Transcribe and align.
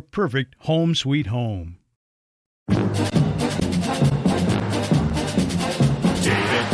perfect 0.00 0.54
home 0.60 0.94
sweet 0.94 1.26
home. 1.26 1.76
David. 6.26 6.66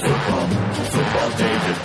Football. 0.00 0.46
Football 0.90 1.30
David. 1.36 1.76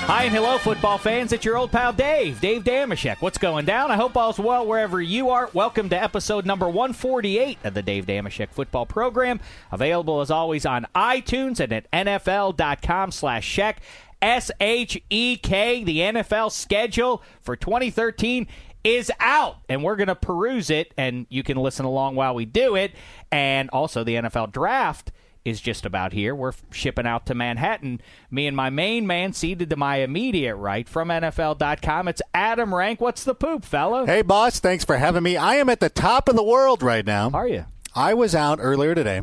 Hi 0.07 0.25
and 0.25 0.35
hello, 0.35 0.59
football 0.59 0.99
fans. 0.99 1.33
It's 1.33 1.43
your 1.43 1.57
old 1.57 1.71
pal 1.71 1.91
Dave, 1.91 2.39
Dave 2.39 2.63
Dameshek. 2.63 3.23
What's 3.23 3.39
going 3.39 3.65
down? 3.65 3.89
I 3.89 3.95
hope 3.95 4.15
all's 4.15 4.37
well 4.37 4.63
wherever 4.63 5.01
you 5.01 5.31
are. 5.31 5.49
Welcome 5.51 5.89
to 5.89 5.99
episode 6.01 6.45
number 6.45 6.67
148 6.67 7.57
of 7.63 7.73
the 7.73 7.81
Dave 7.81 8.05
Dameshek 8.05 8.49
Football 8.49 8.85
Program. 8.85 9.39
Available 9.71 10.21
as 10.21 10.29
always 10.29 10.63
on 10.63 10.85
iTunes 10.93 11.59
and 11.59 11.73
at 11.73 11.89
NFL.com 11.91 13.11
slash 13.11 13.47
Shek. 13.47 13.81
S 14.21 14.51
H 14.59 15.01
E 15.09 15.37
K, 15.37 15.83
the 15.83 15.97
NFL 15.97 16.51
schedule 16.51 17.23
for 17.41 17.55
2013 17.55 18.45
is 18.83 19.11
out, 19.19 19.57
and 19.67 19.83
we're 19.83 19.95
going 19.95 20.07
to 20.07 20.15
peruse 20.15 20.69
it, 20.69 20.93
and 20.97 21.25
you 21.29 21.41
can 21.41 21.57
listen 21.57 21.83
along 21.83 22.13
while 22.13 22.35
we 22.35 22.45
do 22.45 22.75
it. 22.75 22.91
And 23.31 23.71
also, 23.71 24.03
the 24.03 24.13
NFL 24.13 24.51
draft 24.51 25.11
is 25.45 25.61
just 25.61 25.85
about 25.85 26.11
here. 26.11 26.35
We're 26.35 26.53
shipping 26.71 27.05
out 27.05 27.27
to 27.27 27.35
Manhattan. 27.35 28.01
Me 28.31 28.47
and 28.47 28.57
my 28.57 28.71
main 28.71 29.05
man 29.07 29.31
seated 29.31 29.69
to 29.69 29.75
my 29.75 29.97
immediate 29.97 30.55
right 30.55 30.89
from 30.89 31.09
NFL.com. 31.09 32.07
It's 32.07 32.21
Adam 32.33 32.73
Rank. 32.73 32.99
What's 32.99 33.23
the 33.23 33.35
poop, 33.35 33.63
fella? 33.63 34.05
Hey, 34.07 34.23
boss. 34.23 34.59
Thanks 34.59 34.83
for 34.83 34.97
having 34.97 35.23
me. 35.23 35.37
I 35.37 35.55
am 35.55 35.69
at 35.69 35.79
the 35.79 35.89
top 35.89 36.27
of 36.27 36.35
the 36.35 36.43
world 36.43 36.81
right 36.81 37.05
now. 37.05 37.29
Are 37.31 37.47
you? 37.47 37.65
I 37.95 38.15
was 38.15 38.35
out 38.35 38.57
earlier 38.59 38.95
today 38.95 39.21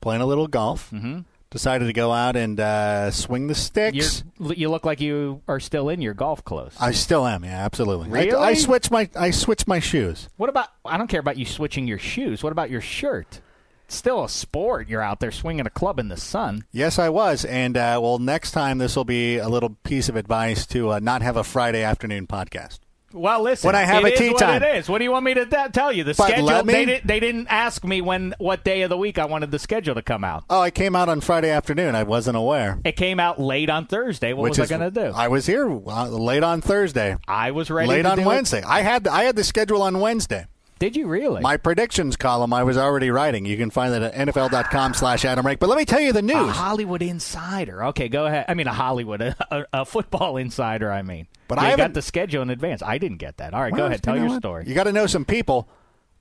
playing 0.00 0.22
a 0.22 0.26
little 0.26 0.46
golf. 0.46 0.90
Mm-hmm. 0.92 1.20
Decided 1.48 1.86
to 1.86 1.92
go 1.92 2.12
out 2.12 2.36
and 2.36 2.60
uh, 2.60 3.10
swing 3.10 3.46
the 3.46 3.54
sticks. 3.54 4.24
You're, 4.38 4.52
you 4.52 4.68
look 4.68 4.84
like 4.84 5.00
you 5.00 5.40
are 5.48 5.58
still 5.58 5.88
in 5.88 6.02
your 6.02 6.12
golf 6.12 6.44
clothes. 6.44 6.76
I 6.78 6.90
still 6.90 7.26
am. 7.26 7.44
Yeah, 7.44 7.64
absolutely. 7.64 8.10
Really? 8.10 8.32
I, 8.32 8.48
I 8.48 8.54
switched 8.54 8.90
my 8.90 9.08
I 9.16 9.30
switched 9.30 9.66
my 9.66 9.78
shoes. 9.78 10.28
What 10.36 10.50
about? 10.50 10.68
I 10.84 10.98
don't 10.98 11.06
care 11.06 11.20
about 11.20 11.38
you 11.38 11.46
switching 11.46 11.86
your 11.86 11.98
shoes. 11.98 12.42
What 12.42 12.52
about 12.52 12.68
your 12.68 12.80
shirt? 12.82 13.40
Still 13.88 14.24
a 14.24 14.28
sport. 14.28 14.88
You're 14.88 15.02
out 15.02 15.20
there 15.20 15.30
swinging 15.30 15.66
a 15.66 15.70
club 15.70 15.98
in 15.98 16.08
the 16.08 16.16
sun. 16.16 16.64
Yes, 16.72 16.98
I 16.98 17.08
was. 17.08 17.44
And 17.44 17.76
uh, 17.76 18.00
well, 18.02 18.18
next 18.18 18.50
time 18.52 18.78
this 18.78 18.96
will 18.96 19.04
be 19.04 19.36
a 19.38 19.48
little 19.48 19.76
piece 19.84 20.08
of 20.08 20.16
advice 20.16 20.66
to 20.66 20.90
uh, 20.92 20.98
not 20.98 21.22
have 21.22 21.36
a 21.36 21.44
Friday 21.44 21.82
afternoon 21.82 22.26
podcast. 22.26 22.80
Well, 23.12 23.40
listen. 23.42 23.68
When 23.68 23.76
I 23.76 23.84
have 23.84 24.04
it 24.04 24.08
a 24.08 24.12
is 24.14 24.18
tea 24.18 24.28
what 24.30 24.40
time. 24.40 24.62
it 24.62 24.76
is. 24.76 24.88
What 24.88 24.98
do 24.98 25.04
you 25.04 25.12
want 25.12 25.24
me 25.24 25.32
to 25.34 25.46
tell 25.72 25.92
you? 25.92 26.02
The 26.04 26.12
But 26.14 26.26
schedule. 26.26 26.64
me- 26.64 26.72
They, 26.74 26.84
did, 26.84 27.02
they 27.06 27.20
didn't 27.20 27.46
ask 27.48 27.82
me 27.84 28.02
when 28.02 28.34
what 28.38 28.62
day 28.64 28.82
of 28.82 28.90
the 28.90 28.96
week 28.98 29.16
I 29.18 29.24
wanted 29.26 29.52
the 29.52 29.58
schedule 29.60 29.94
to 29.94 30.02
come 30.02 30.24
out. 30.24 30.44
Oh, 30.50 30.60
I 30.60 30.70
came 30.70 30.94
out 30.96 31.08
on 31.08 31.20
Friday 31.22 31.48
afternoon. 31.48 31.94
I 31.94 32.02
wasn't 32.02 32.36
aware. 32.36 32.78
It 32.84 32.96
came 32.96 33.18
out 33.20 33.40
late 33.40 33.70
on 33.70 33.86
Thursday. 33.86 34.32
What 34.34 34.42
which 34.42 34.58
was 34.58 34.66
is, 34.68 34.72
I 34.72 34.78
going 34.78 34.92
to 34.92 35.00
do? 35.08 35.16
I 35.16 35.28
was 35.28 35.46
here 35.46 35.66
uh, 35.70 36.08
late 36.08 36.42
on 36.42 36.60
Thursday. 36.60 37.16
I 37.26 37.52
was 37.52 37.70
ready. 37.70 37.88
late 37.88 38.02
to 38.02 38.10
on 38.10 38.16
do 38.16 38.22
it. 38.22 38.26
Wednesday. 38.26 38.62
I 38.66 38.80
had 38.82 39.04
the, 39.04 39.12
I 39.12 39.22
had 39.22 39.36
the 39.36 39.44
schedule 39.44 39.82
on 39.82 40.00
Wednesday. 40.00 40.46
Did 40.78 40.94
you 40.94 41.06
really? 41.06 41.40
My 41.40 41.56
predictions 41.56 42.16
column 42.16 42.52
I 42.52 42.62
was 42.62 42.76
already 42.76 43.10
writing. 43.10 43.46
You 43.46 43.56
can 43.56 43.70
find 43.70 43.94
that 43.94 44.02
at 44.02 44.28
NFL.com 44.28 44.92
slash 44.92 45.24
Adam 45.24 45.46
Rank. 45.46 45.58
But 45.58 45.70
let 45.70 45.78
me 45.78 45.86
tell 45.86 46.00
you 46.00 46.12
the 46.12 46.18
a 46.18 46.22
news. 46.22 46.54
Hollywood 46.54 47.00
insider. 47.00 47.84
Okay, 47.86 48.08
go 48.08 48.26
ahead. 48.26 48.44
I 48.48 48.54
mean, 48.54 48.66
a 48.66 48.74
Hollywood, 48.74 49.22
a, 49.22 49.34
a, 49.50 49.64
a 49.72 49.84
football 49.86 50.36
insider. 50.36 50.92
I 50.92 51.00
mean, 51.00 51.28
But 51.48 51.60
you 51.60 51.66
I 51.68 51.76
got 51.76 51.94
the 51.94 52.02
schedule 52.02 52.42
in 52.42 52.50
advance. 52.50 52.82
I 52.82 52.98
didn't 52.98 53.16
get 53.18 53.38
that. 53.38 53.54
All 53.54 53.62
right, 53.62 53.72
go 53.72 53.86
ahead. 53.86 54.02
Tell 54.02 54.14
you 54.14 54.20
know 54.20 54.26
your 54.26 54.34
what? 54.34 54.42
story. 54.42 54.64
You 54.66 54.74
got 54.74 54.84
to 54.84 54.92
know 54.92 55.06
some 55.06 55.24
people. 55.24 55.66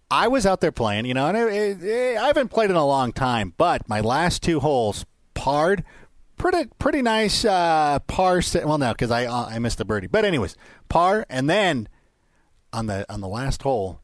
I 0.09 0.27
was 0.29 0.45
out 0.45 0.61
there 0.61 0.72
playing, 0.72 1.05
you 1.05 1.13
know, 1.13 1.27
and 1.27 1.35
it, 1.35 1.83
it, 1.83 2.17
I 2.17 2.27
haven't 2.27 2.49
played 2.49 2.69
in 2.69 2.75
a 2.75 2.85
long 2.85 3.11
time, 3.11 3.53
but 3.57 3.89
my 3.89 3.99
last 4.01 4.41
two 4.43 4.59
holes 4.61 5.05
parred. 5.33 5.83
Pretty 6.37 6.69
pretty 6.79 7.01
nice 7.01 7.43
uh, 7.43 7.99
par. 8.07 8.41
Well, 8.63 8.77
no, 8.77 8.91
because 8.91 9.09
I 9.09 9.25
uh, 9.25 9.45
I 9.45 9.59
missed 9.59 9.77
the 9.77 9.85
birdie. 9.85 10.07
But 10.07 10.25
anyways, 10.25 10.57
par, 10.89 11.25
and 11.29 11.49
then 11.49 11.87
on 12.73 12.85
the 12.87 13.05
on 13.11 13.22
the 13.22 13.27
last 13.27 13.63
hole, 13.63 14.01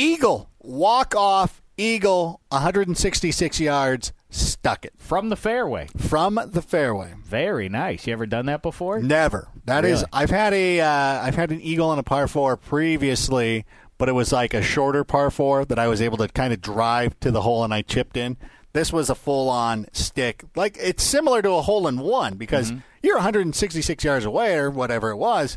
eagle 0.00 0.50
walk 0.60 1.14
off 1.14 1.62
eagle, 1.76 2.40
166 2.50 3.58
yards, 3.60 4.12
stuck 4.28 4.84
it 4.84 4.92
From 4.98 5.28
the 5.28 5.36
fairway. 5.36 5.88
from 5.96 6.38
the 6.46 6.62
fairway. 6.62 7.14
Very 7.24 7.68
nice. 7.68 8.06
You 8.06 8.12
ever 8.12 8.26
done 8.26 8.46
that 8.46 8.62
before? 8.62 9.00
Never. 9.00 9.48
That 9.66 9.84
is. 9.84 10.00
Really? 10.00 10.10
I've 10.12 10.30
had 10.30 10.52
a. 10.52 10.80
Uh, 10.80 11.22
I've 11.22 11.34
had 11.36 11.52
an 11.52 11.60
eagle 11.60 11.88
on 11.90 11.98
a 11.98 12.02
par 12.02 12.26
four 12.28 12.56
previously, 12.56 13.64
but 13.98 14.08
it 14.08 14.12
was 14.12 14.32
like 14.32 14.52
a 14.54 14.62
shorter 14.62 15.04
par 15.04 15.30
four 15.30 15.64
that 15.64 15.78
I 15.78 15.86
was 15.88 16.00
able 16.02 16.16
to 16.18 16.28
kind 16.28 16.52
of 16.52 16.60
drive 16.60 17.18
to 17.20 17.30
the 17.30 17.42
hole 17.42 17.62
and 17.64 17.72
I 17.72 17.82
chipped 17.82 18.16
in. 18.16 18.36
This 18.72 18.92
was 18.92 19.10
a 19.10 19.14
full 19.14 19.48
on 19.48 19.86
stick. 19.92 20.44
Like 20.54 20.76
it's 20.80 21.02
similar 21.02 21.40
to 21.42 21.52
a 21.52 21.62
hole 21.62 21.88
in 21.88 21.98
one 21.98 22.34
because 22.36 22.70
Mm-hmm. 22.70 22.80
you're 23.02 23.16
166 23.16 24.04
yards 24.04 24.24
away 24.24 24.54
or 24.56 24.70
whatever 24.70 25.10
it 25.10 25.16
was. 25.16 25.56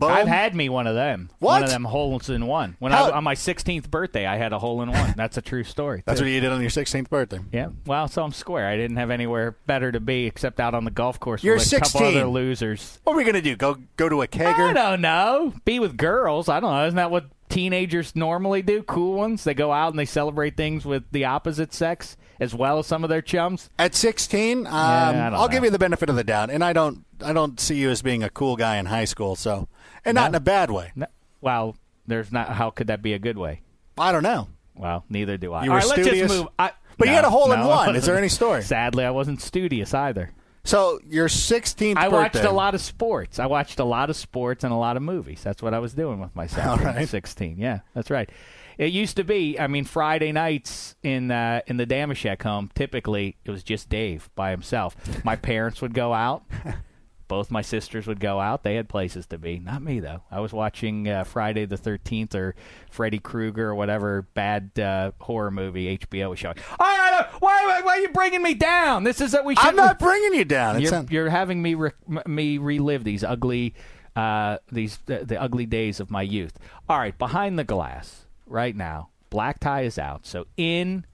I've 0.00 0.28
had 0.28 0.54
me 0.54 0.68
one 0.68 0.86
of 0.86 0.94
them. 0.94 1.30
What? 1.38 1.54
One 1.54 1.64
of 1.64 1.70
them 1.70 1.84
holes 1.84 2.30
in 2.30 2.46
one. 2.46 2.76
When 2.78 2.92
How- 2.92 3.10
I 3.10 3.16
on 3.16 3.24
my 3.24 3.34
16th 3.34 3.90
birthday, 3.90 4.26
I 4.26 4.36
had 4.36 4.52
a 4.52 4.58
hole 4.58 4.82
in 4.82 4.90
one. 4.90 5.14
That's 5.16 5.36
a 5.36 5.42
true 5.42 5.64
story. 5.64 6.02
That's 6.06 6.20
too. 6.20 6.26
what 6.26 6.30
you 6.30 6.40
did 6.40 6.52
on 6.52 6.60
your 6.60 6.70
16th 6.70 7.08
birthday. 7.10 7.40
Yeah. 7.52 7.70
Well, 7.86 8.06
so 8.08 8.22
I'm 8.22 8.32
square. 8.32 8.68
I 8.68 8.76
didn't 8.76 8.96
have 8.96 9.10
anywhere 9.10 9.56
better 9.66 9.90
to 9.90 10.00
be 10.00 10.26
except 10.26 10.60
out 10.60 10.74
on 10.74 10.84
the 10.84 10.90
golf 10.90 11.18
course 11.18 11.42
You're 11.42 11.56
with 11.56 11.72
a 11.72 11.80
couple 11.80 12.04
other 12.04 12.26
losers. 12.26 13.00
What 13.04 13.14
are 13.14 13.16
we 13.16 13.24
gonna 13.24 13.42
do? 13.42 13.56
Go 13.56 13.78
go 13.96 14.08
to 14.08 14.22
a 14.22 14.28
kegger? 14.28 14.70
I 14.70 14.72
don't 14.72 15.00
know. 15.00 15.54
Be 15.64 15.78
with 15.78 15.96
girls. 15.96 16.48
I 16.48 16.60
don't 16.60 16.72
know. 16.72 16.86
Isn't 16.86 16.96
that 16.96 17.10
what 17.10 17.26
teenagers 17.48 18.14
normally 18.14 18.62
do? 18.62 18.82
Cool 18.82 19.14
ones. 19.14 19.44
They 19.44 19.54
go 19.54 19.72
out 19.72 19.90
and 19.90 19.98
they 19.98 20.04
celebrate 20.04 20.56
things 20.56 20.84
with 20.84 21.04
the 21.10 21.24
opposite 21.24 21.74
sex 21.74 22.16
as 22.40 22.54
well 22.54 22.80
as 22.80 22.86
some 22.88 23.04
of 23.04 23.10
their 23.10 23.22
chums. 23.22 23.70
At 23.78 23.94
16, 23.94 24.66
um, 24.66 24.72
yeah, 24.72 25.30
I'll 25.32 25.48
give 25.48 25.62
you 25.62 25.70
the 25.70 25.78
benefit 25.78 26.10
of 26.10 26.16
the 26.16 26.24
doubt, 26.24 26.50
and 26.50 26.64
I 26.64 26.72
don't. 26.72 27.04
I 27.24 27.32
don't 27.32 27.60
see 27.60 27.76
you 27.76 27.88
as 27.88 28.02
being 28.02 28.24
a 28.24 28.30
cool 28.30 28.56
guy 28.56 28.78
in 28.78 28.86
high 28.86 29.04
school, 29.04 29.36
so, 29.36 29.68
and 30.04 30.14
not 30.14 30.28
in 30.30 30.34
a 30.34 30.40
bad 30.40 30.70
way. 30.70 30.92
No, 30.94 31.06
well, 31.40 31.76
there's 32.06 32.32
not. 32.32 32.48
How 32.48 32.70
could 32.70 32.88
that 32.88 33.02
be 33.02 33.12
a 33.12 33.18
good 33.18 33.38
way? 33.38 33.62
I 33.98 34.12
don't 34.12 34.22
know. 34.22 34.48
Well, 34.74 35.04
neither 35.08 35.36
do 35.36 35.52
I. 35.52 35.64
You 35.64 35.70
were 35.70 35.76
right, 35.76 35.86
studious? 35.86 36.30
move. 36.30 36.48
I, 36.58 36.72
But 36.98 37.08
you 37.08 37.14
had 37.14 37.24
a 37.24 37.30
hole 37.30 37.52
in 37.52 37.60
one. 37.60 37.94
Is 37.96 38.06
there 38.06 38.16
any 38.18 38.28
story? 38.28 38.62
Sadly, 38.62 39.04
I 39.04 39.10
wasn't 39.10 39.40
studious 39.40 39.92
either. 39.94 40.30
So 40.64 41.00
your 41.08 41.26
16th 41.26 41.96
I 41.96 42.08
watched 42.08 42.36
a 42.36 42.50
lot 42.50 42.74
of 42.74 42.80
sports. 42.80 43.40
I 43.40 43.46
watched 43.46 43.80
a 43.80 43.84
lot 43.84 44.10
of 44.10 44.16
sports 44.16 44.62
and 44.62 44.72
a 44.72 44.76
lot 44.76 44.96
of 44.96 45.02
movies. 45.02 45.42
That's 45.42 45.60
what 45.60 45.74
I 45.74 45.80
was 45.80 45.92
doing 45.92 46.20
with 46.20 46.34
myself. 46.36 46.78
All 46.80 46.86
right. 46.86 47.00
was 47.00 47.10
16. 47.10 47.58
Yeah, 47.58 47.80
that's 47.94 48.10
right. 48.10 48.30
It 48.78 48.92
used 48.92 49.16
to 49.16 49.24
be. 49.24 49.58
I 49.58 49.66
mean, 49.66 49.84
Friday 49.84 50.32
nights 50.32 50.94
in 51.02 51.30
uh, 51.30 51.60
in 51.66 51.76
the 51.76 51.86
Dameshek 51.86 52.42
home. 52.42 52.70
Typically, 52.74 53.36
it 53.44 53.50
was 53.50 53.62
just 53.62 53.88
Dave 53.88 54.30
by 54.34 54.50
himself. 54.50 54.96
My 55.24 55.36
parents 55.36 55.82
would 55.82 55.94
go 55.94 56.12
out. 56.14 56.44
Both 57.32 57.50
my 57.50 57.62
sisters 57.62 58.06
would 58.06 58.20
go 58.20 58.40
out. 58.40 58.62
They 58.62 58.74
had 58.74 58.90
places 58.90 59.24
to 59.28 59.38
be. 59.38 59.58
Not 59.58 59.80
me 59.80 60.00
though. 60.00 60.20
I 60.30 60.40
was 60.40 60.52
watching 60.52 61.08
uh, 61.08 61.24
Friday 61.24 61.64
the 61.64 61.78
Thirteenth 61.78 62.34
or 62.34 62.54
Freddy 62.90 63.18
Krueger 63.18 63.70
or 63.70 63.74
whatever 63.74 64.20
bad 64.34 64.78
uh, 64.78 65.12
horror 65.18 65.50
movie 65.50 65.96
HBO 65.96 66.28
was 66.28 66.38
showing. 66.38 66.56
All 66.78 66.86
right, 66.86 67.26
why, 67.40 67.64
why, 67.64 67.80
why 67.80 67.92
are 67.92 68.00
you 68.00 68.10
bringing 68.10 68.42
me 68.42 68.52
down? 68.52 69.04
This 69.04 69.22
is 69.22 69.32
that 69.32 69.46
we 69.46 69.54
should. 69.56 69.64
I'm 69.64 69.76
not 69.76 69.98
bringing 69.98 70.34
you 70.34 70.44
down. 70.44 70.78
You're, 70.82 70.90
not- 70.90 71.10
you're 71.10 71.30
having 71.30 71.62
me 71.62 71.72
re- 71.72 71.92
me 72.26 72.58
relive 72.58 73.02
these 73.02 73.24
ugly 73.24 73.72
uh, 74.14 74.58
these 74.70 74.98
the, 75.06 75.24
the 75.24 75.40
ugly 75.40 75.64
days 75.64 76.00
of 76.00 76.10
my 76.10 76.20
youth. 76.20 76.58
All 76.86 76.98
right, 76.98 77.16
behind 77.16 77.58
the 77.58 77.64
glass 77.64 78.26
right 78.46 78.76
now, 78.76 79.08
Black 79.30 79.58
Tie 79.58 79.84
is 79.84 79.98
out. 79.98 80.26
So 80.26 80.46
in 80.58 81.06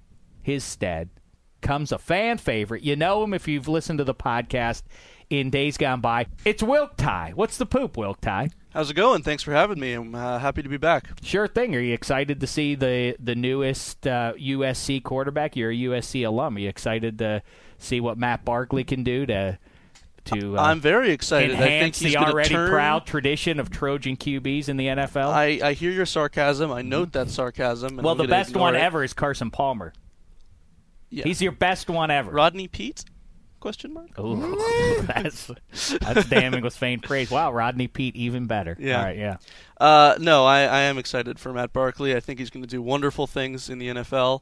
his 0.43 0.65
stead 0.65 1.11
comes 1.61 1.93
a 1.93 1.99
fan 1.99 2.39
favorite. 2.39 2.83
You 2.83 2.97
know 2.97 3.23
him 3.23 3.35
if 3.35 3.47
you've 3.47 3.69
listened 3.69 3.99
to 3.99 4.05
the 4.05 4.15
podcast 4.15 4.83
in 5.31 5.51
days 5.51 5.77
gone 5.77 6.01
by. 6.01 6.27
It's 6.45 6.63
Wilk 6.63 6.97
Tie. 6.97 7.33
What's 7.35 7.57
the 7.57 7.67
poop, 7.67 7.97
Wilk 7.97 8.21
Tie? 8.21 8.51
How's 8.71 8.91
it 8.91 8.95
going? 8.95 9.23
Thanks 9.23 9.43
for 9.43 9.53
having 9.53 9.81
me. 9.81 9.95
I'm 9.95 10.15
uh, 10.15 10.39
happy 10.39 10.63
to 10.63 10.69
be 10.69 10.77
back. 10.77 11.09
Sure 11.23 11.49
thing. 11.49 11.75
Are 11.75 11.81
you 11.81 11.95
excited 11.95 12.41
to 12.41 12.47
see 12.47 12.75
the 12.75 13.17
the 13.19 13.35
newest 13.35 14.07
uh, 14.07 14.35
USC 14.39 15.03
quarterback? 15.03 15.57
You're 15.57 15.71
a 15.71 15.75
USC 15.75 16.27
alum. 16.27 16.57
Are 16.57 16.61
you 16.61 16.69
excited 16.69 17.19
to 17.19 17.43
see 17.79 18.01
what 18.01 18.19
Matt 18.19 18.45
Barkley 18.45 18.85
can 18.85 19.05
do 19.05 19.27
to 19.27 19.59
to 20.27 20.59
uh, 20.59 20.63
I'm 20.63 20.81
very 20.81 21.11
excited. 21.11 21.57
I 21.57 21.59
think 21.59 21.97
he's 21.97 22.13
the 22.13 22.19
already 22.19 22.51
turn, 22.51 22.71
proud 22.71 23.07
tradition 23.07 23.59
of 23.59 23.71
Trojan 23.71 24.17
QBs 24.17 24.69
in 24.69 24.77
the 24.77 24.87
NFL? 24.87 25.31
I, 25.31 25.61
I 25.63 25.73
hear 25.73 25.91
your 25.91 26.07
sarcasm. 26.07 26.71
I 26.71 26.83
note 26.83 27.13
that 27.13 27.31
sarcasm. 27.31 27.99
And 27.99 28.05
well, 28.05 28.13
I'm 28.13 28.19
the 28.19 28.29
best 28.29 28.55
one 28.55 28.77
it. 28.77 28.81
ever 28.81 29.03
is 29.03 29.15
Carson 29.15 29.51
Palmer. 29.51 29.93
Yeah. 31.11 31.25
He's 31.25 31.41
your 31.41 31.53
best 31.53 31.89
one 31.89 32.11
ever. 32.11 32.31
Rodney 32.31 32.69
Peete? 32.69 33.05
Question 33.69 33.93
mark. 33.93 34.19
Ooh, 34.19 34.57
that's 35.03 35.53
that's 36.01 36.27
damning 36.31 36.63
with 36.63 36.75
faint 36.75 37.03
praise. 37.03 37.31
Wow, 37.31 37.53
Rodney 37.53 37.87
Peete 37.87 38.17
even 38.17 38.47
better. 38.47 38.75
Yeah. 38.81 38.97
All 38.97 39.05
right, 39.05 39.19
yeah. 39.19 39.37
Uh, 39.79 40.15
no, 40.19 40.47
I, 40.47 40.61
I 40.61 40.81
am 40.85 40.97
excited 40.97 41.39
for 41.39 41.53
Matt 41.53 41.75
Barkley. 41.75 42.17
I 42.17 42.21
think 42.21 42.39
he's 42.39 42.49
going 42.49 42.63
to 42.63 42.67
do 42.67 42.81
wonderful 42.81 43.27
things 43.27 43.69
in 43.69 43.79
the 43.79 43.89
NFL. 43.89 44.41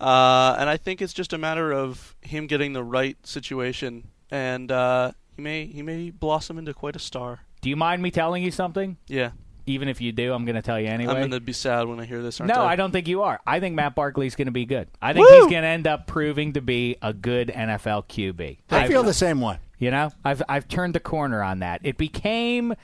Uh, 0.00 0.56
and 0.58 0.68
I 0.68 0.76
think 0.76 1.00
it's 1.00 1.12
just 1.12 1.32
a 1.32 1.38
matter 1.38 1.70
of 1.70 2.16
him 2.20 2.48
getting 2.48 2.72
the 2.72 2.82
right 2.82 3.16
situation, 3.24 4.08
and 4.32 4.72
uh, 4.72 5.12
he 5.36 5.42
may 5.42 5.66
he 5.66 5.80
may 5.80 6.10
blossom 6.10 6.58
into 6.58 6.74
quite 6.74 6.96
a 6.96 6.98
star. 6.98 7.42
Do 7.60 7.70
you 7.70 7.76
mind 7.76 8.02
me 8.02 8.10
telling 8.10 8.42
you 8.42 8.50
something? 8.50 8.96
Yeah, 9.06 9.30
Even 9.66 9.88
if 9.88 10.00
you 10.00 10.12
do, 10.12 10.32
I'm 10.32 10.44
going 10.44 10.56
to 10.56 10.62
tell 10.62 10.78
you 10.78 10.88
anyway. 10.88 11.12
I'm 11.12 11.20
going 11.20 11.30
to 11.30 11.40
be 11.40 11.52
sad 11.52 11.86
when 11.88 11.98
I 11.98 12.04
hear 12.04 12.22
this. 12.22 12.40
Aren't 12.40 12.52
no, 12.52 12.62
I? 12.62 12.72
I 12.72 12.76
don't 12.76 12.90
think 12.90 13.08
you 13.08 13.22
are. 13.22 13.40
I 13.46 13.60
think 13.60 13.74
Matt 13.74 13.94
Barkley's 13.94 14.36
going 14.36 14.46
to 14.46 14.52
be 14.52 14.66
good. 14.66 14.88
I 15.00 15.12
think 15.12 15.28
Woo! 15.28 15.34
he's 15.34 15.50
going 15.50 15.62
to 15.62 15.68
end 15.68 15.86
up 15.86 16.06
proving 16.06 16.52
to 16.52 16.60
be 16.60 16.96
a 17.00 17.12
good 17.12 17.48
NFL 17.48 18.06
QB. 18.06 18.58
I 18.70 18.88
feel 18.88 19.02
the 19.02 19.14
same 19.14 19.40
way. 19.40 19.58
You 19.78 19.90
know, 19.90 20.10
I've 20.24 20.42
I've 20.48 20.68
turned 20.68 20.94
the 20.94 21.00
corner 21.00 21.42
on 21.42 21.58
that. 21.60 21.80
It 21.82 21.96
became 21.96 22.74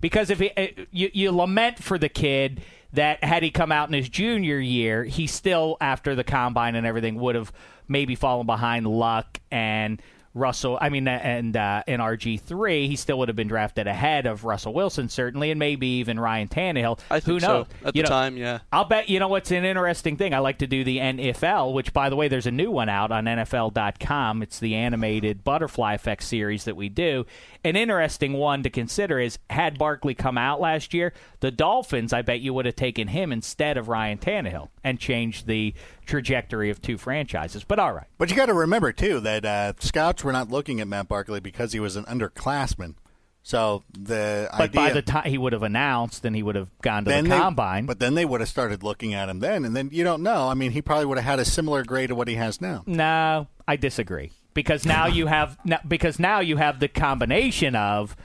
because 0.00 0.30
if 0.30 0.38
he, 0.38 0.50
uh, 0.56 0.68
you 0.90 1.10
you 1.12 1.32
lament 1.32 1.82
for 1.82 1.98
the 1.98 2.08
kid 2.08 2.62
that 2.92 3.22
had 3.22 3.42
he 3.42 3.50
come 3.50 3.70
out 3.70 3.88
in 3.88 3.94
his 3.94 4.08
junior 4.08 4.58
year, 4.58 5.04
he 5.04 5.26
still 5.26 5.76
after 5.80 6.14
the 6.14 6.24
combine 6.24 6.74
and 6.74 6.86
everything 6.86 7.16
would 7.16 7.34
have 7.34 7.52
maybe 7.88 8.14
fallen 8.14 8.46
behind 8.46 8.86
Luck 8.86 9.38
and 9.50 10.00
Russell. 10.34 10.78
I 10.80 10.88
mean, 10.90 11.08
and 11.08 11.56
uh, 11.56 11.82
in 11.86 12.00
RG 12.00 12.40
three, 12.40 12.86
he 12.86 12.96
still 12.96 13.18
would 13.18 13.28
have 13.28 13.36
been 13.36 13.48
drafted 13.48 13.86
ahead 13.86 14.26
of 14.26 14.44
Russell 14.44 14.72
Wilson 14.72 15.08
certainly, 15.08 15.50
and 15.50 15.58
maybe 15.58 15.86
even 15.98 16.20
Ryan 16.20 16.48
Tannehill. 16.48 17.00
I 17.10 17.20
think 17.20 17.40
Who 17.42 17.46
knows? 17.46 17.66
so. 17.82 17.88
At 17.88 17.96
You 17.96 18.02
the 18.02 18.08
know, 18.08 18.14
time, 18.14 18.36
yeah. 18.36 18.60
I'll 18.72 18.84
bet 18.84 19.08
you 19.08 19.18
know 19.18 19.28
what's 19.28 19.50
an 19.50 19.64
interesting 19.64 20.16
thing. 20.16 20.32
I 20.34 20.38
like 20.38 20.58
to 20.58 20.66
do 20.66 20.84
the 20.84 20.98
NFL, 20.98 21.72
which 21.74 21.92
by 21.92 22.10
the 22.10 22.16
way, 22.16 22.28
there's 22.28 22.46
a 22.46 22.52
new 22.52 22.70
one 22.70 22.88
out 22.88 23.10
on 23.10 23.24
NFL.com. 23.24 24.42
It's 24.42 24.58
the 24.60 24.74
animated 24.76 25.42
Butterfly 25.44 25.94
Effect 25.94 26.22
series 26.22 26.64
that 26.64 26.76
we 26.76 26.88
do. 26.88 27.26
An 27.62 27.76
interesting 27.76 28.32
one 28.32 28.62
to 28.62 28.70
consider 28.70 29.18
is 29.20 29.38
had 29.50 29.78
Barkley 29.78 30.14
come 30.14 30.38
out 30.38 30.60
last 30.60 30.94
year, 30.94 31.12
the 31.40 31.50
Dolphins, 31.50 32.12
I 32.12 32.22
bet 32.22 32.40
you 32.40 32.54
would 32.54 32.64
have 32.64 32.76
taken 32.76 33.08
him 33.08 33.32
instead 33.32 33.76
of 33.76 33.88
Ryan 33.88 34.16
Tannehill 34.16 34.68
and 34.82 34.98
changed 34.98 35.46
the 35.46 35.74
trajectory 36.06 36.70
of 36.70 36.80
two 36.80 36.96
franchises. 36.96 37.62
But 37.64 37.78
all 37.78 37.92
right. 37.92 38.06
But 38.16 38.30
you 38.30 38.36
got 38.36 38.46
to 38.46 38.54
remember 38.54 38.92
too 38.92 39.20
that 39.20 39.44
uh, 39.44 39.74
scouts 39.78 40.24
were 40.24 40.32
not 40.32 40.48
looking 40.50 40.80
at 40.80 40.88
Matt 40.88 41.08
Barkley 41.08 41.40
because 41.40 41.72
he 41.72 41.80
was 41.80 41.96
an 41.96 42.04
underclassman. 42.06 42.94
So 43.42 43.84
the 43.92 44.48
But 44.52 44.70
idea, 44.70 44.80
by 44.80 44.92
the 44.92 45.02
time 45.02 45.24
he 45.24 45.36
would 45.38 45.52
have 45.52 45.62
announced, 45.62 46.22
then 46.22 46.34
he 46.34 46.42
would 46.42 46.56
have 46.56 46.68
gone 46.82 47.04
to 47.04 47.10
the 47.10 47.22
they, 47.22 47.28
combine. 47.28 47.86
but 47.86 47.98
then 47.98 48.14
they 48.14 48.24
would 48.24 48.40
have 48.40 48.48
started 48.50 48.82
looking 48.82 49.14
at 49.14 49.28
him 49.28 49.40
then, 49.40 49.64
and 49.64 49.74
then 49.74 49.88
you 49.92 50.04
don't 50.04 50.22
know. 50.22 50.48
I 50.48 50.54
mean, 50.54 50.72
he 50.72 50.82
probably 50.82 51.06
would 51.06 51.16
have 51.18 51.24
had 51.24 51.38
a 51.38 51.44
similar 51.44 51.82
grade 51.82 52.08
to 52.10 52.14
what 52.14 52.28
he 52.28 52.34
has 52.34 52.60
now. 52.60 52.84
No, 52.86 53.48
I 53.66 53.76
disagree 53.76 54.32
because 54.54 54.84
now 54.84 55.06
you 55.06 55.26
have 55.26 55.58
because 55.86 56.18
now 56.18 56.40
you 56.40 56.56
have 56.56 56.80
the 56.80 56.88
combination 56.88 57.74
of 57.74 58.16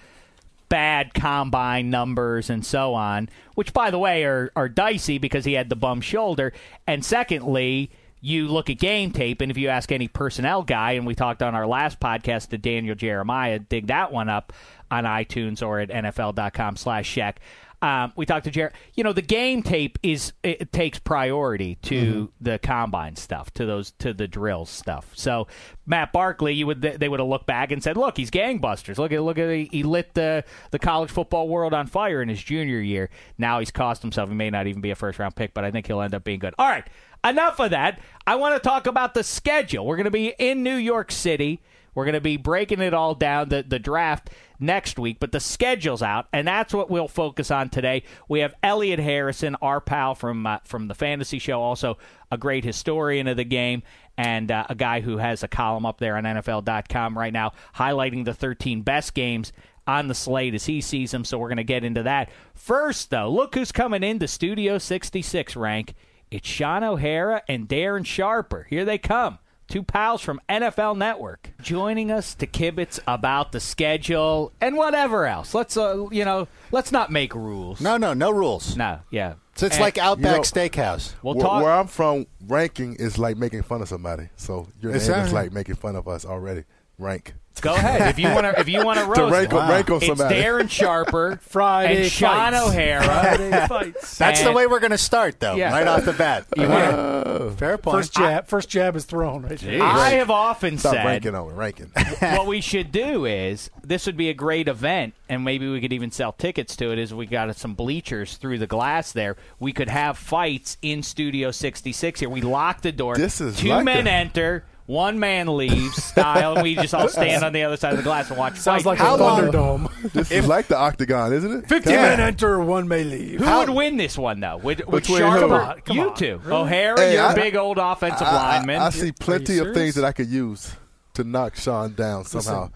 bad 0.70 1.14
combine 1.14 1.90
numbers 1.90 2.50
and 2.50 2.66
so 2.66 2.94
on, 2.94 3.30
which 3.54 3.74
by 3.74 3.92
the 3.92 4.00
way 4.00 4.24
are 4.24 4.52
are 4.56 4.70
dicey 4.70 5.18
because 5.18 5.46
he 5.46 5.54
had 5.54 5.70
the 5.70 5.76
bum 5.76 6.02
shoulder, 6.02 6.54
and 6.88 7.04
secondly. 7.04 7.90
You 8.22 8.48
look 8.48 8.72
at 8.72 8.80
game 8.80 9.12
tape, 9.12 9.40
and 9.40 9.52
if 9.52 9.58
you 9.58 9.68
ask 9.68 9.92
any 9.92 10.08
personnel 10.08 10.64
guy, 10.64 10.94
and 10.94 11.06
we 11.06 11.14
talked 11.14 11.44
on 11.44 11.54
our 11.54 11.68
last 11.68 12.00
podcast 12.00 12.48
to 12.50 12.58
Daniel 12.58 12.96
Jeremiah, 12.96 13.60
dig 13.60 13.86
that 13.88 14.12
one 14.12 14.30
up 14.30 14.52
on 14.96 15.04
iTunes 15.04 15.66
or 15.66 15.80
at 15.80 15.90
NFL.com 15.90 16.76
slash 16.76 17.08
Shek. 17.08 17.40
Um, 17.82 18.14
we 18.16 18.26
talked 18.26 18.46
to 18.46 18.52
Jared. 18.52 18.74
You 18.96 19.04
know, 19.04 19.14
the 19.14 19.22
game 19.22 19.62
tape 19.62 20.00
is 20.02 20.34
it 20.44 20.72
takes 20.72 20.98
priority 20.98 21.76
to 21.84 22.32
the 22.42 22.58
combine 22.58 23.16
stuff, 23.16 23.54
to 23.54 23.66
those 23.66 23.92
to 24.00 24.14
the 24.14 24.28
drills 24.28 24.70
stuff. 24.70 25.12
So 25.14 25.48
Matt 25.86 26.12
Barkley, 26.12 26.54
you 26.54 26.66
would 26.66 26.82
they 26.82 27.08
would 27.08 27.20
have 27.20 27.30
looked 27.30 27.46
back 27.46 27.72
and 27.72 27.84
said, 27.84 27.98
"Look, 27.98 28.18
he's 28.18 28.32
gangbusters. 28.32 28.98
Look 28.98 29.12
at 29.12 29.22
look 29.22 29.38
at 29.38 29.50
he 29.52 29.84
lit 29.84 30.16
the 30.16 30.44
the 30.72 30.80
college 30.80 31.12
football 31.12 31.48
world 31.48 31.74
on 31.74 31.86
fire 31.86 32.22
in 32.22 32.30
his 32.30 32.42
junior 32.42 32.80
year. 32.80 33.10
Now 33.38 33.60
he's 33.60 33.72
cost 33.72 34.02
himself. 34.02 34.30
He 34.30 34.36
may 34.36 34.50
not 34.50 34.66
even 34.68 34.82
be 34.82 34.92
a 34.92 34.96
first 34.96 35.20
round 35.20 35.36
pick, 35.36 35.54
but 35.54 35.64
I 35.64 35.72
think 35.72 35.86
he'll 35.86 36.02
end 36.02 36.16
up 36.16 36.24
being 36.24 36.40
good. 36.40 36.56
All 36.58 36.68
right, 36.68 36.88
enough 37.24 37.60
of 37.60 37.70
that. 37.72 38.00
I 38.26 38.36
want 38.36 38.56
to 38.56 38.68
talk 38.68 38.88
about 38.88 39.14
the 39.14 39.24
schedule. 39.24 39.86
We're 39.86 39.98
going 39.98 40.06
to 40.06 40.12
be 40.12 40.34
in 40.40 40.64
New 40.64 40.76
York 40.76 41.12
City. 41.12 41.62
We're 41.96 42.06
going 42.06 42.14
to 42.14 42.22
be 42.22 42.38
breaking 42.38 42.82
it 42.82 42.94
all 42.94 43.16
down, 43.16 43.50
the, 43.50 43.66
the 43.68 43.80
draft 43.80 44.30
next 44.60 45.00
week, 45.00 45.18
but 45.20 45.32
the 45.32 45.40
schedule's 45.40 46.04
out, 46.04 46.28
and 46.32 46.48
that's 46.48 46.74
what 46.74 46.90
we'll 46.90 47.08
focus 47.08 47.50
on 47.50 47.70
today. 47.70 48.04
We 48.28 48.42
have 48.42 48.54
Elliot 48.62 49.00
Harrison, 49.00 49.56
our 49.62 49.82
pal 49.82 50.14
from 50.14 50.46
uh, 50.46 50.60
from 50.64 50.88
the 50.88 50.96
Fantasy 50.96 51.40
Show, 51.40 51.62
also 51.62 51.98
a 52.32 52.38
great 52.38 52.64
historian 52.64 53.28
of 53.28 53.38
the 53.38 53.44
game, 53.44 53.82
and 54.18 54.52
uh, 54.52 54.66
a 54.70 54.76
guy 54.76 55.02
who 55.02 55.18
has 55.18 55.42
a 55.42 55.48
column 55.48 55.86
up 55.86 56.00
there 56.00 56.18
on 56.18 56.26
NFL.com 56.26 57.18
right 57.18 57.34
now 57.34 57.54
highlighting 57.76 58.26
the 58.26 58.34
13 58.34 58.82
best 58.82 59.14
games 59.14 59.52
on 59.88 60.08
the 60.08 60.16
slate 60.16 60.54
as 60.54 60.66
he 60.66 60.82
sees 60.82 61.12
them, 61.12 61.24
so 61.24 61.38
we're 61.38 61.50
going 61.50 61.58
to 61.58 61.64
get 61.64 61.84
into 61.84 62.04
that. 62.04 62.30
First, 62.54 63.10
though, 63.10 63.30
look 63.30 63.56
who's 63.56 63.72
coming 63.72 64.04
into 64.04 64.28
Studio 64.28 64.78
66 64.78 65.56
rank. 65.56 65.94
It's 66.32 66.48
Shaun 66.48 66.84
O'Hara 66.84 67.44
and 67.48 67.68
Darren 67.68 68.06
Sharper. 68.06 68.66
Here 68.70 68.84
they 68.84 68.98
come. 68.98 69.38
Two 69.68 69.82
pals 69.84 70.22
from 70.22 70.40
NFL 70.48 70.96
Network 70.96 71.50
joining 71.62 72.12
us 72.12 72.36
to 72.36 72.46
kibitz 72.48 73.00
about 73.08 73.52
the 73.52 73.60
schedule 73.60 74.52
and 74.62 74.78
whatever 74.78 75.26
else. 75.26 75.54
Let's, 75.56 75.76
uh, 75.76 76.06
you 76.12 76.24
know, 76.24 76.48
let's 76.72 76.92
not 76.92 77.12
make 77.12 77.34
rules. 77.34 77.82
No, 77.82 77.98
no, 77.98 78.14
no 78.14 78.30
rules. 78.32 78.78
No, 78.78 79.00
yeah. 79.10 79.34
So 79.56 79.66
it's 79.66 79.76
And 79.76 79.82
like 79.82 79.98
Outback 79.98 80.32
You 80.32 80.38
know- 80.38 80.42
Steakhouse. 80.44 81.14
We'll 81.24 81.34
where, 81.36 81.44
talk. 81.46 81.64
where 81.64 81.72
I'm 81.74 81.88
from, 81.88 82.28
ranking 82.48 82.96
is 82.96 83.18
like 83.18 83.38
making 83.38 83.64
fun 83.64 83.82
of 83.82 83.88
somebody. 83.90 84.30
So 84.36 84.68
your 84.82 84.94
Is 84.96 85.08
name 85.10 85.18
that- 85.18 85.28
is 85.28 85.34
like 85.34 85.52
making 85.52 85.76
fun 85.76 85.96
of 85.96 86.08
us 86.08 86.26
already. 86.26 86.66
Rank. 87.00 87.34
Go 87.62 87.74
ahead 87.74 88.10
if 88.10 88.20
you 88.20 88.28
want 88.30 88.46
to. 88.46 88.60
If 88.60 88.68
you 88.70 88.84
want 88.86 89.00
to 89.00 89.06
roast, 89.06 89.32
rank 89.34 89.54
on- 89.54 89.70
rank 89.70 89.90
on 89.90 89.98
it's 89.98 90.08
somebody. 90.08 90.36
Darren 90.36 90.70
Sharper, 90.70 91.38
Friday 91.42 92.04
and 92.04 92.12
Shaun 92.12 92.54
fights. 92.54 92.68
O'Hara. 92.68 93.04
Friday 93.04 93.68
fights. 93.68 94.18
That's 94.18 94.44
the 94.44 94.52
way 94.52 94.68
we're 94.68 94.80
going 94.80 94.92
to 94.92 94.98
start, 94.98 95.40
though, 95.40 95.56
Yeah. 95.56 95.72
right 95.72 95.88
off 95.88 96.06
the 96.06 96.14
bat. 96.14 96.46
You 96.58 96.68
wanna- 96.70 97.24
oh. 97.26 97.50
Fair 97.58 97.78
point. 97.78 97.98
First 97.98 98.14
jab, 98.16 98.48
first 98.48 98.70
jab 98.70 98.96
is 98.96 99.06
thrown 99.06 99.44
right 99.44 99.60
there. 99.60 99.82
I 99.84 100.12
have 100.12 100.30
often 100.30 100.78
Stop 100.78 100.94
said 100.96 101.06
ranking 101.06 101.36
on 101.36 101.50
it. 101.52 101.54
Ranking. 101.54 101.92
what 102.20 102.48
we 102.48 102.62
should 102.62 102.92
do 102.92 103.26
is 103.26 103.70
this 103.84 104.06
would 104.06 104.16
be 104.18 104.30
a 104.30 104.34
great 104.34 104.68
event, 104.68 105.14
and 105.30 105.44
maybe 105.44 105.70
we 105.70 105.82
could 105.82 105.92
even 105.94 106.12
sell 106.12 106.32
tickets 106.32 106.76
to 106.78 106.92
it. 106.92 107.00
Is 107.00 107.14
we 107.14 107.26
got 107.26 107.54
some 107.56 107.74
bleachers 107.74 108.38
through 108.38 108.60
the 108.60 108.68
glass 108.68 109.12
there. 109.12 109.36
We 109.60 109.74
could 109.74 109.90
have 109.90 110.18
fights 110.18 110.78
in 110.82 111.04
Studio 111.04 111.52
66 111.52 112.20
here. 112.22 112.30
We 112.30 112.42
lock 112.42 112.82
the 112.82 112.92
door. 112.92 113.16
This 113.18 113.42
is 113.42 113.58
two 113.58 113.70
like 113.70 113.86
men 113.86 114.08
a- 114.08 114.12
enter. 114.12 114.64
One 114.88 115.20
man 115.20 115.58
leaves, 115.58 116.04
style, 116.04 116.54
and 116.54 116.62
we 116.62 116.76
just 116.76 116.94
all 116.94 117.08
stand 117.08 117.44
on 117.44 117.54
the 117.54 117.64
other 117.64 117.76
side 117.76 117.94
of 117.94 117.98
the 117.98 118.04
glass 118.04 118.30
and 118.30 118.38
watch. 118.38 118.58
Sounds 118.58 118.84
fights. 118.84 118.86
like 118.86 119.00
How 119.00 119.16
a 119.16 119.18
long- 119.18 119.42
Thunderdome. 119.42 120.12
This 120.14 120.30
is 120.32 120.46
like 120.48 120.68
the 120.68 120.78
octagon, 120.78 121.34
isn't 121.34 121.52
it? 121.64 121.68
50 121.68 121.90
Come 121.90 122.02
men 122.02 122.20
enter, 122.20 122.60
one 122.60 122.88
may 122.88 123.04
leave. 123.04 123.40
Who 123.40 123.58
would 123.58 123.70
win 123.72 123.98
this 123.98 124.16
one 124.16 124.40
though? 124.42 124.58
Would, 124.58 124.86
would 124.86 125.02
Between 125.02 125.20
Sharper? 125.20 125.40
who? 125.42 125.48
Come 125.50 125.52
on, 125.70 125.82
come 125.82 125.98
you 125.98 126.10
on. 126.10 126.16
two. 126.16 126.40
Really? 126.44 126.56
O'Hara, 126.62 127.00
Hey, 127.00 127.14
you're 127.16 127.24
a 127.24 127.30
I- 127.30 127.34
big 127.34 127.56
old 127.56 127.80
offensive 127.80 128.28
I, 128.28 128.30
I- 128.30 128.58
lineman. 128.60 128.82
I 128.82 128.90
see 128.92 129.12
plenty 129.12 129.54
of 129.58 129.64
serious? 129.66 129.76
things 129.76 129.96
that 129.96 130.06
I 130.06 130.12
could 130.12 130.28
use 130.30 130.76
to 131.16 131.24
knock 131.24 131.56
Shaun 131.56 131.94
down 131.96 132.24
somehow. 132.26 132.70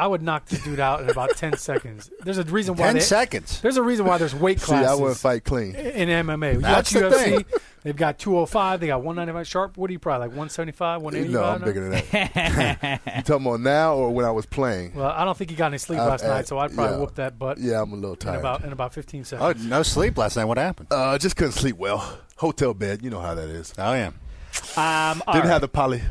I 0.00 0.06
would 0.06 0.22
knock 0.22 0.46
the 0.46 0.56
dude 0.58 0.80
out 0.80 1.02
in 1.02 1.10
about 1.10 1.36
ten 1.36 1.56
seconds. 1.58 2.10
There's 2.22 2.38
a 2.38 2.44
reason 2.44 2.74
why. 2.76 2.86
Ten 2.86 2.94
they- 2.94 3.00
seconds. 3.00 3.60
There's 3.60 3.76
a 3.76 3.82
reason 3.82 4.06
why 4.06 4.18
there's 4.18 4.34
weight 4.34 4.60
classes. 4.60 4.68
See, 4.68 4.74
I 4.74 4.82
classes 4.86 5.00
wouldn't 5.00 5.18
fight 5.18 5.44
clean. 5.44 5.74
in 5.74 6.08
MMA. 6.08 6.54
You 6.54 6.60
That's 6.60 6.90
the 6.90 7.00
UFC. 7.00 7.12
thing. 7.24 7.44
They've 7.82 7.96
got 7.96 8.18
205. 8.18 8.80
They 8.80 8.88
got 8.88 8.98
195 9.02 9.46
sharp. 9.46 9.76
What 9.78 9.88
are 9.88 9.92
you 9.94 9.98
probably 9.98 10.28
like 10.28 10.36
175, 10.36 11.00
185? 11.00 11.32
No, 11.32 11.48
I'm 11.48 11.60
now? 11.60 11.64
bigger 11.66 11.80
than 11.88 11.90
that. 11.92 13.00
you 13.16 13.22
talking 13.22 13.46
about 13.46 13.60
now 13.60 13.94
or 13.94 14.10
when 14.10 14.26
I 14.26 14.30
was 14.30 14.44
playing? 14.44 14.92
Well, 14.94 15.06
I 15.10 15.24
don't 15.24 15.36
think 15.36 15.48
he 15.50 15.56
got 15.56 15.66
any 15.68 15.78
sleep 15.78 15.98
I've 15.98 16.08
last 16.08 16.22
had- 16.22 16.28
night, 16.28 16.46
so 16.48 16.58
I'd 16.58 16.74
probably 16.74 16.94
yeah. 16.96 17.00
whoop 17.00 17.14
that 17.14 17.38
butt 17.38 17.58
Yeah, 17.58 17.80
I'm 17.82 17.92
a 17.92 17.96
little 17.96 18.12
in 18.12 18.16
tired. 18.18 18.40
about 18.40 18.64
in 18.64 18.72
about 18.72 18.92
15 18.92 19.24
seconds. 19.24 19.42
Oh, 19.42 19.48
seconds. 19.48 19.66
no 19.66 19.82
sleep 19.82 20.18
last 20.18 20.36
night. 20.36 20.44
What 20.44 20.58
happened? 20.58 20.88
Uh, 20.90 21.16
just 21.18 21.36
couldn't 21.36 21.52
sleep 21.52 21.76
well. 21.76 22.18
Hotel 22.36 22.74
bed, 22.74 23.02
you 23.02 23.08
know 23.10 23.20
how 23.20 23.34
that 23.34 23.48
is. 23.48 23.72
Oh 23.78 23.92
yeah. 23.94 24.08
Um, 24.76 25.18
Didn't 25.26 25.42
right. 25.44 25.44
have 25.46 25.60
the 25.62 25.68
poly. 25.68 26.02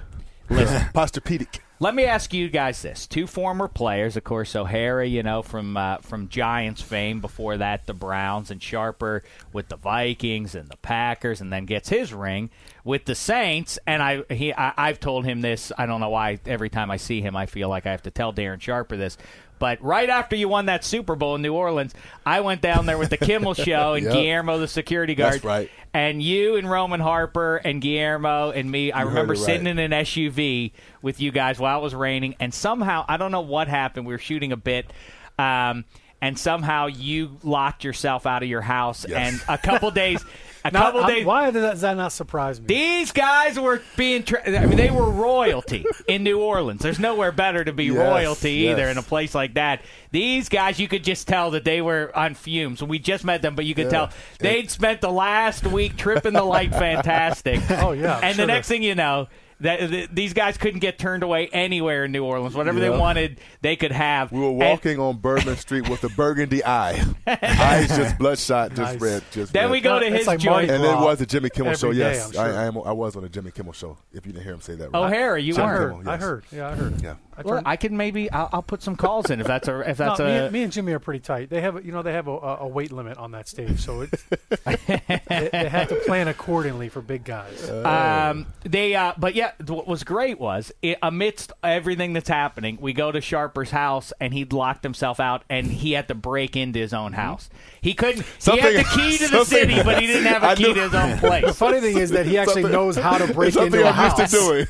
Posturepedic. 0.50 1.60
Let 1.82 1.96
me 1.96 2.04
ask 2.04 2.34
you 2.34 2.50
guys 2.50 2.82
this: 2.82 3.08
two 3.08 3.26
former 3.26 3.70
players, 3.70 4.18
of 4.18 4.26
course, 4.26 4.54
O'Hara, 4.54 5.08
you 5.08 5.24
know, 5.24 5.42
from 5.42 5.78
uh, 5.78 6.00
from 6.00 6.28
Giants 6.28 6.82
fame. 6.82 7.22
Before 7.22 7.56
that, 7.56 7.86
the 7.86 7.94
Browns, 7.94 8.52
and 8.52 8.62
Sharper 8.62 9.24
with 9.54 9.70
the 9.70 9.78
Vikings 9.78 10.56
and 10.56 10.68
the 10.68 10.76
Packers, 10.76 11.40
and 11.40 11.54
then 11.54 11.66
gets 11.66 11.88
his 11.88 12.14
ring 12.14 12.50
with 12.84 13.06
the 13.06 13.16
Saints. 13.16 13.80
And 13.88 14.02
I, 14.02 14.24
he, 14.30 14.54
I, 14.54 14.74
I've 14.78 15.00
told 15.00 15.26
him 15.26 15.42
this. 15.42 15.72
I 15.78 15.86
don't 15.86 16.00
know 16.00 16.10
why. 16.10 16.40
Every 16.46 16.70
time 16.70 16.90
I 16.92 16.98
see 16.98 17.22
him, 17.22 17.36
I 17.36 17.46
feel 17.46 17.70
like 17.70 17.86
I 17.86 17.92
have 17.92 18.04
to 18.04 18.12
tell 18.12 18.34
Darren 18.34 18.62
Sharper 18.62 18.98
this. 18.98 19.18
But 19.60 19.82
right 19.84 20.10
after 20.10 20.38
you 20.38 20.48
won 20.48 20.68
that 20.68 20.86
Super 20.86 21.16
Bowl 21.18 21.36
in 21.36 21.42
New 21.42 21.54
Orleans, 21.54 21.94
I 22.26 22.40
went 22.40 22.62
down 22.62 22.86
there 22.86 22.98
with 22.98 23.10
the 23.10 23.18
Kimmel 23.18 23.54
Show 23.56 23.94
and 23.96 24.06
Yep. 24.06 24.14
Guillermo, 24.14 24.58
the 24.58 24.70
security 24.70 25.16
guard. 25.16 25.34
That's 25.34 25.44
right. 25.44 25.70
And 25.94 26.24
you 26.24 26.56
and 26.56 26.70
Roman 26.70 27.02
Harper 27.02 27.58
and 27.58 27.82
Guillermo 27.82 28.52
and 28.52 28.72
me, 28.72 28.94
I 28.94 29.02
You 29.02 29.10
remember 29.10 29.34
it 29.34 29.38
right. 29.40 29.46
sitting 29.46 29.68
in 29.68 29.78
an 29.78 29.92
SUV 29.92 30.72
with 31.02 31.20
you 31.20 31.32
guys 31.32 31.60
while 31.60 31.78
it 31.80 31.82
was 31.82 31.94
raining, 31.94 32.36
and 32.40 32.54
somehow 32.54 33.04
I 33.10 33.18
don't 33.18 33.34
know 33.34 33.42
what 33.42 33.68
happened. 33.68 34.06
We 34.08 34.14
were 34.14 34.18
shooting 34.20 34.54
a 34.54 34.58
bit, 34.58 34.90
um, 35.38 35.84
and 36.22 36.38
somehow 36.40 36.88
you 36.88 37.38
locked 37.44 37.84
yourself 37.84 38.26
out 38.26 38.44
of 38.44 38.50
your 38.50 38.62
house, 38.62 39.06
Yes. 39.10 39.18
and 39.34 39.42
a 39.50 39.58
couple 39.58 39.92
days, 40.06 40.24
a 40.66 40.72
Now, 40.72 40.82
couple 40.84 41.02
I'm- 41.02 41.10
days. 41.14 41.26
why 41.26 41.52
does 41.52 41.62
that, 41.62 41.72
does 41.72 41.82
that 41.82 41.98
not 41.98 42.12
surprise 42.12 42.60
me? 42.60 42.68
These 42.68 43.12
guys 43.12 43.60
were 43.60 43.82
being. 43.98 44.24
Tra- 44.24 44.46
I 44.46 44.66
mean, 44.66 44.78
they 44.78 44.92
were 44.92 45.10
royalty 45.10 45.86
in 46.08 46.24
New 46.24 46.40
Orleans. 46.40 46.82
There's 46.82 47.00
nowhere 47.00 47.32
better 47.32 47.64
to 47.64 47.72
be 47.74 47.86
Yes, 47.86 47.96
royalty 47.98 48.52
either 48.70 48.88
in 48.88 48.98
a 48.98 49.02
place 49.02 49.34
like 49.36 49.54
that. 49.56 49.82
These 50.12 50.50
guys, 50.50 50.80
you 50.80 50.88
could 50.88 51.04
just 51.04 51.28
tell 51.28 51.52
that 51.52 51.64
they 51.64 51.82
were 51.82 52.12
on 52.16 52.34
fumes. 52.36 52.82
We 52.84 53.00
just 53.00 53.24
met 53.24 53.42
them, 53.42 53.56
but 53.56 53.66
you 53.66 53.76
could 53.76 53.86
Yeah. 53.86 53.90
tell 53.92 54.10
they'd 54.40 54.70
spent 54.72 55.02
the 55.02 55.12
last 55.12 55.66
week 55.68 55.96
tripping 55.98 56.34
the 56.34 56.44
light 56.44 56.72
fantastic. 56.76 57.60
Oh, 57.70 57.92
yeah, 57.92 58.18
I'm 58.18 58.24
and 58.24 58.36
sure 58.36 58.46
the 58.46 58.52
next 58.52 58.68
thing 58.68 58.84
you 58.84 58.96
know. 58.96 59.28
That, 59.62 59.80
th- 59.90 60.10
these 60.14 60.34
guys 60.34 60.58
couldn't 60.58 60.80
get 60.80 60.98
turned 60.98 61.22
away 61.22 61.48
anywhere 61.52 62.06
in 62.06 62.12
New 62.14 62.24
Orleans. 62.24 62.56
Whatever 62.56 62.80
they 62.80 62.90
wanted, 62.90 63.42
they 63.62 63.76
could 63.76 63.92
have. 63.92 64.32
We 64.32 64.40
were 64.40 64.48
And- 64.50 64.58
walking 64.58 65.00
on 65.00 65.18
Bourbon 65.18 65.58
Street 65.58 65.90
with 65.90 66.04
a 66.06 66.10
burgundy 66.10 66.64
eye. 66.64 67.04
Eyes 67.28 67.90
just 67.90 68.18
bloodshot, 68.18 68.70
just 68.74 68.94
Nice. 68.94 69.02
red. 69.02 69.24
Just 69.32 69.52
then 69.54 69.64
red. 69.66 69.72
we 69.72 69.82
go 69.82 70.00
to 70.00 70.10
his 70.10 70.28
like 70.28 70.40
joint. 70.40 70.72
And 70.72 70.84
it 70.84 70.88
was 70.96 71.20
the 71.20 71.26
Jimmy 71.26 71.50
Kimmel 71.50 71.74
every 71.74 71.78
show. 71.78 71.92
day, 71.94 72.00
Yes, 72.00 72.28
I'm 72.28 72.32
sure. 72.34 72.42
I, 72.42 72.48
I, 72.48 72.66
am, 72.66 72.78
I 72.78 72.92
was 72.94 73.16
on 73.18 73.24
the 73.24 73.30
Jimmy 73.30 73.52
Kimmel 73.52 73.74
show. 73.74 73.98
If 74.14 74.26
you 74.26 74.32
didn't 74.32 74.44
hear 74.46 74.54
him 74.54 74.62
say 74.62 74.76
that, 74.76 74.92
right. 74.94 75.00
O'Hara, 75.00 75.42
you 75.42 75.56
I 75.58 75.62
weren't. 75.62 75.78
heard. 75.78 75.92
Kimmel, 75.98 76.10
I 76.14 76.18
heard. 76.18 76.44
Yeah, 76.52 76.70
I 76.70 76.76
heard. 76.76 77.02
Yeah. 77.02 77.16
I 77.40 77.42
Well, 77.44 77.62
I 77.66 77.76
can 77.78 77.96
maybe 77.98 78.30
I'll, 78.32 78.50
I'll 78.52 78.62
put 78.62 78.82
some 78.84 78.96
calls 78.96 79.30
in 79.30 79.40
if 79.40 79.48
that's 79.48 79.68
a 79.68 79.80
if 79.90 79.98
that's 79.98 80.20
no, 80.20 80.26
a 80.26 80.28
me, 80.28 80.36
and- 80.38 80.52
me 80.54 80.64
and 80.64 80.72
Jimmy 80.72 80.92
are 80.94 81.00
pretty 81.00 81.20
tight. 81.22 81.50
They 81.50 81.62
have, 81.62 81.86
you 81.86 81.92
know, 81.92 82.02
they 82.02 82.14
have 82.14 82.28
a, 82.28 82.32
a 82.32 82.58
a 82.62 82.68
weight 82.68 82.92
limit 82.92 83.18
on 83.18 83.32
that 83.32 83.48
stage, 83.48 83.80
so 83.80 84.02
it, 84.02 84.12
they, 84.66 85.50
they 85.52 85.70
have 85.70 85.88
to 85.90 85.96
plan 86.06 86.28
accordingly 86.28 86.90
for 86.90 87.02
big 87.02 87.24
guys. 87.24 87.70
Um, 87.70 88.48
they, 88.64 88.96
uh, 88.96 89.14
but 89.18 89.36
yeah, 89.36 89.52
what 89.68 89.88
was 89.88 90.04
great 90.04 90.40
was 90.40 90.72
i 90.84 90.96
amidst 91.02 91.52
everything 91.64 92.14
that's 92.14 92.30
happening, 92.30 92.78
we 92.82 92.94
go 92.94 93.12
to 93.12 93.20
Sharper's 93.20 93.72
house 93.72 94.12
and 94.20 94.34
he'd 94.34 94.54
locked 94.54 94.84
himself 94.84 95.20
out 95.20 95.44
and 95.50 95.68
he 95.68 95.94
had 95.94 96.08
to 96.10 96.16
break 96.16 96.56
into 96.56 96.80
his 96.80 96.94
own 96.94 97.14
house. 97.14 97.50
He 97.82 97.94
couldn't. 97.94 98.26
he 98.44 98.58
had 98.60 98.76
the 98.76 98.84
key 98.96 99.18
to 99.20 99.28
the 99.30 99.46
city, 99.46 99.82
but 99.84 100.02
he 100.02 100.08
didn't 100.08 100.26
have 100.26 100.44
a 100.44 100.48
I 100.50 100.56
key 100.56 100.64
knew- 100.64 100.74
to 100.76 100.82
his 100.82 100.94
own 100.96 101.18
place. 101.20 101.46
the 101.46 101.54
funny 101.54 101.80
thing 101.80 101.98
is 101.98 102.10
that 102.12 102.26
he 102.26 102.38
actually 102.38 102.64
knows 102.64 102.98
how 102.98 103.18
to 103.18 103.34
break 103.34 103.54
something 103.54 103.80
into 103.80 103.88
a 103.88 103.92
I'm 103.92 104.04
used 104.06 104.18
house. 104.18 104.32
to 104.32 104.38
doing. 104.38 104.66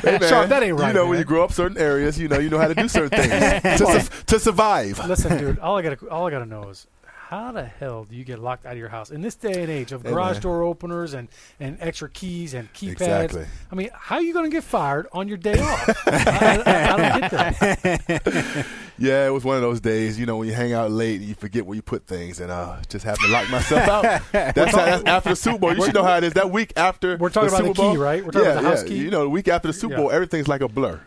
hey, 0.00 0.18
man, 0.20 0.28
Sharp, 0.28 0.48
that 0.48 0.62
ain't 0.62 0.78
right, 0.78 0.88
You 0.88 0.94
know, 0.94 1.00
man. 1.02 1.08
when 1.10 1.18
you 1.18 1.24
grow 1.24 1.44
up 1.44 1.52
certain 1.64 1.78
areas, 1.78 2.18
you 2.18 2.28
know, 2.28 2.38
you 2.38 2.50
know 2.50 2.58
how 2.58 2.68
to 2.68 2.74
do 2.74 2.88
certain 2.88 3.18
things 3.18 3.30
to, 3.78 4.00
su- 4.00 4.24
to 4.26 4.38
survive. 4.38 4.98
Listen, 5.06 5.38
dude, 5.38 5.58
all 5.60 5.78
I 5.78 5.82
got 5.82 6.02
all 6.08 6.26
I 6.26 6.30
got 6.30 6.40
to 6.40 6.46
know 6.46 6.68
is 6.68 6.86
how 7.06 7.52
the 7.52 7.64
hell 7.64 8.04
do 8.04 8.14
you 8.14 8.22
get 8.22 8.38
locked 8.38 8.66
out 8.66 8.72
of 8.72 8.78
your 8.78 8.90
house 8.90 9.10
in 9.10 9.22
this 9.22 9.34
day 9.34 9.62
and 9.62 9.70
age 9.70 9.92
of 9.92 10.04
garage 10.04 10.40
door 10.40 10.62
openers 10.62 11.14
and, 11.14 11.28
and 11.58 11.78
extra 11.80 12.08
keys 12.10 12.52
and 12.52 12.70
keypads? 12.74 12.92
Exactly. 12.92 13.46
I 13.72 13.74
mean, 13.74 13.88
how 13.94 14.16
are 14.16 14.22
you 14.22 14.34
going 14.34 14.44
to 14.44 14.54
get 14.54 14.62
fired 14.62 15.06
on 15.10 15.26
your 15.26 15.38
day 15.38 15.58
off? 15.58 15.88
I, 16.06 16.62
I, 16.66 16.92
I 16.92 16.96
don't 16.96 17.20
get 17.20 17.30
that. 17.30 18.66
Yeah, 18.96 19.26
it 19.26 19.30
was 19.30 19.42
one 19.42 19.56
of 19.56 19.62
those 19.62 19.80
days, 19.80 20.20
you 20.20 20.24
know, 20.24 20.36
when 20.36 20.46
you 20.46 20.54
hang 20.54 20.72
out 20.72 20.92
late 20.92 21.18
and 21.18 21.28
you 21.28 21.34
forget 21.34 21.66
where 21.66 21.74
you 21.74 21.82
put 21.82 22.06
things, 22.06 22.38
and 22.38 22.52
uh, 22.52 22.76
just 22.88 23.04
happened 23.04 23.26
to 23.26 23.32
lock 23.32 23.50
myself 23.50 23.88
out. 23.88 24.22
That's, 24.30 24.70
how, 24.70 24.84
that's 24.84 25.04
after 25.04 25.30
the 25.30 25.36
Super 25.36 25.58
Bowl. 25.58 25.74
You 25.74 25.84
should 25.84 25.94
know 25.94 26.04
how 26.04 26.18
it 26.18 26.22
is. 26.22 26.34
That 26.34 26.52
week 26.52 26.72
after 26.76 27.16
We're 27.16 27.28
talking 27.28 27.50
the 27.50 27.56
about 27.56 27.66
Super 27.66 27.68
the 27.70 27.74
key, 27.74 27.96
Bowl, 27.96 27.96
right? 27.96 28.24
We're 28.24 28.30
talking 28.30 28.46
yeah, 28.46 28.52
about 28.52 28.62
the 28.62 28.68
house 28.68 28.82
yeah. 28.82 28.88
key? 28.90 28.98
You 28.98 29.10
know, 29.10 29.22
the 29.24 29.30
week 29.30 29.48
after 29.48 29.66
the 29.66 29.74
Super 29.74 29.94
Yeah. 29.94 30.00
Bowl, 30.00 30.10
everything's 30.12 30.46
like 30.46 30.60
a 30.60 30.68
blur. 30.68 31.00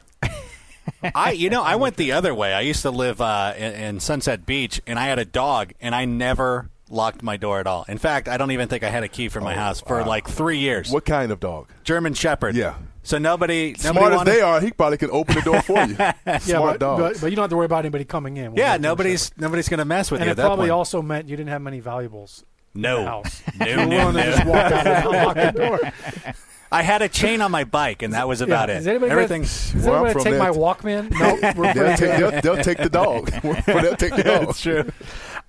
I, 1.16 1.32
you 1.32 1.50
know, 1.50 1.64
I 1.64 1.76
went 1.76 1.96
the 1.98 2.12
other 2.14 2.34
way. 2.34 2.54
I 2.54 2.62
used 2.62 2.82
to 2.84 2.92
live 2.92 3.22
uh, 3.22 3.54
in, 3.58 3.74
in 3.74 4.00
Sunset 4.00 4.46
Beach, 4.46 4.82
and 4.88 4.98
I 4.98 5.06
had 5.08 5.20
a 5.20 5.26
dog, 5.26 5.74
and 5.80 5.94
I 5.94 6.06
never 6.06 6.70
locked 6.90 7.22
my 7.22 7.38
door 7.38 7.60
at 7.60 7.68
all. 7.68 7.86
In 7.88 7.98
fact, 7.98 8.28
I 8.28 8.38
don't 8.38 8.52
even 8.52 8.68
think 8.70 8.84
I 8.84 8.90
had 8.90 9.04
a 9.04 9.08
key 9.10 9.28
for 9.30 9.42
my 9.42 9.54
Oh, 9.54 9.58
house 9.58 9.82
for 9.82 10.00
wow. 10.00 10.08
like 10.08 10.28
three 10.28 10.60
years. 10.60 10.90
What 10.90 11.06
kind 11.06 11.32
of 11.32 11.40
dog? 11.40 11.68
German 11.84 12.14
Shepherd. 12.14 12.56
Yeah. 12.56 12.76
So 13.04 13.18
nobody, 13.18 13.70
nobody 13.84 14.00
Smart 14.00 14.12
as 14.14 14.18
wanted, 14.18 14.32
they 14.34 14.42
are, 14.42 14.60
he 14.62 14.72
probably 14.72 14.98
could 14.98 15.10
open 15.12 15.36
the 15.36 15.42
door 15.42 15.62
for 15.62 15.82
you. 15.86 15.96
Yeah, 15.98 16.38
Smart 16.40 16.74
but, 16.74 16.80
dog. 16.80 17.00
but, 17.00 17.22
but 17.22 17.30
you 17.30 17.36
don't 17.36 17.44
have 17.44 17.50
to 17.52 17.56
worry 17.58 17.66
about 17.66 17.80
anybody 17.80 18.04
coming 18.06 18.36
in. 18.38 18.56
Yeah, 18.56 18.76
nobody's 18.78 19.32
nobody's 19.38 19.70
going 19.70 19.78
to 19.80 19.86
mess 19.86 20.12
with 20.12 20.20
And 20.22 20.26
you 20.28 20.30
it 20.30 20.32
at 20.32 20.38
that 20.38 20.46
probably 20.48 20.64
point. 20.64 20.72
also 20.72 21.02
meant 21.02 21.30
you 21.30 21.38
didn't 21.38 21.50
have 21.50 21.62
many 21.62 21.80
valuables 21.80 22.44
in 22.76 22.82
no, 22.82 22.98
the 23.04 23.06
house. 23.10 23.44
no, 23.60 23.66
You 23.66 23.76
no, 23.86 24.12
no. 24.12 24.24
just 24.24 24.46
walk 24.46 24.72
out 24.72 24.88
and 24.88 25.06
unlock 25.08 25.36
the 25.36 25.52
door. 25.52 26.34
I 26.72 26.82
had 26.84 27.02
a 27.02 27.10
chain 27.10 27.42
on 27.42 27.52
my 27.52 27.64
bike, 27.64 28.02
and 28.02 28.14
that 28.14 28.28
was 28.28 28.42
about 28.42 28.70
Yeah. 28.70 28.76
it. 28.76 28.80
Is 28.80 28.88
anybody 28.88 29.12
Everything. 29.12 29.42
Gonna, 29.44 29.80
is 29.82 29.86
Where 29.86 29.96
I'm 30.08 30.14
from, 30.14 30.24
take 30.24 30.38
my 30.38 30.46
they'll- 30.52 30.56
Walkman? 30.62 31.12
No, 31.12 31.54
we're 31.56 31.74
they'll, 31.74 31.98
take, 31.98 32.18
they'll, 32.18 32.42
they'll 32.42 32.64
take 32.64 32.78
the 32.78 32.90
dog. 32.90 33.28
they'll 33.66 33.96
take 33.96 34.16
the 34.16 34.24
dog. 34.24 34.56
true. 34.56 34.84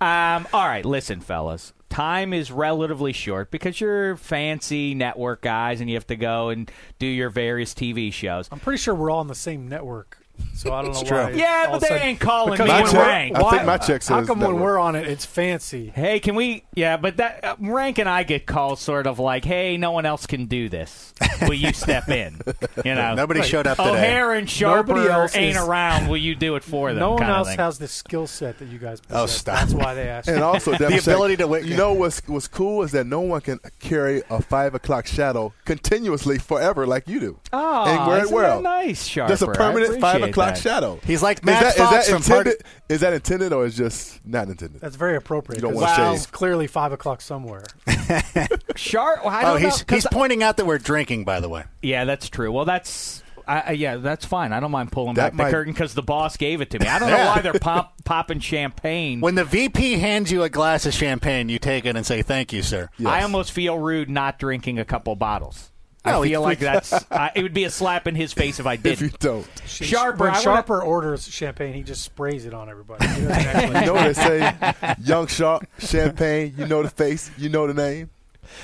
Um, 0.01 0.47
all 0.53 0.67
right, 0.67 0.85
listen, 0.85 1.21
fellas. 1.21 1.73
Time 1.89 2.33
is 2.33 2.53
relatively 2.53 3.13
short 3.13 3.51
because 3.51 3.81
you're 3.81 4.17
fancy 4.17 4.95
network 4.95 5.41
guys 5.41 5.81
and 5.81 5.89
you 5.91 5.97
have 5.97 6.07
to 6.09 6.17
go 6.17 6.51
and 6.51 6.71
do 6.99 7.07
your 7.07 7.31
various 7.31 7.73
TV 7.75 8.13
shows. 8.13 8.49
I'm 8.53 8.61
pretty 8.61 8.77
sure 8.79 8.95
we're 8.95 9.11
all 9.11 9.21
on 9.21 9.27
the 9.27 9.35
same 9.35 9.69
network, 9.69 10.19
so 10.55 10.73
I 10.73 10.83
don't 10.83 10.93
know 10.93 11.01
It's 11.01 11.09
true. 11.09 11.19
why. 11.19 11.31
Yeah, 11.31 11.69
but 11.71 11.79
they 11.81 11.87
sudden- 11.89 12.03
ain't 12.03 12.21
calling 12.21 12.53
because 12.53 12.67
me 12.69 12.75
when 12.75 12.85
and 12.87 12.93
rank. 12.95 13.37
I 13.37 13.39
think 13.39 13.53
why- 13.53 13.65
my 13.65 13.77
check 13.79 14.05
How 14.05 14.25
come 14.25 14.41
when 14.41 14.51
network. 14.51 14.63
we're 14.63 14.79
on 14.79 14.97
it, 14.97 15.07
it's 15.07 15.25
fancy? 15.25 15.93
Hey, 15.95 16.19
can 16.21 16.35
we? 16.35 16.65
Yeah, 16.75 16.97
but 16.97 17.17
that 17.19 17.45
uh, 17.45 17.57
rank 17.61 17.99
and 17.99 18.09
I 18.09 18.23
get 18.25 18.47
called 18.47 18.79
sort 18.79 19.07
of 19.07 19.19
like, 19.19 19.45
"Hey, 19.45 19.77
no 19.77 19.93
one 19.93 20.05
else 20.07 20.27
can 20.27 20.47
do 20.47 20.69
this. 20.69 21.13
Will 21.43 21.55
you 21.55 21.73
step 21.73 22.09
in?" 22.09 22.41
You 22.85 22.95
know, 22.95 23.15
Nobody 23.15 23.43
showed 23.43 23.67
up 23.67 23.77
today. 23.77 23.91
O'Hara 23.91 24.39
and 24.39 24.49
Sharper 24.49 24.89
Nobody 24.95 25.09
else 25.11 25.35
ain't 25.37 25.57
is- 25.57 25.63
around. 25.67 26.09
Will 26.09 26.17
you 26.17 26.35
do 26.35 26.55
it 26.57 26.63
for 26.63 26.91
them? 26.91 27.01
No 27.01 27.11
one 27.11 27.19
kind 27.21 27.31
of 27.33 27.37
else 27.39 27.49
thing. 27.49 27.59
has 27.59 27.79
the 27.79 27.89
skill 27.89 28.27
set 28.27 28.59
that 28.59 28.69
you 28.69 28.79
guys 28.79 29.01
possess. 29.01 29.21
Oh, 29.21 29.27
stop. 29.27 29.59
That's 29.59 29.75
why 29.75 29.95
they 29.95 30.09
asked. 30.09 30.29
And 30.29 30.39
you. 30.39 30.45
also, 30.45 30.73
The 30.73 30.79
Devin 30.79 30.99
ability 31.01 31.37
to 31.39 31.47
wait- 31.49 31.65
You 31.65 31.77
know 31.77 31.93
what's 31.93 32.23
what's 32.27 32.47
cool 32.49 32.83
is 32.83 32.93
that 32.93 33.07
no 33.07 33.21
one 33.21 33.41
can 33.41 33.59
carry 33.81 34.23
a 34.31 34.41
five 34.43 34.75
o'clock 34.75 35.07
shadow 35.07 35.53
continuously 35.65 36.39
forever 36.39 36.87
like 36.87 37.09
you 37.09 37.21
do. 37.21 37.41
Oh, 37.53 37.85
and 37.87 38.07
wear 38.07 38.19
it 38.19 38.23
isn't 38.25 38.35
well. 38.35 38.57
that 38.63 38.63
nice, 38.63 39.05
Sharper? 39.07 39.33
Just 39.33 39.43
a 39.43 39.51
I 39.51 39.55
permanent 39.55 40.01
five 40.01 40.17
appreciate 40.17 40.28
o'clock 40.31 40.55
that. 40.55 40.59
shadow. 40.61 40.99
He's 41.05 41.23
like 41.23 41.39
Is 41.39 41.45
Matt 41.45 41.63
that, 41.63 41.69
is 41.69 41.75
Fox 41.77 41.91
that 42.07 42.13
from 42.13 42.23
Party. 42.23 42.51
intended? 42.51 42.67
Is 42.89 43.01
that 43.01 43.13
intended 43.13 43.53
or 43.53 43.67
is 43.67 43.77
just 43.77 44.21
not 44.27 44.49
intended? 44.49 44.81
That's 44.81 44.97
very 44.97 45.17
appropriate. 45.17 45.59
You 45.59 45.63
don't 45.63 45.75
'cause 45.75 45.99
wanna 45.99 46.15
it's 46.15 46.27
clearly 46.27 46.67
five 46.67 46.93
o'clock 46.93 47.21
somewhere. 47.21 47.65
Sharp. 48.77 49.25
Well, 49.25 49.35
Oh, 49.37 49.43
don't 49.55 49.61
he's 49.63 49.79
know, 49.81 49.85
'cause 49.87 49.97
he's 49.97 50.07
pointing 50.11 50.43
out 50.43 50.57
that 50.57 50.67
we're 50.67 50.79
drinking. 50.79 51.25
By 51.25 51.41
the 51.41 51.49
way, 51.49 51.65
Yeah, 51.83 52.05
that's 52.05 52.29
true. 52.29 52.51
Well, 52.53 52.65
that's 52.65 53.23
I, 53.47 53.61
I- 53.69 53.71
yeah, 53.73 53.97
that's 53.97 54.27
fine. 54.27 54.53
I 54.53 54.61
don't 54.61 54.71
mind 54.71 54.93
pulling 54.93 55.15
That 55.15 55.29
back 55.31 55.35
might- 55.35 55.45
the 55.47 55.51
curtain 55.53 55.73
because 55.73 55.95
the 55.95 56.03
boss 56.03 56.37
gave 56.37 56.61
it 56.61 56.71
to 56.71 56.79
me. 56.79 56.87
I 56.87 56.99
don't 56.99 57.11
know 57.11 57.17
why 57.27 57.41
they're 57.41 57.55
pop, 57.55 57.95
popping 58.05 58.41
champagne. 58.41 59.21
when 59.21 59.35
the 59.37 59.45
VP 59.45 59.95
hands 59.99 60.31
you 60.31 60.43
a 60.43 60.51
glass 60.51 60.85
of 60.87 60.93
champagne, 60.95 61.49
you 61.49 61.59
take 61.59 61.87
it 61.87 61.97
and 61.97 62.05
say 62.05 62.21
thank 62.23 62.53
you, 62.53 62.63
sir. 62.63 62.91
Yes. 62.99 63.09
I 63.09 63.23
almost 63.23 63.53
feel 63.53 63.79
rude 63.79 64.11
not 64.11 64.39
drinking 64.39 64.79
a 64.79 64.85
couple 64.85 65.17
bottles. 65.17 65.68
No, 66.07 66.23
I 66.23 66.27
feel 66.29 66.41
he- 66.41 66.47
like 66.47 66.59
that's 66.61 66.93
I, 67.11 67.33
it 67.35 67.43
would 67.43 67.53
be 67.55 67.65
a 67.65 67.71
slap 67.71 68.07
in 68.07 68.15
his 68.15 68.33
face 68.33 68.61
if 68.61 68.67
I 68.67 68.77
did. 68.77 68.93
if 68.95 69.01
you 69.03 69.11
don't, 69.19 69.47
Sharper, 69.67 70.19
When 70.19 70.29
I 70.31 70.33
wanna- 70.33 70.43
Sharper 70.43 70.83
orders 70.83 71.29
champagne, 71.29 71.75
he 71.75 71.83
just 71.83 72.03
sprays 72.03 72.47
it 72.47 72.55
on 72.55 72.69
everybody. 72.71 73.07
He 73.07 73.15
doesn't 73.23 73.31
actually 73.33 73.81
you 73.81 73.87
know 73.87 73.95
what 73.95 74.05
they 74.05 74.13
say? 74.15 74.95
Young 75.03 75.27
Sharp, 75.27 75.67
champagne. 75.79 76.55
You 76.57 76.67
know 76.67 76.83
the 76.83 76.91
face. 76.91 77.31
You 77.37 77.49
know 77.51 77.67
the 77.67 77.75
name. 77.75 78.11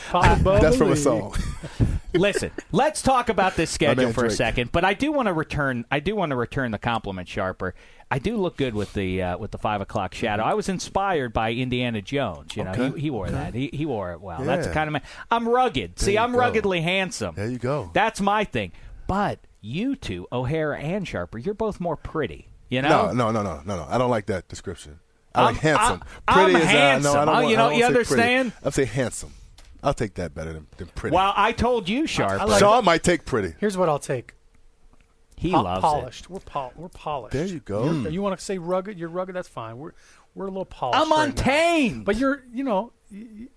pop 0.09 0.39
the 0.39 0.59
That's 0.61 0.77
from 0.77 0.87
a 0.89 0.91
bubbly. 0.95 1.03
song. 1.03 1.35
Listen, 2.15 2.51
let's 2.73 3.03
talk 3.03 3.29
about 3.29 3.57
this 3.57 3.71
schedule 3.71 4.05
man 4.05 4.13
for 4.13 4.25
a 4.25 4.31
second. 4.31 4.71
But 4.73 4.85
I 4.85 4.95
do 4.95 5.11
want 5.13 5.27
to 5.27 5.33
return. 5.33 5.85
I 5.91 5.99
do 6.01 6.15
want 6.15 6.31
to 6.31 6.37
return 6.37 6.71
the 6.71 6.79
compliment, 6.79 7.29
Sharper. 7.29 7.75
I 8.11 8.19
do 8.19 8.37
look 8.37 8.57
good 8.57 8.75
with 8.75 8.93
the 8.93 9.23
uh, 9.23 9.39
with 9.39 9.51
the 9.51 9.59
five 9.59 9.81
o'clock 9.81 10.15
shadow. 10.15 10.43
I 10.45 10.55
was 10.55 10.69
inspired 10.69 11.33
by 11.33 11.53
Indiana 11.53 12.01
Jones. 12.03 12.57
You 12.57 12.65
know, 12.65 12.71
Okay. 12.73 12.91
he, 12.91 13.01
he 13.03 13.11
wore 13.11 13.29
that. 13.31 13.55
He, 13.55 13.71
he 13.73 13.87
wore 13.87 14.13
it 14.13 14.21
well. 14.21 14.43
That's 14.43 14.67
the 14.69 14.73
kind 14.73 14.89
of 14.89 14.93
man. 14.93 15.03
I'm 15.31 15.49
rugged. 15.49 15.99
See, 15.99 16.17
I'm 16.19 16.33
go. 16.33 16.39
ruggedly 16.39 16.81
handsome. 16.83 17.35
There 17.35 17.49
you 17.51 17.59
go. 17.59 17.91
That's 17.93 18.21
my 18.21 18.45
thing. 18.45 18.73
But 19.07 19.41
you 19.61 19.97
two, 19.97 20.27
O'Hara 20.33 20.79
and 20.79 21.07
Sharper, 21.09 21.39
you're 21.39 21.55
both 21.55 21.81
more 21.81 21.97
pretty. 21.97 22.49
You 22.69 22.83
know? 22.83 23.13
No, 23.13 23.31
no, 23.31 23.31
no, 23.31 23.43
no, 23.43 23.63
no, 23.65 23.77
no. 23.77 23.87
I 23.89 23.99
don't 23.99 24.11
like 24.11 24.27
that 24.27 24.49
description. 24.49 25.01
I 25.35 25.45
like 25.45 25.55
I'm- 25.65 25.77
handsome. 25.77 26.03
I'm- 26.29 26.39
pretty 26.45 26.57
I'm 26.57 26.63
is 26.63 26.69
handsome. 26.69 27.11
Uh, 27.11 27.15
no, 27.15 27.21
I 27.21 27.25
don't 27.25 27.29
Oh, 27.35 27.39
want, 27.39 27.49
you 27.51 27.57
know- 27.57 27.67
I 27.67 27.71
don't 27.71 27.79
you 27.79 27.83
say 27.85 27.87
pretty. 27.93 28.23
understand? 28.23 28.53
I'll 28.65 28.71
say 28.73 28.85
handsome. 28.85 29.33
I'll 29.83 29.95
take 29.95 30.15
that 30.15 30.35
better 30.35 30.53
than, 30.53 30.67
than 30.79 30.87
pretty. 30.89 31.15
Well, 31.15 31.33
I 31.37 31.53
told 31.53 31.89
you, 31.89 32.07
Sharp. 32.07 32.41
I 32.41 32.45
like- 32.45 32.61
Shaun 32.61 32.85
might 32.85 33.03
take 33.03 33.25
pretty. 33.27 33.55
Here's 33.59 33.77
what 33.77 33.89
I'll 33.89 33.99
take. 33.99 34.35
He 35.37 35.51
Po- 35.53 35.63
loves 35.63 35.81
polished. 35.81 36.31
We're 36.31 36.41
pol- 36.41 36.73
we're 36.77 36.89
polished. 36.89 37.33
There 37.33 37.47
you 37.47 37.61
go. 37.61 37.85
You're- 37.85 38.11
You 38.13 38.23
want 38.23 38.39
to 38.39 38.45
say 38.45 38.59
rugged? 38.59 38.99
You're 38.99 39.09
rugged. 39.09 39.35
That's 39.35 39.49
fine. 39.49 39.79
We're 39.79 39.93
we're 40.35 40.47
a 40.47 40.51
little 40.51 40.65
polished. 40.65 41.01
I'm 41.01 41.11
right 41.11 41.37
now. 41.37 41.43
But 42.05 42.17
you're 42.17 42.45
you 42.53 42.65
know 42.65 42.93
you, 43.11 43.49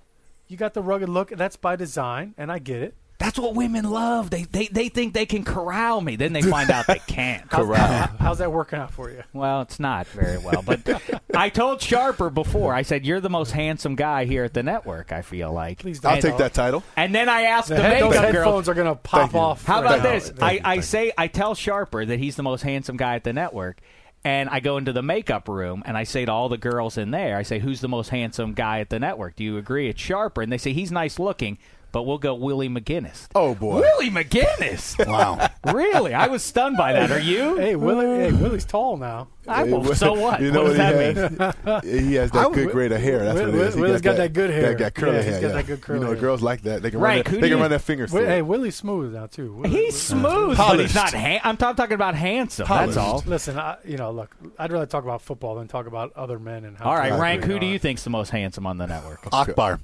you 0.48 0.58
got 0.58 0.74
the 0.74 0.82
rugged 0.82 1.10
look. 1.10 1.30
That's 1.30 1.56
by 1.56 1.76
design, 1.76 2.34
and 2.38 2.52
I 2.52 2.60
get 2.60 2.82
it. 2.82 2.96
That's 3.20 3.40
what 3.40 3.56
women 3.56 3.84
love. 3.90 4.30
They, 4.30 4.44
they 4.44 4.68
they 4.68 4.90
think 4.90 5.14
they 5.16 5.26
can 5.26 5.44
corral 5.44 6.02
me. 6.02 6.16
Then 6.18 6.34
they 6.34 6.44
find 6.44 6.70
out 6.70 6.86
they 6.86 7.00
can't. 7.00 7.46
How's, 7.52 7.76
how's 8.20 8.38
that 8.38 8.52
working 8.52 8.78
out 8.78 8.92
for 8.92 9.10
you? 9.10 9.24
Well, 9.34 9.62
it's 9.62 9.80
not 9.80 10.06
very 10.08 10.38
well. 10.38 10.62
But 10.64 10.88
I 11.36 11.50
told 11.50 11.82
Sharper 11.82 12.30
before. 12.30 12.76
I 12.76 12.84
said 12.84 13.06
you're 13.08 13.20
the 13.20 13.30
most 13.30 13.52
handsome 13.52 13.96
guy 13.96 14.26
here 14.26 14.44
at 14.44 14.54
the 14.54 14.62
network. 14.62 15.12
I 15.12 15.24
feel 15.24 15.52
like. 15.52 15.80
Please 15.80 16.00
don't. 16.00 16.14
I'll 16.14 16.22
take 16.22 16.38
that 16.38 16.54
title. 16.54 16.84
And 16.96 17.14
then 17.16 17.28
I 17.28 17.44
asked 17.44 17.70
The 17.70 17.76
the, 17.76 17.82
head- 17.82 18.04
those 18.04 18.12
makeup 18.12 18.32
girl. 18.32 18.44
headphones 18.44 18.70
are 18.70 18.74
gonna 18.76 18.96
pop 18.96 19.34
off. 19.34 19.66
How 19.66 19.80
about 19.82 20.04
now. 20.04 20.12
this? 20.12 20.32
I, 20.40 20.62
I 20.64 20.80
say 20.82 21.12
I 21.18 21.28
tell 21.28 21.56
Sharper 21.56 22.06
that 22.06 22.20
he's 22.20 22.36
the 22.36 22.44
most 22.44 22.62
handsome 22.62 22.98
guy 22.98 23.16
at 23.16 23.24
the 23.24 23.34
network. 23.34 23.80
And 24.24 24.50
I 24.50 24.60
go 24.60 24.78
into 24.78 24.92
the 24.94 25.04
makeup 25.04 25.48
room 25.48 25.84
and 25.86 25.96
I 25.96 26.04
say 26.04 26.26
to 26.26 26.32
all 26.32 26.50
the 26.50 26.58
girls 26.58 26.98
in 26.98 27.12
there, 27.12 27.38
I 27.38 27.44
say, 27.44 27.60
Who's 27.60 27.82
the 27.82 27.88
most 27.88 28.10
handsome 28.10 28.54
guy 28.54 28.80
at 28.80 28.90
the 28.90 29.00
network? 29.00 29.36
Do 29.38 29.44
you 29.44 29.58
agree? 29.58 29.90
It's 29.90 30.02
Sharper. 30.02 30.42
And 30.42 30.52
they 30.52 30.58
say, 30.58 30.74
He's 30.74 30.92
nice 30.92 31.18
looking, 31.18 31.58
but 31.92 32.04
we'll 32.04 32.18
go 32.18 32.36
Willie 32.36 32.70
McGinest. 32.70 33.28
Oh 33.36 33.56
boy. 33.56 33.80
Willie 33.82 34.10
McGinest? 34.12 35.06
Wow. 35.08 35.50
really? 35.74 36.14
I 36.14 36.28
was 36.28 36.44
stunned 36.44 36.78
by 36.78 36.94
that. 36.94 37.12
Are 37.12 37.20
you? 37.20 37.58
Hey, 37.58 37.76
Willie. 37.76 38.06
Hey, 38.06 38.32
Willie's 38.32 38.66
tall 38.66 38.98
now. 38.98 39.30
I, 39.48 39.64
well, 39.64 39.82
Will- 39.82 39.96
so 39.96 40.14
what? 40.14 40.42
You 40.48 40.52
know 40.52 40.64
what 40.64 40.78
what, 40.78 40.78
does 40.78 41.08
he 41.08 41.14
that 41.16 41.56
has? 41.66 41.84
mean? 41.84 42.08
he 42.08 42.14
has 42.16 42.32
that 42.32 42.52
good 42.52 42.72
grade 42.72 42.92
of 42.92 43.00
hair. 43.02 43.24
That's 43.24 43.40
Will- 43.40 43.46
what 43.48 43.56
it 43.56 43.68
is. 43.68 43.76
He 43.76 43.82
Willie's 43.82 44.02
got 44.02 44.18
that 44.18 44.34
good 44.34 44.50
hair. 44.50 44.70
That 44.74 44.78
got 44.78 44.94
curly 44.94 45.16
Yeah, 45.18 45.22
hair. 45.22 45.32
he's 45.32 45.42
got 45.42 45.48
yeah. 45.48 45.54
that 45.54 45.66
good 45.68 45.82
curly 45.82 46.00
You 46.00 46.06
know, 46.06 46.12
hair. 46.12 46.20
girls 46.22 46.42
like 46.42 46.62
that. 46.64 46.82
They 46.82 46.92
can 46.92 47.00
Right, 47.00 47.26
run. 47.26 47.26
who 47.26 47.32
Their, 47.32 47.42
they 47.42 47.48
can 47.50 47.58
you- 47.58 47.62
run 47.62 47.70
their 47.70 47.80
fingers 47.80 48.12
Wi- 48.12 48.26
through. 48.28 48.36
Hey. 48.36 48.42
Willie's 48.42 48.76
smooth 48.76 49.14
now 49.14 49.28
too. 49.28 49.54
Willie- 49.54 49.70
He's 49.70 50.12
Willie- 50.14 50.56
smooth, 50.56 50.58
but 50.58 50.80
he's 50.80 50.96
not. 50.96 51.14
Ha- 51.14 51.40
I'm, 51.44 51.58
I'm 51.62 51.76
talking 51.76 51.94
about 51.94 52.16
handsome. 52.16 52.68
That's 52.68 52.98
all. 52.98 53.24
Listen, 53.26 53.58
I, 53.58 53.78
you 53.86 53.98
know, 53.98 54.12
look, 54.12 54.36
I'd 54.60 54.72
rather 54.72 54.86
talk 54.86 55.04
about 55.06 55.22
football 55.22 55.56
than 55.56 55.68
talk 55.70 55.88
about 55.88 56.12
other 56.18 56.38
men 56.40 56.66
and 56.66 56.78
how. 56.78 56.86
All 56.90 56.96
right, 56.98 57.14
rank. 57.18 57.46
Who 57.46 57.58
do 57.60 57.66
you 57.66 57.80
think's 57.80 58.04
the 58.04 58.10
most 58.10 58.30
handsome 58.32 58.66
on 58.68 58.78
the 58.78 58.88
network? 58.88 59.20
Akbar. 59.32 59.80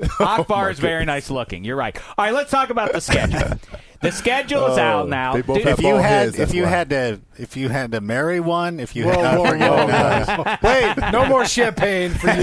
Akbar 0.20 0.70
is 0.70 0.78
very 0.78 1.04
nice 1.04 1.30
looking. 1.30 1.64
You're 1.64 1.76
right. 1.76 1.96
All 2.16 2.24
right, 2.24 2.34
let's 2.34 2.50
talk 2.50 2.70
about 2.70 2.92
the 2.92 3.00
schedule. 3.00 3.58
The 4.02 4.10
schedule 4.12 4.66
is 4.68 4.78
Oh, 4.78 4.80
out 4.80 5.08
now. 5.10 5.34
they 5.34 5.42
both 5.42 5.58
Dude, 5.58 5.66
have 5.66 5.78
If 5.78 5.84
you 5.84 5.94
had, 5.96 6.02
heads, 6.02 6.38
if 6.38 6.54
you 6.54 6.62
why. 6.62 6.68
had 6.70 6.88
to, 6.90 7.20
if 7.36 7.54
you 7.54 7.68
had 7.68 7.92
to 7.92 8.00
marry 8.00 8.40
one, 8.40 8.80
if 8.80 8.96
you 8.96 9.04
Whoa, 9.04 9.12
had, 9.22 9.36
whoa, 9.38 9.44
I 9.44 10.24
forget 10.24 10.62
whoa, 10.62 10.96
Wait, 11.02 11.12
no 11.12 11.26
more 11.26 11.44
champagne 11.44 12.12
for 12.12 12.28
you. 12.28 12.32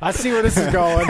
I 0.00 0.12
see 0.14 0.30
where 0.30 0.42
this 0.42 0.56
is 0.56 0.72
going. 0.72 1.08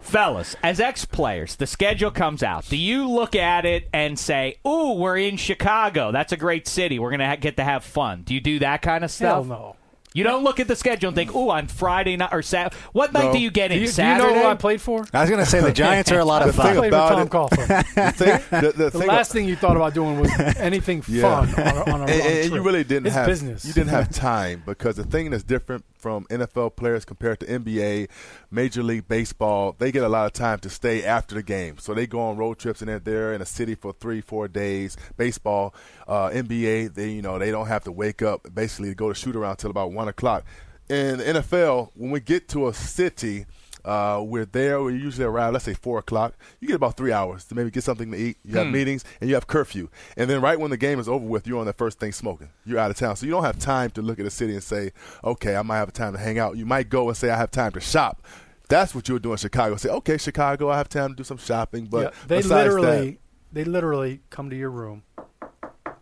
fellas, 0.00 0.56
as 0.62 0.80
ex 0.80 1.04
players, 1.04 1.56
the 1.56 1.66
schedule 1.66 2.10
comes 2.10 2.42
out. 2.42 2.66
Do 2.68 2.76
you 2.78 3.08
look 3.08 3.34
at 3.34 3.66
it 3.66 3.88
and 3.92 4.18
say, 4.18 4.56
"Ooh, 4.66 4.92
we're 4.94 5.18
in 5.18 5.36
Chicago. 5.36 6.10
That's 6.12 6.32
a 6.32 6.36
great 6.38 6.66
city. 6.66 6.98
We're 6.98 7.10
gonna 7.10 7.28
ha- 7.28 7.36
get 7.36 7.56
to 7.58 7.64
have 7.64 7.84
fun." 7.84 8.22
Do 8.22 8.32
you 8.34 8.40
do 8.40 8.58
that 8.60 8.80
kind 8.82 9.04
of 9.04 9.14
Hell 9.18 9.44
stuff? 9.44 9.46
no. 9.46 9.76
You 10.14 10.24
don't 10.24 10.42
look 10.42 10.58
at 10.58 10.68
the 10.68 10.74
schedule 10.76 11.08
and 11.08 11.14
think, 11.16 11.34
"Ooh, 11.34 11.50
on 11.50 11.66
Friday 11.68 12.16
night 12.16 12.30
or 12.32 12.42
Saturday." 12.42 12.74
What 12.92 13.12
night 13.12 13.24
No. 13.26 13.32
do 13.34 13.38
you 13.38 13.50
get 13.50 13.68
Do 13.68 13.74
in? 13.74 13.80
you, 13.80 13.86
do 13.86 13.88
you 13.88 13.92
Saturday. 13.92 14.34
know 14.34 14.42
who 14.42 14.48
I 14.48 14.54
played 14.54 14.80
for? 14.80 15.06
I 15.12 15.20
was 15.20 15.30
going 15.30 15.44
to 15.44 15.48
say 15.50 15.60
the 15.60 15.70
Giants 15.72 16.10
are 16.10 16.18
a 16.18 16.24
lot 16.24 16.42
of 16.48 16.54
thing 16.54 16.60
I 16.64 16.68
fun. 16.68 16.76
played 16.76 16.92
with 16.92 17.00
about 17.00 17.28
Tom 17.28 17.28
Coughlin. 17.28 17.84
The 17.94 18.12
thing, 18.12 18.60
the, 18.62 18.72
the 18.72 18.84
The 18.84 18.90
thing 18.98 19.08
last 19.08 19.32
thing 19.32 19.44
you 19.46 19.56
thought 19.56 19.76
about 19.76 19.94
doing 19.94 20.18
was 20.20 20.30
anything 20.58 21.04
Yeah. 21.08 21.44
fun 21.44 21.54
on 21.54 21.76
a, 21.76 21.80
on 21.80 21.88
a, 21.88 21.92
on 21.94 22.00
and, 22.02 22.10
a 22.10 22.44
and 22.44 22.52
you 22.54 22.62
really 22.62 22.84
didn't 22.84 23.06
it's 23.06 23.14
have 23.16 23.26
business. 23.26 23.64
you 23.64 23.72
didn't 23.72 23.90
have 23.90 24.10
time 24.10 24.62
because 24.64 24.96
the 24.96 25.04
thing 25.04 25.30
that's 25.30 25.42
different 25.42 25.84
from 25.98 26.24
NFL 26.26 26.76
players 26.76 27.04
compared 27.04 27.40
to 27.40 27.46
NBA, 27.46 28.08
Major 28.50 28.82
League 28.82 29.08
Baseball, 29.08 29.74
they 29.78 29.92
get 29.92 30.02
a 30.02 30.08
lot 30.08 30.26
of 30.26 30.32
time 30.32 30.58
to 30.60 30.70
stay 30.70 31.04
after 31.04 31.34
the 31.34 31.42
game. 31.42 31.78
So 31.78 31.94
they 31.94 32.06
go 32.06 32.20
on 32.20 32.36
road 32.36 32.58
trips 32.58 32.80
and 32.80 32.88
they're 32.88 32.98
there 32.98 33.32
in 33.34 33.42
a 33.42 33.46
city 33.46 33.74
for 33.74 33.92
three, 33.92 34.20
four 34.20 34.48
days. 34.48 34.96
Baseball, 35.16 35.74
uh, 36.06 36.28
NBA, 36.30 36.94
they 36.94 37.10
you 37.10 37.22
know 37.22 37.38
they 37.38 37.50
don't 37.50 37.68
have 37.68 37.84
to 37.84 37.92
wake 37.92 38.22
up 38.22 38.52
basically 38.54 38.88
to 38.90 38.94
go 38.94 39.08
to 39.08 39.14
shoot 39.14 39.36
around 39.36 39.56
till 39.56 39.70
about 39.70 39.92
one 39.92 40.08
o'clock. 40.08 40.44
In 40.88 41.18
the 41.18 41.24
NFL, 41.24 41.90
when 41.94 42.10
we 42.10 42.20
get 42.20 42.48
to 42.50 42.68
a 42.68 42.74
city. 42.74 43.46
Uh, 43.88 44.20
we're 44.22 44.44
there. 44.44 44.82
We're 44.82 44.90
usually 44.90 45.24
arrive, 45.24 45.54
let's 45.54 45.64
say, 45.64 45.72
four 45.72 45.98
o'clock. 45.98 46.34
You 46.60 46.68
get 46.68 46.74
about 46.74 46.98
three 46.98 47.10
hours 47.10 47.46
to 47.46 47.54
maybe 47.54 47.70
get 47.70 47.84
something 47.84 48.10
to 48.12 48.18
eat. 48.18 48.36
You 48.44 48.58
have 48.58 48.66
meetings 48.66 49.02
and 49.20 49.30
you 49.30 49.34
have 49.34 49.46
curfew. 49.46 49.88
And 50.14 50.28
then 50.28 50.42
right 50.42 50.60
when 50.60 50.70
the 50.70 50.76
game 50.76 51.00
is 51.00 51.08
over 51.08 51.24
with, 51.24 51.46
you're 51.46 51.58
on 51.58 51.64
the 51.64 51.72
first 51.72 51.98
thing 51.98 52.12
smoking. 52.12 52.50
You're 52.66 52.78
out 52.78 52.90
of 52.90 52.98
town, 52.98 53.16
so 53.16 53.24
you 53.24 53.32
don't 53.32 53.44
have 53.44 53.58
time 53.58 53.90
to 53.92 54.02
look 54.02 54.18
at 54.18 54.26
the 54.26 54.30
city 54.30 54.52
and 54.52 54.62
say, 54.62 54.92
"Okay, 55.24 55.56
I 55.56 55.62
might 55.62 55.78
have 55.78 55.92
time 55.94 56.12
to 56.12 56.18
hang 56.18 56.38
out." 56.38 56.58
You 56.58 56.66
might 56.66 56.90
go 56.90 57.08
and 57.08 57.16
say, 57.16 57.30
"I 57.30 57.36
have 57.38 57.50
time 57.50 57.72
to 57.72 57.80
shop." 57.80 58.20
That's 58.68 58.94
what 58.94 59.08
you 59.08 59.14
would 59.14 59.22
do 59.22 59.32
in 59.32 59.38
Chicago. 59.38 59.76
Say, 59.76 59.88
"Okay, 59.88 60.18
Chicago, 60.18 60.68
I 60.68 60.76
have 60.76 60.90
time 60.90 61.08
to 61.10 61.16
do 61.16 61.24
some 61.24 61.38
shopping." 61.38 61.86
But 61.86 62.12
Yeah, 62.12 62.20
they 62.26 62.42
literally, 62.42 63.20
they 63.50 63.64
literally 63.64 64.20
come 64.28 64.50
to 64.50 64.56
your 64.56 64.70
room 64.70 65.04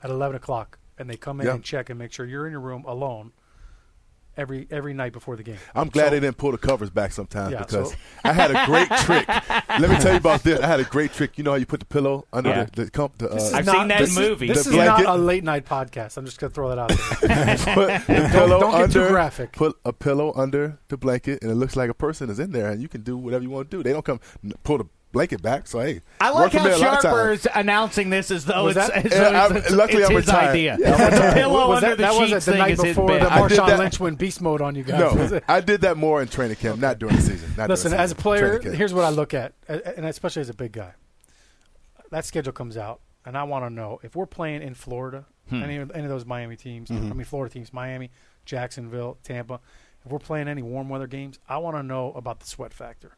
at 0.02 0.10
eleven 0.10 0.34
o'clock, 0.34 0.78
and 0.98 1.08
they 1.08 1.16
come 1.16 1.40
in 1.40 1.46
Yeah. 1.46 1.54
and 1.54 1.62
check 1.62 1.88
and 1.88 1.98
make 2.00 2.10
sure 2.12 2.26
you're 2.26 2.46
in 2.46 2.50
your 2.52 2.60
room 2.60 2.84
alone 2.84 3.30
every 4.36 4.66
every 4.70 4.94
night 4.94 5.12
before 5.12 5.36
the 5.36 5.42
game. 5.42 5.56
I'm 5.74 5.88
glad 5.88 6.04
So- 6.06 6.10
they 6.10 6.20
didn't 6.20 6.36
pull 6.36 6.52
the 6.52 6.58
covers 6.58 6.90
back 6.90 7.12
sometimes 7.12 7.52
Yeah, 7.52 7.58
because 7.60 7.90
so- 7.92 7.96
I 8.24 8.32
had 8.32 8.50
a 8.50 8.66
great 8.66 8.88
trick. 9.04 9.28
Let 9.28 9.90
me 9.90 9.96
tell 9.96 10.12
you 10.12 10.18
about 10.18 10.42
this. 10.42 10.60
I 10.60 10.66
had 10.66 10.80
a 10.80 10.84
great 10.84 11.12
trick. 11.12 11.38
You 11.38 11.44
know 11.44 11.50
how 11.52 11.56
you 11.56 11.66
put 11.66 11.80
the 11.80 11.86
pillow 11.86 12.26
under 12.32 12.50
Yeah. 12.50 12.64
the, 12.74 12.84
the, 12.86 12.90
comp, 12.90 13.18
the 13.18 13.30
uh, 13.30 13.50
I've 13.54 13.66
not- 13.66 13.74
seen 13.76 13.88
that 13.88 14.00
this 14.00 14.16
in 14.16 14.22
is- 14.22 14.28
movies. 14.30 14.48
This 14.50 14.66
is 14.66 14.74
not 14.74 15.04
a 15.04 15.14
late 15.14 15.44
night 15.44 15.64
podcast. 15.64 16.16
I'm 16.16 16.24
just 16.24 16.38
gonna 16.38 16.50
throw 16.50 16.68
that 16.68 16.78
out 16.78 16.88
there. 16.88 17.56
put 17.74 18.06
the 18.06 18.28
pillow 18.32 18.60
don't 18.60 18.72
get 18.80 18.92
too 18.92 19.08
graphic. 19.08 19.52
Put 19.52 19.76
a 19.84 19.92
pillow 19.92 20.32
under 20.36 20.78
the 20.88 20.96
blanket, 20.96 21.42
and 21.42 21.50
it 21.50 21.54
looks 21.56 21.76
like 21.76 21.90
a 21.90 21.94
person 21.94 22.30
is 22.30 22.38
in 22.38 22.52
there, 22.52 22.70
and 22.70 22.80
you 22.82 22.88
can 22.88 23.02
do 23.02 23.16
whatever 23.16 23.42
you 23.42 23.50
want 23.50 23.70
to 23.70 23.76
do. 23.76 23.82
They 23.82 23.92
don't 23.92 24.04
come 24.04 24.20
pull 24.64 24.78
the 24.78 24.86
blanket 25.16 25.40
back. 25.42 25.66
So 25.66 25.80
hey, 25.80 26.02
I 26.20 26.30
like 26.30 26.52
how 26.52 26.64
me 26.64 26.70
a 26.70 26.76
lot 26.76 26.82
of 26.96 27.02
times. 27.02 27.02
Sharper's 27.02 27.46
announcing 27.54 28.10
this 28.10 28.30
as 28.30 28.44
though 28.44 28.64
Was 28.64 28.76
it's, 28.76 28.88
that- 28.88 29.06
as 29.06 29.12
Yeah, 29.12 29.18
though 29.18 29.36
I'm- 29.38 29.56
it's, 29.56 29.70
luckily 29.70 30.02
it's 30.02 30.10
I'm 30.10 30.16
his 30.16 30.26
retired. 30.26 30.50
idea. 30.50 30.76
Yeah, 30.78 30.94
I'm. 30.94 31.34
Pillow 31.34 31.68
was 31.68 31.82
under 31.84 31.96
that, 31.96 32.12
the 32.12 32.26
sheets 32.26 32.44
thing 32.44 32.70
is 32.70 32.82
his 32.82 32.94
before 32.96 33.08
bit. 33.08 33.20
that 33.22 33.32
I 33.32 33.48
did 33.48 33.58
Marshawn 33.58 33.66
that- 33.68 33.78
Lynch 33.78 33.98
went 34.00 34.18
beast 34.18 34.40
mode 34.42 34.60
on 34.60 34.74
you 34.74 34.84
guys. 34.84 35.30
No. 35.32 35.40
I 35.48 35.60
did 35.60 35.80
that 35.80 35.96
more 35.96 36.20
in 36.22 36.28
training 36.28 36.56
camp, 36.56 36.78
not 36.80 36.98
during 36.98 37.16
the 37.16 37.22
season. 37.22 37.54
Not 37.56 37.68
Listen, 37.70 37.90
during 37.92 37.98
the 37.98 38.02
as 38.04 38.12
a 38.12 38.14
player, 38.14 38.60
here's 38.60 38.92
what 38.94 39.04
I 39.04 39.08
look 39.10 39.32
at, 39.34 39.54
and 39.68 40.04
especially 40.06 40.40
as 40.42 40.48
a 40.50 40.54
big 40.54 40.72
guy. 40.72 40.92
That 42.10 42.24
schedule 42.24 42.52
comes 42.52 42.76
out, 42.76 43.00
and 43.24 43.36
I 43.36 43.42
want 43.44 43.64
to 43.64 43.70
know 43.70 43.98
if 44.02 44.14
we're 44.14 44.26
playing 44.26 44.62
in 44.62 44.74
Florida, 44.74 45.24
Hmm. 45.48 45.62
any, 45.62 45.76
of, 45.76 45.90
any 45.92 46.02
of 46.04 46.08
those 46.10 46.26
Miami 46.26 46.56
teams, 46.56 46.88
Mm-hmm. 46.90 47.10
I 47.10 47.14
mean 47.14 47.24
Florida 47.24 47.52
teams, 47.52 47.72
Miami, 47.72 48.10
Jacksonville, 48.44 49.16
Tampa. 49.22 49.60
If 50.04 50.12
we're 50.12 50.18
playing 50.18 50.46
any 50.48 50.62
warm 50.62 50.88
weather 50.88 51.06
games, 51.08 51.38
I 51.48 51.58
want 51.58 51.76
to 51.76 51.82
know 51.82 52.12
about 52.12 52.38
the 52.40 52.46
sweat 52.46 52.72
factor. 52.72 53.16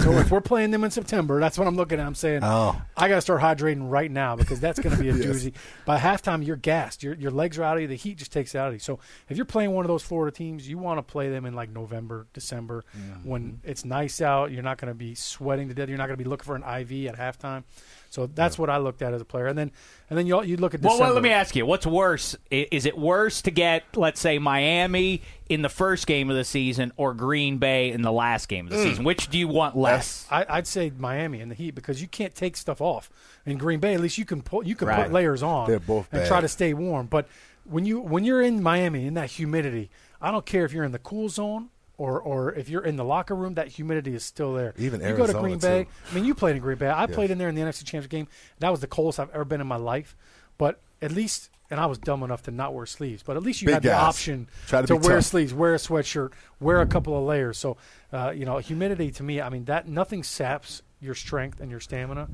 So 0.00 0.12
if 0.12 0.30
we're 0.30 0.40
playing 0.40 0.70
them 0.70 0.84
in 0.84 0.90
September, 0.90 1.40
that's 1.40 1.58
what 1.58 1.66
I'm 1.66 1.76
looking 1.76 2.00
at. 2.00 2.06
I'm 2.06 2.14
saying, 2.14 2.40
Oh. 2.42 2.80
I 2.96 3.08
got 3.08 3.16
to 3.16 3.20
start 3.20 3.40
hydrating 3.40 3.90
right 3.90 4.10
now 4.10 4.36
because 4.36 4.60
that's 4.60 4.78
going 4.78 4.96
to 4.96 5.02
be 5.02 5.08
a 5.08 5.14
Yes. 5.14 5.26
doozy. 5.26 5.52
By 5.84 5.98
halftime, 5.98 6.44
you're 6.44 6.56
gassed. 6.56 7.02
Your 7.02 7.14
your 7.14 7.30
legs 7.30 7.58
are 7.58 7.64
out 7.64 7.76
of 7.76 7.82
you. 7.82 7.88
The 7.88 7.94
heat 7.94 8.18
just 8.18 8.32
takes 8.32 8.54
it 8.54 8.58
out 8.58 8.68
of 8.68 8.74
you. 8.74 8.80
So 8.80 8.98
if 9.28 9.36
you're 9.36 9.46
playing 9.46 9.70
one 9.72 9.84
of 9.84 9.88
those 9.88 10.02
Florida 10.02 10.34
teams, 10.34 10.68
you 10.68 10.78
want 10.78 10.98
to 10.98 11.02
play 11.02 11.30
them 11.30 11.46
in 11.46 11.54
like 11.54 11.70
November, 11.70 12.26
December, 12.32 12.84
when 13.22 13.42
mm-hmm. 13.44 13.70
it's 13.70 13.84
nice 13.84 14.20
out. 14.20 14.50
You're 14.50 14.62
not 14.62 14.78
going 14.78 14.88
to 14.92 14.94
be 14.94 15.14
sweating 15.14 15.68
to 15.68 15.74
death. 15.74 15.88
You're 15.88 15.98
not 15.98 16.06
going 16.06 16.18
to 16.18 16.24
be 16.24 16.28
looking 16.28 16.44
for 16.44 16.56
an 16.56 16.62
IV 16.62 17.06
at 17.06 17.16
halftime. 17.16 17.64
So 18.14 18.28
that's 18.28 18.56
what 18.56 18.70
I 18.70 18.76
looked 18.76 19.02
at 19.02 19.12
as 19.12 19.20
a 19.20 19.24
player. 19.24 19.48
And 19.48 19.58
then 19.58 19.72
and 20.08 20.16
then 20.16 20.24
you 20.28 20.40
you 20.44 20.56
look 20.56 20.72
at 20.72 20.80
Well, 20.80 20.92
December. 20.92 21.06
well, 21.06 21.14
let 21.14 21.22
me 21.24 21.30
ask 21.30 21.56
you: 21.56 21.66
What's 21.66 21.84
worse? 21.84 22.36
Is 22.48 22.86
it 22.86 22.96
worse 22.96 23.42
to 23.42 23.50
get, 23.50 23.82
let's 23.96 24.20
say, 24.20 24.38
Miami 24.38 25.22
in 25.48 25.62
the 25.62 25.68
first 25.68 26.06
game 26.06 26.30
of 26.30 26.36
the 26.36 26.44
season 26.44 26.92
or 26.96 27.12
Green 27.12 27.58
Bay 27.58 27.90
in 27.90 28.02
the 28.02 28.12
last 28.12 28.48
game 28.48 28.66
of 28.66 28.72
the 28.72 28.78
mm. 28.78 28.84
season? 28.84 29.04
Which 29.04 29.30
do 29.30 29.36
you 29.38 29.48
want 29.48 29.76
less? 29.76 30.28
I, 30.30 30.46
I'd 30.48 30.68
say 30.68 30.92
Miami 30.96 31.40
in 31.40 31.48
the 31.48 31.56
heat 31.56 31.74
because 31.74 32.00
you 32.00 32.06
can't 32.06 32.36
take 32.36 32.56
stuff 32.56 32.80
off. 32.80 33.10
In 33.44 33.58
Green 33.58 33.80
Bay, 33.80 33.94
at 33.94 34.00
least 34.00 34.16
you 34.16 34.24
can 34.24 34.42
pull, 34.42 34.64
you 34.64 34.76
can 34.76 34.86
Right. 34.86 35.02
put 35.02 35.12
layers 35.12 35.42
on. 35.42 35.68
They're 35.68 35.80
both 35.80 36.08
and 36.12 36.20
bad. 36.20 36.28
try 36.28 36.40
to 36.40 36.48
stay 36.48 36.72
warm. 36.72 37.06
But 37.06 37.26
when 37.64 37.84
you 37.84 37.98
when 37.98 38.22
you're 38.22 38.42
in 38.42 38.62
Miami 38.62 39.06
in 39.06 39.14
that 39.14 39.30
humidity, 39.32 39.90
I 40.22 40.30
don't 40.30 40.46
care 40.46 40.64
if 40.64 40.72
you're 40.72 40.84
in 40.84 40.92
the 40.92 41.00
cool 41.00 41.28
zone 41.28 41.70
or 41.96 42.20
or 42.20 42.52
if 42.54 42.68
you're 42.68 42.84
in 42.84 42.96
the 42.96 43.04
locker 43.04 43.34
room, 43.34 43.54
that 43.54 43.68
humidity 43.68 44.14
is 44.14 44.24
still 44.24 44.52
there. 44.54 44.74
Even 44.78 45.00
you 45.00 45.08
go 45.08 45.14
to 45.16 45.22
Arizona, 45.22 45.40
Green 45.40 45.58
Bay. 45.58 45.84
too. 45.84 45.90
I 46.10 46.14
mean, 46.14 46.24
you 46.24 46.34
played 46.34 46.56
in 46.56 46.62
Green 46.62 46.78
Bay. 46.78 46.90
I 46.90 47.06
played 47.06 47.30
in 47.30 47.38
there 47.38 47.48
in 47.48 47.54
the 47.54 47.62
NFC 47.62 47.78
Championship 47.84 48.10
game. 48.10 48.28
That 48.58 48.70
was 48.70 48.80
the 48.80 48.86
coldest 48.86 49.20
I've 49.20 49.30
ever 49.30 49.44
been 49.44 49.60
in 49.60 49.66
my 49.66 49.76
life. 49.76 50.16
But 50.58 50.80
at 51.02 51.12
least, 51.12 51.50
and 51.70 51.78
I 51.80 51.86
was 51.86 51.98
dumb 51.98 52.22
enough 52.22 52.42
to 52.44 52.50
not 52.50 52.74
wear 52.74 52.86
sleeves. 52.86 53.22
But 53.22 53.36
at 53.36 53.42
least 53.42 53.62
you 53.62 53.66
Big 53.66 53.74
had 53.74 53.82
the 53.82 53.92
option 53.94 54.48
Try 54.66 54.82
to 54.82 54.86
be 54.86 54.94
wear 55.06 55.16
tough. 55.16 55.24
sleeves, 55.26 55.54
wear 55.54 55.74
a 55.74 55.78
sweatshirt, 55.78 56.32
wear 56.60 56.80
a 56.80 56.86
couple 56.86 57.16
of 57.16 57.24
layers. 57.24 57.58
So, 57.58 57.76
uh, 58.12 58.32
you 58.34 58.44
know, 58.44 58.58
humidity 58.58 59.10
to 59.12 59.22
me, 59.22 59.40
I 59.40 59.48
mean, 59.48 59.64
that 59.66 59.88
nothing 59.88 60.22
saps 60.22 60.82
your 61.00 61.14
strength 61.14 61.60
and 61.60 61.70
your 61.70 61.80
stamina 61.80 62.28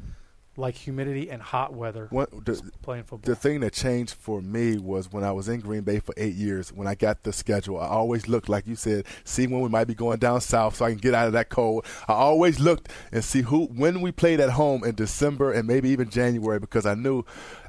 like 0.57 0.75
humidity 0.75 1.31
and 1.31 1.41
hot 1.41 1.73
weather. 1.75 2.09
What- 2.11 2.45
the- 2.45 2.61
playing 2.83 3.05
football. 3.05 3.33
The 3.33 3.37
thing 3.37 3.61
that 3.61 3.73
changed 3.73 4.15
for 4.15 4.41
me 4.43 4.79
was 4.79 5.13
when 5.13 5.25
I 5.25 5.33
was 5.33 5.49
in 5.49 5.61
Green 5.61 5.83
Bay 5.83 6.01
for 6.01 6.13
eight 6.17 6.35
years. 6.35 6.73
When 6.73 6.87
I 6.87 6.95
got 6.95 7.23
the 7.23 7.33
schedule, 7.33 7.79
I 7.79 7.87
always 7.87 8.29
looked, 8.29 8.49
like 8.49 8.67
you 8.67 8.77
said, 8.77 9.07
see 9.25 9.47
when 9.47 9.61
we 9.61 9.69
might 9.69 9.87
be 9.87 9.95
going 9.95 10.19
down 10.19 10.41
south, 10.41 10.77
so 10.77 10.85
I 10.85 10.91
can 10.91 10.99
get 10.99 11.15
out 11.15 11.27
of 11.29 11.33
that 11.35 11.49
cold. 11.49 11.87
I 12.09 12.15
always 12.15 12.59
looked 12.61 12.89
and 13.13 13.25
see 13.25 13.43
who 13.43 13.67
when 13.67 14.01
we 14.01 14.13
played 14.13 14.41
at 14.41 14.51
home 14.51 14.85
in 14.85 14.95
December 14.95 15.53
and 15.53 15.67
maybe 15.67 15.89
even 15.91 16.11
January 16.11 16.59
because 16.59 16.85
I 16.87 16.95
knew 16.95 17.25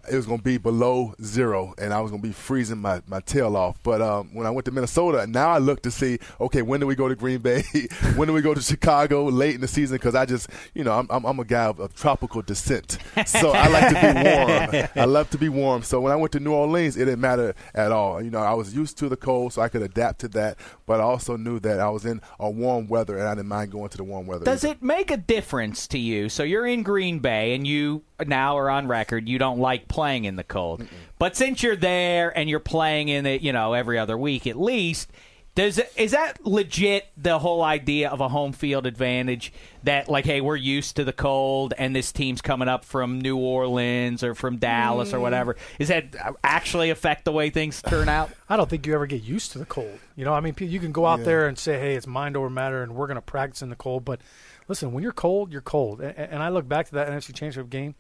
it 0.10 0.16
was 0.16 0.26
going 0.26 0.40
to 0.40 0.44
be 0.44 0.58
below 0.58 1.14
zero, 1.22 1.74
and 1.78 1.94
I 1.94 2.02
was 2.02 2.12
going 2.12 2.22
to 2.22 2.28
be 2.28 2.34
freezing 2.34 2.80
my, 2.80 3.02
my 3.08 3.20
tail 3.20 3.56
off. 3.56 3.82
But 3.84 4.02
um, 4.02 4.34
when 4.34 4.48
I 4.48 4.50
went 4.50 4.66
to 4.66 4.72
Minnesota, 4.72 5.28
now 5.28 5.50
I 5.50 5.58
look 5.58 5.82
to 5.84 5.92
see, 5.92 6.20
okay, 6.40 6.62
when 6.62 6.80
do 6.80 6.88
we 6.88 6.96
go 6.96 7.08
to 7.08 7.16
Green 7.16 7.40
Bay? 7.40 7.64
when 8.16 8.28
do 8.28 8.34
we 8.34 8.42
go 8.42 8.54
to 8.54 8.62
Chicago 8.62 9.26
late 9.26 9.56
in 9.56 9.62
the 9.62 9.68
season? 9.68 9.98
Because 9.98 10.16
I 10.16 10.26
just, 10.26 10.50
you 10.74 10.84
know, 10.84 10.94
I'm, 10.98 11.08
I'm, 11.10 11.26
I'm 11.26 11.40
a 11.40 11.46
guy 11.46 11.66
of, 11.66 11.80
of 11.80 11.94
tropical 11.94 12.42
descent, 12.42 12.98
so 13.26 13.52
I 13.52 13.68
like 13.68 13.90
to 13.90 14.14
be 14.14 14.30
warm. 14.30 14.90
I 14.96 15.06
love 15.06 15.30
to 15.32 15.38
be 15.38 15.50
warm. 15.50 15.84
So 15.84 16.02
when 16.02 16.12
I 16.12 16.16
went 16.16 16.32
to 16.34 16.40
New 16.40 16.54
Orleans, 16.54 16.98
it 16.98 17.06
didn't 17.06 17.22
matter 17.22 17.54
at 17.74 17.92
all. 17.92 18.22
You 18.22 18.32
know, 18.32 18.40
I 18.40 18.54
was 18.54 18.74
used 18.74 18.98
to 19.00 19.10
the 19.10 19.18
cold, 19.18 19.54
so 19.54 19.62
I 19.62 19.70
could 19.70 19.82
adapt 19.82 20.20
to 20.22 20.28
that. 20.30 20.58
But 20.86 21.00
I 21.00 21.04
also 21.04 21.38
knew 21.38 21.60
that 21.60 21.80
I 21.80 21.90
was 21.90 22.06
in 22.06 22.22
a 22.40 22.50
warm 22.50 22.88
weather, 22.88 23.18
and 23.18 23.28
I 23.28 23.36
didn't 23.36 23.50
mind 23.50 23.72
going 23.72 23.90
to 23.90 23.98
the 23.98 24.04
warm 24.04 24.28
weather. 24.28 24.46
Does 24.46 24.64
either. 24.64 24.74
it 24.74 24.84
make 24.84 25.12
a 25.12 25.18
difference 25.18 25.88
to 25.88 26.00
you? 26.00 26.30
So 26.30 26.44
you're 26.44 26.66
in 26.66 26.84
Green 26.84 27.20
Bay 27.20 27.54
and 27.54 27.66
you 27.66 28.04
now 28.28 28.58
are 28.58 28.70
on 28.70 28.88
record 28.88 29.28
you 29.28 29.40
don't 29.40 29.60
like 29.60 29.88
playing 29.92 30.26
in 30.26 30.36
the 30.38 30.44
cold. 30.44 30.88
But 31.20 31.36
since 31.36 31.62
you're 31.62 31.76
there 31.76 32.36
and 32.36 32.50
you're 32.50 32.60
playing 32.60 33.10
in 33.10 33.26
it, 33.26 33.42
you 33.42 33.54
know, 33.54 33.74
every 33.74 34.00
other 34.00 34.18
week 34.18 34.48
at 34.48 34.60
least, 34.60 35.12
does 35.54 35.82
is 35.98 36.12
that 36.12 36.46
legit 36.46 37.08
the 37.18 37.38
whole 37.38 37.62
idea 37.62 38.10
of 38.10 38.22
a 38.22 38.30
home 38.30 38.54
field 38.54 38.86
advantage 38.86 39.52
that 39.84 40.08
like 40.08 40.24
hey, 40.24 40.40
we're 40.40 40.56
used 40.56 40.96
to 40.96 41.04
the 41.04 41.12
cold 41.12 41.74
and 41.78 41.94
this 41.94 42.14
team's 42.14 42.42
coming 42.42 42.70
up 42.70 42.86
from 42.86 43.20
New 43.20 43.36
Orleans 43.36 44.24
or 44.24 44.34
from 44.34 44.58
Dallas 44.58 45.14
or 45.14 45.18
Mm. 45.18 45.22
whatever. 45.24 45.58
Is 45.78 45.90
that 45.90 46.16
actually 46.42 46.90
affect 46.90 47.26
the 47.26 47.34
way 47.34 47.50
things 47.50 47.82
turn 47.82 48.08
out? 48.08 48.32
I 48.50 48.56
don't 48.56 48.70
think 48.70 48.88
you 48.88 48.94
ever 48.94 49.06
get 49.08 49.24
used 49.24 49.52
to 49.52 49.60
the 49.60 49.66
cold. 49.66 50.00
You 50.16 50.24
know, 50.24 50.34
I 50.34 50.40
mean, 50.40 50.56
you 50.58 50.80
can 50.80 50.94
go 50.94 51.06
out 51.06 51.20
Yeah. 51.20 51.26
there 51.26 51.48
and 51.50 51.60
say, 51.60 51.78
"Hey, 51.78 51.96
it's 51.96 52.08
mind 52.08 52.38
over 52.38 52.50
matter," 52.50 52.82
and 52.82 52.96
we're 52.96 53.08
going 53.08 53.16
to 53.16 53.22
practice 53.22 53.62
in 53.62 53.70
the 53.70 53.76
cold. 53.76 54.06
But 54.06 54.22
listen, 54.70 54.94
when 54.94 55.04
you're 55.04 55.12
cold, 55.12 55.52
you're 55.52 55.60
cold. 55.60 56.00
And, 56.00 56.18
and 56.18 56.42
I 56.42 56.48
look 56.48 56.66
back 56.70 56.86
to 56.88 56.96
that 56.96 57.10
NFC 57.10 57.34
Championship 57.34 57.70
game. 57.70 57.96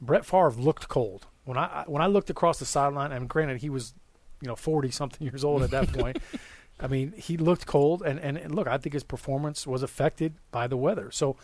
Brett 0.00 0.24
Favre 0.24 0.50
looked 0.52 0.88
cold 0.88 1.26
when 1.44 1.58
I 1.58 1.84
when 1.86 2.02
I 2.02 2.06
looked 2.06 2.30
across 2.30 2.58
the 2.58 2.64
sideline. 2.66 3.12
And 3.12 3.28
granted, 3.28 3.58
he 3.60 3.68
was, 3.70 3.94
you 4.40 4.48
know, 4.48 4.56
forty 4.56 4.90
something 4.90 5.26
years 5.26 5.44
old 5.44 5.62
at 5.62 5.70
that 5.70 5.92
point. 5.92 6.18
I 6.82 6.86
mean, 6.86 7.12
he 7.16 7.36
looked 7.36 7.66
cold, 7.66 8.00
and, 8.02 8.18
and, 8.18 8.38
and 8.38 8.54
look, 8.54 8.66
I 8.66 8.78
think 8.78 8.94
his 8.94 9.04
performance 9.04 9.66
was 9.66 9.82
affected 9.82 10.36
by 10.50 10.66
the 10.66 10.78
weather. 10.78 11.10
So, 11.10 11.36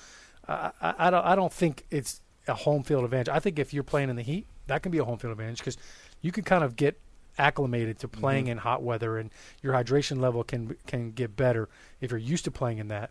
I, 0.49 0.71
I, 0.81 0.95
I 0.99 1.11
don't 1.11 1.25
I 1.27 1.35
don't 1.35 1.53
think 1.53 1.85
it's 1.90 2.23
a 2.49 2.55
home 2.55 2.83
field 2.85 3.05
advantage. 3.05 3.29
I 3.29 3.38
think 3.40 3.59
if 3.59 3.75
you're 3.75 3.83
playing 3.83 4.09
in 4.09 4.16
the 4.16 4.23
heat, 4.23 4.47
that 4.69 4.83
can 4.83 4.90
be 4.92 4.99
a 4.99 5.05
home 5.05 5.19
field 5.19 5.33
advantage 5.33 5.59
because 5.59 5.77
you 6.23 6.33
can 6.33 6.45
kind 6.45 6.64
of 6.64 6.77
get 6.77 6.99
acclimated 7.38 7.99
to 7.99 8.09
playing 8.09 8.47
Mhm. 8.47 8.51
in 8.53 8.59
hot 8.59 8.83
weather, 8.83 9.19
and 9.19 9.29
your 9.62 9.75
hydration 9.75 10.21
level 10.21 10.42
can 10.42 10.77
can 10.87 11.11
get 11.11 11.37
better 11.37 11.69
if 12.01 12.11
you're 12.11 12.19
used 12.19 12.45
to 12.47 12.51
playing 12.51 12.79
in 12.79 12.88
that. 12.88 13.11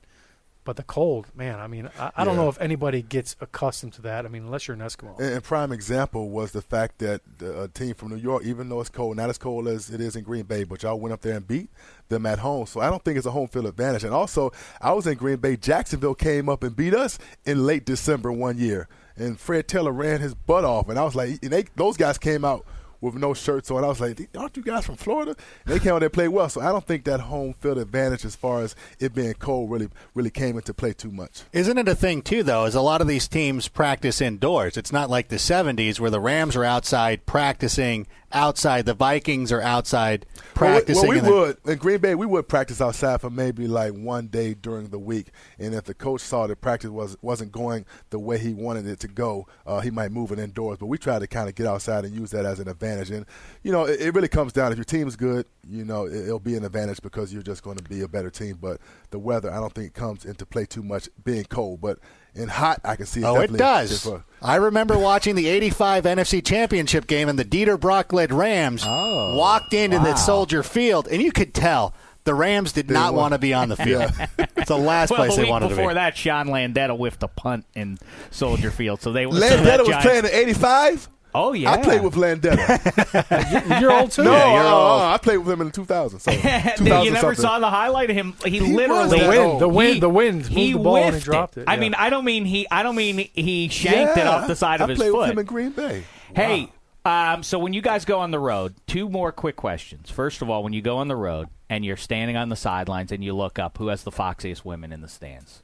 But 0.66 0.78
the 0.78 0.84
cold, 0.84 1.28
man, 1.36 1.60
I 1.60 1.68
mean, 1.68 1.90
I, 2.00 2.12
I 2.18 2.26
don't 2.26 2.36
know 2.36 2.50
if 2.50 2.60
anybody 2.60 3.04
gets 3.04 3.36
accustomed 3.40 3.94
to 3.94 4.02
that. 4.02 4.26
I 4.26 4.30
mean, 4.30 4.46
unless 4.46 4.68
you're 4.68 4.74
an 4.74 4.82
Eskimo. 4.82 5.18
And, 5.20 5.36
and 5.36 5.44
prime 5.44 5.72
example 5.72 6.30
was 6.32 6.52
the 6.52 6.62
fact 6.62 6.98
that 7.00 7.22
the 7.38 7.62
a 7.62 7.68
team 7.68 7.94
from 7.94 8.10
New 8.10 8.18
York, 8.18 8.44
even 8.44 8.68
though 8.68 8.82
it's 8.82 8.90
cold, 8.90 9.16
not 9.16 9.30
as 9.30 9.38
cold 9.38 9.68
as 9.68 9.92
it 9.92 10.02
is 10.02 10.16
in 10.16 10.24
Green 10.24 10.44
Bay, 10.44 10.64
but 10.64 10.82
y'all 10.82 11.00
went 11.00 11.14
up 11.14 11.22
there 11.22 11.38
and 11.38 11.48
beat 11.48 11.70
them 12.10 12.26
at 12.26 12.40
home. 12.40 12.66
So 12.66 12.82
I 12.82 12.90
don't 12.90 13.04
think 13.04 13.18
it's 13.18 13.28
a 13.28 13.32
home 13.32 13.48
field 13.48 13.68
advantage. 13.68 14.04
And 14.04 14.14
also, 14.14 14.52
I 14.82 14.92
was 14.94 15.06
in 15.06 15.18
Green 15.18 15.38
Bay. 15.38 15.56
Jacksonville 15.56 16.16
came 16.16 16.50
up 16.50 16.64
and 16.64 16.76
beat 16.76 16.96
us 16.96 17.20
in 17.46 17.64
late 17.66 17.86
December 17.86 18.32
one 18.32 18.58
year, 18.58 18.88
and 19.16 19.40
Fred 19.40 19.68
Taylor 19.68 19.92
ran 19.92 20.20
his 20.20 20.34
butt 20.34 20.66
off. 20.66 20.90
And 20.90 20.98
I 20.98 21.04
was 21.04 21.16
like, 21.16 21.40
and 21.44 21.54
they, 21.54 21.66
those 21.76 21.96
guys 21.96 22.18
came 22.18 22.44
out 22.44 22.66
with 23.06 23.16
no 23.16 23.34
shirts 23.34 23.72
on. 23.72 23.84
I 23.84 23.88
was 23.88 24.02
like, 24.02 24.30
aren't 24.38 24.58
you 24.58 24.64
guys 24.64 24.86
from 24.86 24.96
Florida? 24.96 25.36
And 25.66 25.76
they 25.76 25.80
came 25.80 25.94
out 25.94 26.00
there 26.00 26.08
and 26.08 26.14
played 26.14 26.30
well. 26.30 26.50
So 26.50 26.62
I 26.62 26.72
don't 26.72 26.86
think 26.86 27.06
that 27.06 27.22
home 27.22 27.54
field 27.60 27.78
advantage, 27.78 28.26
as 28.26 28.36
far 28.36 28.62
as 28.62 28.76
it 29.00 29.14
being 29.14 29.34
cold, 29.36 29.72
really 29.72 29.90
really 30.14 30.30
came 30.30 30.58
into 30.58 30.74
play 30.74 30.94
too 30.94 31.12
much. 31.12 31.44
Isn't 31.54 31.78
it 31.78 31.88
a 31.88 31.96
thing 31.96 32.22
too, 32.22 32.44
though? 32.44 32.66
Is 32.66 32.76
a 32.76 32.82
lot 32.82 33.02
of 33.02 33.08
these 33.08 33.28
teams 33.28 33.68
practice 33.68 34.22
indoors. 34.22 34.78
It's 34.78 34.92
not 34.92 35.10
like 35.10 35.30
the 35.30 35.36
'70s 35.38 36.00
where 36.00 36.12
the 36.12 36.20
Rams 36.20 36.56
are 36.56 36.66
outside 36.66 37.26
practicing 37.26 38.08
outside. 38.36 38.86
The 38.86 38.94
Vikings 38.94 39.52
are 39.52 39.62
outside 39.62 40.26
practicing. 40.54 41.04
Well, 41.04 41.10
we, 41.10 41.18
and 41.18 41.28
then- 41.28 41.34
would 41.34 41.58
in 41.66 41.78
Green 41.78 42.00
Bay. 42.00 42.16
We 42.16 42.26
would 42.26 42.48
practice 42.48 42.82
outside 42.82 43.22
for 43.22 43.30
maybe 43.30 43.68
like 43.68 43.94
one 43.94 44.28
day 44.28 44.54
during 44.54 44.90
the 44.90 45.00
week, 45.00 45.32
and 45.58 45.74
if 45.74 45.86
the 45.86 45.94
coach 45.94 46.22
saw 46.22 46.46
that 46.48 46.62
practice 46.62 46.90
was 46.90 47.18
wasn't 47.22 47.52
going 47.52 47.86
the 48.10 48.20
way 48.20 48.38
he 48.38 48.54
wanted 48.54 48.86
it 48.88 49.00
to 49.00 49.08
go, 49.08 49.48
uh, 49.66 49.80
he 49.80 49.90
might 49.90 50.12
move 50.12 50.32
it 50.32 50.40
indoors. 50.40 50.78
But 50.78 50.88
we 50.88 50.98
try 50.98 51.18
to 51.18 51.28
kind 51.28 51.50
of 51.50 51.56
get 51.56 51.66
outside 51.66 52.06
and 52.06 52.14
use 52.14 52.32
that 52.32 52.46
as 52.46 52.60
an 52.60 52.68
advantage. 52.68 53.12
And 53.12 53.26
you 53.64 53.72
know, 53.72 53.86
it, 53.86 54.02
it 54.02 54.14
really 54.14 54.28
comes 54.28 54.54
down 54.54 54.72
if 54.72 54.78
your 54.78 54.86
team's 54.86 55.16
good, 55.16 55.46
you 55.68 55.86
know, 55.86 56.06
it, 56.06 56.26
it'll 56.26 56.40
be 56.40 56.56
an 56.56 56.66
advantage 56.66 57.02
because 57.02 57.34
you're 57.34 57.42
just 57.42 57.64
going 57.64 57.78
to 57.78 57.84
be 57.84 58.02
a 58.02 58.08
better 58.08 58.30
team. 58.30 58.58
But 58.62 58.82
the 59.12 59.20
weather, 59.20 59.52
I 59.52 59.60
don't 59.60 59.74
think 59.74 59.94
comes 59.94 60.26
into 60.26 60.46
play 60.46 60.66
too 60.66 60.84
much 60.84 61.10
being 61.24 61.46
cold, 61.46 61.82
but. 61.82 62.00
In 62.36 62.50
hot, 62.50 62.82
I 62.84 62.96
can 62.98 63.06
see. 63.06 63.24
Oh, 63.24 63.40
it 63.40 63.54
does. 63.54 64.08
I 64.42 64.56
remember 64.58 64.98
watching 64.98 65.36
the 65.36 65.48
'85 65.48 66.04
NFC 66.06 66.46
Championship 66.46 67.08
game, 67.08 67.30
and 67.30 67.40
the 67.40 67.46
Dieter 67.46 67.80
Brock 67.80 68.12
led 68.12 68.34
Rams 68.34 68.84
Oh, 68.86 69.36
walked 69.38 69.74
into 69.74 69.98
wow. 69.98 70.04
the 70.04 70.16
Soldier 70.16 70.62
Field, 70.62 71.08
and 71.10 71.22
you 71.22 71.32
could 71.32 71.54
tell 71.54 71.94
the 72.26 72.34
Rams 72.34 72.72
did 72.74 72.90
not 72.92 73.14
want- 73.14 73.16
want 73.16 73.34
to 73.34 73.38
be 73.40 73.54
on 73.54 73.70
the 73.70 73.76
field. 73.78 74.12
it's 74.58 74.68
the 74.68 74.78
last 74.78 75.12
well, 75.12 75.20
place 75.26 75.36
they 75.38 75.46
wanted 75.50 75.70
to 75.70 75.76
be. 75.76 75.78
before 75.78 75.94
that, 75.94 76.18
Sean 76.18 76.48
Landeta 76.48 76.98
whiffed 76.98 77.24
a 77.24 77.28
punt 77.30 77.66
in 77.74 77.98
Soldier 78.32 78.72
Field, 78.72 79.02
so 79.02 79.12
they 79.14 79.24
so 79.24 79.30
Landeta 79.30 79.64
that 79.64 79.80
was 79.80 79.88
Giants- 79.90 80.06
playing 80.06 80.26
in 80.26 80.32
'85. 80.50 81.10
Oh 81.38 81.54
yeah, 81.54 81.72
I 81.72 81.78
played 81.82 82.02
with 82.02 82.14
Landeta. 82.16 83.80
You're 83.82 83.92
old 83.92 84.12
too. 84.12 84.24
No, 84.24 84.32
Yeah, 84.32 84.54
you're 84.54 84.64
uh, 84.64 84.72
old. 84.74 85.02
uh, 85.02 85.08
I 85.14 85.18
played 85.18 85.38
with 85.38 85.50
him 85.52 85.62
in 85.62 85.72
2000. 85.72 86.20
So 86.20 86.32
2000 86.32 86.86
you 86.86 87.12
never 87.12 87.36
something. 87.36 87.36
saw 87.42 87.60
the 87.60 87.70
highlight 87.70 88.10
of 88.10 88.16
him. 88.16 88.34
He, 88.44 88.52
He 88.52 88.60
literally 88.62 89.20
The 89.20 89.28
wind, 89.28 89.62
the 89.62 89.68
wind, 89.70 89.94
He- 89.96 90.00
the 90.00 90.10
wind 90.10 90.46
he 90.48 90.66
moved 90.74 90.80
the 90.80 90.84
ball 90.84 90.96
and 90.98 91.22
dropped 91.22 91.58
it. 91.58 91.66
I 91.68 91.74
yeah. 91.76 91.80
mean, 91.82 91.94
I 91.96 92.10
don't 92.10 92.26
mean 92.26 92.46
he. 92.46 92.68
I 92.72 92.84
don't 92.84 92.96
mean 92.96 93.30
he 93.34 93.68
shanked 93.68 94.18
it 94.18 94.26
off 94.28 94.48
the 94.48 94.56
side 94.56 94.82
of 94.82 94.90
I 94.90 94.92
his 94.94 95.00
played 95.00 95.12
foot. 95.12 95.22
with 95.22 95.30
him 95.32 95.40
in 95.40 95.46
Green 95.46 95.72
Bay. 95.72 96.04
Hey, 96.36 96.72
um, 97.04 97.44
so 97.44 97.60
when 97.60 97.74
you 97.74 97.82
guys 97.82 98.06
go 98.06 98.20
on 98.20 98.32
the 98.32 98.40
road, 98.40 98.74
two 98.88 99.10
more 99.10 99.32
quick 99.32 99.56
questions. 99.58 100.10
First 100.10 100.42
of 100.42 100.50
all, 100.50 100.64
when 100.64 100.74
you 100.74 100.82
go 100.82 100.98
on 100.98 101.08
the 101.08 101.16
road 101.16 101.50
and 101.70 101.84
you're 101.86 101.98
standing 101.98 102.36
on 102.38 102.50
the 102.50 102.56
sidelines 102.56 103.12
and 103.12 103.24
you 103.24 103.34
look 103.34 103.60
up, 103.60 103.78
who 103.78 103.88
has 103.88 104.04
the 104.04 104.12
foxiest 104.12 104.64
women 104.66 104.92
in 104.92 105.02
the 105.02 105.08
stands? 105.10 105.62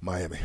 Miami 0.00 0.38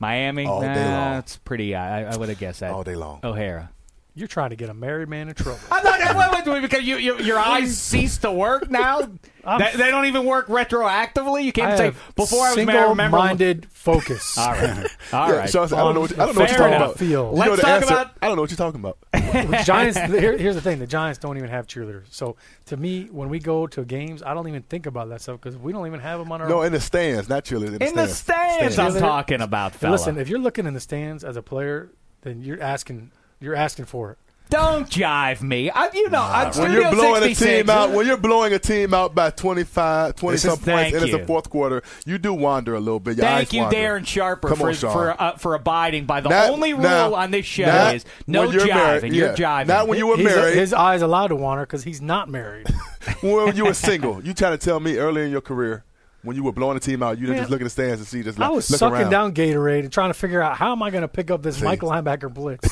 Miami. 0.00 0.46
All 0.46 0.60
day 0.60 0.66
long. 0.66 1.12
That's 1.14 1.36
pretty. 1.36 1.74
I, 1.76 2.12
I 2.12 2.16
would 2.16 2.28
have 2.30 2.38
guessed 2.38 2.60
that. 2.60 2.72
all 2.72 2.82
day 2.82 2.96
long. 2.96 3.20
O'Hara. 3.22 3.70
You're 4.14 4.28
trying 4.28 4.50
to 4.50 4.56
get 4.56 4.68
a 4.68 4.74
married 4.74 5.08
man 5.08 5.28
in 5.28 5.34
trouble. 5.34 5.60
I'm 5.70 5.84
not, 5.84 6.00
wait, 6.16 6.44
wait, 6.46 6.52
wait, 6.52 6.62
because 6.62 6.82
you, 6.84 6.96
you, 6.96 7.18
your 7.18 7.38
eyes 7.38 7.78
cease 7.78 8.18
to 8.18 8.32
work 8.32 8.70
now. 8.70 9.08
They, 9.42 9.70
they 9.74 9.90
don't 9.90 10.04
even 10.04 10.26
work 10.26 10.48
retroactively. 10.48 11.44
You 11.44 11.52
can't 11.52 11.72
I 11.72 11.76
say 11.76 11.92
before 12.14 12.44
I 12.46 12.54
was 12.54 12.66
married. 12.66 12.90
Remember, 12.90 13.16
single-minded 13.16 13.66
focus. 13.72 14.36
all 14.36 14.52
right, 14.52 14.86
all 15.14 15.28
yeah, 15.30 15.34
right. 15.36 15.50
Shaun 15.50 15.66
said, 15.66 15.78
I 15.78 15.80
don't 15.80 15.94
know. 15.94 16.00
What, 16.02 16.12
I 16.12 16.26
don't 16.26 16.34
know 16.34 16.40
what 16.42 16.50
you're 16.50 16.58
talking 16.58 16.74
about. 16.76 16.98
Field. 16.98 17.34
You 17.34 17.40
Let's 17.40 17.62
talk 17.62 17.70
answer. 17.70 17.94
about- 17.94 18.10
I 18.20 18.26
don't 18.26 18.36
know 18.36 18.42
what 18.42 18.50
you're 18.50 18.58
talking 18.58 18.80
about. 18.80 18.98
The 19.12 19.62
Giants. 19.64 19.98
Here, 19.98 20.36
here's 20.36 20.56
the 20.56 20.60
thing: 20.60 20.78
the 20.78 20.86
Giants 20.86 21.18
don't 21.18 21.38
even 21.38 21.48
have 21.48 21.66
cheerleaders. 21.66 22.12
So 22.12 22.36
to 22.66 22.76
me, 22.76 23.04
when 23.10 23.30
we 23.30 23.38
go 23.38 23.66
to 23.68 23.82
games, 23.82 24.22
I 24.22 24.34
don't 24.34 24.46
even 24.46 24.62
think 24.64 24.84
about 24.84 25.08
that 25.08 25.22
stuff 25.22 25.40
because 25.40 25.56
we 25.56 25.72
don't 25.72 25.86
even 25.86 26.00
have 26.00 26.18
them 26.18 26.30
on 26.32 26.42
our. 26.42 26.48
no, 26.48 26.60
in 26.60 26.72
the 26.72 26.80
stands, 26.80 27.30
not 27.30 27.46
cheerleaders. 27.46 27.72
In 27.72 27.78
the 27.78 27.86
in 27.88 27.94
the 27.94 28.08
stands. 28.08 28.74
stands, 28.74 28.78
I'm 28.78 29.00
talking 29.00 29.40
about, 29.40 29.74
fella. 29.74 29.92
Listen, 29.92 30.18
if 30.18 30.28
you're 30.28 30.38
looking 30.38 30.66
in 30.66 30.74
the 30.74 30.80
stands 30.80 31.24
as 31.24 31.36
a 31.36 31.42
player, 31.42 31.90
then 32.20 32.42
you're 32.42 32.60
asking. 32.62 33.10
You're 33.40 33.54
asking 33.56 33.86
for 33.86 34.12
it. 34.12 34.18
Don't 34.50 34.90
jive 34.90 35.42
me. 35.42 35.70
I, 35.70 35.90
you 35.94 36.10
know, 36.10 36.20
on 36.20 36.44
When 36.46 36.52
Studio 36.52 36.80
you're 36.80 36.90
blowing 36.90 37.22
a 37.22 37.26
66, 37.26 37.46
team 37.60 37.70
out, 37.70 37.90
when 37.92 38.04
you're 38.04 38.16
blowing 38.16 38.52
a 38.52 38.58
team 38.58 38.92
out 38.92 39.14
by 39.14 39.30
25, 39.30 40.16
20 40.16 40.34
is- 40.34 40.42
some 40.42 40.50
points, 40.50 40.64
thank 40.64 40.94
and 40.94 41.04
it's 41.04 41.12
the 41.12 41.24
fourth 41.24 41.48
quarter, 41.48 41.84
you 42.04 42.18
do 42.18 42.34
wander 42.34 42.74
a 42.74 42.80
little 42.80 42.98
bit. 42.98 43.16
Your 43.16 43.26
Thank 43.26 43.52
you, 43.52 43.62
wander. 43.62 43.76
Darren 43.76 44.04
Sharper, 44.04 44.48
Come 44.48 44.58
for 44.58 44.68
on, 44.70 44.74
Shaun. 44.74 44.92
for 44.92 45.22
uh, 45.22 45.36
for 45.36 45.54
abiding 45.54 46.06
by 46.06 46.20
the 46.20 46.30
Not- 46.30 46.50
only 46.50 46.72
rule 46.72 46.82
now- 46.82 47.14
on 47.14 47.30
this 47.30 47.46
show 47.46 47.64
not 47.66 47.94
is 47.94 48.04
no 48.26 48.40
when 48.46 48.52
you're 48.52 48.62
jiving. 48.62 48.74
married, 48.74 49.14
You're 49.14 49.28
yeah. 49.28 49.34
jiving. 49.62 49.66
Not 49.68 49.86
when 49.86 49.98
you 49.98 50.08
were 50.08 50.16
He's 50.16 50.24
married. 50.26 50.56
his 50.56 50.74
eyes 50.74 51.00
allowed 51.02 51.28
to 51.28 51.36
wander 51.36 51.62
because 51.64 51.84
he's 51.84 52.02
not 52.02 52.28
married. 52.28 52.66
when 53.20 53.54
you 53.54 53.66
were 53.66 53.74
single, 53.74 54.20
you 54.24 54.34
trying 54.34 54.58
to 54.58 54.64
tell 54.64 54.80
me 54.80 54.96
earlier 54.98 55.22
in 55.24 55.30
your 55.30 55.40
career 55.42 55.84
when 56.22 56.34
you 56.36 56.42
were 56.42 56.52
blowing 56.52 56.76
a 56.76 56.80
team 56.80 57.02
out, 57.04 57.18
you 57.18 57.26
didn't 57.26 57.36
Man, 57.36 57.42
just 57.44 57.50
look 57.50 57.60
at 57.60 57.64
the 57.64 57.70
stands 57.70 58.00
and 58.00 58.06
see 58.06 58.22
just 58.24 58.38
I 58.40 58.48
was 58.50 58.68
look 58.68 58.78
sucking 58.80 58.96
around. 59.02 59.10
down 59.10 59.32
Gatorade 59.32 59.80
and 59.84 59.92
trying 59.92 60.10
to 60.10 60.14
figure 60.14 60.42
out 60.42 60.56
how 60.56 60.72
am 60.72 60.82
I 60.82 60.90
going 60.90 61.00
to 61.02 61.08
pick 61.08 61.30
up 61.30 61.40
this 61.42 61.58
See. 61.58 61.64
Michael 61.64 61.88
linebacker 61.90 62.34
blitz. 62.34 62.68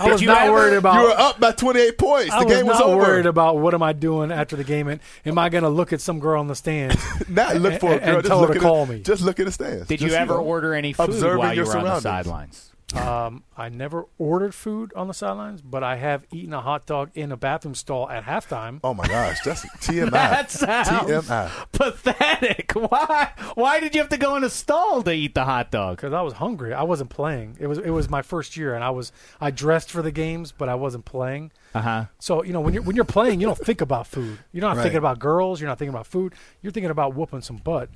I 0.00 0.10
was 0.12 0.20
you 0.22 0.28
not 0.28 0.42
ever- 0.42 0.52
worried 0.52 0.76
about. 0.76 0.94
You 1.00 1.08
were 1.08 1.14
up 1.18 1.38
by 1.40 1.52
28 1.52 1.98
points. 1.98 2.32
I 2.32 2.40
the 2.40 2.46
was 2.46 2.54
game 2.54 2.66
was 2.66 2.78
not 2.78 2.88
over. 2.88 2.96
worried 2.96 3.26
about 3.26 3.58
what 3.58 3.74
am 3.74 3.82
I 3.82 3.92
doing 3.92 4.32
after 4.32 4.56
the 4.56 4.64
game, 4.64 4.88
and 4.88 5.00
am 5.26 5.38
I 5.38 5.48
going 5.48 5.64
to 5.64 5.70
look 5.70 5.92
at 5.92 6.00
some 6.00 6.18
girl 6.20 6.40
in 6.40 6.46
the 6.48 6.54
stands? 6.54 6.96
Not 7.28 7.56
look 7.56 7.80
for 7.80 7.90
a 7.92 7.96
and- 7.96 8.00
girl. 8.04 8.14
and 8.14 8.22
just 8.22 8.26
tell 8.28 8.40
her 8.40 8.46
look 8.46 8.52
to 8.54 8.58
at 8.58 8.62
call 8.62 8.86
the, 8.86 8.94
me. 8.94 9.00
Just 9.02 9.22
look 9.22 9.38
at 9.40 9.46
the 9.46 9.52
stands. 9.52 9.86
Did 9.88 10.00
Just, 10.00 10.10
you 10.12 10.16
ever 10.18 10.34
know, 10.34 10.40
order 10.40 10.74
any 10.74 10.92
food 10.92 11.04
observing 11.10 11.38
while 11.38 11.52
you 11.54 11.62
your 11.62 11.66
were 11.66 11.76
on 11.78 11.84
the 11.84 12.00
surroundings. 12.00 12.26
sidelines? 12.26 12.69
Um, 12.94 13.44
I 13.56 13.68
never 13.68 14.06
ordered 14.18 14.54
food 14.54 14.92
on 14.96 15.06
the 15.08 15.14
sidelines, 15.14 15.62
but 15.62 15.84
I 15.84 15.96
have 15.96 16.24
eaten 16.32 16.52
a 16.52 16.60
hot 16.60 16.86
dog 16.86 17.10
in 17.14 17.30
a 17.32 17.36
bathroom 17.36 17.74
stall 17.74 18.08
at 18.10 18.24
halftime. 18.24 18.80
Oh 18.82 18.94
my 18.94 19.06
gosh, 19.06 19.38
that's 19.44 19.64
TMI. 19.86 20.10
That 20.10 20.50
sounds 20.50 20.88
TMI. 20.88 21.50
pathetic. 21.72 22.72
Why? 22.72 23.30
Why 23.54 23.80
did 23.80 23.94
you 23.94 24.00
have 24.00 24.10
to 24.10 24.16
go 24.16 24.36
in 24.36 24.44
a 24.44 24.50
stall 24.50 25.02
to 25.02 25.12
eat 25.12 25.34
the 25.34 25.44
hot 25.44 25.70
dog? 25.70 25.96
because 25.96 26.12
I 26.12 26.22
was 26.22 26.34
hungry. 26.34 26.72
I 26.74 26.82
wasn't 26.82 27.10
playing. 27.10 27.56
It 27.60 27.66
was 27.66 27.78
it 27.78 27.90
was 27.90 28.08
my 28.08 28.22
first 28.22 28.56
year, 28.56 28.74
and 28.74 28.82
I 28.82 28.90
was 28.90 29.12
I 29.40 29.50
dressed 29.50 29.90
for 29.90 30.02
the 30.02 30.12
games, 30.12 30.52
but 30.52 30.68
I 30.68 30.74
wasn't 30.74 31.04
playing. 31.04 31.52
Uh 31.74 31.80
huh. 31.82 32.04
So 32.18 32.42
you 32.44 32.52
know 32.52 32.60
when 32.60 32.74
you're 32.74 32.82
when 32.82 32.96
you're 32.96 33.04
playing, 33.04 33.40
you 33.40 33.46
don't 33.46 33.58
think 33.58 33.80
about 33.80 34.06
food. 34.06 34.38
You're 34.52 34.62
not 34.62 34.76
Right. 34.76 34.82
thinking 34.82 34.98
about 34.98 35.18
girls. 35.18 35.60
You're 35.60 35.68
not 35.68 35.78
thinking 35.78 35.94
about 35.94 36.06
food. 36.06 36.34
You're 36.62 36.72
thinking 36.72 36.90
about 36.90 37.14
whooping 37.14 37.42
some 37.42 37.56
butt. 37.56 37.88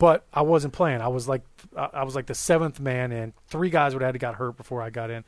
But 0.00 0.24
I 0.32 0.40
wasn't 0.40 0.72
playing. 0.72 1.02
I 1.02 1.08
was 1.08 1.28
like 1.28 1.42
I 1.76 2.04
was 2.04 2.14
like 2.14 2.24
the 2.24 2.34
seventh 2.34 2.80
man, 2.80 3.12
and 3.12 3.34
three 3.48 3.68
guys 3.68 3.92
would 3.92 4.00
have 4.00 4.14
had 4.14 4.18
got 4.20 4.36
hurt 4.36 4.56
before 4.56 4.80
I 4.80 4.88
got 4.88 5.10
in. 5.10 5.24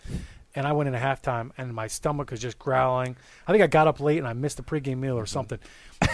and 0.55 0.67
I 0.67 0.73
went 0.73 0.89
in 0.89 0.95
into 0.95 1.07
halftime, 1.07 1.51
and 1.59 1.75
my 1.75 1.87
stomach 1.87 2.31
was 2.31 2.41
just 2.41 2.59
growling. 2.59 3.15
I 3.47 3.53
think 3.53 3.63
I 3.63 3.67
got 3.67 3.87
up 3.87 4.01
late 4.01 4.17
and 4.17 4.27
I 4.27 4.33
missed 4.33 4.57
the 4.57 4.63
pregame 4.63 4.97
meal 4.97 5.19
or 5.19 5.27
something, 5.27 5.59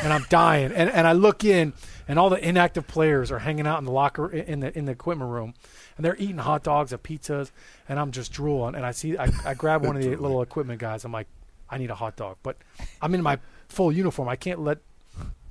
and 0.02 0.12
I'm 0.12 0.26
dying. 0.28 0.72
And 0.72 0.90
and 0.90 1.06
I 1.06 1.12
look 1.12 1.44
in, 1.44 1.72
and 2.08 2.18
all 2.18 2.30
the 2.30 2.48
inactive 2.48 2.88
players 2.88 3.30
are 3.30 3.38
hanging 3.38 3.64
out 3.64 3.78
in 3.78 3.84
the 3.84 3.92
locker 3.92 4.28
in 4.28 4.58
the 4.58 4.76
in 4.76 4.86
the 4.86 4.92
equipment 4.92 5.30
room, 5.30 5.54
and 5.96 6.04
they're 6.04 6.16
eating 6.16 6.38
hot 6.38 6.64
dogs 6.64 6.92
and 6.92 7.00
pizzas, 7.00 7.52
and 7.88 8.00
I'm 8.00 8.10
just 8.10 8.32
drooling. 8.32 8.74
And 8.74 8.84
I 8.84 8.90
see 8.90 9.16
I, 9.16 9.28
I 9.44 9.54
grab 9.54 9.86
one 9.86 9.96
of 9.96 10.02
the 10.02 10.16
little 10.24 10.42
equipment 10.42 10.80
guys. 10.80 11.04
I'm 11.04 11.12
like, 11.12 11.28
I 11.70 11.78
need 11.78 11.90
a 11.90 11.94
hot 11.94 12.16
dog, 12.16 12.38
but 12.42 12.56
I'm 13.00 13.14
in 13.14 13.22
my 13.22 13.38
full 13.68 13.92
uniform. 13.92 14.28
I 14.28 14.34
can't 14.34 14.58
let 14.58 14.78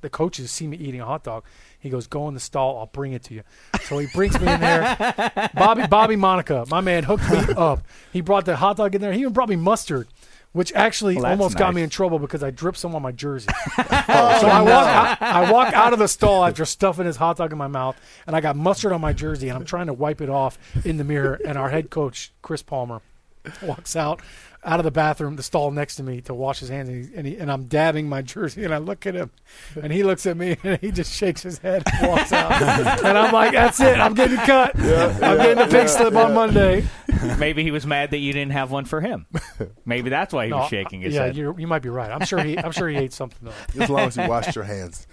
the 0.01 0.09
coaches 0.09 0.51
see 0.51 0.67
me 0.67 0.77
eating 0.77 1.01
a 1.01 1.05
hot 1.05 1.23
dog. 1.23 1.43
He 1.79 1.89
goes, 1.89 2.07
"Go 2.07 2.27
in 2.27 2.33
the 2.33 2.39
stall. 2.39 2.79
I'll 2.79 2.87
bring 2.87 3.13
it 3.13 3.23
to 3.25 3.33
you." 3.33 3.43
So 3.83 3.97
he 3.97 4.07
brings 4.13 4.39
me 4.39 4.51
in 4.51 4.59
there. 4.59 5.49
Bobby 5.53 5.87
Bobby 5.87 6.15
Monica, 6.15 6.65
my 6.69 6.81
man, 6.81 7.03
hooked 7.03 7.29
me 7.29 7.53
up. 7.57 7.85
He 8.11 8.21
brought 8.21 8.45
the 8.45 8.55
hot 8.55 8.77
dog 8.77 8.95
in 8.95 9.01
there. 9.01 9.13
He 9.13 9.21
even 9.21 9.33
brought 9.33 9.49
me 9.49 9.55
mustard, 9.55 10.07
which 10.53 10.73
actually 10.73 11.15
Well, 11.17 11.27
almost 11.27 11.57
got 11.57 11.73
me 11.73 11.83
in 11.83 11.89
trouble 11.89 12.19
because 12.19 12.43
I 12.43 12.49
dripped 12.49 12.79
some 12.79 12.95
on 12.95 13.01
my 13.01 13.11
jersey. 13.11 13.49
so 13.75 13.83
I 13.87 14.61
walk 14.61 14.67
oh, 14.67 14.89
out, 14.89 15.21
I 15.21 15.51
walk 15.51 15.73
out 15.73 15.93
of 15.93 15.99
the 15.99 16.07
stall 16.07 16.43
after 16.43 16.65
stuffing 16.65 17.05
his 17.05 17.17
hot 17.17 17.37
dog 17.37 17.51
in 17.51 17.57
my 17.57 17.67
mouth, 17.67 17.95
and 18.25 18.35
I 18.35 18.41
got 18.41 18.55
mustard 18.55 18.91
on 18.91 19.01
my 19.01 19.13
jersey, 19.13 19.49
and 19.49 19.57
I'm 19.57 19.65
trying 19.65 19.87
to 19.87 19.93
wipe 19.93 20.19
it 20.21 20.29
off 20.29 20.57
in 20.83 20.97
the 20.97 21.03
mirror. 21.03 21.39
And 21.45 21.57
our 21.57 21.69
head 21.69 21.89
coach 21.89 22.31
Chris 22.41 22.63
Palmer 22.63 23.01
walks 23.61 23.95
out 23.95 24.21
out 24.67 24.79
of 24.79 24.83
the 24.83 24.91
bathroom, 24.91 25.37
the 25.37 25.43
stall 25.43 25.71
next 25.71 25.95
to 25.95 26.03
me, 26.03 26.19
to 26.21 26.33
wash 26.33 26.59
his 26.59 26.67
hands, 26.69 26.89
and, 26.89 27.05
he, 27.05 27.15
and, 27.15 27.25
he, 27.27 27.37
and 27.37 27.49
I'm 27.51 27.63
dabbing 27.65 28.09
my 28.09 28.21
jersey, 28.21 28.65
and 28.65 28.73
I 28.73 28.77
look 28.79 29.07
at 29.07 29.15
him, 29.15 29.31
and 29.81 29.93
he 29.93 30.03
looks 30.03 30.25
at 30.25 30.35
me, 30.35 30.57
and 30.63 30.79
he 30.81 30.91
just 30.91 31.13
shakes 31.13 31.41
his 31.41 31.57
head 31.59 31.83
and 31.93 32.07
walks 32.09 32.33
out, 32.33 32.51
and 33.03 33.17
I'm 33.17 33.33
like, 33.33 33.53
"That's 33.53 33.79
it, 33.79 33.97
I'm 33.97 34.13
getting 34.13 34.37
cut. 34.37 34.75
I'm 34.77 35.37
getting 35.37 35.63
a 35.63 35.67
pink 35.67 35.87
slip 35.89 36.13
on 36.15 36.33
Monday." 36.33 36.85
Maybe 37.39 37.63
he 37.63 37.71
was 37.71 37.85
mad 37.87 38.11
that 38.11 38.17
you 38.19 38.31
didn't 38.33 38.51
have 38.51 38.69
one 38.69 38.85
for 38.85 39.01
him. 39.01 39.25
Maybe 39.85 40.09
that's 40.09 40.33
why 40.33 40.45
he 40.45 40.51
No, 40.51 40.57
was 40.57 40.69
shaking 40.69 41.01
his 41.01 41.15
yeah, 41.15 41.27
head. 41.27 41.37
you 41.37 41.55
you 41.57 41.65
might 41.65 41.81
be 41.81 41.89
right. 41.89 42.11
I'm 42.11 42.25
sure 42.25 42.43
he 42.43 42.57
I'm 42.59 42.71
sure 42.71 42.87
he 42.89 42.97
ate 42.97 43.13
something 43.13 43.39
though. 43.49 43.81
As 43.83 43.89
long 43.89 44.01
as 44.01 44.17
you 44.17 44.27
washed 44.27 44.53
your 44.55 44.65
hands. 44.65 45.07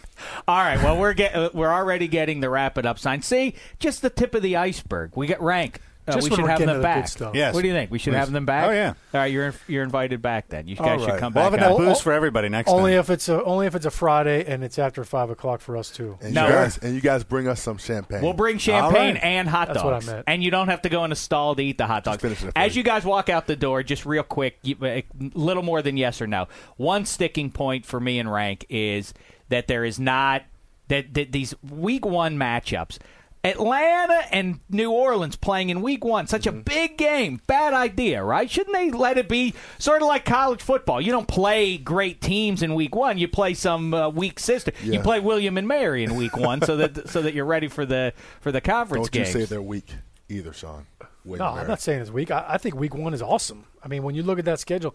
All 0.46 0.58
right. 0.58 0.76
Well, 0.82 0.98
we're 0.98 1.12
get, 1.14 1.34
uh, 1.34 1.50
we're 1.54 1.72
already 1.72 2.06
getting 2.08 2.40
the 2.40 2.50
wrap 2.50 2.76
it 2.78 2.84
up 2.86 2.98
sign. 2.98 3.22
See, 3.22 3.54
just 3.78 4.02
the 4.02 4.10
tip 4.10 4.34
of 4.34 4.42
the 4.42 4.56
iceberg. 4.56 5.12
We 5.16 5.26
get 5.26 5.40
rank. 5.40 5.80
Uh, 6.06 6.20
we 6.22 6.28
should 6.28 6.40
have 6.40 6.58
them 6.58 6.68
to 6.68 6.74
the 6.74 6.80
back. 6.82 7.08
stuff. 7.08 7.34
Yes. 7.34 7.54
What 7.54 7.62
do 7.62 7.68
you 7.68 7.72
think? 7.72 7.90
We 7.90 7.98
should 7.98 8.12
Please. 8.12 8.18
have 8.18 8.30
them 8.32 8.44
back. 8.44 8.68
Oh, 8.68 8.72
yeah. 8.72 8.88
All 9.14 9.20
right. 9.20 9.32
You're 9.32 9.54
you're 9.66 9.82
invited 9.82 10.20
back 10.20 10.48
then. 10.48 10.68
You 10.68 10.76
All 10.78 10.84
guys 10.84 11.00
should 11.00 11.18
come 11.18 11.32
We'll 11.32 11.50
back. 11.50 11.60
have 11.60 11.70
on. 11.72 11.76
enough 11.82 11.94
booze 11.94 12.00
for 12.02 12.12
everybody 12.12 12.50
next 12.50 12.68
Only 12.70 12.92
time. 12.92 13.00
if 13.00 13.10
it's 13.10 13.28
a 13.30 13.42
only 13.44 13.66
if 13.66 13.74
it's 13.74 13.86
a 13.86 13.90
Friday 13.90 14.44
and 14.44 14.62
it's 14.62 14.78
after 14.78 15.02
five 15.04 15.30
o'clock 15.30 15.60
for 15.62 15.76
us 15.78 15.88
too. 15.90 16.18
And 16.20 16.34
No. 16.34 16.46
you 16.46 16.52
guys 16.52 16.78
and 16.78 16.94
you 16.94 17.00
guys 17.00 17.24
bring 17.24 17.48
us 17.48 17.62
some 17.62 17.78
champagn. 17.78 18.20
We'll 18.20 18.34
bring 18.34 18.58
champagne 18.58 19.14
right. 19.14 19.24
and 19.24 19.48
hot 19.48 19.68
dogs. 19.68 19.76
That's 19.82 19.84
what 19.84 19.94
I 19.94 20.14
meant. 20.16 20.24
and 20.26 20.44
you 20.44 20.50
don't 20.50 20.68
have 20.68 20.82
to 20.82 20.88
go 20.90 21.04
in 21.06 21.12
a 21.12 21.16
stall 21.16 21.54
to 21.54 21.62
eat 21.64 21.78
the 21.78 21.86
hot 21.86 22.04
dogs. 22.04 22.20
finish 22.20 22.42
it 22.44 22.52
As 22.54 22.76
you. 22.76 22.80
you 22.80 22.84
guys 22.84 23.04
walk 23.06 23.28
out 23.30 23.46
the 23.46 23.56
door, 23.56 23.82
just 23.82 24.04
real 24.04 24.22
quick, 24.24 24.58
a 24.82 25.04
little 25.32 25.62
more 25.62 25.80
than 25.80 25.96
yes 25.96 26.20
or 26.20 26.26
no. 26.26 26.48
One 26.76 27.06
sticking 27.06 27.50
point 27.50 27.86
for 27.86 27.98
me 27.98 28.18
and 28.18 28.30
Rank 28.30 28.66
is 28.68 29.14
that 29.48 29.68
there 29.68 29.84
is 29.86 29.98
not 29.98 30.42
that, 30.88 31.14
that 31.14 31.32
these 31.32 31.54
week 31.62 32.04
one 32.04 32.36
matchups. 32.36 32.98
Atlanta 33.44 34.22
and 34.32 34.58
New 34.70 34.90
Orleans 34.90 35.36
playing 35.36 35.68
in 35.70 35.82
week 35.82 36.04
one, 36.04 36.26
such 36.26 36.44
Mm-hmm. 36.44 36.58
a 36.58 36.62
big 36.62 36.96
game. 36.96 37.40
Bad 37.46 37.74
idea, 37.74 38.22
right? 38.24 38.50
Shouldn't 38.50 38.74
they 38.74 38.90
let 38.90 39.18
it 39.18 39.28
be 39.28 39.54
sort 39.78 40.02
of 40.02 40.08
like 40.08 40.24
college 40.24 40.62
football? 40.62 41.00
You 41.00 41.12
don't 41.12 41.28
play 41.28 41.76
great 41.76 42.20
teams 42.20 42.62
in 42.62 42.74
week 42.74 42.94
one. 42.96 43.18
You 43.18 43.28
play 43.28 43.54
some 43.54 43.92
uh, 43.94 44.08
weak 44.08 44.38
sister. 44.40 44.72
You 44.82 45.00
play 45.00 45.20
William 45.20 45.58
and 45.58 45.68
Mary 45.68 46.04
in 46.04 46.16
week 46.16 46.36
one, 46.36 46.62
so 46.62 46.76
that 46.78 47.08
so 47.08 47.22
that 47.22 47.34
you're 47.34 47.44
ready 47.44 47.68
for 47.68 47.84
the 47.86 48.12
for 48.40 48.50
the 48.50 48.60
conference 48.60 49.08
Don't 49.10 49.20
you 49.20 49.32
say 49.32 49.44
they're 49.44 49.60
weak 49.62 49.94
either, 50.28 50.52
Shaun. 50.52 50.86
Wait 51.24 51.38
No, 51.38 51.46
a 51.46 51.52
I'm 51.52 51.66
not 51.66 51.80
saying 51.80 52.00
it's 52.02 52.10
weak. 52.10 52.30
I, 52.30 52.44
I 52.48 52.58
think 52.58 52.74
week 52.76 52.94
one 52.94 53.14
is 53.14 53.22
awesome. 53.22 53.64
I 53.82 53.88
mean, 53.88 54.02
when 54.02 54.14
you 54.14 54.22
look 54.22 54.38
at 54.38 54.44
that 54.46 54.58
schedule, 54.60 54.94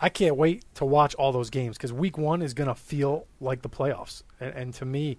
I 0.00 0.08
can't 0.08 0.36
wait 0.36 0.64
to 0.76 0.84
watch 0.84 1.14
all 1.16 1.32
those 1.32 1.50
games 1.50 1.76
because 1.76 1.92
week 1.92 2.16
one 2.18 2.40
is 2.42 2.54
going 2.54 2.68
to 2.68 2.74
feel 2.74 3.26
like 3.40 3.62
the 3.62 3.68
playoffs. 3.68 4.22
And, 4.40 4.54
and 4.54 4.74
to 4.74 4.84
me, 4.86 5.18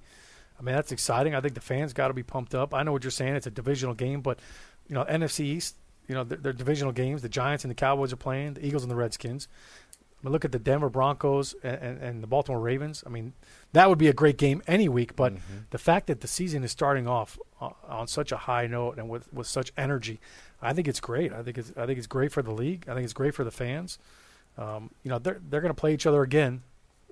I 0.61 0.63
mean, 0.63 0.75
that's 0.75 0.91
exciting. 0.91 1.33
I 1.33 1.41
think 1.41 1.55
the 1.55 1.61
fans 1.61 1.91
got 1.91 2.09
to 2.09 2.13
be 2.13 2.21
pumped 2.21 2.53
up. 2.53 2.75
I 2.75 2.83
know 2.83 2.91
what 2.91 3.03
you're 3.03 3.09
saying. 3.09 3.35
It's 3.35 3.47
a 3.47 3.51
divisional 3.51 3.95
game, 3.95 4.21
but, 4.21 4.39
you 4.87 4.93
know, 4.93 5.03
NFC 5.05 5.39
East, 5.41 5.75
you 6.07 6.13
know, 6.13 6.23
they're, 6.23 6.37
they're 6.37 6.53
divisional 6.53 6.93
games. 6.93 7.23
The 7.23 7.29
Giants 7.29 7.63
and 7.63 7.71
the 7.71 7.75
Cowboys 7.75 8.13
are 8.13 8.17
playing, 8.17 8.53
the 8.53 8.65
Eagles 8.65 8.83
and 8.83 8.91
the 8.91 8.95
Redskins. 8.95 9.47
I 9.89 10.27
mean, 10.27 10.33
look 10.33 10.45
at 10.45 10.51
the 10.51 10.59
Denver 10.59 10.89
Broncos 10.89 11.55
and, 11.63 11.81
and, 11.81 11.97
and 11.97 12.23
the 12.23 12.27
Baltimore 12.27 12.59
Ravens. 12.59 13.03
I 13.07 13.09
mean, 13.09 13.33
that 13.73 13.89
would 13.89 13.97
be 13.97 14.07
a 14.07 14.13
great 14.13 14.37
game 14.37 14.61
any 14.67 14.87
week. 14.87 15.15
But 15.15 15.33
the 15.71 15.79
fact 15.79 16.07
that 16.07 16.21
the 16.21 16.27
season 16.27 16.63
is 16.63 16.71
starting 16.71 17.07
off 17.07 17.39
on, 17.59 17.73
on 17.87 18.07
such 18.07 18.31
a 18.31 18.37
high 18.37 18.67
note 18.67 18.99
and 18.99 19.09
with, 19.09 19.33
with 19.33 19.47
such 19.47 19.73
energy, 19.75 20.19
I 20.61 20.73
think 20.73 20.87
it's 20.87 20.99
great. 20.99 21.33
I 21.33 21.41
think 21.41 21.57
it's 21.57 21.71
I 21.75 21.87
think 21.87 21.97
it's 21.97 22.05
great 22.05 22.31
for 22.31 22.43
the 22.43 22.51
league. 22.51 22.85
I 22.87 22.93
think 22.93 23.03
it's 23.03 23.13
great 23.13 23.33
for 23.33 23.43
the 23.43 23.51
fans. 23.51 23.97
Um, 24.59 24.91
you 25.01 25.09
know, 25.09 25.17
they're 25.17 25.41
they're 25.49 25.61
going 25.61 25.73
to 25.73 25.79
play 25.79 25.93
each 25.93 26.05
other 26.05 26.21
again, 26.21 26.61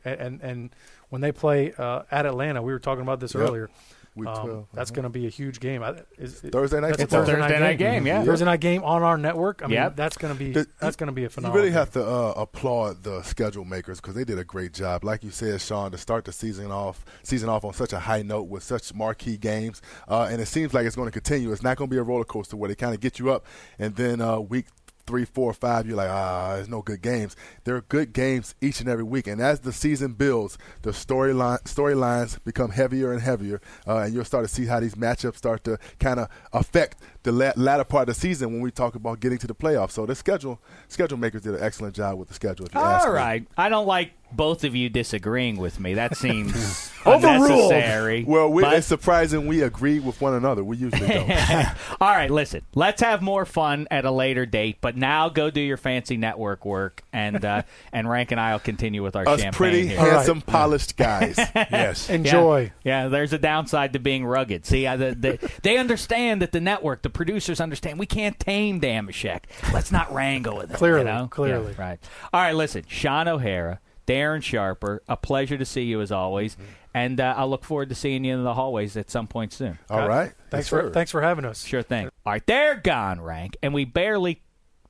and 0.05 0.19
and, 0.21 0.41
and 0.41 0.69
when 1.09 1.21
they 1.21 1.31
play 1.31 1.73
uh, 1.77 2.03
at 2.11 2.25
Atlanta, 2.25 2.61
we 2.61 2.71
were 2.71 2.79
talking 2.79 3.01
about 3.01 3.19
this 3.19 3.33
Yep. 3.33 3.43
earlier. 3.43 3.69
Week 4.15 4.27
um, 4.27 4.45
12, 4.47 4.67
that's 4.73 4.89
uh-huh. 4.89 4.95
going 4.95 5.03
to 5.03 5.09
be 5.09 5.27
a 5.27 5.29
huge 5.29 5.59
game. 5.59 5.83
I, 5.83 6.01
is, 6.17 6.41
Thursday 6.41 6.81
night 6.81 6.97
that's 6.97 7.03
a. 7.03 7.07
Thursday, 7.07 7.35
Thursday 7.35 7.59
night 7.59 7.77
game, 7.77 8.07
yeah. 8.07 8.23
Thursday 8.23 8.43
night 8.43 8.59
game 8.59 8.83
on 8.83 9.03
our 9.03 9.17
network. 9.19 9.61
I 9.63 9.67
mean, 9.67 9.75
Yep. 9.75 9.95
that's 9.95 10.17
going 10.17 10.33
to 10.33 10.37
be 10.37 10.51
The- 10.51 10.67
that's 10.79 10.95
going 10.95 11.07
to 11.07 11.13
be 11.13 11.25
a 11.25 11.29
phenomenal. 11.29 11.55
You 11.55 11.61
really 11.61 11.69
game. 11.71 11.79
have 11.79 11.91
to 11.91 12.03
uh, 12.03 12.33
applaud 12.35 13.03
the 13.03 13.21
schedule 13.21 13.65
makers 13.65 14.01
because 14.01 14.15
they 14.15 14.23
did 14.25 14.39
a 14.39 14.43
great 14.43 14.73
job. 14.73 15.03
Like 15.03 15.23
you 15.23 15.29
said, 15.29 15.61
Shaun, 15.61 15.91
to 15.91 15.97
start 15.97 16.25
the 16.25 16.31
season 16.33 16.71
off, 16.71 17.05
season 17.21 17.49
off 17.49 17.63
on 17.63 17.71
such 17.73 17.93
a 17.93 17.99
high 17.99 18.23
note 18.23 18.49
with 18.49 18.63
such 18.63 18.93
marquee 18.95 19.37
games, 19.37 19.81
uh, 20.07 20.27
and 20.29 20.41
it 20.41 20.47
seems 20.47 20.73
like 20.73 20.87
it's 20.87 20.95
going 20.95 21.07
to 21.07 21.13
continue. 21.13 21.51
It's 21.51 21.63
not 21.63 21.77
going 21.77 21.89
to 21.89 21.93
be 21.93 21.99
a 21.99 22.03
roller 22.03 22.25
coaster 22.25 22.57
where 22.57 22.67
they 22.67 22.75
kind 22.75 22.95
of 22.95 22.99
get 22.99 23.19
you 23.19 23.31
up, 23.31 23.45
and 23.77 23.95
then 23.95 24.21
uh, 24.21 24.39
week 24.39 24.65
three, 25.09 25.25
four, 25.25 25.51
five, 25.53 25.87
you're 25.87 25.97
like, 25.97 26.07
ah, 26.07 26.53
there's 26.53 26.69
no 26.69 26.83
good 26.83 27.01
games. 27.01 27.35
There 27.63 27.75
are 27.75 27.81
good 27.81 28.13
games 28.13 28.53
each 28.61 28.79
and 28.79 28.87
every 28.87 29.03
week, 29.03 29.25
and 29.25 29.41
as 29.41 29.61
the 29.61 29.73
season 29.73 30.13
builds, 30.13 30.55
the 30.83 30.91
storyline 30.91 31.63
storylines 31.63 32.37
become 32.43 32.69
heavier 32.69 33.11
and 33.11 33.19
heavier, 33.19 33.59
uh, 33.87 33.97
and 33.97 34.13
you'll 34.13 34.23
start 34.23 34.47
to 34.47 34.53
see 34.53 34.67
how 34.67 34.79
these 34.79 34.93
matchups 34.93 35.37
start 35.37 35.63
to 35.63 35.79
kind 35.99 36.19
of 36.19 36.29
affect 36.53 36.97
the 37.23 37.31
la- 37.31 37.51
latter 37.55 37.83
part 37.83 38.07
of 38.09 38.15
the 38.15 38.19
season 38.21 38.51
when 38.53 38.61
we 38.61 38.71
talk 38.71 38.95
about 38.95 39.19
getting 39.19 39.37
to 39.39 39.47
the 39.47 39.55
playoffs. 39.55 39.91
So 39.91 40.05
the 40.05 40.15
schedule 40.15 40.59
schedule 40.87 41.17
makers 41.17 41.41
did 41.41 41.55
an 41.55 41.61
excellent 41.63 41.95
job 41.95 42.17
with 42.17 42.27
the 42.29 42.33
schedule. 42.33 42.65
If 42.65 42.73
you 42.73 42.79
ask 42.79 43.07
All 43.07 43.13
me. 43.13 43.45
I 43.57 43.69
don't 43.69 43.87
like 43.87 44.11
both 44.31 44.63
of 44.63 44.75
you 44.75 44.89
disagreeing 44.89 45.57
with 45.57 45.79
me. 45.79 45.95
That 45.95 46.15
seems 46.15 46.91
Overruled. 47.05 47.71
unnecessary. 47.71 48.23
Well, 48.25 48.49
we, 48.51 48.61
but- 48.61 48.75
it's 48.75 48.85
surprising 48.87 49.47
we 49.47 49.63
agree 49.63 49.99
with 49.99 50.21
one 50.21 50.35
another. 50.35 50.63
We 50.63 50.77
usually 50.77 51.07
don't. 51.07 51.29
All 52.01 52.09
right, 52.15 52.29
listen. 52.29 52.61
Let's 52.75 53.01
have 53.01 53.21
more 53.23 53.43
fun 53.45 53.87
at 53.89 54.05
a 54.05 54.11
later 54.11 54.45
date. 54.45 54.77
But 54.81 54.95
now 54.95 55.29
go 55.29 55.49
do 55.49 55.61
your 55.61 55.77
fancy 55.77 56.15
network 56.15 56.63
work, 56.63 57.03
and 57.11 57.43
uh, 57.43 57.63
and 57.91 58.07
Rank 58.09 58.31
and 58.31 58.39
I 58.39 58.51
will 58.53 58.59
continue 58.59 59.01
with 59.03 59.15
our 59.15 59.27
Us 59.27 59.41
champagne 59.41 59.57
pretty, 59.57 59.87
here. 59.87 59.97
handsome, 59.99 60.41
polished 60.41 60.95
guys. 60.95 61.35
yes. 61.55 62.09
enjoy. 62.09 62.71
Yeah, 62.83 63.07
there's 63.07 63.33
a 63.33 63.39
downside 63.39 63.93
to 63.93 63.99
being 63.99 64.25
rugged. 64.25 64.65
See, 64.65 64.85
uh, 64.85 64.95
the, 64.95 65.15
the, 65.15 65.51
they 65.63 65.77
understand 65.77 66.41
that 66.43 66.51
the 66.51 66.61
network, 66.61 67.01
the 67.01 67.08
producers 67.09 67.59
understand 67.61 67.99
we 67.99 68.05
can't 68.05 68.39
tame 68.39 68.79
Dameshek. 68.81 69.43
Let's 69.73 69.91
not 69.91 70.13
wrangle 70.13 70.57
with 70.57 70.71
it. 70.71 70.77
Clearly, 70.77 70.99
you 70.99 71.05
know? 71.05 71.27
clearly. 71.29 71.73
Yeah, 71.77 71.81
right. 71.83 71.99
All 72.33 72.41
right, 72.41 72.55
listen, 72.55 72.83
Shaun 72.87 73.27
O'Hara, 73.27 73.79
Darren 74.07 74.41
Sharper, 74.43 75.01
a 75.07 75.17
pleasure 75.17 75.57
to 75.57 75.65
see 75.65 75.83
you 75.83 76.01
as 76.01 76.11
always, 76.11 76.55
Mm-hmm. 76.55 76.63
and 76.95 77.19
uh, 77.21 77.35
I'll 77.37 77.49
look 77.49 77.63
forward 77.63 77.89
to 77.89 77.95
seeing 77.95 78.23
you 78.25 78.33
in 78.35 78.43
the 78.43 78.53
hallways 78.53 78.97
at 78.97 79.09
some 79.11 79.27
point 79.27 79.53
soon. 79.53 79.77
All 79.89 80.07
right. 80.07 80.31
Thanks 80.49 80.65
Yes, 80.65 80.69
for 80.69 80.81
sir. 80.87 80.89
thanks 80.91 81.11
for 81.11 81.21
having 81.21 81.45
us. 81.45 81.63
Sure 81.63 81.83
thing. 81.83 82.05
All 82.25 82.33
right, 82.33 82.45
they're 82.47 82.75
gone, 82.75 83.21
Rank, 83.21 83.57
and 83.61 83.73
we 83.73 83.85
barely 83.85 84.41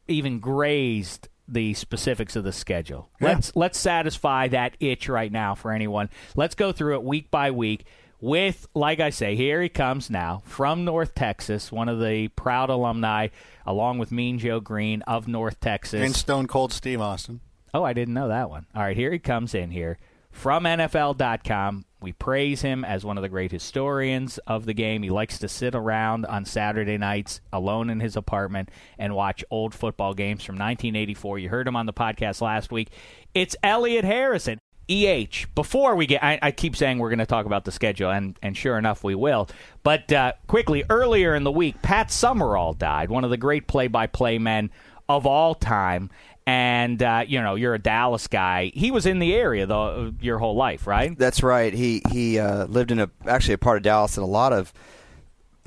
even 0.07 0.39
grazed 0.39 1.27
the 1.51 1.73
specifics 1.73 2.35
of 2.35 2.43
the 2.43 2.53
schedule. 2.53 3.09
Let's 3.19 3.55
let's 3.55 3.77
satisfy 3.79 4.47
that 4.49 4.77
itch 4.79 5.09
right 5.09 5.31
now 5.31 5.55
for 5.55 5.71
anyone. 5.71 6.09
Let's 6.35 6.53
go 6.55 6.71
through 6.71 6.95
it 6.95 7.03
week 7.03 7.31
by 7.31 7.49
week 7.51 7.85
with, 8.21 8.67
like 8.73 8.99
I 8.99 9.09
say, 9.09 9.35
here 9.35 9.61
he 9.61 9.69
comes 9.69 10.09
now 10.09 10.41
from 10.45 10.85
North 10.85 11.15
Texas, 11.15 11.71
one 11.71 11.89
of 11.89 11.99
the 11.99 12.27
proud 12.29 12.69
alumni, 12.69 13.27
along 13.65 13.97
with 13.97 14.11
Mean 14.11 14.39
Joe 14.39 14.59
Greene 14.59 15.01
of 15.03 15.27
North 15.27 15.59
Texas. 15.59 16.01
And 16.01 16.15
Stone 16.15 16.47
Cold 16.47 16.73
Steve 16.73 17.01
Austin. 17.01 17.41
Oh, 17.73 17.83
I 17.83 17.93
didn't 17.93 18.13
know 18.13 18.27
that 18.29 18.49
one. 18.49 18.65
All 18.75 18.81
right, 18.81 18.97
here 18.97 19.11
he 19.11 19.19
comes 19.19 19.53
in 19.53 19.71
here 19.71 19.97
from 20.31 20.63
NFL.com. 20.63 21.85
We 22.01 22.13
praise 22.13 22.61
him 22.61 22.85
as 22.85 23.03
one 23.03 23.17
of 23.17 23.23
the 23.23 23.29
great 23.29 23.51
historians 23.51 24.37
of 24.47 24.65
the 24.65 24.73
game. 24.73 25.03
He 25.03 25.09
likes 25.09 25.37
to 25.39 25.49
sit 25.49 25.75
around 25.75 26.25
on 26.25 26.45
Saturday 26.45 26.97
nights 26.97 27.41
alone 27.51 27.89
in 27.89 27.99
his 27.99 28.15
apartment 28.15 28.69
and 28.97 29.15
watch 29.15 29.43
old 29.51 29.73
football 29.73 30.13
games 30.13 30.43
from 30.43 30.55
1984. 30.55 31.39
You 31.39 31.49
heard 31.49 31.67
him 31.67 31.75
on 31.75 31.87
the 31.87 31.93
podcast 31.93 32.41
last 32.41 32.71
week. 32.71 32.89
It's 33.33 33.55
Elliot 33.63 34.05
Harrison. 34.05 34.59
EH. 34.89 35.45
Before 35.55 35.95
we 35.95 36.05
get, 36.05 36.23
I, 36.23 36.39
I 36.41 36.51
keep 36.51 36.75
saying 36.75 36.97
we're 36.99 37.09
going 37.09 37.19
to 37.19 37.25
talk 37.25 37.45
about 37.45 37.65
the 37.65 37.71
schedule, 37.71 38.09
and, 38.09 38.37
and 38.41 38.57
sure 38.57 38.77
enough, 38.77 39.03
we 39.03 39.15
will. 39.15 39.47
But 39.83 40.11
uh, 40.11 40.33
quickly, 40.47 40.83
earlier 40.89 41.35
in 41.35 41.43
the 41.43 41.51
week, 41.51 41.81
Pat 41.81 42.11
Summerall 42.11 42.73
died, 42.73 43.09
one 43.09 43.23
of 43.23 43.29
the 43.29 43.37
great 43.37 43.67
play 43.67 43.87
by 43.87 44.07
play 44.07 44.39
men 44.39 44.71
of 45.07 45.25
all 45.25 45.55
time. 45.55 46.09
And, 46.45 47.03
uh, 47.03 47.25
you 47.27 47.39
know, 47.41 47.53
you're 47.53 47.75
a 47.75 47.79
Dallas 47.79 48.25
guy. 48.25 48.71
He 48.73 48.89
was 48.89 49.05
in 49.05 49.19
the 49.19 49.35
area, 49.35 49.67
though, 49.67 50.13
your 50.19 50.39
whole 50.39 50.55
life, 50.55 50.87
right? 50.87 51.15
That's 51.15 51.43
right. 51.43 51.71
He 51.71 52.01
he 52.09 52.39
uh, 52.39 52.65
lived 52.65 52.89
in 52.89 52.99
a 52.99 53.11
actually 53.27 53.53
a 53.53 53.59
part 53.59 53.77
of 53.77 53.83
Dallas 53.83 54.15
that 54.15 54.23
a 54.23 54.25
lot 54.25 54.51
of 54.51 54.73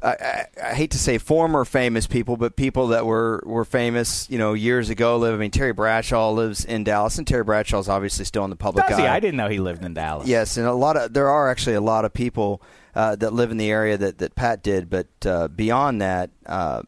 I, 0.02 0.46
I, 0.60 0.74
hate 0.74 0.90
to 0.92 0.98
say 0.98 1.18
former 1.18 1.64
famous 1.64 2.08
people, 2.08 2.36
but 2.36 2.56
people 2.56 2.88
that 2.88 3.06
were, 3.06 3.40
were 3.46 3.64
famous, 3.64 4.28
you 4.28 4.36
know, 4.36 4.52
years 4.52 4.90
ago. 4.90 5.16
Live. 5.16 5.34
I 5.34 5.36
mean, 5.36 5.52
Terry 5.52 5.72
Bradshaw 5.72 6.30
lives 6.32 6.64
in 6.64 6.82
Dallas, 6.82 7.18
and 7.18 7.26
Terry 7.26 7.44
Bradshaw 7.44 7.78
is 7.78 7.88
obviously 7.88 8.24
still 8.24 8.42
in 8.44 8.50
the 8.50 8.56
public 8.56 8.86
Does 8.88 8.98
he? 8.98 9.04
eye. 9.04 9.14
I 9.14 9.20
didn't 9.20 9.36
know 9.36 9.48
he 9.48 9.60
lived 9.60 9.84
in 9.84 9.94
Dallas. 9.94 10.26
Yes, 10.26 10.56
and 10.56 10.66
a 10.66 10.72
lot 10.72 10.96
of 10.96 11.12
there 11.12 11.28
are 11.28 11.48
actually 11.48 11.76
a 11.76 11.80
lot 11.80 12.04
of 12.04 12.12
people 12.12 12.62
uh, 12.94 13.14
that 13.16 13.32
live 13.32 13.52
in 13.52 13.58
the 13.58 13.70
area 13.70 13.96
that, 13.96 14.18
that 14.18 14.34
Pat 14.34 14.62
did, 14.62 14.90
but 14.90 15.06
uh, 15.24 15.46
beyond 15.48 16.02
that, 16.02 16.30
uh, 16.46 16.82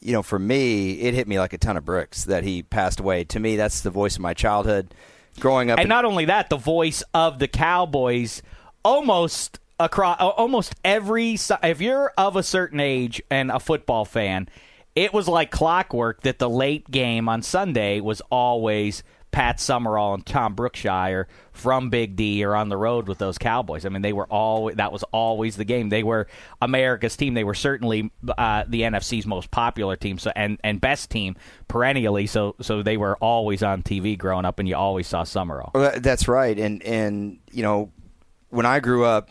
you 0.00 0.12
know, 0.12 0.22
for 0.22 0.38
me, 0.38 0.92
it 0.92 1.14
hit 1.14 1.26
me 1.26 1.38
like 1.38 1.54
a 1.54 1.58
ton 1.58 1.76
of 1.76 1.84
bricks 1.84 2.24
that 2.24 2.44
he 2.44 2.62
passed 2.62 3.00
away. 3.00 3.24
To 3.24 3.40
me, 3.40 3.56
that's 3.56 3.80
the 3.80 3.90
voice 3.90 4.16
of 4.16 4.20
my 4.20 4.34
childhood. 4.34 4.94
Growing 5.38 5.70
up, 5.70 5.78
and 5.78 5.86
in- 5.86 5.88
not 5.88 6.04
only 6.04 6.26
that, 6.26 6.50
the 6.50 6.58
voice 6.58 7.02
of 7.14 7.38
the 7.38 7.48
Cowboys 7.48 8.42
almost 8.84 9.60
across 9.80 10.18
almost 10.20 10.74
every 10.84 11.36
if 11.62 11.80
you're 11.80 12.12
of 12.16 12.36
a 12.36 12.42
certain 12.42 12.78
age 12.78 13.20
and 13.30 13.50
a 13.50 13.58
football 13.58 14.04
fan, 14.04 14.48
it 14.94 15.12
was 15.12 15.26
like 15.26 15.50
clockwork 15.50 16.22
that 16.22 16.38
the 16.38 16.48
late 16.48 16.88
game 16.90 17.28
on 17.28 17.42
Sunday 17.42 18.00
was 18.00 18.20
always 18.30 19.02
Pat 19.30 19.60
Summerall 19.60 20.14
and 20.14 20.26
Tom 20.26 20.56
Brookshier 20.56 21.26
from 21.52 21.88
Big 21.88 22.16
D 22.16 22.44
or 22.44 22.56
on 22.56 22.68
the 22.68 22.76
road 22.76 23.08
with 23.08 23.18
those 23.18 23.38
Cowboys. 23.38 23.86
I 23.86 23.88
mean, 23.88 24.02
they 24.02 24.12
were 24.12 24.26
all 24.26 24.72
that 24.74 24.92
was 24.92 25.02
always 25.12 25.56
the 25.56 25.64
game. 25.64 25.88
They 25.88 26.02
were 26.02 26.26
America's 26.60 27.16
team. 27.16 27.34
They 27.34 27.44
were 27.44 27.54
certainly 27.54 28.10
uh, 28.36 28.64
the 28.66 28.82
NFC's 28.82 29.26
most 29.26 29.50
popular 29.50 29.96
team, 29.96 30.18
so 30.18 30.32
and 30.34 30.58
and 30.64 30.80
best 30.80 31.10
team 31.10 31.36
perennially. 31.68 32.26
So 32.26 32.56
so 32.60 32.82
they 32.82 32.96
were 32.96 33.16
always 33.18 33.62
on 33.62 33.82
TV 33.82 34.18
growing 34.18 34.44
up, 34.44 34.58
and 34.58 34.68
you 34.68 34.76
always 34.76 35.06
saw 35.06 35.24
Summerall. 35.24 35.70
That's 35.74 36.26
right, 36.28 36.58
and 36.58 36.82
and 36.82 37.38
you 37.52 37.62
know, 37.62 37.92
when 38.50 38.66
I 38.66 38.80
grew 38.80 39.04
up, 39.04 39.30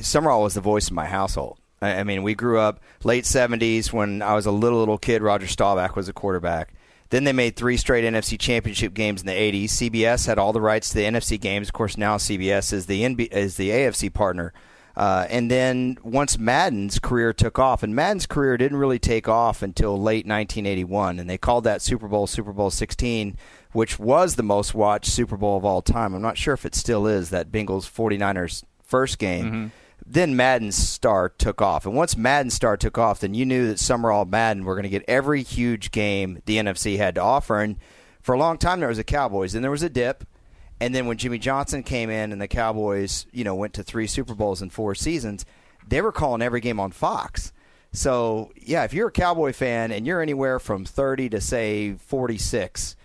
Summerall 0.00 0.42
was 0.42 0.54
the 0.54 0.60
voice 0.60 0.88
of 0.88 0.94
my 0.94 1.06
household. 1.06 1.58
I, 1.80 1.96
I 1.96 2.04
mean, 2.04 2.22
we 2.22 2.34
grew 2.34 2.58
up 2.58 2.80
late 3.04 3.24
'70s 3.24 3.92
when 3.92 4.22
I 4.22 4.34
was 4.34 4.46
a 4.46 4.50
little 4.50 4.78
little 4.78 4.98
kid. 4.98 5.22
Roger 5.22 5.46
Staubach 5.46 5.96
was 5.96 6.08
a 6.08 6.12
quarterback. 6.12 6.74
Then 7.10 7.24
they 7.24 7.32
made 7.32 7.56
three 7.56 7.76
straight 7.76 8.04
NFC 8.04 8.38
Championship 8.38 8.94
games 8.94 9.20
in 9.20 9.26
the 9.26 9.32
'80s. 9.32 9.70
CBS 9.70 10.26
had 10.26 10.38
all 10.38 10.52
the 10.52 10.60
rights 10.60 10.90
to 10.90 10.96
the 10.96 11.04
NFC 11.04 11.40
games. 11.40 11.68
Of 11.68 11.72
course, 11.72 11.96
now 11.96 12.16
CBS 12.16 12.72
is 12.72 12.86
the 12.86 13.02
NB, 13.02 13.32
is 13.32 13.56
the 13.56 13.70
AFC 13.70 14.12
partner. 14.12 14.52
Uh, 14.96 15.26
and 15.30 15.50
then 15.50 15.96
once 16.02 16.36
Madden's 16.36 16.98
career 16.98 17.32
took 17.32 17.58
off, 17.58 17.82
and 17.82 17.94
Madden's 17.94 18.26
career 18.26 18.56
didn't 18.56 18.76
really 18.76 18.98
take 18.98 19.28
off 19.28 19.62
until 19.62 20.00
late 20.00 20.26
1981, 20.26 21.18
and 21.18 21.30
they 21.30 21.38
called 21.38 21.64
that 21.64 21.80
Super 21.80 22.08
Bowl 22.08 22.26
Super 22.26 22.52
Bowl 22.52 22.70
16, 22.70 23.36
which 23.72 23.98
was 23.98 24.34
the 24.34 24.42
most 24.42 24.74
watched 24.74 25.10
Super 25.10 25.36
Bowl 25.36 25.56
of 25.56 25.64
all 25.64 25.80
time. 25.80 26.12
I'm 26.12 26.22
not 26.22 26.36
sure 26.36 26.54
if 26.54 26.66
it 26.66 26.74
still 26.74 27.06
is 27.06 27.30
that 27.30 27.52
Bengals 27.52 27.90
49ers 27.90 28.64
first 28.90 29.18
game. 29.18 29.44
Mm-hmm. 29.46 29.66
Then 30.04 30.34
Madden's 30.34 30.76
star 30.76 31.28
took 31.28 31.62
off, 31.62 31.86
and 31.86 31.94
once 31.94 32.16
Madden's 32.16 32.54
star 32.54 32.76
took 32.76 32.98
off, 32.98 33.20
then 33.20 33.34
you 33.34 33.46
knew 33.46 33.68
that 33.68 33.78
Summer 33.78 34.08
Summerall 34.08 34.24
Madden 34.24 34.64
were 34.64 34.74
going 34.74 34.82
to 34.82 34.88
get 34.88 35.04
every 35.06 35.42
huge 35.42 35.90
game 35.90 36.42
the 36.46 36.56
NFC 36.56 36.96
had 36.96 37.14
to 37.14 37.22
offer. 37.22 37.60
And 37.60 37.76
for 38.20 38.34
a 38.34 38.38
long 38.38 38.58
time, 38.58 38.80
there 38.80 38.88
was 38.88 38.98
the 38.98 39.04
Cowboys, 39.04 39.52
then 39.52 39.62
there 39.62 39.70
was 39.70 39.82
a 39.82 39.88
dip. 39.88 40.24
And 40.80 40.94
then 40.94 41.06
when 41.06 41.18
Jimmy 41.18 41.38
Johnson 41.38 41.82
came 41.82 42.08
in 42.08 42.32
and 42.32 42.40
the 42.40 42.48
Cowboys, 42.48 43.26
you 43.32 43.44
know, 43.44 43.54
went 43.54 43.74
to 43.74 43.82
three 43.82 44.06
Super 44.06 44.34
Bowls 44.34 44.62
in 44.62 44.70
four 44.70 44.94
seasons, 44.94 45.44
they 45.86 46.00
were 46.00 46.12
calling 46.12 46.42
every 46.42 46.60
game 46.60 46.80
on 46.80 46.90
Fox. 46.90 47.52
So, 47.92 48.52
yeah, 48.56 48.84
if 48.84 48.94
you're 48.94 49.08
a 49.08 49.12
Cowboy 49.12 49.52
fan 49.52 49.92
and 49.92 50.06
you're 50.06 50.22
anywhere 50.22 50.58
from 50.58 50.84
30 50.84 51.28
to 51.30 51.40
say 51.40 51.94
46, 51.94 52.96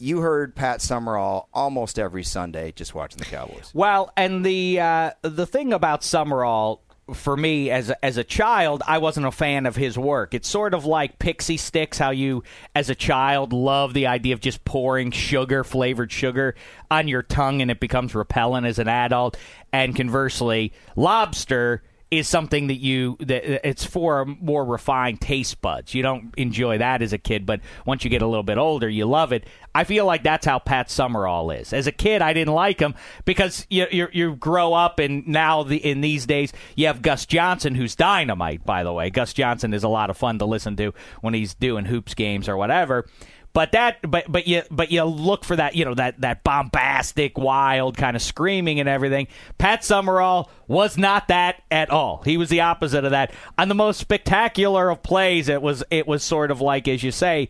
you 0.00 0.20
heard 0.20 0.54
Pat 0.56 0.80
Summerall 0.80 1.48
almost 1.52 1.98
every 1.98 2.24
Sunday 2.24 2.72
just 2.72 2.94
watching 2.94 3.18
the 3.18 3.26
Cowboys. 3.26 3.70
Well, 3.74 4.12
and 4.16 4.44
the 4.44 4.80
uh, 4.80 5.10
the 5.22 5.46
thing 5.46 5.72
about 5.72 6.02
Summerall 6.02 6.82
for 7.14 7.36
me 7.36 7.70
as 7.70 7.90
as 8.02 8.16
a 8.16 8.24
child, 8.24 8.82
I 8.86 8.98
wasn't 8.98 9.26
a 9.26 9.30
fan 9.30 9.66
of 9.66 9.76
his 9.76 9.98
work. 9.98 10.34
It's 10.34 10.48
sort 10.48 10.74
of 10.74 10.84
like 10.86 11.18
Pixy 11.18 11.56
Stix, 11.56 11.98
how 11.98 12.10
you 12.10 12.42
as 12.74 12.90
a 12.90 12.94
child 12.94 13.52
love 13.52 13.94
the 13.94 14.06
idea 14.06 14.34
of 14.34 14.40
just 14.40 14.64
pouring 14.64 15.10
sugar, 15.10 15.64
flavored 15.64 16.10
sugar, 16.10 16.54
on 16.90 17.08
your 17.08 17.22
tongue, 17.22 17.62
and 17.62 17.70
it 17.70 17.80
becomes 17.80 18.14
repellent 18.14 18.66
as 18.66 18.78
an 18.78 18.88
adult. 18.88 19.36
And 19.72 19.94
conversely, 19.94 20.72
lobster 20.96 21.82
is 22.10 22.26
something 22.26 22.66
that 22.66 22.80
you 22.80 23.16
that 23.20 23.66
it's 23.66 23.84
for 23.84 24.24
more 24.24 24.64
refined 24.64 25.20
taste 25.20 25.60
buds. 25.60 25.94
You 25.94 26.02
don't 26.02 26.34
enjoy 26.36 26.78
that 26.78 27.02
as 27.02 27.12
a 27.12 27.18
kid, 27.18 27.46
but 27.46 27.60
once 27.86 28.02
you 28.02 28.10
get 28.10 28.20
a 28.20 28.26
little 28.26 28.42
bit 28.42 28.58
older, 28.58 28.88
you 28.88 29.06
love 29.06 29.32
it. 29.32 29.46
I 29.74 29.84
feel 29.84 30.06
like 30.06 30.24
that's 30.24 30.44
how 30.44 30.58
Pat 30.58 30.90
Summerall 30.90 31.52
is. 31.52 31.72
As 31.72 31.86
a 31.86 31.92
kid, 31.92 32.20
I 32.20 32.32
didn't 32.32 32.54
like 32.54 32.80
him 32.80 32.96
because 33.24 33.64
you 33.70 33.86
you, 33.92 34.08
you 34.12 34.34
grow 34.34 34.74
up 34.74 34.98
and 34.98 35.26
now 35.28 35.62
the 35.62 35.76
in 35.76 36.00
these 36.00 36.26
days 36.26 36.52
you 36.74 36.88
have 36.88 37.00
Gus 37.00 37.26
Johnson 37.26 37.76
who's 37.76 37.94
dynamite. 37.94 38.66
By 38.66 38.82
the 38.82 38.92
way, 38.92 39.10
Gus 39.10 39.32
Johnson 39.32 39.72
is 39.72 39.84
a 39.84 39.88
lot 39.88 40.10
of 40.10 40.16
fun 40.16 40.38
to 40.40 40.44
listen 40.44 40.74
to 40.76 40.92
when 41.20 41.34
he's 41.34 41.54
doing 41.54 41.84
hoops 41.84 42.14
games 42.14 42.48
or 42.48 42.56
whatever. 42.56 43.06
But 43.52 43.72
that, 43.72 43.98
but 44.08 44.30
but 44.30 44.46
you 44.46 44.62
but 44.70 44.92
you 44.92 45.02
look 45.02 45.44
for 45.44 45.56
that, 45.56 45.74
you 45.74 45.84
know, 45.84 45.94
that 45.94 46.20
that 46.20 46.44
bombastic, 46.44 47.36
wild 47.36 47.96
kind 47.96 48.14
of 48.14 48.22
screaming 48.22 48.78
and 48.78 48.88
everything. 48.88 49.26
Pat 49.58 49.84
Summerall 49.84 50.50
was 50.68 50.96
not 50.96 51.28
that 51.28 51.62
at 51.70 51.90
all. 51.90 52.22
He 52.24 52.36
was 52.36 52.48
the 52.48 52.60
opposite 52.60 53.04
of 53.04 53.10
that. 53.10 53.32
On 53.58 53.68
the 53.68 53.74
most 53.74 53.98
spectacular 53.98 54.88
of 54.90 55.02
plays, 55.02 55.48
it 55.48 55.62
was 55.62 55.82
it 55.90 56.06
was 56.06 56.22
sort 56.22 56.52
of 56.52 56.60
like, 56.60 56.86
as 56.86 57.02
you 57.02 57.10
say, 57.10 57.48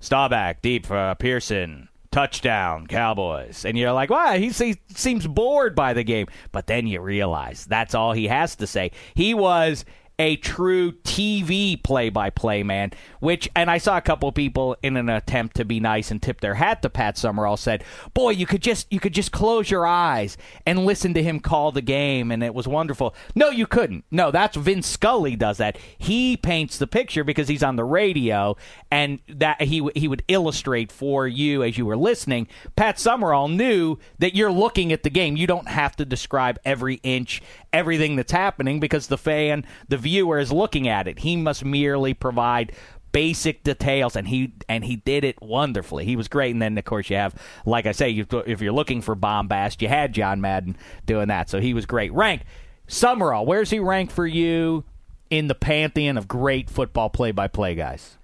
Staubach 0.00 0.62
deep 0.62 0.86
for 0.86 0.96
uh, 0.96 1.14
Pearson. 1.14 1.88
Touchdown, 2.12 2.86
Cowboys. 2.86 3.66
And 3.66 3.76
you're 3.76 3.92
like, 3.92 4.08
wow, 4.08 4.38
he, 4.38 4.48
he 4.48 4.76
seems 4.88 5.26
bored 5.26 5.74
by 5.74 5.92
the 5.92 6.02
game. 6.02 6.28
But 6.50 6.66
then 6.66 6.86
you 6.86 7.02
realize 7.02 7.66
that's 7.66 7.94
all 7.94 8.12
he 8.12 8.28
has 8.28 8.56
to 8.56 8.66
say. 8.66 8.92
He 9.14 9.34
was 9.34 9.84
a 10.18 10.36
true 10.36 10.92
TV 10.92 11.82
play-by-play 11.82 12.62
man. 12.62 12.92
Which, 13.20 13.48
and 13.54 13.70
I 13.70 13.78
saw 13.78 13.96
a 13.96 14.02
couple 14.02 14.30
people 14.32 14.76
in 14.82 14.96
an 14.96 15.08
attempt 15.08 15.56
to 15.56 15.64
be 15.64 15.80
nice 15.80 16.10
and 16.10 16.22
tip 16.22 16.40
their 16.40 16.54
hat 16.54 16.82
to 16.82 16.90
Pat 16.90 17.18
Summerall 17.18 17.56
said, 17.56 17.84
"Boy, 18.14 18.30
you 18.30 18.46
could 18.46 18.62
just 18.62 18.90
you 18.92 19.00
could 19.00 19.12
just 19.12 19.32
close 19.32 19.70
your 19.70 19.86
eyes 19.86 20.36
and 20.64 20.86
listen 20.86 21.14
to 21.14 21.22
him 21.22 21.40
call 21.40 21.72
the 21.72 21.82
game, 21.82 22.30
and 22.30 22.42
it 22.42 22.54
was 22.54 22.66
wonderful." 22.66 23.14
No, 23.34 23.50
you 23.50 23.66
couldn't. 23.66 24.04
No, 24.10 24.30
that's 24.30 24.56
Vince 24.56 24.86
Scully 24.86 25.36
does 25.36 25.58
that. 25.58 25.78
He 25.98 26.36
paints 26.36 26.78
the 26.78 26.86
picture 26.86 27.24
because 27.24 27.48
he's 27.48 27.62
on 27.62 27.76
the 27.76 27.84
radio, 27.84 28.56
and 28.90 29.18
that 29.28 29.60
he 29.62 29.88
he 29.94 30.08
would 30.08 30.22
illustrate 30.28 30.90
for 30.92 31.26
you 31.26 31.62
as 31.62 31.76
you 31.76 31.84
were 31.86 31.96
listening. 31.96 32.48
Pat 32.76 32.98
Summerall 32.98 33.48
knew 33.48 33.98
that 34.18 34.34
you're 34.34 34.52
looking 34.52 34.92
at 34.92 35.02
the 35.02 35.10
game. 35.10 35.36
You 35.36 35.46
don't 35.46 35.68
have 35.68 35.96
to 35.96 36.04
describe 36.04 36.58
every 36.64 37.00
inch, 37.02 37.42
everything 37.76 38.16
that's 38.16 38.32
happening 38.32 38.80
because 38.80 39.06
the 39.06 39.18
fan, 39.18 39.64
the 39.88 39.96
viewer 39.96 40.38
is 40.38 40.52
looking 40.52 40.88
at 40.88 41.06
it. 41.06 41.20
He 41.20 41.36
must 41.36 41.64
merely 41.64 42.14
provide 42.14 42.72
basic 43.12 43.62
details 43.62 44.14
and 44.14 44.28
he 44.28 44.52
and 44.68 44.84
he 44.84 44.96
did 44.96 45.24
it 45.24 45.40
wonderfully. 45.40 46.04
He 46.04 46.16
was 46.16 46.28
great 46.28 46.52
and 46.52 46.60
then 46.60 46.76
of 46.76 46.84
course 46.84 47.08
you 47.08 47.16
have 47.16 47.34
like 47.64 47.86
I 47.86 47.92
say 47.92 48.10
you, 48.10 48.26
if 48.46 48.60
you're 48.60 48.72
looking 48.72 49.00
for 49.00 49.14
bombast, 49.14 49.80
you 49.80 49.88
had 49.88 50.12
John 50.12 50.40
Madden 50.40 50.76
doing 51.06 51.28
that. 51.28 51.48
So 51.48 51.60
he 51.60 51.72
was 51.72 51.86
great. 51.86 52.12
Rank 52.12 52.42
Summerall, 52.88 53.46
where's 53.46 53.70
he 53.70 53.78
ranked 53.78 54.12
for 54.12 54.26
you 54.26 54.84
in 55.30 55.48
the 55.48 55.54
pantheon 55.54 56.16
of 56.16 56.28
great 56.28 56.70
football 56.70 57.10
play-by-play 57.10 57.74
guys? 57.74 58.16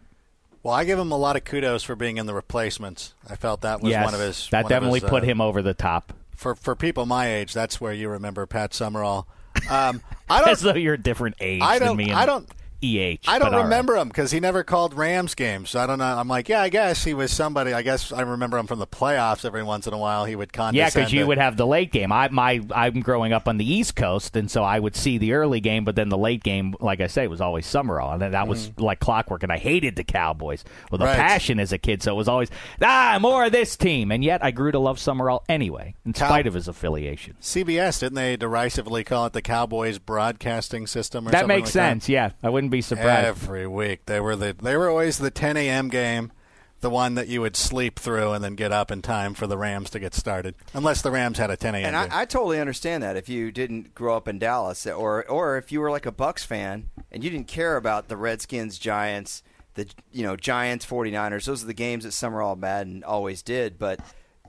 Well, 0.62 0.74
I 0.74 0.84
give 0.84 0.98
him 0.98 1.10
a 1.10 1.16
lot 1.16 1.36
of 1.36 1.44
kudos 1.44 1.82
for 1.82 1.96
being 1.96 2.18
in 2.18 2.26
the 2.26 2.34
replacements. 2.34 3.14
I 3.28 3.34
felt 3.34 3.62
that 3.62 3.80
was 3.80 3.90
yes, 3.90 4.04
one 4.04 4.14
of 4.14 4.20
his. 4.20 4.48
that 4.50 4.64
of 4.64 4.68
definitely 4.68 5.00
his, 5.00 5.10
put 5.10 5.24
uh, 5.24 5.26
him 5.26 5.40
over 5.40 5.60
the 5.60 5.74
top. 5.74 6.12
For 6.36 6.54
for 6.54 6.76
people 6.76 7.04
my 7.06 7.32
age, 7.32 7.52
that's 7.52 7.80
where 7.80 7.92
you 7.92 8.08
remember 8.08 8.46
Pat 8.46 8.72
Summerall. 8.72 9.26
Um, 9.70 10.00
I 10.28 10.40
don't. 10.40 10.48
As 10.50 10.60
though 10.60 10.74
you're 10.74 10.94
a 10.94 10.98
different 10.98 11.36
age 11.40 11.62
I 11.62 11.78
than 11.78 11.88
don't. 11.88 11.96
me. 11.96 12.04
And 12.10 12.14
I 12.14 12.26
don't. 12.26 12.48
Eh. 12.82 13.16
I 13.28 13.38
don't 13.38 13.48
all 13.54 13.58
right. 13.60 13.64
remember 13.64 13.96
him 13.96 14.08
because 14.08 14.30
he 14.32 14.40
never 14.40 14.64
called 14.64 14.94
Rams 14.94 15.34
games. 15.34 15.70
So 15.70 15.80
I 15.80 15.86
don't 15.86 15.98
know. 15.98 16.04
I'm 16.04 16.28
like, 16.28 16.48
yeah, 16.48 16.62
I 16.62 16.68
guess 16.68 17.04
he 17.04 17.14
was 17.14 17.32
somebody. 17.32 17.72
I 17.72 17.82
guess 17.82 18.12
I 18.12 18.22
remember 18.22 18.58
him 18.58 18.66
from 18.66 18.78
the 18.80 18.86
playoffs. 18.86 19.44
Every 19.44 19.62
once 19.62 19.86
in 19.86 19.92
a 19.92 19.98
while, 19.98 20.24
he 20.24 20.34
would 20.34 20.52
condescend. 20.52 20.76
Yeah, 20.76 20.88
because 21.00 21.12
you 21.12 21.20
to- 21.20 21.26
would 21.26 21.38
have 21.38 21.56
the 21.56 21.66
late 21.66 21.92
game. 21.92 22.10
I 22.12 22.28
my 22.28 22.60
I'm 22.74 23.00
growing 23.00 23.32
up 23.32 23.46
on 23.48 23.56
the 23.58 23.70
East 23.72 23.94
Coast, 23.96 24.34
and 24.36 24.50
so 24.50 24.64
I 24.64 24.78
would 24.80 24.96
see 24.96 25.18
the 25.18 25.32
early 25.34 25.60
game, 25.60 25.84
but 25.84 25.94
then 25.96 26.08
the 26.08 26.18
late 26.18 26.42
game, 26.42 26.74
like 26.80 27.00
I 27.00 27.06
say, 27.06 27.26
was 27.28 27.40
always 27.40 27.66
Summerall, 27.66 28.12
and 28.12 28.20
then 28.22 28.32
that 28.32 28.48
was 28.48 28.70
like 28.78 28.98
clockwork. 29.00 29.42
And 29.44 29.52
I 29.52 29.58
hated 29.58 29.96
the 29.96 30.04
Cowboys 30.04 30.64
with 30.90 31.00
a 31.00 31.04
Mm-hmm. 31.04 31.18
Right. 31.18 31.28
passion 31.28 31.60
as 31.60 31.72
a 31.72 31.78
kid, 31.78 32.02
so 32.02 32.12
it 32.12 32.16
was 32.16 32.28
always 32.28 32.48
ah 32.82 33.18
more 33.20 33.44
of 33.44 33.52
this 33.52 33.76
team. 33.76 34.10
And 34.10 34.24
yet 34.24 34.42
I 34.44 34.50
grew 34.50 34.72
to 34.72 34.78
love 34.78 34.98
Summerall 34.98 35.44
anyway, 35.48 35.94
in 36.06 36.12
Cow- 36.14 36.26
spite 36.26 36.46
of 36.46 36.54
his 36.54 36.68
affiliation. 36.68 37.34
CBS 37.40 38.00
didn't 38.00 38.14
they 38.14 38.36
derisively 38.36 39.04
call 39.04 39.26
it 39.26 39.32
the 39.34 39.42
Cowboys 39.42 39.98
broadcasting 39.98 40.86
system? 40.86 41.28
Or 41.28 41.30
That 41.30 41.46
makes 41.46 41.66
like 41.66 41.72
sense. 41.72 42.08
Yeah, 42.08 42.30
I 42.42 42.48
wouldn't 42.48 42.71
be 42.72 42.82
surprised. 42.82 43.26
Every 43.26 43.66
week 43.66 44.06
they 44.06 44.20
were 44.20 44.34
the 44.34 44.56
they 44.60 44.76
were 44.76 44.90
always 44.90 45.18
the 45.18 45.30
10 45.30 45.56
a.m. 45.56 45.88
game, 45.88 46.32
the 46.80 46.90
one 46.90 47.14
that 47.14 47.28
you 47.28 47.40
would 47.40 47.56
sleep 47.56 47.98
through 47.98 48.32
and 48.32 48.42
then 48.42 48.56
get 48.56 48.72
up 48.72 48.90
in 48.90 49.02
time 49.02 49.34
for 49.34 49.46
the 49.46 49.56
Rams 49.56 49.90
to 49.90 50.00
get 50.00 50.14
started, 50.14 50.56
unless 50.74 51.02
the 51.02 51.10
Rams 51.10 51.38
had 51.38 51.50
a 51.50 51.56
10 51.56 51.74
a.m. 51.76 51.94
And 51.94 52.10
game. 52.10 52.18
I, 52.18 52.22
I 52.22 52.24
totally 52.24 52.58
understand 52.58 53.02
that 53.04 53.16
if 53.16 53.28
you 53.28 53.52
didn't 53.52 53.94
grow 53.94 54.16
up 54.16 54.26
in 54.26 54.38
Dallas, 54.38 54.86
or 54.86 55.24
or 55.28 55.56
if 55.56 55.70
you 55.70 55.80
were 55.80 55.90
like 55.90 56.06
a 56.06 56.12
Bucs 56.12 56.44
fan 56.44 56.90
and 57.12 57.22
you 57.22 57.30
didn't 57.30 57.48
care 57.48 57.76
about 57.76 58.08
the 58.08 58.16
Redskins, 58.16 58.78
Giants, 58.78 59.42
the 59.74 59.88
you 60.10 60.24
know 60.24 60.36
Giants, 60.36 60.84
49ers. 60.84 61.44
Those 61.44 61.62
are 61.62 61.66
the 61.68 61.74
games 61.74 62.04
that 62.04 62.12
Summerall 62.12 62.56
Madden 62.56 63.04
always 63.04 63.42
did. 63.42 63.78
But 63.78 64.00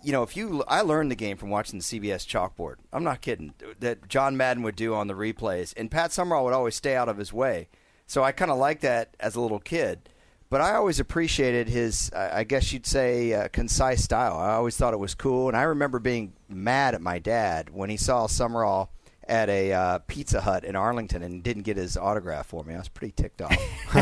you 0.04 0.12
know, 0.12 0.22
if 0.22 0.36
you, 0.36 0.64
I 0.68 0.82
learned 0.82 1.12
the 1.12 1.16
game 1.16 1.38
from 1.38 1.50
watching 1.50 1.80
the 1.80 1.84
CBS 1.84 2.28
chalkboard. 2.28 2.76
I'm 2.92 3.06
not 3.06 3.22
kidding. 3.22 3.54
That 3.80 4.10
John 4.10 4.36
Madden 4.36 4.62
would 4.64 4.76
do 4.76 4.94
on 4.94 5.08
the 5.08 5.14
replays, 5.14 5.74
and 5.78 5.90
Pat 5.90 6.12
Summerall 6.12 6.44
would 6.46 6.54
always 6.54 6.76
stay 6.76 6.96
out 6.96 7.10
of 7.10 7.18
his 7.18 7.32
way. 7.32 7.70
So 8.14 8.24
I 8.24 8.32
kind 8.32 8.52
of 8.52 8.60
liked 8.60 8.84
that 8.84 9.18
as 9.20 9.34
a 9.36 9.42
little 9.42 9.60
kid. 9.60 10.08
But 10.52 10.62
I 10.62 10.76
always 10.76 11.00
appreciated 11.00 11.68
his, 11.68 12.12
I 12.14 12.44
guess 12.44 12.72
you'd 12.72 12.86
say, 12.86 13.34
uh, 13.34 13.48
concise 13.48 14.04
style. 14.04 14.38
I 14.38 14.54
always 14.54 14.78
thought 14.78 14.94
it 14.94 15.00
was 15.00 15.16
cool. 15.16 15.48
And 15.48 15.58
I 15.58 15.64
remember 15.64 15.98
being 15.98 16.34
mad 16.48 16.94
at 16.94 17.02
my 17.02 17.18
dad 17.18 17.72
when 17.72 17.90
he 17.90 17.98
saw 17.98 18.28
Summerall 18.28 18.92
at 19.28 19.50
a 19.50 19.74
uh, 19.74 19.98
Pizza 20.06 20.42
Hut 20.42 20.64
in 20.64 20.76
Arlington 20.76 21.24
and 21.24 21.42
didn't 21.42 21.64
get 21.64 21.76
his 21.76 21.98
autograph 21.98 22.46
for 22.46 22.64
me. 22.64 22.76
I 22.76 22.78
was 22.78 22.88
pretty 22.88 23.14
ticked 23.14 23.42
off. 23.42 23.58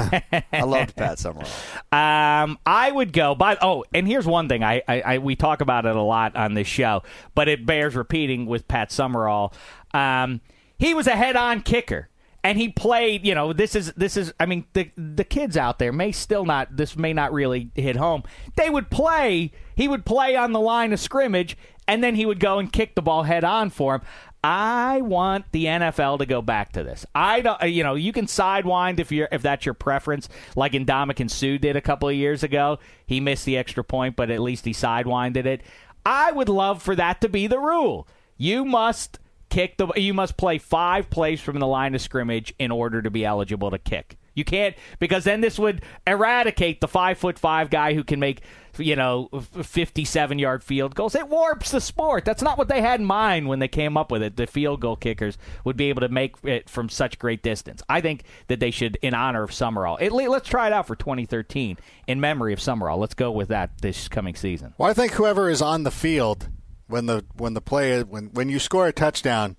I 0.51 0.64
loved 0.64 0.93
Pat 0.97 1.18
Summerall. 1.18 1.47
Um, 1.93 2.59
I 2.66 2.91
would 2.91 3.14
go 3.14 3.34
by. 3.34 3.57
Oh, 3.62 3.86
and 3.93 4.05
here's 4.05 4.28
one 4.28 4.49
thing. 4.49 4.62
I, 4.62 4.84
I, 4.89 5.01
I 5.01 5.18
we 5.20 5.38
talk 5.38 5.62
about 5.62 5.86
it 5.86 5.95
a 5.95 6.01
lot 6.01 6.36
on 6.36 6.53
this 6.53 6.68
show, 6.68 7.03
but 7.34 7.47
it 7.47 7.66
bears 7.66 7.95
repeating 7.95 8.45
with 8.45 8.68
Pat 8.68 8.91
Summerall. 8.91 9.53
Um, 9.93 10.41
he 10.78 10.93
was 10.93 11.07
a 11.07 11.16
head-on 11.16 11.62
kicker, 11.62 12.09
and 12.43 12.57
he 12.57 12.69
played. 12.69 13.25
You 13.25 13.35
know, 13.35 13.53
this 13.53 13.75
is 13.75 13.93
this 13.93 14.17
is. 14.17 14.33
I 14.39 14.45
mean, 14.45 14.65
the 14.73 14.91
the 14.95 15.23
kids 15.23 15.57
out 15.57 15.79
there 15.79 15.91
may 15.91 16.11
still 16.11 16.45
not. 16.45 16.75
This 16.75 16.95
may 16.97 17.13
not 17.13 17.33
really 17.33 17.71
hit 17.75 17.95
home. 17.95 18.23
They 18.55 18.69
would 18.69 18.89
play. 18.89 19.51
He 19.75 19.87
would 19.87 20.05
play 20.05 20.35
on 20.35 20.51
the 20.51 20.59
line 20.59 20.93
of 20.93 20.99
scrimmage, 20.99 21.57
and 21.87 22.03
then 22.03 22.15
he 22.15 22.25
would 22.25 22.39
go 22.39 22.59
and 22.59 22.71
kick 22.71 22.95
the 22.95 23.01
ball 23.01 23.23
head 23.23 23.43
on 23.43 23.69
for 23.69 23.95
him. 23.95 24.01
I 24.43 25.01
want 25.01 25.45
the 25.51 25.65
NFL 25.65 26.17
to 26.17 26.25
go 26.25 26.41
back 26.41 26.71
to 26.73 26.83
this. 26.83 27.05
I 27.13 27.41
don't, 27.41 27.61
uh, 27.61 27.67
you 27.67 27.83
know, 27.83 27.93
you 27.93 28.11
can 28.11 28.25
sidewind 28.25 28.99
if 28.99 29.11
you're 29.11 29.27
if 29.31 29.43
that's 29.43 29.65
your 29.65 29.75
preference, 29.75 30.29
like 30.55 30.71
Ndamukong 30.71 31.29
Suh 31.29 31.59
did 31.59 31.75
a 31.75 31.81
couple 31.81 32.09
of 32.09 32.15
years 32.15 32.41
ago. 32.41 32.79
He 33.05 33.19
missed 33.19 33.45
the 33.45 33.57
extra 33.57 33.83
point, 33.83 34.15
but 34.15 34.31
at 34.31 34.39
least 34.39 34.65
he 34.65 34.71
sidewinded 34.71 35.45
it. 35.45 35.61
I 36.03 36.31
would 36.31 36.49
love 36.49 36.81
for 36.81 36.95
that 36.95 37.21
to 37.21 37.29
be 37.29 37.45
the 37.45 37.59
rule. 37.59 38.07
You 38.35 38.65
must 38.65 39.19
kick 39.51 39.77
the, 39.77 39.87
you 39.95 40.15
must 40.15 40.37
play 40.37 40.57
five 40.57 41.11
plays 41.11 41.39
from 41.39 41.59
the 41.59 41.67
line 41.67 41.93
of 41.93 42.01
scrimmage 42.01 42.55
in 42.57 42.71
order 42.71 43.01
to 43.01 43.11
be 43.11 43.23
eligible 43.23 43.69
to 43.69 43.77
kick. 43.77 44.17
You 44.33 44.45
can't 44.45 44.75
because 44.97 45.25
then 45.25 45.41
this 45.41 45.59
would 45.59 45.83
eradicate 46.07 46.79
the 46.79 46.87
five 46.87 47.17
foot 47.17 47.37
five 47.37 47.69
guy 47.69 47.93
who 47.93 48.03
can 48.05 48.21
make 48.21 48.41
you 48.77 48.95
know 48.95 49.27
fifty 49.61 50.05
seven 50.05 50.39
yard 50.39 50.63
field 50.63 50.95
goals. 50.95 51.15
It 51.15 51.27
warps 51.27 51.71
the 51.71 51.81
sport. 51.81 52.23
That's 52.23 52.41
not 52.41 52.57
what 52.57 52.69
they 52.69 52.79
had 52.79 53.01
in 53.01 53.05
mind 53.05 53.49
when 53.49 53.59
they 53.59 53.67
came 53.67 53.97
up 53.97 54.09
with 54.09 54.23
it. 54.23 54.37
The 54.37 54.47
field 54.47 54.79
goal 54.79 54.95
kickers 54.95 55.37
would 55.65 55.75
be 55.75 55.89
able 55.89 55.99
to 55.99 56.07
make 56.07 56.37
it 56.43 56.69
from 56.69 56.87
such 56.87 57.19
great 57.19 57.43
distance. 57.43 57.83
I 57.89 57.99
think 57.99 58.23
that 58.47 58.61
they 58.61 58.71
should, 58.71 58.97
in 59.01 59.13
honor 59.13 59.43
of 59.43 59.51
Summerall, 59.51 59.97
it, 59.97 60.13
let's 60.13 60.47
try 60.47 60.67
it 60.67 60.73
out 60.73 60.87
for 60.87 60.95
2013 60.95 61.77
in 62.07 62.21
memory 62.21 62.53
of 62.53 62.61
Summerall. 62.61 62.99
Let's 62.99 63.13
go 63.13 63.31
with 63.31 63.49
that 63.49 63.81
this 63.81 64.07
coming 64.07 64.35
season. 64.35 64.73
Well, 64.77 64.89
I 64.89 64.93
think 64.93 65.11
whoever 65.11 65.49
is 65.49 65.61
on 65.61 65.83
the 65.83 65.91
field 65.91 66.47
when 66.91 67.05
the 67.05 67.25
when 67.37 67.53
the 67.53 67.61
play 67.61 68.01
when 68.03 68.25
when 68.33 68.49
you 68.49 68.59
score 68.59 68.87
a 68.87 68.93
touchdown, 68.93 69.57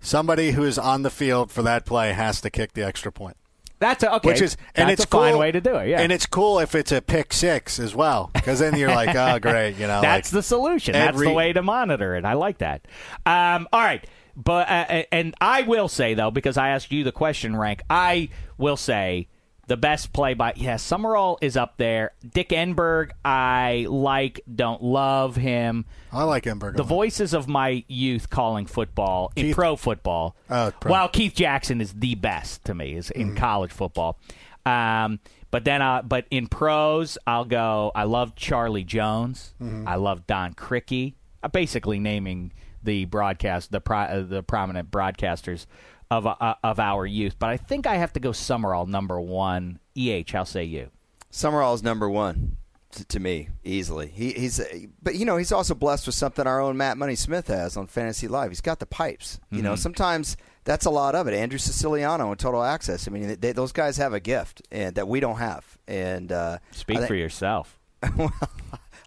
somebody 0.00 0.52
who 0.52 0.64
is 0.64 0.78
on 0.78 1.02
the 1.02 1.10
field 1.10 1.50
for 1.50 1.62
that 1.62 1.86
play 1.86 2.12
has 2.12 2.40
to 2.42 2.50
kick 2.50 2.72
the 2.74 2.84
extra 2.84 3.12
point. 3.12 3.36
That's 3.78 4.04
a, 4.04 4.14
okay. 4.16 4.28
Which 4.28 4.40
is 4.40 4.56
and 4.76 4.88
That's 4.88 5.00
it's 5.00 5.04
a 5.06 5.08
fine 5.08 5.32
cool, 5.32 5.40
way 5.40 5.50
to 5.50 5.60
do 5.60 5.74
it. 5.76 5.88
Yeah, 5.88 6.00
and 6.00 6.12
it's 6.12 6.26
cool 6.26 6.60
if 6.60 6.74
it's 6.74 6.92
a 6.92 7.02
pick 7.02 7.32
six 7.32 7.80
as 7.80 7.94
well, 7.94 8.30
because 8.32 8.60
then 8.60 8.76
you're 8.76 8.90
like, 8.90 9.14
oh 9.16 9.38
great, 9.42 9.72
you 9.76 9.88
know, 9.88 10.00
That's 10.00 10.32
like, 10.32 10.38
the 10.38 10.42
solution. 10.42 10.92
That's 10.92 11.18
the 11.18 11.32
way 11.32 11.52
to 11.52 11.62
monitor 11.62 12.14
it. 12.14 12.24
I 12.24 12.34
like 12.34 12.58
that. 12.58 12.86
Um, 13.26 13.66
all 13.72 13.80
right. 13.80 14.06
But 14.36 14.68
uh, 14.68 15.02
and 15.10 15.34
I 15.40 15.62
will 15.62 15.88
say 15.88 16.14
though, 16.14 16.30
because 16.30 16.56
I 16.56 16.68
asked 16.70 16.92
you 16.92 17.04
the 17.04 17.12
question, 17.12 17.56
rank. 17.56 17.82
I 17.90 18.28
will 18.56 18.76
say 18.76 19.28
the 19.68 19.76
best 19.76 20.12
play 20.12 20.34
by 20.34 20.52
yeah, 20.56 20.76
Summerall 20.76 21.38
is 21.40 21.56
up 21.56 21.76
there. 21.76 22.12
Dick 22.34 22.48
Enberg, 22.50 23.10
I 23.24 23.86
like, 23.88 24.40
don't 24.52 24.82
love 24.82 25.36
him. 25.36 25.84
I 26.12 26.24
like 26.24 26.44
Enberg. 26.44 26.76
The 26.76 26.82
voices 26.82 27.32
of 27.32 27.46
my 27.48 27.84
youth 27.88 28.28
calling 28.28 28.66
football 28.66 29.32
in 29.36 29.54
pro 29.54 29.76
football. 29.76 30.36
Oh, 30.50 30.72
pro. 30.80 30.90
While 30.90 31.08
Keith 31.08 31.34
Jackson 31.34 31.80
is 31.80 31.92
the 31.94 32.14
best 32.16 32.64
to 32.64 32.74
me 32.74 32.94
is 32.96 33.10
in 33.10 33.28
Mm-hmm. 33.28 33.36
college 33.36 33.70
football. 33.72 34.18
Um, 34.66 35.20
but 35.50 35.64
then, 35.64 35.80
uh, 35.82 36.02
but 36.02 36.26
in 36.30 36.46
pros, 36.48 37.16
I'll 37.26 37.44
go. 37.44 37.92
I 37.94 38.04
love 38.04 38.34
Charlie 38.34 38.84
Jones. 38.84 39.54
Mm-hmm. 39.62 39.86
I 39.88 39.94
love 39.96 40.26
Don 40.26 40.54
Criqui. 40.54 41.14
I'm 41.42 41.50
basically 41.50 41.98
naming 41.98 42.52
the 42.82 43.04
broadcast, 43.04 43.70
the 43.70 43.80
pro, 43.80 43.98
uh, 43.98 44.22
the 44.22 44.42
prominent 44.42 44.90
broadcasters 44.90 45.66
of 46.12 46.26
uh, 46.26 46.54
of 46.62 46.78
our 46.78 47.06
youth. 47.06 47.36
But 47.38 47.50
I 47.50 47.56
think 47.56 47.86
I 47.86 47.96
have 47.96 48.12
to 48.14 48.20
go 48.20 48.32
Summerall 48.32 48.86
number 48.86 49.20
one. 49.20 49.78
Eh, 49.96 50.22
how 50.30 50.44
say 50.44 50.64
you? 50.64 50.90
Summerall's 51.30 51.82
number 51.82 52.08
one 52.08 52.56
to, 52.92 53.04
to 53.06 53.20
me 53.20 53.48
easily. 53.64 54.08
He, 54.08 54.32
he's, 54.32 54.60
but 55.02 55.14
you 55.14 55.24
know, 55.24 55.38
he's 55.38 55.52
also 55.52 55.74
blessed 55.74 56.06
with 56.06 56.14
something 56.14 56.46
our 56.46 56.60
own 56.60 56.76
Matt 56.76 56.98
Money 56.98 57.14
Smith 57.14 57.48
has 57.48 57.76
on 57.76 57.86
Fantasy 57.86 58.28
Live. 58.28 58.50
He's 58.50 58.60
got 58.60 58.78
the 58.80 58.86
pipes. 58.86 59.40
You 59.50 59.62
know, 59.62 59.76
sometimes 59.76 60.36
that's 60.64 60.84
a 60.84 60.90
lot 60.90 61.14
of 61.14 61.26
it. 61.26 61.34
Andrew 61.34 61.58
Siciliano 61.58 62.30
and 62.30 62.38
Total 62.38 62.62
Access. 62.62 63.08
I 63.08 63.10
mean, 63.10 63.36
they, 63.40 63.52
those 63.52 63.72
guys 63.72 63.96
have 63.96 64.12
a 64.12 64.20
gift 64.20 64.62
and 64.70 64.94
that 64.96 65.08
we 65.08 65.20
don't 65.20 65.38
have. 65.38 65.78
And 65.88 66.30
uh, 66.30 66.58
Speak 66.72 66.98
think- 66.98 67.08
for 67.08 67.14
yourself. 67.14 67.78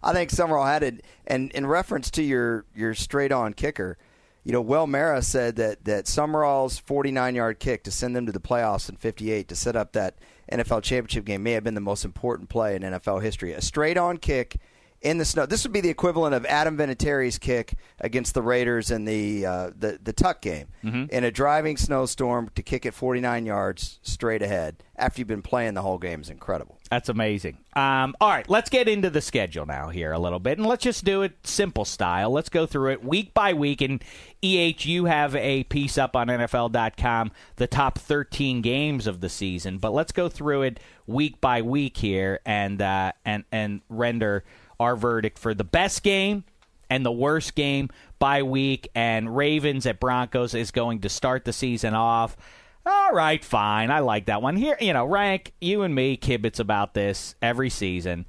I 0.04 0.14
think 0.14 0.30
Summerall 0.30 0.66
had 0.66 0.84
it. 0.84 1.06
And 1.28 1.52
in 1.52 1.66
reference 1.66 2.10
to 2.12 2.24
your 2.24 2.66
your 2.76 2.94
straight 2.94 3.32
on 3.32 3.54
kicker, 3.54 3.98
you 4.46 4.52
know, 4.52 4.62
Will 4.62 4.88
Mara 4.88 5.22
said 5.24 5.56
that 5.58 5.84
that 5.86 6.08
Summerall's 6.08 6.78
49 6.78 7.36
yard 7.36 7.60
kick 7.60 7.84
to 7.84 7.92
send 7.92 8.16
them 8.16 8.28
to 8.28 8.32
the 8.32 8.40
playoffs 8.40 8.88
in 8.88 8.96
58 8.96 9.48
to 9.50 9.56
set 9.56 9.76
up 9.76 9.94
that 9.94 10.20
NFL 10.52 10.84
championship 10.84 11.26
game 11.26 11.44
may 11.44 11.54
have 11.54 11.64
been 11.64 11.74
the 11.74 11.82
most 11.82 12.06
important 12.06 12.48
play 12.48 12.76
in 12.76 12.84
NFL 12.84 13.24
history. 13.24 13.54
A 13.54 13.62
straight 13.62 13.98
on 13.98 14.18
kick 14.18 14.58
in 15.02 15.18
the 15.18 15.26
snow. 15.26 15.48
This 15.48 15.64
would 15.64 15.74
be 15.74 15.82
the 15.82 15.90
equivalent 15.90 16.36
of 16.36 16.46
Adam 16.46 16.78
Vinatieri's 16.78 17.40
kick 17.40 17.74
against 18.00 18.36
the 18.36 18.44
Raiders 18.44 18.92
in 18.92 19.06
the 19.06 19.46
uh, 19.48 19.72
the 19.76 20.00
the 20.02 20.14
Tuck 20.14 20.42
game 20.42 20.68
in 21.10 21.24
a 21.24 21.32
driving 21.32 21.76
snowstorm 21.76 22.50
to 22.54 22.62
kick 22.62 22.86
it 22.86 22.94
49 22.94 23.48
yards 23.48 24.00
straight 24.04 24.44
ahead 24.44 24.84
after 24.96 25.20
you've 25.22 25.28
been 25.28 25.42
playing 25.42 25.74
the 25.74 25.82
whole 25.82 25.98
game 25.98 26.22
is 26.22 26.30
incredible. 26.30 26.75
That's 26.90 27.10
amazing. 27.10 27.58
Um, 27.76 28.16
all 28.22 28.30
right, 28.30 28.48
let's 28.48 28.70
get 28.70 28.88
into 28.88 29.10
the 29.10 29.22
schedule 29.22 29.66
now 29.66 29.90
here 29.90 30.12
a 30.12 30.20
little 30.20 30.40
bit, 30.40 30.60
and 30.60 30.68
let's 30.68 30.84
just 30.84 31.04
do 31.04 31.24
it 31.24 31.34
simple 31.44 31.84
style. 31.84 32.30
Let's 32.30 32.50
go 32.50 32.68
through 32.68 32.92
it 32.92 33.04
week 33.04 33.34
by 33.34 33.54
week. 33.54 33.82
And 33.82 34.04
EH, 34.44 34.86
you 34.86 35.06
have 35.06 35.36
a 35.36 35.64
piece 35.64 35.98
up 35.98 36.16
on 36.16 36.28
NFL.com, 36.28 37.32
the 37.56 37.68
top 37.68 37.98
13 37.98 38.62
games 38.62 39.08
of 39.08 39.20
the 39.20 39.30
season. 39.30 39.80
But 39.80 39.94
let's 39.94 40.12
go 40.12 40.30
through 40.30 40.62
it 40.62 40.80
week 41.08 41.42
by 41.42 41.64
week 41.64 41.98
here, 41.98 42.40
and 42.46 42.82
uh, 42.82 43.14
and 43.26 43.46
and 43.52 43.82
render 43.90 44.44
our 44.80 44.96
verdict 44.96 45.40
for 45.40 45.54
the 45.56 45.64
best 45.64 46.04
game 46.04 46.44
and 46.90 47.04
the 47.06 47.12
worst 47.12 47.56
game 47.56 47.90
by 48.20 48.44
week. 48.44 48.90
And 48.94 49.36
Ravens 49.36 49.88
at 49.88 50.00
Broncos 50.00 50.54
is 50.54 50.70
going 50.70 51.02
to 51.02 51.10
start 51.10 51.46
the 51.46 51.54
season 51.54 51.96
off. 51.96 52.38
All 52.86 53.12
right, 53.12 53.44
fine. 53.44 53.90
I 53.90 54.00
like 54.00 54.28
that 54.28 54.42
one. 54.42 54.56
Here, 54.56 54.78
you 54.80 54.94
know, 54.94 55.06
rank 55.06 55.54
you 55.60 55.82
and 55.82 55.96
me 55.96 56.18
kibitz 56.18 56.60
about 56.60 56.94
this 56.94 57.36
every 57.42 57.70
season, 57.70 58.26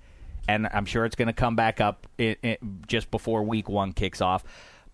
and 0.48 0.68
I'm 0.72 0.86
sure 0.86 1.04
it's 1.04 1.16
going 1.16 1.28
to 1.28 1.34
come 1.34 1.56
back 1.56 1.80
up 1.80 2.06
i 2.18 2.36
i 2.42 2.58
just 2.86 3.10
before 3.10 3.42
Week 3.42 3.68
One 3.68 3.92
kicks 3.92 4.20
off. 4.20 4.44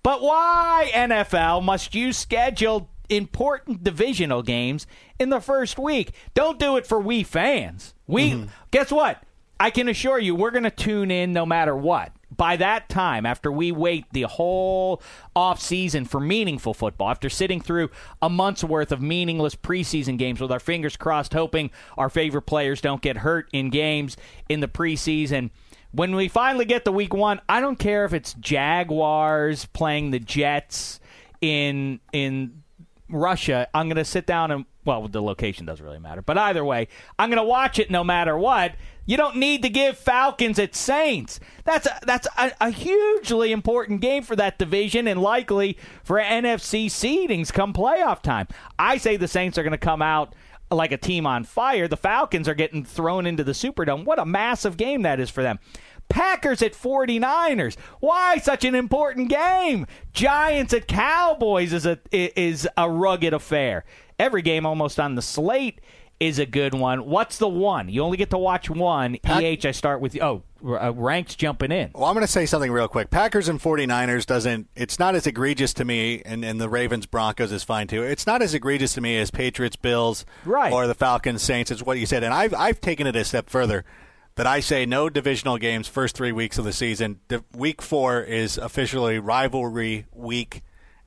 But 0.02 0.20
why 0.20 0.90
NFL 0.92 1.62
must 1.62 1.94
you 1.94 2.12
schedule 2.12 2.90
important 3.08 3.84
divisional 3.84 4.42
games 4.42 4.86
in 5.20 5.28
the 5.28 5.40
first 5.40 5.78
week? 5.78 6.12
Don't 6.34 6.58
do 6.58 6.76
it 6.76 6.86
for 6.86 6.98
we 6.98 7.22
fans. 7.22 7.94
We 8.08 8.32
mm-hmm. 8.32 8.46
guess 8.72 8.90
what? 8.90 9.22
I 9.60 9.70
can 9.70 9.88
assure 9.88 10.18
you, 10.18 10.34
we're 10.34 10.50
going 10.50 10.64
to 10.64 10.70
tune 10.70 11.12
in 11.12 11.32
no 11.32 11.46
matter 11.46 11.76
what. 11.76 12.10
By 12.35 12.57
that 12.57 12.89
time, 12.89 13.26
after 13.26 13.53
we 13.53 13.72
wait 13.72 14.07
the 14.12 14.22
whole 14.22 15.03
off 15.37 15.61
season 15.61 16.05
for 16.05 16.20
meaningful 16.20 16.74
football, 16.74 17.11
after 17.11 17.28
sitting 17.28 17.61
through 17.61 17.91
a 18.20 18.30
month's 18.30 18.64
worth 18.64 18.93
of 18.93 19.03
meaningless 19.03 19.55
preseason 19.55 20.16
games 20.16 20.41
with 20.41 20.51
our 20.51 20.61
fingers 20.61 20.97
crossed, 20.97 21.33
hoping 21.33 21.70
our 21.99 22.09
favorite 22.09 22.43
players 22.43 22.80
don't 22.80 23.03
get 23.03 23.18
hurt 23.18 23.49
in 23.53 23.70
games 23.70 24.16
in 24.49 24.61
the 24.61 24.68
preseason, 24.68 25.51
when 25.93 26.14
we 26.14 26.28
finally 26.28 26.64
get 26.64 26.85
to 26.87 26.93
week 26.93 27.12
one, 27.12 27.41
I 27.49 27.61
don't 27.61 27.78
care 27.78 28.05
if 28.05 28.14
it's 28.14 28.35
Jaguars 28.35 29.66
playing 29.66 30.11
the 30.11 30.18
Jets 30.18 31.01
in 31.41 32.01
in 32.12 32.62
Russia. 33.11 33.68
I'm 33.74 33.89
going 33.89 33.97
to 33.97 34.05
sit 34.05 34.26
down 34.26 34.51
and 34.51 34.64
well, 34.85 35.07
the 35.07 35.22
location 35.22 35.66
doesn't 35.66 35.85
really 35.85 35.99
matter, 35.99 36.22
but 36.22 36.37
either 36.37 36.64
way, 36.64 36.89
I'm 37.18 37.30
going 37.30 37.43
to 37.43 37.49
watch 37.49 37.78
it 37.78 37.91
no 37.91 38.03
matter 38.03 38.37
what. 38.37 38.74
You 39.05 39.16
don't 39.16 39.36
need 39.36 39.62
to 39.62 39.68
give 39.68 39.98
Falcons 39.98 40.59
at 40.59 40.74
Saints. 40.74 41.40
That's 41.64 41.86
a, 41.86 41.98
that's 42.07 42.28
a, 42.38 42.53
a 42.61 42.70
hugely 42.70 43.50
important 43.50 44.00
game 44.00 44.22
for 44.22 44.36
that 44.36 44.59
division 44.59 45.09
and 45.09 45.20
likely 45.20 45.76
for 46.05 46.18
NFC 46.20 46.86
seedings 46.86 47.53
come 47.53 47.72
playoff 47.72 48.22
time. 48.22 48.46
I 48.78 48.98
say 48.98 49.16
the 49.16 49.28
Saints 49.28 49.59
are 49.59 49.62
going 49.62 49.72
to 49.72 49.78
come 49.78 50.03
out 50.03 50.34
like 50.70 50.92
a 50.92 50.96
team 50.96 51.26
on 51.26 51.44
fire. 51.44 51.88
The 51.88 51.96
Falcons 51.96 52.48
are 52.48 52.55
getting 52.55 52.84
thrown 52.84 53.26
into 53.26 53.44
the 53.44 53.53
Superdome. 53.53 54.05
What 54.05 54.18
a 54.18 54.24
massive 54.24 54.76
game 54.76 55.03
that 55.03 55.20
is 55.20 55.30
for 55.30 55.42
them. 55.42 55.59
Packers 56.09 56.62
at 56.62 56.72
49ers. 56.72 57.76
Why 58.00 58.36
such 58.38 58.64
an 58.64 58.74
important 58.74 59.28
game? 59.28 59.86
Giants 60.12 60.74
at 60.74 60.86
Cowboys 60.86 61.72
is 61.72 61.86
a 61.86 61.98
is 62.12 62.68
a 62.76 62.90
rugged 62.90 63.32
affair. 63.32 63.84
Every 64.18 64.42
game 64.42 64.66
almost 64.66 65.00
on 65.00 65.14
the 65.14 65.22
slate 65.22 65.80
is 66.23 66.39
a 66.39 66.47
good 66.47 66.73
one. 66.73 67.07
What's 67.07 67.39
the 67.39 67.49
one? 67.49 67.89
You 67.89 68.03
only 68.03 68.16
get 68.16 68.31
to 68.31 68.39
watch 68.39 68.70
one. 68.70 69.18
EH, 69.25 69.59
I 69.64 69.73
start 69.73 70.01
with 70.01 70.20
oh, 70.23 70.45
uh, 70.64 70.93
ranks 70.95 71.35
jumping 71.35 71.73
in. 71.73 71.91
Well, 71.95 72.05
I'm 72.05 72.14
going 72.14 72.25
to 72.25 72.31
say 72.31 72.47
something 72.47 72.70
real 72.70 72.87
quick. 72.87 73.11
Packers 73.11 73.49
and 73.49 73.61
49ers 73.61 74.25
doesn't. 74.25 74.68
It's 74.77 75.01
not 75.01 75.16
as 75.16 75.27
egregious 75.27 75.75
to 75.75 75.85
me, 75.85 76.23
and, 76.25 76.45
and 76.45 76.61
the 76.61 76.68
Ravens 76.68 77.07
Broncos 77.07 77.51
is 77.51 77.64
fine 77.64 77.89
too. 77.89 78.05
It's 78.05 78.27
not 78.27 78.41
as 78.41 78.55
egregious 78.55 78.95
to 78.95 79.01
me 79.01 79.18
as 79.18 79.33
Patriots 79.33 79.75
Bills, 79.75 80.25
right. 80.45 80.73
or 80.73 80.87
the 80.87 80.95
Falcons 80.95 81.43
Saints. 81.43 81.73
It's 81.73 81.83
what 81.83 81.99
you 81.99 82.07
said, 82.07 82.23
and 82.23 82.33
I've 82.33 82.55
I've 82.55 82.81
taken 82.81 83.07
it 83.07 83.16
a 83.16 83.25
step 83.25 83.51
further. 83.51 83.85
That 84.37 84.47
I 84.47 84.61
say 84.61 84.87
no 84.87 85.11
divisional 85.11 85.59
games 85.59 85.89
first 85.89 86.16
three 86.16 86.33
weeks 86.33 86.57
of 86.57 86.64
the 86.64 86.73
season. 86.73 87.20
The 87.29 87.45
week 87.55 87.83
four 87.83 88.23
is 88.23 88.57
officially 88.57 89.18
rivalry 89.18 90.07
week, 90.11 90.62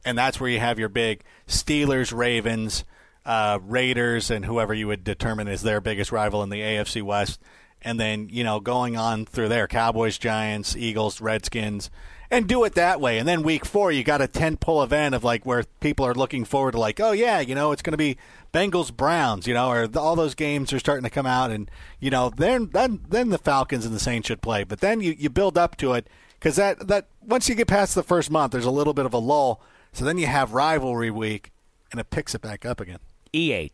and 0.06 0.16
that's 0.16 0.40
where 0.40 0.50
you 0.50 0.60
have 0.60 0.78
your 0.78 0.90
big 0.90 1.24
Steelers, 1.48 2.16
Ravens, 2.16 2.84
uh, 3.26 3.60
Raiders, 3.62 4.30
and 4.30 4.46
whoever 4.46 4.74
you 4.74 4.88
would 4.88 5.04
determine 5.04 5.48
is 5.48 5.62
their 5.62 5.82
biggest 5.82 6.12
rival 6.12 6.44
in 6.44 6.50
the 6.50 6.62
AFC 6.62 7.02
West. 7.02 7.42
And 7.82 8.00
then 8.00 8.30
you 8.30 8.44
know 8.44 8.60
going 8.60 8.98
on 8.98 9.26
through 9.26 9.50
there 9.50 9.68
cowboys 9.68 10.18
giants 10.18 10.76
eagles 10.76 11.22
redskins 11.22 11.92
and 12.32 12.48
do 12.48 12.64
it 12.64 12.74
that 12.74 13.00
way. 13.00 13.20
And 13.20 13.28
then 13.28 13.44
week 13.44 13.64
four 13.64 13.92
you 13.92 14.04
got 14.04 14.22
a 14.22 14.28
10 14.28 14.58
pull 14.58 14.82
event 14.82 15.14
of 15.14 15.24
like 15.24 15.46
where 15.46 15.66
people 15.82 16.06
are 16.06 16.16
looking 16.16 16.46
forward 16.46 16.72
to 16.72 16.80
like 16.80 17.00
oh 17.00 17.12
yeah 17.12 17.42
you 17.42 17.54
know 17.54 17.72
it's 17.72 17.84
going 17.84 17.94
to 17.94 17.98
be 17.98 18.18
bengals 18.52 18.96
browns 18.96 19.46
you 19.46 19.54
know 19.54 19.70
or 19.70 19.88
all 19.96 20.16
those 20.16 20.34
games 20.34 20.74
are 20.74 20.80
starting 20.80 21.04
to 21.04 21.10
come 21.12 21.28
out 21.28 21.52
and 21.52 21.70
you 22.00 22.10
know 22.10 22.32
then 22.36 22.70
then 22.74 23.02
then 23.08 23.30
the 23.30 23.38
falcons 23.38 23.86
and 23.86 23.94
the 23.94 24.00
saints 24.00 24.28
should 24.28 24.42
play. 24.42 24.64
But 24.64 24.80
then 24.80 25.02
you, 25.02 25.16
you 25.16 25.30
build 25.30 25.58
up 25.58 25.78
to 25.78 25.94
it 25.94 26.10
because 26.40 26.56
that 26.56 26.88
that 26.88 27.08
once 27.22 27.48
you 27.48 27.54
get 27.54 27.68
past 27.68 27.94
the 27.94 28.04
first 28.04 28.32
month 28.32 28.52
there's 28.52 28.66
a 28.66 28.72
little 28.72 28.94
bit 28.94 29.06
of 29.06 29.14
a 29.14 29.20
lull. 29.20 29.62
So 29.94 30.04
then 30.06 30.18
you 30.18 30.26
have 30.26 30.54
rivalry 30.54 31.12
week 31.12 31.52
and 31.92 32.00
it 32.00 32.10
picks 32.10 32.34
it 32.34 32.42
back 32.42 32.66
up 32.66 32.82
again 32.82 33.00
eh 33.36 33.68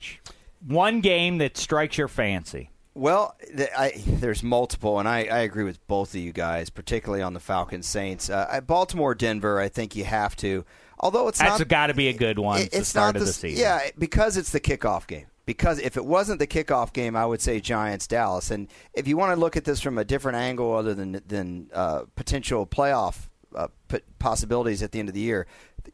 one 0.67 1.01
game 1.01 1.37
that 1.39 1.57
strikes 1.57 1.97
your 1.97 2.07
fancy 2.07 2.71
well, 2.93 3.35
I, 3.77 3.93
there's 4.05 4.43
multiple, 4.43 4.99
and 4.99 5.07
I, 5.07 5.19
I, 5.19 5.39
agree 5.39 5.63
with 5.63 5.85
both 5.87 6.13
of 6.13 6.19
you 6.19 6.33
guys, 6.33 6.69
particularly 6.69 7.23
on 7.23 7.33
the 7.33 7.39
Falcons 7.39 7.87
Saints. 7.87 8.29
Uh, 8.29 8.59
Baltimore 8.67 9.15
Denver, 9.15 9.61
I 9.61 9.69
think 9.69 9.95
you 9.95 10.03
have 10.03 10.35
to. 10.37 10.65
Although 10.99 11.29
it's 11.29 11.39
that's 11.39 11.59
not, 11.59 11.67
got 11.67 11.87
to 11.87 11.93
be 11.93 12.09
a 12.09 12.13
good 12.13 12.37
one. 12.37 12.59
It, 12.59 12.65
it's 12.65 12.77
the 12.79 12.85
start 12.85 13.15
not 13.15 13.19
the, 13.19 13.25
the 13.25 13.33
season. 13.33 13.61
Yeah, 13.61 13.89
because 13.97 14.35
it's 14.35 14.51
the 14.51 14.59
kickoff 14.59 15.07
game. 15.07 15.27
Because 15.45 15.79
if 15.79 15.97
it 15.97 16.05
wasn't 16.05 16.39
the 16.39 16.47
kickoff 16.47 16.93
game, 16.93 17.15
I 17.15 17.25
would 17.25 17.41
say 17.41 17.59
Giants 17.59 18.07
Dallas. 18.07 18.51
And 18.51 18.67
if 18.93 19.07
you 19.07 19.17
want 19.17 19.33
to 19.33 19.39
look 19.39 19.57
at 19.57 19.63
this 19.63 19.81
from 19.81 19.97
a 19.97 20.05
different 20.05 20.37
angle, 20.37 20.75
other 20.75 20.93
than 20.93 21.21
than 21.25 21.69
uh, 21.73 22.03
potential 22.15 22.67
playoff 22.67 23.29
uh, 23.55 23.67
possibilities 24.19 24.83
at 24.83 24.91
the 24.91 24.99
end 24.99 25.09
of 25.09 25.15
the 25.15 25.21
year, 25.21 25.47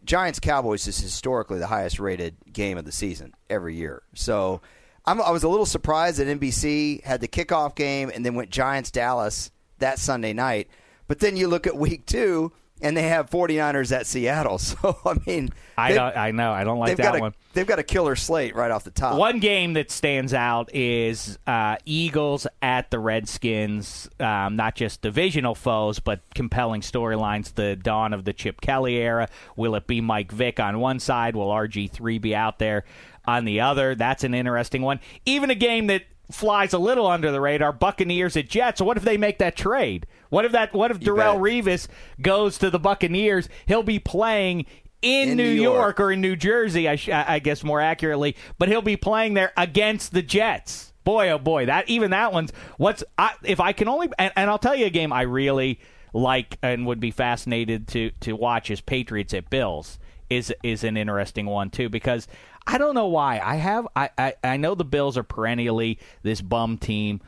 Giants 0.04 0.40
Cowboys 0.40 0.88
is 0.88 1.00
historically 1.00 1.60
the 1.60 1.68
highest 1.68 2.00
rated 2.00 2.36
game 2.52 2.78
of 2.78 2.86
the 2.86 2.92
season 2.92 3.34
every 3.50 3.76
year. 3.76 4.04
So 4.14 4.62
I'm, 5.06 5.22
i 5.22 5.32
was 5.32 5.44
a 5.44 5.50
little 5.50 5.66
surprised 5.66 6.20
that 6.20 6.28
NBC 6.40 7.04
had 7.04 7.22
the 7.22 7.28
kickoff 7.28 7.76
game 7.76 8.12
and 8.14 8.26
then 8.26 8.36
went 8.36 8.50
Giants 8.50 8.92
Dallas 8.92 9.52
that 9.80 10.00
Sunday 10.00 10.34
night. 10.34 10.68
But 11.08 11.20
then 11.20 11.38
you 11.38 11.48
look 11.48 11.68
at 11.68 11.78
week 11.78 12.06
two 12.06 12.52
and 12.82 12.96
they 12.96 13.04
have 13.04 13.30
49ers 13.30 13.92
at 13.96 14.06
Seattle. 14.06 14.60
So 14.68 14.98
I 15.06 15.16
mean, 15.26 15.52
I 15.78 15.94
don't, 15.94 16.18
I 16.18 16.32
know 16.32 16.52
I 16.52 16.64
don't 16.64 16.80
like 16.80 16.98
that 16.98 17.16
a, 17.16 17.20
one. 17.20 17.34
They've 17.54 17.66
got 17.66 17.80
a 17.80 17.84
killer 17.84 18.16
slate 18.16 18.56
right 18.56 18.70
off 18.70 18.84
the 18.84 18.92
top. 18.92 19.18
One 19.18 19.40
game 19.40 19.74
that 19.74 19.92
stands 19.92 20.34
out 20.34 20.74
is 20.74 21.40
uh, 21.48 21.78
Eagles 21.86 22.48
at 22.62 22.92
the 22.92 23.00
Redskins. 23.00 24.10
Um, 24.20 24.56
not 24.56 24.76
just 24.76 25.02
divisional 25.02 25.56
foes, 25.56 26.00
but 26.00 26.22
compelling 26.36 26.82
storylines. 26.82 27.54
The 27.54 27.76
dawn 27.76 28.14
of 28.14 28.26
the 28.26 28.34
Chip 28.34 28.62
Kelly 28.62 28.98
era. 28.98 29.30
Will 29.56 29.76
it 29.76 29.88
be 29.88 30.02
Mike 30.02 30.32
Vick 30.32 30.60
on 30.60 30.80
one 30.80 31.00
side? 31.00 31.36
Will 31.36 31.50
RG 31.50 31.92
three 31.92 32.18
be 32.18 32.36
out 32.36 32.60
there? 32.60 32.84
on 33.28 33.44
the 33.44 33.60
other. 33.60 33.94
That's 33.94 34.24
an 34.24 34.34
interesting 34.34 34.82
one. 34.82 35.00
Even 35.26 35.50
a 35.50 35.56
game 35.56 35.88
that 35.88 36.04
flies 36.32 36.74
a 36.74 36.80
little 36.80 37.08
under 37.08 37.32
the 37.32 37.42
radar, 37.42 37.72
Buccaneers 37.72 38.36
at 38.38 38.50
Jets. 38.50 38.82
What 38.82 38.98
if 38.98 39.04
they 39.04 39.18
make 39.18 39.38
that 39.40 39.56
trade? 39.56 40.08
What 40.30 40.46
if 40.46 40.52
that? 40.52 40.74
What 40.74 40.92
if 40.92 41.00
Darrelle 41.00 41.40
Revis 41.40 41.88
goes 42.22 42.58
to 42.60 42.70
the 42.70 42.80
Buccaneers? 42.80 43.50
He'll 43.66 43.84
be 43.84 44.00
playing 44.00 44.66
in, 45.02 45.30
in 45.30 45.38
New, 45.38 45.44
New 45.44 45.62
York. 45.62 45.76
York. 45.76 46.00
or 46.00 46.12
in 46.12 46.22
New 46.22 46.36
Jersey, 46.36 46.88
I, 46.88 46.96
sh- 46.96 47.10
I 47.10 47.40
guess 47.40 47.64
more 47.64 47.80
accurately, 47.82 48.36
but 48.58 48.70
he'll 48.70 48.82
be 48.82 48.98
playing 48.98 49.36
there 49.36 49.54
against 49.56 50.14
the 50.14 50.22
Jets. 50.22 50.94
Boy, 51.04 51.30
oh 51.30 51.38
boy, 51.38 51.68
that 51.68 51.88
even 51.88 52.12
that 52.12 52.34
one's 52.34 52.52
what's 52.78 53.04
I, 53.18 53.32
if 53.44 53.62
I 53.62 53.72
can 53.72 53.88
only 53.88 54.10
and, 54.20 54.34
and 54.36 54.50
I'll 54.50 54.58
tell 54.58 54.76
you 54.76 54.88
a 54.88 54.90
game 54.90 55.14
I 55.14 55.22
really 55.22 55.80
like 56.14 56.58
and 56.62 56.86
would 56.86 57.00
be 57.00 57.12
fascinated 57.12 57.88
to 57.90 58.12
to 58.22 58.34
watch 58.34 58.70
is 58.70 58.82
Patriots 58.82 59.34
at 59.34 59.50
Bills 59.50 60.00
is 60.30 60.54
is 60.64 60.84
an 60.84 60.98
interesting 60.98 61.46
one 61.46 61.70
too 61.70 61.88
because 61.88 62.28
I 62.66 62.78
don't 62.78 62.96
know 62.96 63.08
why. 63.08 63.40
I 63.40 63.56
have 63.56 63.88
I, 63.96 64.10
I, 64.18 64.34
I 64.44 64.58
know 64.58 64.76
the 64.76 64.84
Bills 64.84 65.18
are 65.18 65.24
perennially 65.24 66.00
this 66.24 66.42
bum 66.42 66.78
team 66.78 67.22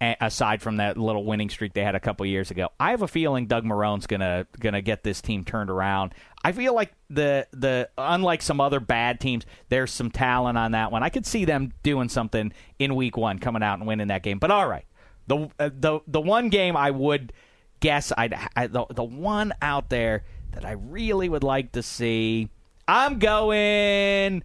aside 0.00 0.60
from 0.60 0.76
that 0.76 0.98
little 0.98 1.24
winning 1.24 1.48
streak 1.48 1.72
they 1.72 1.82
had 1.82 1.94
a 1.94 2.00
couple 2.00 2.26
years 2.26 2.50
ago. 2.50 2.68
I 2.78 2.90
have 2.90 3.02
a 3.02 3.08
feeling 3.08 3.46
Doug 3.46 3.64
Marrone's 3.64 4.06
gonna 4.06 4.46
gonna 4.60 4.82
get 4.82 5.02
this 5.02 5.20
team 5.20 5.44
turned 5.44 5.70
around. 5.70 6.14
I 6.44 6.52
feel 6.52 6.74
like 6.74 6.92
the 7.08 7.46
the 7.52 7.88
unlike 7.96 8.42
some 8.42 8.60
other 8.60 8.80
bad 8.80 9.20
teams, 9.20 9.46
there's 9.68 9.90
some 9.90 10.10
talent 10.10 10.58
on 10.58 10.72
that 10.72 10.92
one. 10.92 11.02
I 11.02 11.08
could 11.08 11.26
see 11.26 11.44
them 11.44 11.72
doing 11.82 12.08
something 12.08 12.52
in 12.78 12.94
week 12.94 13.16
one, 13.16 13.38
coming 13.38 13.62
out 13.62 13.78
and 13.78 13.86
winning 13.86 14.08
that 14.08 14.22
game. 14.22 14.38
But 14.38 14.50
all 14.50 14.68
right, 14.68 14.84
the 15.26 15.48
uh, 15.58 15.70
the 15.72 16.00
the 16.06 16.20
one 16.20 16.50
game 16.50 16.76
I 16.76 16.90
would 16.90 17.32
guess 17.80 18.12
I'd 18.16 18.34
I, 18.54 18.66
the 18.66 18.86
the 18.90 19.04
one 19.04 19.54
out 19.62 19.88
there 19.88 20.24
that 20.52 20.64
I 20.64 20.72
really 20.72 21.28
would 21.28 21.44
like 21.44 21.72
to 21.72 21.82
see. 21.82 22.50
I'm 22.88 23.18
going 23.18 24.44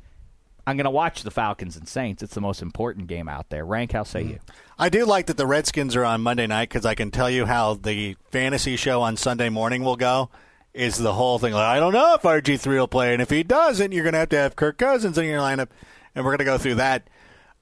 I'm 0.65 0.77
going 0.77 0.85
to 0.85 0.91
watch 0.91 1.23
the 1.23 1.31
Falcons 1.31 1.75
and 1.75 1.87
Saints. 1.87 2.21
It's 2.21 2.35
the 2.35 2.41
most 2.41 2.61
important 2.61 3.07
game 3.07 3.27
out 3.27 3.49
there. 3.49 3.65
Rank, 3.65 3.93
how 3.93 4.03
say 4.03 4.23
mm. 4.23 4.29
you? 4.31 4.39
I 4.77 4.89
do 4.89 5.05
like 5.05 5.27
that 5.27 5.37
the 5.37 5.47
Redskins 5.47 5.95
are 5.95 6.05
on 6.05 6.21
Monday 6.21 6.47
night 6.47 6.69
because 6.69 6.85
I 6.85 6.95
can 6.95 7.11
tell 7.11 7.29
you 7.29 7.45
how 7.45 7.75
the 7.75 8.15
fantasy 8.31 8.75
show 8.75 9.01
on 9.01 9.17
Sunday 9.17 9.49
morning 9.49 9.83
will 9.83 9.95
go. 9.95 10.29
Is 10.73 10.97
the 10.97 11.13
whole 11.13 11.37
thing 11.37 11.51
like 11.51 11.65
I 11.65 11.79
don't 11.81 11.91
know 11.91 12.13
if 12.13 12.21
RG 12.21 12.57
three 12.57 12.79
will 12.79 12.87
play, 12.87 13.11
and 13.11 13.21
if 13.21 13.29
he 13.29 13.43
doesn't, 13.43 13.91
you're 13.91 14.05
going 14.05 14.13
to 14.13 14.19
have 14.19 14.29
to 14.29 14.37
have 14.37 14.55
Kirk 14.55 14.77
Cousins 14.77 15.17
in 15.17 15.25
your 15.25 15.41
lineup, 15.41 15.67
and 16.15 16.23
we're 16.23 16.31
going 16.31 16.37
to 16.37 16.45
go 16.45 16.57
through 16.57 16.75
that. 16.75 17.09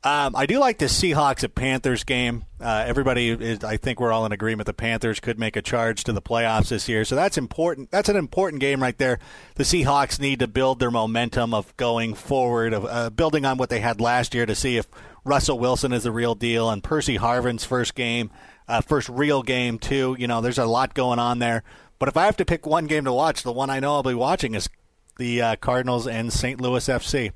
Um, 0.02 0.34
I 0.34 0.46
do 0.46 0.60
like 0.60 0.78
the 0.78 0.86
Seahawks 0.86 1.44
at 1.44 1.56
Panthers 1.56 2.06
game. 2.06 2.46
Uh, 2.62 2.86
everybody 2.88 3.30
is, 3.32 3.66
I 3.66 3.76
think 3.76 4.00
we're 4.00 4.14
all 4.14 4.26
in 4.26 4.32
agreement. 4.32 4.66
The 4.66 4.74
Panthers 4.74 5.20
could 5.20 5.38
make 5.38 5.58
a 5.58 5.62
charge 5.62 6.06
to 6.06 6.14
the 6.14 6.22
playoffs 6.22 6.70
this 6.70 6.88
year, 6.88 7.04
so 7.04 7.16
that's 7.18 7.38
important. 7.38 7.92
That's 7.92 8.08
an 8.08 8.16
important 8.16 8.62
game 8.62 8.82
right 8.82 8.98
there. 8.98 9.20
The 9.56 9.64
Seahawks 9.64 10.18
need 10.18 10.40
to 10.40 10.48
build 10.48 10.80
their 10.80 10.90
momentum 10.90 11.54
of 11.54 11.76
going 11.76 12.14
forward, 12.14 12.72
of 12.72 12.86
uh, 12.86 13.10
building 13.10 13.44
on 13.46 13.58
what 13.58 13.70
they 13.70 13.82
had 13.82 14.00
last 14.00 14.34
year 14.34 14.46
to 14.46 14.56
see 14.56 14.78
if 14.78 14.88
Russell 15.26 15.60
Wilson 15.60 15.92
is 15.92 16.04
the 16.04 16.14
real 16.14 16.34
deal 16.34 16.70
and 16.70 16.82
Percy 16.82 17.18
Harvin's 17.18 17.66
first 17.66 17.94
game, 17.94 18.32
uh, 18.70 18.80
first 18.80 19.10
real 19.10 19.44
game 19.44 19.80
too. 19.80 20.16
You 20.18 20.28
know, 20.28 20.40
there's 20.40 20.58
a 20.58 20.66
lot 20.66 20.94
going 20.94 21.20
on 21.20 21.40
there. 21.40 21.62
But 21.98 22.08
if 22.08 22.16
I 22.16 22.24
have 22.24 22.38
to 22.38 22.46
pick 22.46 22.66
one 22.66 22.88
game 22.88 23.04
to 23.04 23.12
watch, 23.12 23.44
the 23.44 23.52
one 23.52 23.70
I 23.70 23.82
know 23.82 23.96
I'll 23.96 24.04
be 24.04 24.14
watching 24.14 24.56
is 24.56 24.70
the 25.18 25.42
uh, 25.42 25.56
Cardinals 25.58 26.08
and 26.08 26.32
St. 26.32 26.62
Louis 26.62 26.88
FC. 26.88 27.34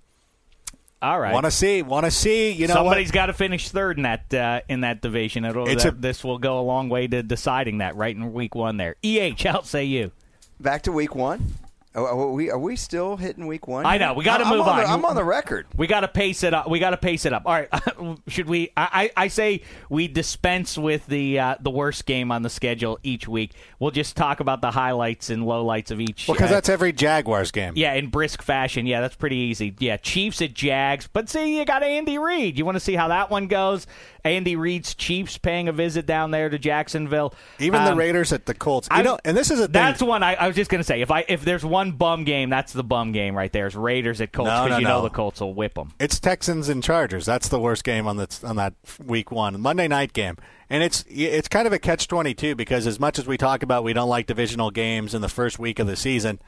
All 1.04 1.20
right. 1.20 1.34
Want 1.34 1.46
to 1.46 1.52
see? 1.52 1.82
Want 1.82 2.06
to 2.06 2.12
see? 2.12 2.52
You 2.52 2.68
know, 2.68 2.76
somebody's 2.76 3.12
got 3.12 3.26
to 3.26 3.34
finish 3.34 3.68
third 3.68 3.98
in 3.98 4.04
that 4.04 4.34
uh, 4.34 4.62
in 4.70 4.82
that 4.82 5.02
division. 5.02 5.44
It'll, 5.44 5.66
that, 5.66 5.84
a, 5.84 5.92
this 5.92 6.24
will 6.24 6.38
go 6.38 6.60
a 6.60 6.64
long 6.64 6.88
way 6.88 7.08
to 7.08 7.22
deciding 7.22 7.80
that 7.80 7.98
right 7.98 8.16
in 8.16 8.32
week 8.32 8.56
one. 8.56 8.78
There, 8.78 8.96
eh. 9.04 9.34
I'll 9.46 9.64
say 9.64 9.84
you. 9.84 10.14
Back 10.62 10.84
to 10.84 10.94
week 10.94 11.14
one. 11.14 11.56
Oh, 11.96 12.06
are 12.06 12.32
we 12.32 12.50
are 12.50 12.58
we 12.58 12.76
still 12.76 13.18
hitting 13.18 13.46
week 13.46 13.68
one? 13.68 13.86
I 13.86 14.00
know 14.00 14.14
we 14.16 14.24
got 14.24 14.40
to 14.40 14.46
move 14.46 14.62
on. 14.62 14.70
on. 14.70 14.78
The, 14.80 14.86
I'm 14.90 15.06
on 15.06 15.16
the 15.16 15.24
record. 15.24 15.68
We 15.76 15.86
got 15.86 16.00
to 16.00 16.08
pace 16.08 16.42
it 16.44 16.52
up. 16.52 16.68
We 16.68 16.80
got 16.80 16.90
to 16.90 16.98
pace 16.98 17.26
it 17.26 17.34
up. 17.34 17.44
All 17.46 17.54
right. 17.54 17.70
Should 18.28 18.48
we? 18.50 18.72
I, 18.76 19.12
I 19.16 19.28
say 19.28 19.62
we 19.90 20.08
dispense 20.08 20.76
with 20.76 21.06
the 21.06 21.38
uh, 21.40 21.56
the 21.60 21.70
worst 21.70 22.08
game 22.08 22.32
on 22.32 22.42
the 22.42 22.50
schedule 22.50 22.98
each 23.04 23.28
week. 23.28 23.52
We'll 23.78 23.92
just 23.92 24.18
talk 24.18 24.40
about 24.40 24.62
the 24.62 24.72
highlights 24.72 25.30
and 25.30 25.44
lowlights 25.44 25.92
of 25.92 26.00
each. 26.00 26.28
Well, 26.28 26.34
Because 26.34 26.50
uh, 26.50 26.56
that's 26.56 26.70
every 26.70 26.94
Jaguars 26.94 27.52
game. 27.52 27.74
Yeah, 27.76 27.94
in 27.94 28.08
brisk 28.08 28.42
fashion. 28.42 28.88
Yeah, 28.88 29.02
that's 29.02 29.16
pretty 29.16 29.36
easy. 29.38 29.76
Yeah, 29.78 29.98
Chiefs 29.98 30.42
at 30.42 30.56
Jags. 30.56 31.08
But 31.12 31.30
see, 31.30 31.60
you 31.60 31.66
got 31.66 31.84
Andy 31.84 32.18
Reid. 32.18 32.58
You 32.58 32.66
want 32.66 32.76
to 32.76 32.80
see 32.80 32.96
how 32.96 33.10
that 33.10 33.30
one 33.30 33.46
goes? 33.46 33.86
Andy 34.26 34.56
Reid's 34.56 34.96
Chiefs 34.96 35.38
paying 35.38 35.68
a 35.68 35.72
visit 35.74 36.06
down 36.06 36.32
there 36.32 36.50
to 36.50 36.58
Jacksonville. 36.58 37.34
Even 37.60 37.82
um, 37.82 37.86
the 37.86 37.96
Raiders 37.96 38.32
at 38.32 38.46
the 38.46 38.54
Colts. 38.54 38.88
You 38.90 38.98
I, 38.98 39.02
know, 39.02 39.20
and 39.26 39.36
this 39.36 39.52
is 39.52 39.60
a 39.60 39.64
thing. 39.64 39.74
That's 39.74 40.02
one 40.02 40.24
I, 40.24 40.36
I, 40.36 40.48
was 40.48 40.56
just 40.56 40.72
going 40.72 40.80
to 40.80 40.86
say. 40.86 41.02
If 41.02 41.12
I 41.12 41.26
if 41.28 41.44
there's 41.44 41.66
one 41.66 41.92
bum 41.92 42.24
game, 42.24 42.50
that's 42.50 42.72
the 42.72 42.84
bum 42.84 43.12
game 43.12 43.36
right 43.36 43.52
there. 43.52 43.68
Is 43.68 43.76
Raiders 43.76 44.22
at 44.22 44.32
Colts 44.32 44.50
because 44.50 44.70
no, 44.70 44.76
no, 44.76 44.78
you 44.80 44.86
know 44.86 45.02
the 45.02 45.10
Colts 45.10 45.42
will 45.42 45.54
whip 45.54 45.74
them. 45.74 45.92
It's 46.00 46.20
Texans 46.20 46.70
and 46.70 46.82
Chargers. 46.82 47.26
That's 47.26 47.50
the 47.50 47.60
worst 47.60 47.84
game 47.84 48.08
on 48.08 48.18
that 48.18 48.44
on 48.44 48.56
that 48.56 48.74
week 49.04 49.32
one 49.32 49.60
Monday 49.60 49.88
night 49.88 50.14
game. 50.14 50.38
And 50.70 50.84
it's 50.84 51.04
it's 51.10 51.50
kind 51.50 51.68
of 51.68 51.74
a 51.74 51.80
catch 51.80 52.08
twenty 52.08 52.34
two 52.34 52.56
because 52.56 52.88
as 52.88 53.00
much 53.00 53.20
as 53.20 53.28
we 53.28 53.38
talk 53.38 53.62
about 53.62 53.84
we 53.84 53.94
don't 53.94 54.10
like 54.10 54.28
divisional 54.28 54.72
games 54.72 55.14
in 55.14 55.22
the 55.22 55.30
first 55.30 55.60
week 55.60 55.80
of 55.80 55.88
the 55.88 55.98
season, 55.98 56.40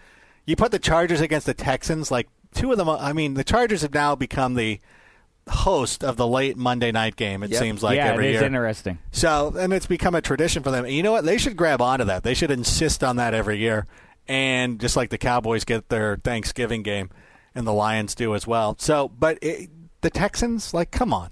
you 0.45 0.55
put 0.55 0.71
the 0.71 0.79
Chargers 0.79 1.19
against 1.19 1.45
the 1.45 1.53
Texans. 1.53 2.09
Like 2.09 2.29
two 2.53 2.71
of 2.71 2.77
them, 2.77 2.89
I 2.89 3.11
mean, 3.11 3.33
the 3.33 3.43
Chargers 3.43 3.81
have 3.81 3.93
now 3.93 4.15
become 4.15 4.53
the 4.53 4.79
host 5.49 6.03
of 6.03 6.17
the 6.17 6.27
late 6.27 6.57
Monday 6.57 6.91
night 6.91 7.15
game. 7.15 7.43
It 7.43 7.51
yep. 7.51 7.61
seems 7.61 7.83
like 7.83 7.97
yeah, 7.97 8.07
every 8.07 8.27
it 8.27 8.29
is 8.31 8.33
year. 8.35 8.45
interesting. 8.45 8.97
So, 9.11 9.55
and 9.57 9.73
it's 9.73 9.85
become 9.85 10.15
a 10.15 10.21
tradition 10.21 10.63
for 10.63 10.71
them. 10.71 10.85
And 10.85 10.93
you 10.93 11.03
know 11.03 11.11
what? 11.11 11.25
They 11.25 11.37
should 11.37 11.55
grab 11.55 11.81
onto 11.81 12.05
that. 12.05 12.23
They 12.23 12.33
should 12.33 12.51
insist 12.51 13.03
on 13.03 13.17
that 13.17 13.33
every 13.33 13.57
year. 13.57 13.85
And 14.27 14.79
just 14.79 14.95
like 14.95 15.11
the 15.11 15.19
Cowboys 15.19 15.63
get 15.63 15.89
their 15.89 16.17
Thanksgiving 16.17 16.81
game, 16.81 17.11
and 17.53 17.65
the 17.65 17.73
Lions 17.73 18.15
do 18.15 18.33
as 18.33 18.47
well. 18.47 18.75
So, 18.79 19.07
but 19.07 19.37
it, 19.41 19.69
the 20.01 20.09
Texans, 20.09 20.73
like, 20.73 20.91
come 20.91 21.13
on. 21.13 21.29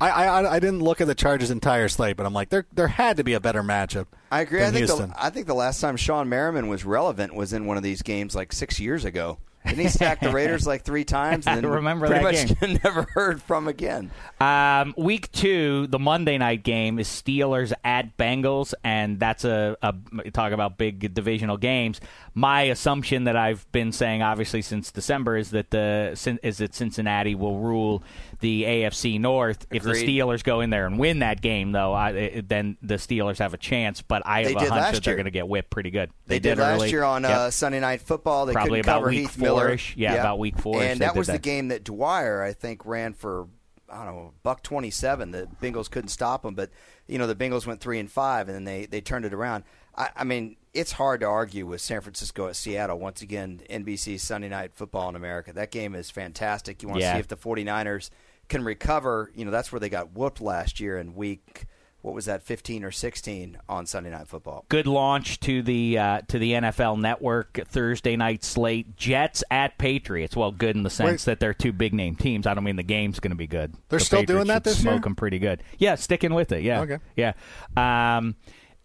I, 0.00 0.10
I 0.10 0.54
I 0.56 0.58
didn't 0.58 0.80
look 0.80 1.00
at 1.00 1.06
the 1.06 1.14
Chargers' 1.14 1.50
entire 1.50 1.88
slate, 1.88 2.16
but 2.16 2.26
I'm 2.26 2.34
like, 2.34 2.50
there 2.50 2.66
there 2.72 2.88
had 2.88 3.16
to 3.18 3.24
be 3.24 3.34
a 3.34 3.40
better 3.40 3.62
matchup. 3.62 4.06
I 4.30 4.40
agree. 4.40 4.58
than 4.58 4.68
I 4.68 4.70
think 4.72 4.86
Houston. 4.86 5.10
the, 5.10 5.24
I 5.24 5.30
think 5.30 5.46
the 5.46 5.54
last 5.54 5.80
time 5.80 5.96
Shawne 5.96 6.26
Merriman 6.26 6.68
was 6.68 6.84
relevant 6.84 7.34
was 7.34 7.52
in 7.52 7.66
one 7.66 7.76
of 7.76 7.82
these 7.82 8.02
games 8.02 8.34
like 8.34 8.52
six 8.52 8.80
years 8.80 9.04
ago. 9.04 9.38
Didn't 9.64 9.78
he 9.78 9.88
stack 9.88 10.20
the 10.20 10.30
Raiders 10.30 10.66
like 10.66 10.82
three 10.82 11.04
times? 11.04 11.46
And 11.46 11.58
I 11.58 11.60
then 11.62 11.70
remember 11.70 12.06
pretty 12.06 12.24
that 12.24 12.60
much 12.60 12.82
never 12.84 13.02
heard 13.14 13.42
from 13.42 13.66
again. 13.66 14.10
Um, 14.40 14.94
week 14.96 15.32
two, 15.32 15.86
the 15.86 15.98
Monday 15.98 16.36
night 16.36 16.62
game 16.62 16.98
is 16.98 17.08
Steelers 17.08 17.72
at 17.82 18.16
Bengals, 18.18 18.74
and 18.84 19.18
that's 19.18 19.44
a, 19.44 19.76
a 19.82 20.30
talk 20.30 20.52
about 20.52 20.76
big 20.76 21.14
divisional 21.14 21.56
games. 21.56 22.00
My 22.34 22.62
assumption 22.62 23.24
that 23.24 23.36
I've 23.36 23.70
been 23.72 23.92
saying, 23.92 24.22
obviously 24.22 24.60
since 24.60 24.92
December, 24.92 25.36
is 25.36 25.50
that 25.50 25.70
the 25.70 26.38
is 26.42 26.58
that 26.58 26.74
Cincinnati 26.74 27.34
will 27.34 27.58
rule 27.58 28.02
the 28.44 28.64
AFC 28.64 29.18
North. 29.18 29.66
If 29.70 29.82
the 29.84 29.92
Steelers 29.92 30.44
go 30.44 30.60
in 30.60 30.68
there 30.68 30.86
and 30.86 30.98
win 30.98 31.20
that 31.20 31.40
game, 31.40 31.72
though, 31.72 31.94
I, 31.94 32.10
it- 32.10 32.48
then 32.48 32.76
the 32.82 32.96
Steelers 32.96 33.38
have 33.38 33.54
a 33.54 33.56
chance. 33.56 34.02
But 34.02 34.22
I 34.26 34.40
have 34.42 34.48
They 34.48 34.54
a 34.54 34.58
did 34.58 34.68
hunch 34.68 34.80
last 34.82 34.94
that 34.96 35.04
they're 35.04 35.14
going 35.16 35.24
to 35.24 35.30
get 35.30 35.48
whipped 35.48 35.70
pretty 35.70 35.90
good. 35.90 36.10
They, 36.26 36.38
did, 36.40 36.58
last 36.58 36.80
early. 36.82 36.90
year 36.90 37.04
on 37.04 37.22
Yep. 37.22 37.30
uh, 37.32 37.50
Sunday 37.50 37.80
Night 37.80 38.02
Football. 38.02 38.44
They 38.44 38.52
Probably 38.52 38.80
about 38.80 39.02
week 39.04 39.20
Heath 39.20 39.36
four-ish. 39.38 39.96
Yeah, 39.96 40.14
about 40.14 40.38
week 40.38 40.58
four-ish 40.58 40.90
And 40.90 41.00
that 41.00 41.14
did 41.14 41.18
was 41.18 41.26
the 41.28 41.38
game 41.38 41.68
that 41.68 41.84
Dwyer, 41.84 42.42
I 42.42 42.52
think, 42.52 42.84
ran 42.84 43.14
for 43.14 43.48
I 43.88 44.04
don't 44.04 44.14
know 44.14 44.32
buck 44.42 44.62
twenty 44.62 44.90
seven. 44.90 45.30
The 45.30 45.48
Bengals 45.62 45.90
couldn't 45.90 46.08
stop 46.08 46.44
him, 46.44 46.54
but 46.54 46.70
you 47.06 47.16
know 47.18 47.26
the 47.26 47.34
Bengals 47.36 47.66
went 47.66 47.80
three 47.80 47.98
and 47.98 48.10
five, 48.10 48.48
and 48.48 48.54
then 48.56 48.64
they 48.64 48.86
they 48.86 49.00
turned 49.00 49.24
it 49.24 49.32
around. 49.32 49.64
I, 49.96 50.08
I 50.16 50.24
mean, 50.24 50.56
it's 50.72 50.92
hard 50.92 51.20
to 51.20 51.26
argue 51.26 51.66
with 51.66 51.80
San 51.80 52.00
Francisco 52.00 52.48
at 52.48 52.56
Seattle. 52.56 52.98
Once 52.98 53.22
again, 53.22 53.60
NBC 53.70 54.18
Sunday 54.18 54.48
Night 54.48 54.72
Football 54.74 55.10
in 55.10 55.16
America. 55.16 55.52
That 55.52 55.70
game 55.70 55.94
is 55.94 56.10
fantastic. 56.10 56.82
You 56.82 56.88
want 56.88 57.00
to 57.00 57.06
Yeah. 57.06 57.12
see 57.14 57.20
if 57.20 57.28
the 57.28 57.36
49ers 57.36 58.10
can 58.48 58.64
recover. 58.64 59.30
You 59.34 59.44
know, 59.44 59.50
that's 59.50 59.72
where 59.72 59.80
they 59.80 59.88
got 59.88 60.12
whooped 60.12 60.40
last 60.40 60.80
year 60.80 60.98
in 60.98 61.14
week. 61.14 61.66
What 62.02 62.12
was 62.12 62.26
that, 62.26 62.42
15 62.42 62.84
or 62.84 62.90
16 62.90 63.56
on 63.66 63.86
Sunday 63.86 64.10
Night 64.10 64.28
Football? 64.28 64.66
good 64.68 64.86
launch 64.86 65.40
to 65.40 65.62
the 65.62 65.96
uh, 65.96 66.20
to 66.28 66.38
the 66.38 66.52
NFL 66.52 67.00
Network 67.00 67.60
Thursday 67.66 68.14
night 68.14 68.44
slate. 68.44 68.94
Jets 68.94 69.42
at 69.50 69.78
Patriots. 69.78 70.36
Well, 70.36 70.52
good 70.52 70.76
in 70.76 70.82
the 70.82 70.90
sense 70.90 71.22
Wait. 71.26 71.32
that 71.32 71.40
they're 71.40 71.54
two 71.54 71.72
big 71.72 71.94
name 71.94 72.14
teams. 72.14 72.46
I 72.46 72.52
don't 72.52 72.62
mean 72.64 72.76
the 72.76 72.82
game's 72.82 73.20
going 73.20 73.30
to 73.30 73.36
be 73.36 73.46
good. 73.46 73.72
They're 73.88 73.98
The 73.98 74.04
still 74.04 74.20
Patriots 74.20 74.36
doing 74.36 74.46
that 74.48 74.54
should 74.56 74.64
this 74.64 74.78
smoke 74.80 74.92
year? 74.96 75.00
them 75.00 75.16
pretty 75.16 75.38
good. 75.38 75.62
Yeah, 75.78 75.94
sticking 75.94 76.34
with 76.34 76.52
it. 76.52 76.62
Yeah. 76.62 76.80
Okay. 76.82 76.98
Yeah. 77.16 77.32
Um, 77.74 78.36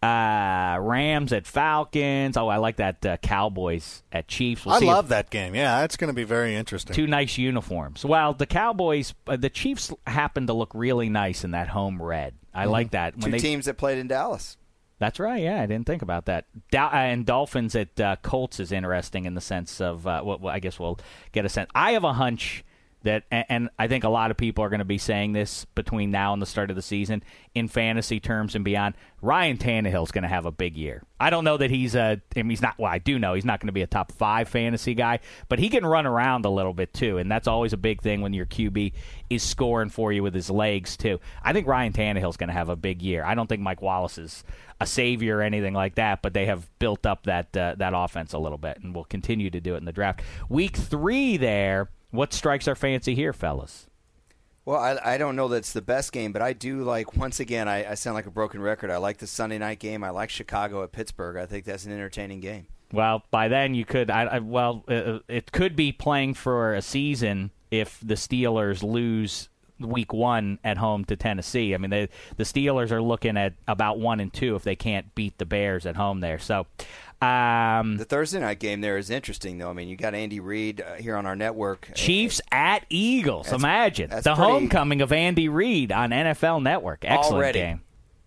uh, 0.01 0.77
Rams 0.81 1.33
at 1.33 1.45
Falcons. 1.45 2.37
Oh, 2.37 2.47
I 2.47 2.57
like 2.57 2.77
that. 2.77 3.05
Uh, 3.05 3.17
Cowboys 3.17 4.03
at 4.11 4.27
Chiefs. 4.27 4.65
We'll 4.65 4.75
I 4.75 4.79
see 4.79 4.85
if- 4.85 4.91
love 4.91 5.09
that 5.09 5.29
game. 5.29 5.55
Yeah, 5.55 5.81
that's 5.81 5.97
going 5.97 6.07
to 6.09 6.13
be 6.13 6.23
very 6.23 6.55
interesting. 6.55 6.95
Two 6.95 7.07
nice 7.07 7.37
uniforms. 7.37 8.05
Well, 8.05 8.33
the 8.33 8.45
Cowboys, 8.45 9.13
uh, 9.27 9.37
the 9.37 9.49
Chiefs 9.49 9.91
happen 10.07 10.47
to 10.47 10.53
look 10.53 10.71
really 10.73 11.09
nice 11.09 11.43
in 11.43 11.51
that 11.51 11.67
home 11.69 12.01
red. 12.01 12.33
I 12.53 12.65
like 12.65 12.91
that. 12.91 13.19
Two 13.21 13.37
teams 13.39 13.65
that 13.65 13.77
played 13.77 13.97
in 13.99 14.07
Dallas. 14.07 14.57
That's 14.99 15.17
right. 15.19 15.41
Yeah, 15.41 15.61
I 15.61 15.65
didn't 15.65 15.85
think 15.85 16.01
about 16.01 16.25
that. 16.25 16.45
Dol- 16.71 16.87
uh, 16.87 16.95
and 16.95 17.25
Dolphins 17.25 17.73
at 17.75 17.97
uh, 18.01 18.15
Colts 18.21 18.59
is 18.59 18.71
interesting 18.73 19.23
in 19.25 19.33
the 19.33 19.39
sense 19.41 19.79
of, 19.79 20.05
uh, 20.05 20.21
well, 20.25 20.39
well, 20.41 20.53
I 20.53 20.59
guess 20.59 20.77
we'll 20.77 20.99
get 21.31 21.45
a 21.45 21.49
sense. 21.49 21.69
I 21.73 21.91
have 21.91 22.03
a 22.03 22.11
hunch 22.13 22.65
that, 23.03 23.23
and, 23.31 23.69
I 23.77 23.87
think 23.87 24.03
a 24.03 24.09
lot 24.09 24.31
of 24.31 24.37
people 24.37 24.63
are 24.63 24.69
going 24.69 24.79
to 24.79 24.85
be 24.85 24.97
saying 24.97 25.33
this 25.33 25.65
between 25.75 26.11
now 26.11 26.33
and 26.33 26.41
the 26.41 26.45
start 26.45 26.69
of 26.69 26.75
the 26.75 26.81
season 26.81 27.23
in 27.55 27.67
fantasy 27.67 28.19
terms 28.19 28.55
and 28.55 28.65
beyond. 28.65 28.95
Ryan 29.21 29.57
Tannehill's 29.57 30.11
going 30.11 30.23
to 30.23 30.29
have 30.29 30.45
a 30.45 30.51
big 30.51 30.75
year. 30.75 31.03
I 31.19 31.29
don't 31.29 31.43
know 31.43 31.57
that 31.57 31.69
he's 31.69 31.95
a, 31.95 32.21
I 32.35 32.41
mean, 32.41 32.49
he's 32.49 32.61
not. 32.61 32.77
Well, 32.77 32.91
I 32.91 32.97
do 32.97 33.19
know 33.19 33.33
he's 33.33 33.45
not 33.45 33.59
going 33.59 33.67
to 33.67 33.73
be 33.73 33.81
a 33.81 33.87
top 33.87 34.11
five 34.13 34.47
fantasy 34.47 34.93
guy, 34.93 35.19
but 35.49 35.59
he 35.59 35.69
can 35.69 35.85
run 35.85 36.05
around 36.05 36.45
a 36.45 36.49
little 36.49 36.73
bit 36.73 36.93
too, 36.93 37.17
and 37.17 37.29
that's 37.31 37.47
always 37.47 37.73
a 37.73 37.77
big 37.77 38.01
thing 38.01 38.21
when 38.21 38.33
your 38.33 38.45
QB 38.45 38.93
is 39.29 39.43
scoring 39.43 39.89
for 39.89 40.11
you 40.11 40.23
with 40.23 40.33
his 40.33 40.49
legs 40.49 40.95
too. 40.97 41.19
I 41.43 41.53
think 41.53 41.67
Ryan 41.67 41.93
Tannehill's 41.93 42.37
going 42.37 42.47
to 42.47 42.53
have 42.53 42.69
a 42.69 42.75
big 42.75 43.01
year. 43.01 43.23
I 43.23 43.35
don't 43.35 43.47
think 43.47 43.61
Mike 43.61 43.81
Wallace 43.81 44.17
is 44.17 44.43
a 44.81 44.85
savior 44.85 45.37
or 45.37 45.41
anything 45.41 45.73
like 45.73 45.95
that, 45.95 46.21
but 46.21 46.33
they 46.33 46.45
have 46.45 46.69
built 46.79 47.05
up 47.05 47.23
that 47.23 47.55
uh, 47.55 47.75
that 47.77 47.93
offense 47.95 48.33
a 48.33 48.39
little 48.39 48.57
bit, 48.57 48.79
and 48.81 48.95
will 48.95 49.05
continue 49.05 49.49
to 49.49 49.59
do 49.59 49.75
it 49.75 49.77
in 49.77 49.85
the 49.85 49.91
draft. 49.91 50.21
Week 50.47 50.75
three, 50.75 51.37
there. 51.37 51.89
What 52.11 52.33
strikes 52.33 52.67
our 52.67 52.75
fancy 52.75 53.15
here, 53.15 53.33
fellas? 53.33 53.87
Well, 54.65 54.77
I, 54.77 55.13
I 55.13 55.17
don't 55.17 55.35
know 55.35 55.47
that 55.47 55.57
it's 55.57 55.73
the 55.73 55.81
best 55.81 56.11
game, 56.11 56.31
but 56.31 56.41
I 56.41 56.53
do 56.53 56.83
like, 56.83 57.15
once 57.17 57.39
again, 57.39 57.67
I, 57.67 57.91
I 57.91 57.93
sound 57.95 58.15
like 58.15 58.27
a 58.27 58.31
broken 58.31 58.61
record. 58.61 58.91
I 58.91 58.97
like 58.97 59.17
the 59.17 59.27
Sunday 59.27 59.57
night 59.57 59.79
game. 59.79 60.03
I 60.03 60.11
like 60.11 60.29
Chicago 60.29 60.83
at 60.83 60.91
Pittsburgh. 60.91 61.37
I 61.37 61.45
think 61.45 61.65
that's 61.65 61.85
an 61.85 61.91
entertaining 61.91 62.39
game. 62.39 62.67
Well, 62.91 63.23
by 63.31 63.47
then 63.47 63.73
you 63.73 63.85
could. 63.85 64.09
I, 64.09 64.23
I 64.23 64.39
well, 64.39 64.83
uh, 64.87 65.19
it 65.27 65.51
could 65.51 65.75
be 65.75 65.91
playing 65.91 66.33
for 66.35 66.73
a 66.73 66.81
season 66.81 67.51
if 67.71 67.99
the 68.03 68.15
Steelers 68.15 68.83
lose 68.83 69.49
week 69.79 70.11
one 70.11 70.59
at 70.63 70.77
home 70.77 71.05
to 71.05 71.15
Tennessee. 71.15 71.73
I 71.73 71.77
mean, 71.77 71.89
they, 71.89 72.09
the 72.37 72.43
Steelers 72.43 72.91
are 72.91 73.01
looking 73.01 73.37
at 73.37 73.53
about 73.67 73.99
one 73.99 74.19
and 74.19 74.33
two 74.33 74.55
if 74.55 74.63
they 74.63 74.75
can't 74.75 75.13
beat 75.15 75.37
the 75.37 75.45
Bears 75.45 75.85
at 75.85 75.95
home 75.95 76.19
there. 76.19 76.39
So, 76.39 76.67
um, 77.21 77.97
The 77.97 78.05
Thursday 78.05 78.39
night 78.39 78.59
game 78.59 78.81
there 78.81 78.97
is 78.97 79.09
interesting, 79.09 79.57
though. 79.57 79.69
I 79.69 79.73
mean, 79.73 79.89
you 79.89 79.97
got 79.97 80.13
Andy 80.15 80.39
Reid 80.39 80.81
uh, 80.81 80.95
here 80.95 81.15
on 81.15 81.25
our 81.25 81.35
network. 81.35 81.89
Chiefs 81.95 82.39
at 82.51 82.85
Eagles. 82.89 83.47
That's- 83.47 83.61
Imagine 83.61 84.09
that's 84.09 84.23
the 84.23 84.35
pretty- 84.35 84.51
homecoming 84.51 85.01
of 85.01 85.11
Andy 85.11 85.49
Reid 85.49 85.91
on 85.91 86.11
NFL 86.11 86.61
Network. 86.63 87.03
Excellent 87.03 87.35
Already. 87.35 87.59
game. 87.59 87.81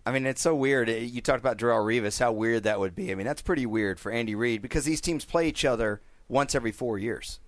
I 0.05 0.11
mean, 0.11 0.25
it's 0.25 0.41
so 0.41 0.53
weird. 0.53 0.89
Uh, 0.89 0.93
You 0.93 1.21
talked 1.21 1.39
about 1.39 1.57
Darrelle 1.57 1.85
Revis, 1.85 2.19
how 2.19 2.31
weird 2.33 2.63
that 2.63 2.79
would 2.79 2.93
be. 2.93 3.11
I 3.11 3.15
mean, 3.15 3.25
that's 3.25 3.41
pretty 3.41 3.65
weird 3.65 3.99
for 3.99 4.11
Andy 4.11 4.35
Reid 4.35 4.61
because 4.61 4.83
these 4.85 4.99
teams 5.01 5.23
play 5.25 5.47
each 5.47 5.63
other 5.65 6.01
once 6.27 6.53
every 6.55 6.71
four 6.71 6.97
years. 6.99 7.39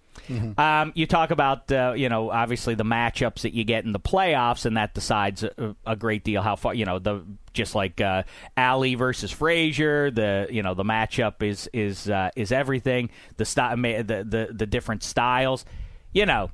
Um, 0.57 0.93
you 0.95 1.05
talk 1.05 1.29
about 1.31 1.69
uh, 1.73 1.93
you 1.97 2.07
know 2.07 2.29
obviously 2.31 2.73
the 2.73 2.85
matchups 2.85 3.41
that 3.41 3.53
you 3.53 3.65
get 3.65 3.83
in 3.83 3.91
the 3.91 3.99
playoffs, 3.99 4.65
and 4.65 4.77
that 4.77 4.93
decides 4.93 5.43
a, 5.43 5.75
a 5.85 5.97
great 5.97 6.23
deal 6.23 6.41
how 6.41 6.55
far 6.55 6.73
you 6.73 6.85
know 6.85 6.99
the 6.99 7.21
just 7.55 7.73
like 7.73 7.99
uh, 7.99 8.23
Ali 8.55 8.95
versus 8.95 9.31
Frazier. 9.31 10.11
The 10.11 10.47
you 10.51 10.61
know 10.61 10.73
the 10.73 10.83
matchup 10.83 11.41
is 11.41 11.69
is 11.73 12.09
uh, 12.09 12.29
is 12.35 12.51
everything. 12.51 13.09
The 13.37 13.45
style, 13.45 13.75
the, 13.77 14.03
the 14.03 14.49
the 14.53 14.65
different 14.65 15.01
styles. 15.01 15.65
You 16.13 16.25
know, 16.25 16.51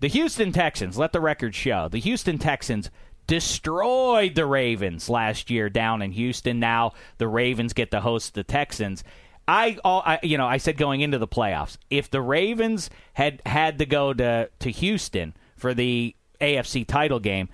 the 0.00 0.08
Houston 0.08 0.52
Texans. 0.52 0.98
Let 0.98 1.12
the 1.12 1.20
record 1.20 1.54
show 1.54 1.88
the 1.88 1.98
Houston 2.00 2.38
Texans 2.38 2.90
destroyed 3.26 4.34
the 4.34 4.46
Ravens 4.46 5.08
last 5.08 5.50
year 5.50 5.68
down 5.68 6.02
in 6.02 6.12
Houston. 6.12 6.60
Now 6.60 6.92
the 7.18 7.28
Ravens 7.28 7.72
get 7.72 7.90
to 7.90 8.00
host 8.00 8.34
the 8.34 8.44
Texans. 8.44 9.02
I, 9.48 9.78
all, 9.84 10.02
I, 10.04 10.18
you 10.22 10.38
know, 10.38 10.46
I 10.46 10.56
said 10.56 10.76
going 10.76 11.00
into 11.00 11.18
the 11.18 11.28
playoffs, 11.28 11.78
if 11.88 12.10
the 12.10 12.20
Ravens 12.20 12.90
had 13.14 13.42
had 13.46 13.78
to 13.78 13.86
go 13.86 14.12
to 14.12 14.50
to 14.58 14.70
Houston 14.70 15.34
for 15.56 15.72
the 15.72 16.14
AFC 16.40 16.86
title 16.86 17.20
game, 17.20 17.48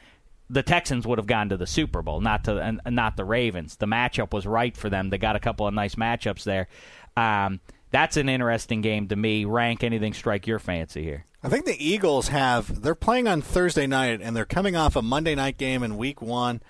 the 0.53 0.63
Texans 0.63 1.07
would 1.07 1.19
have 1.19 1.27
gone 1.27 1.49
to 1.49 1.57
the 1.57 1.67
Super 1.67 2.03
Bowl, 2.03 2.21
not 2.21 2.45
to 2.45 2.59
and 2.59 2.81
not 2.87 3.17
the 3.17 3.25
Ravens. 3.25 3.77
The 3.77 3.87
matchup 3.87 4.35
was 4.35 4.47
right 4.47 4.77
for 4.77 4.91
them. 4.91 5.09
They 5.09 5.17
got 5.17 5.35
a 5.35 5.41
couple 5.41 5.67
of 5.67 5.73
nice 5.73 5.95
matchups 5.95 6.45
there. 6.45 6.69
Um, 7.17 7.61
that's 7.91 8.19
an 8.19 8.29
interesting 8.29 8.83
game 8.83 9.09
to 9.09 9.17
me. 9.17 9.47
Rank 9.47 9.83
anything 9.83 10.13
strike 10.13 10.47
your 10.47 10.59
fancy 10.59 11.03
here? 11.03 11.25
I 11.43 11.49
think 11.49 11.65
the 11.65 11.85
Eagles 11.85 12.29
have. 12.29 12.83
They're 12.83 12.95
playing 12.95 13.29
on 13.29 13.41
Thursday 13.41 13.87
night, 13.87 14.21
and 14.23 14.37
they're 14.37 14.45
coming 14.45 14.77
off 14.77 14.95
a 14.95 15.03
Monday 15.03 15.35
night 15.35 15.57
game 15.57 15.83
in 15.83 15.97
Week 15.97 16.21
One, 16.21 16.63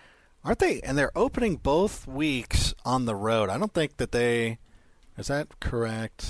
aren't 0.45 0.61
they? 0.61 0.81
And 0.81 0.97
they're 0.97 1.17
opening 1.17 1.57
both 1.57 2.07
weeks 2.07 2.75
on 2.85 3.05
the 3.05 3.17
road. 3.17 3.51
I 3.51 3.59
don't 3.59 3.75
think 3.75 3.97
that 3.97 4.13
they. 4.13 4.59
Is 5.19 5.27
that 5.27 5.59
correct? 5.61 6.25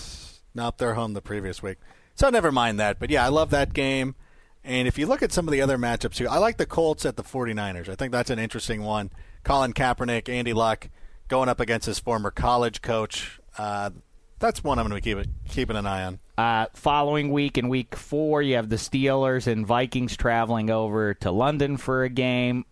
Nope, 0.55 0.79
they're 0.79 0.95
home 0.95 1.13
the 1.13 1.23
previous 1.23 1.63
week. 1.63 1.79
So 2.15 2.31
never 2.31 2.51
mind 2.51 2.81
that. 2.81 2.99
But 2.99 3.11
yeah, 3.11 3.25
I 3.25 3.29
love 3.29 3.51
that 3.51 3.75
game. 3.75 4.15
And 4.65 4.87
if 4.87 4.97
you 4.97 5.07
look 5.07 5.23
at 5.23 5.33
some 5.33 5.49
of 5.49 5.53
the 5.53 5.61
other 5.61 5.77
matchups 5.77 6.19
here, 6.19 6.29
I 6.29 6.39
like 6.39 6.57
the 6.57 6.67
Colts 6.67 7.05
at 7.05 7.17
the 7.17 7.25
49ers. 7.25 7.89
I 7.89 7.95
think 7.95 8.13
that's 8.13 8.31
an 8.31 8.39
interesting 8.39 8.83
one. 8.83 9.11
Colin 9.43 9.73
Kaepernick, 9.73 10.29
Andy 10.29 10.53
Luck 10.53 10.89
going 11.29 11.49
up 11.49 11.61
against 11.61 11.87
his 11.87 11.99
former 11.99 12.31
college 12.31 12.83
coach. 12.83 13.41
Uh, 13.59 13.91
that's 14.39 14.63
one 14.63 14.79
I'm 14.79 14.89
going 14.89 15.01
to 15.01 15.17
be 15.17 15.23
keep, 15.23 15.33
keeping 15.49 15.77
an 15.77 15.87
eye 15.87 16.05
on. 16.05 16.21
Uh, 16.37 16.67
following 16.75 17.31
week 17.31 17.59
in 17.59 17.69
week 17.69 17.95
four, 17.97 18.43
you 18.43 18.57
have 18.57 18.69
the 18.69 18.77
Steelers 18.77 19.47
and 19.47 19.67
Vikings 19.67 20.17
traveling 20.17 20.71
over 20.71 21.15
to 21.15 21.31
London 21.31 21.77
for 21.77 22.05
a 22.05 22.09
game. 22.09 22.65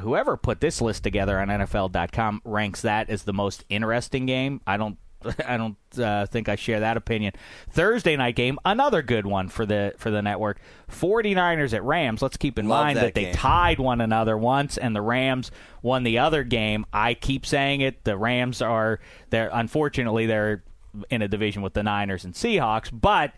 Whoever 0.00 0.36
put 0.36 0.60
this 0.60 0.80
list 0.80 1.04
together 1.04 1.38
on 1.38 1.48
NFL.com 1.48 2.42
ranks 2.44 2.82
that 2.82 3.10
as 3.10 3.24
the 3.24 3.32
most 3.32 3.64
interesting 3.68 4.26
game. 4.26 4.60
I 4.66 4.76
don't. 4.76 4.98
I 5.46 5.56
don't 5.56 5.76
uh, 5.98 6.26
think 6.26 6.48
I 6.48 6.56
share 6.56 6.80
that 6.80 6.96
opinion. 6.96 7.32
Thursday 7.70 8.16
night 8.16 8.36
game, 8.36 8.58
another 8.64 9.02
good 9.02 9.26
one 9.26 9.48
for 9.48 9.66
the 9.66 9.94
for 9.98 10.10
the 10.10 10.22
network. 10.22 10.60
49ers 10.90 11.72
at 11.72 11.82
Rams. 11.82 12.22
Let's 12.22 12.36
keep 12.36 12.58
in 12.58 12.68
Love 12.68 12.84
mind 12.84 12.96
that 12.98 13.14
that, 13.14 13.14
they 13.14 13.32
tied 13.32 13.78
one 13.78 14.00
another 14.00 14.36
once, 14.36 14.76
and 14.76 14.94
the 14.94 15.02
Rams 15.02 15.50
won 15.82 16.02
the 16.02 16.18
other 16.18 16.44
game. 16.44 16.86
I 16.92 17.14
keep 17.14 17.46
saying 17.46 17.80
it. 17.80 18.04
The 18.04 18.16
Rams 18.16 18.62
are 18.62 19.00
they're 19.30 19.50
unfortunately 19.52 20.26
they're 20.26 20.62
in 21.10 21.22
a 21.22 21.28
division 21.28 21.62
with 21.62 21.74
the 21.74 21.82
Niners 21.82 22.24
and 22.24 22.34
Seahawks, 22.34 22.90
but 22.92 23.32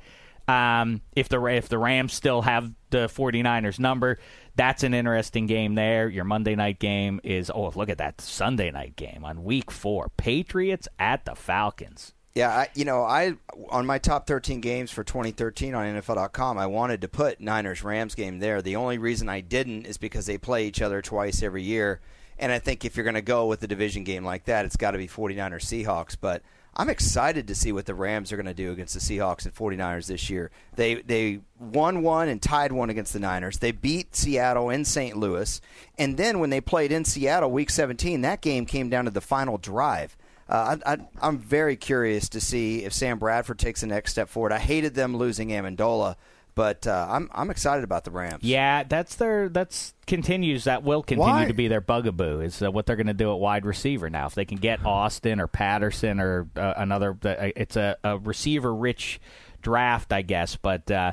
um, 0.47 1.01
if 1.16 1.28
the 1.28 1.43
if 1.47 1.68
the 1.68 1.78
Rams 1.78 2.12
still 2.12 2.43
have 2.43 2.70
the 2.91 3.07
49ers 3.07 3.78
number, 3.78 4.18
that's 4.57 4.83
an 4.83 4.95
interesting 4.95 5.47
game 5.47 5.75
there. 5.75 6.09
Your 6.09 6.25
Monday 6.25 6.55
night 6.55 6.79
game 6.79 7.21
is 7.25 7.51
oh 7.55 7.73
look 7.75 7.89
at 7.89 7.99
that 7.99 8.21
Sunday 8.21 8.71
night 8.71 8.97
game 8.97 9.25
on 9.25 9.45
week 9.45 9.71
4. 9.71 10.11
Patriots 10.17 10.89
at 10.99 11.25
the 11.25 11.35
Falcons. 11.35 12.13
Yeah, 12.35 12.49
I, 12.51 12.69
you 12.75 12.85
know, 12.85 13.03
I 13.03 13.35
on 13.71 13.87
my 13.87 13.99
top 13.99 14.27
13 14.27 14.61
games 14.61 14.91
for 14.91 15.05
2013 15.05 15.73
on 15.75 15.87
NFL.com, 15.87 16.59
I 16.59 16.67
wanted 16.67 17.01
to 17.03 17.09
put 17.09 17.41
Niners 17.41 17.85
Rams 17.85 18.17
game 18.17 18.41
there. 18.41 18.61
The 18.61 18.75
only 18.75 18.99
reason 18.99 19.29
I 19.29 19.41
didn't 19.41 19.87
is 19.87 19.99
because 19.99 20.27
they 20.27 20.37
play 20.37 20.67
each 20.67 20.83
other 20.83 21.01
twice 21.01 21.45
every 21.45 21.63
year, 21.63 22.01
and 22.37 22.51
I 22.51 22.59
think 22.59 22.85
if 22.85 22.97
you're 22.97 23.05
going 23.05 23.15
to 23.15 23.23
go 23.23 23.47
with 23.47 23.63
a 23.63 23.69
division 23.69 24.03
game 24.03 24.25
like 24.25 24.47
that, 24.47 24.65
it's 24.65 24.77
got 24.77 24.93
to 24.93 24.99
be 24.99 25.07
49ers 25.07 25.63
Seahawks. 25.63 26.17
But 26.21 26.43
I'm 26.77 26.89
excited 26.89 27.47
to 27.49 27.55
see 27.55 27.70
what 27.72 27.87
the 27.87 27.95
Rams 27.95 28.33
are 28.33 28.37
going 28.37 28.47
to 28.47 28.55
do 28.55 28.72
against 28.72 28.95
the 28.95 29.01
Seahawks 29.01 29.45
and 29.45 29.55
49ers 29.55 30.07
this 30.07 30.29
year. 30.29 30.51
They 30.75 30.97
they 30.97 31.41
won 31.61 32.03
one 32.03 32.29
and 32.29 32.43
tied 32.43 32.72
one 32.72 32.91
against 32.91 33.12
the 33.12 33.20
Niners. 33.20 33.59
They 33.59 33.70
beat 33.70 34.16
Seattle 34.16 34.70
in 34.70 34.85
St. 34.85 35.16
Louis, 35.16 35.61
and 35.99 36.16
then 36.16 36.41
when 36.41 36.51
they 36.51 36.61
played 36.61 36.91
in 36.91 37.05
Seattle 37.05 37.51
Week 37.51 37.70
17, 37.70 38.22
that 38.22 38.41
game 38.41 38.66
came 38.66 38.89
down 38.89 39.05
to 39.05 39.11
the 39.11 39.20
final 39.20 39.57
drive. 39.57 40.16
Uh, 40.49 40.77
I, 40.85 41.27
am 41.27 41.39
very 41.39 41.77
curious 41.77 42.29
to 42.31 42.41
see 42.41 42.85
if 42.85 42.93
Sam 42.93 43.18
Bradford 43.18 43.59
takes 43.59 43.81
the 43.81 43.87
next 43.87 44.11
step 44.11 44.29
forward. 44.29 44.53
I 44.53 44.59
hated 44.59 44.95
them 44.95 45.16
losing 45.16 45.49
Amendola, 45.49 46.16
but 46.55 46.87
uh, 46.87 47.07
I'm 47.11 47.31
I'm 47.33 47.51
excited 47.51 47.85
about 47.85 48.05
the 48.05 48.11
Rams. 48.11 48.43
Yeah, 48.43 48.85
that's 48.85 49.17
their 49.17 49.49
that's 49.49 49.95
continues 50.07 50.65
that 50.65 50.83
will 50.83 51.03
continue 51.03 51.33
Why? 51.33 51.47
to 51.47 51.55
be 51.55 51.69
their 51.69 51.81
bugaboo 51.81 52.41
is 52.41 52.63
uh, 52.63 52.71
what 52.71 52.87
they're 52.87 52.97
going 52.97 53.07
to 53.09 53.15
do 53.15 53.33
at 53.33 53.39
wide 53.39 53.65
receiver 53.67 54.09
now. 54.11 54.27
If 54.27 54.35
they 54.35 54.45
can 54.45 54.59
get 54.59 54.85
Austin 54.85 55.41
or 55.41 55.47
Patterson 55.47 56.21
or 56.21 56.49
uh, 56.57 56.75
another, 56.77 57.17
uh, 57.25 57.51
it's 57.57 57.77
a, 57.77 57.97
a 58.05 58.19
receiver 58.19 58.75
rich 58.75 59.21
draft, 59.63 60.13
I 60.13 60.23
guess. 60.23 60.57
But 60.57 60.91
uh, 60.91 61.13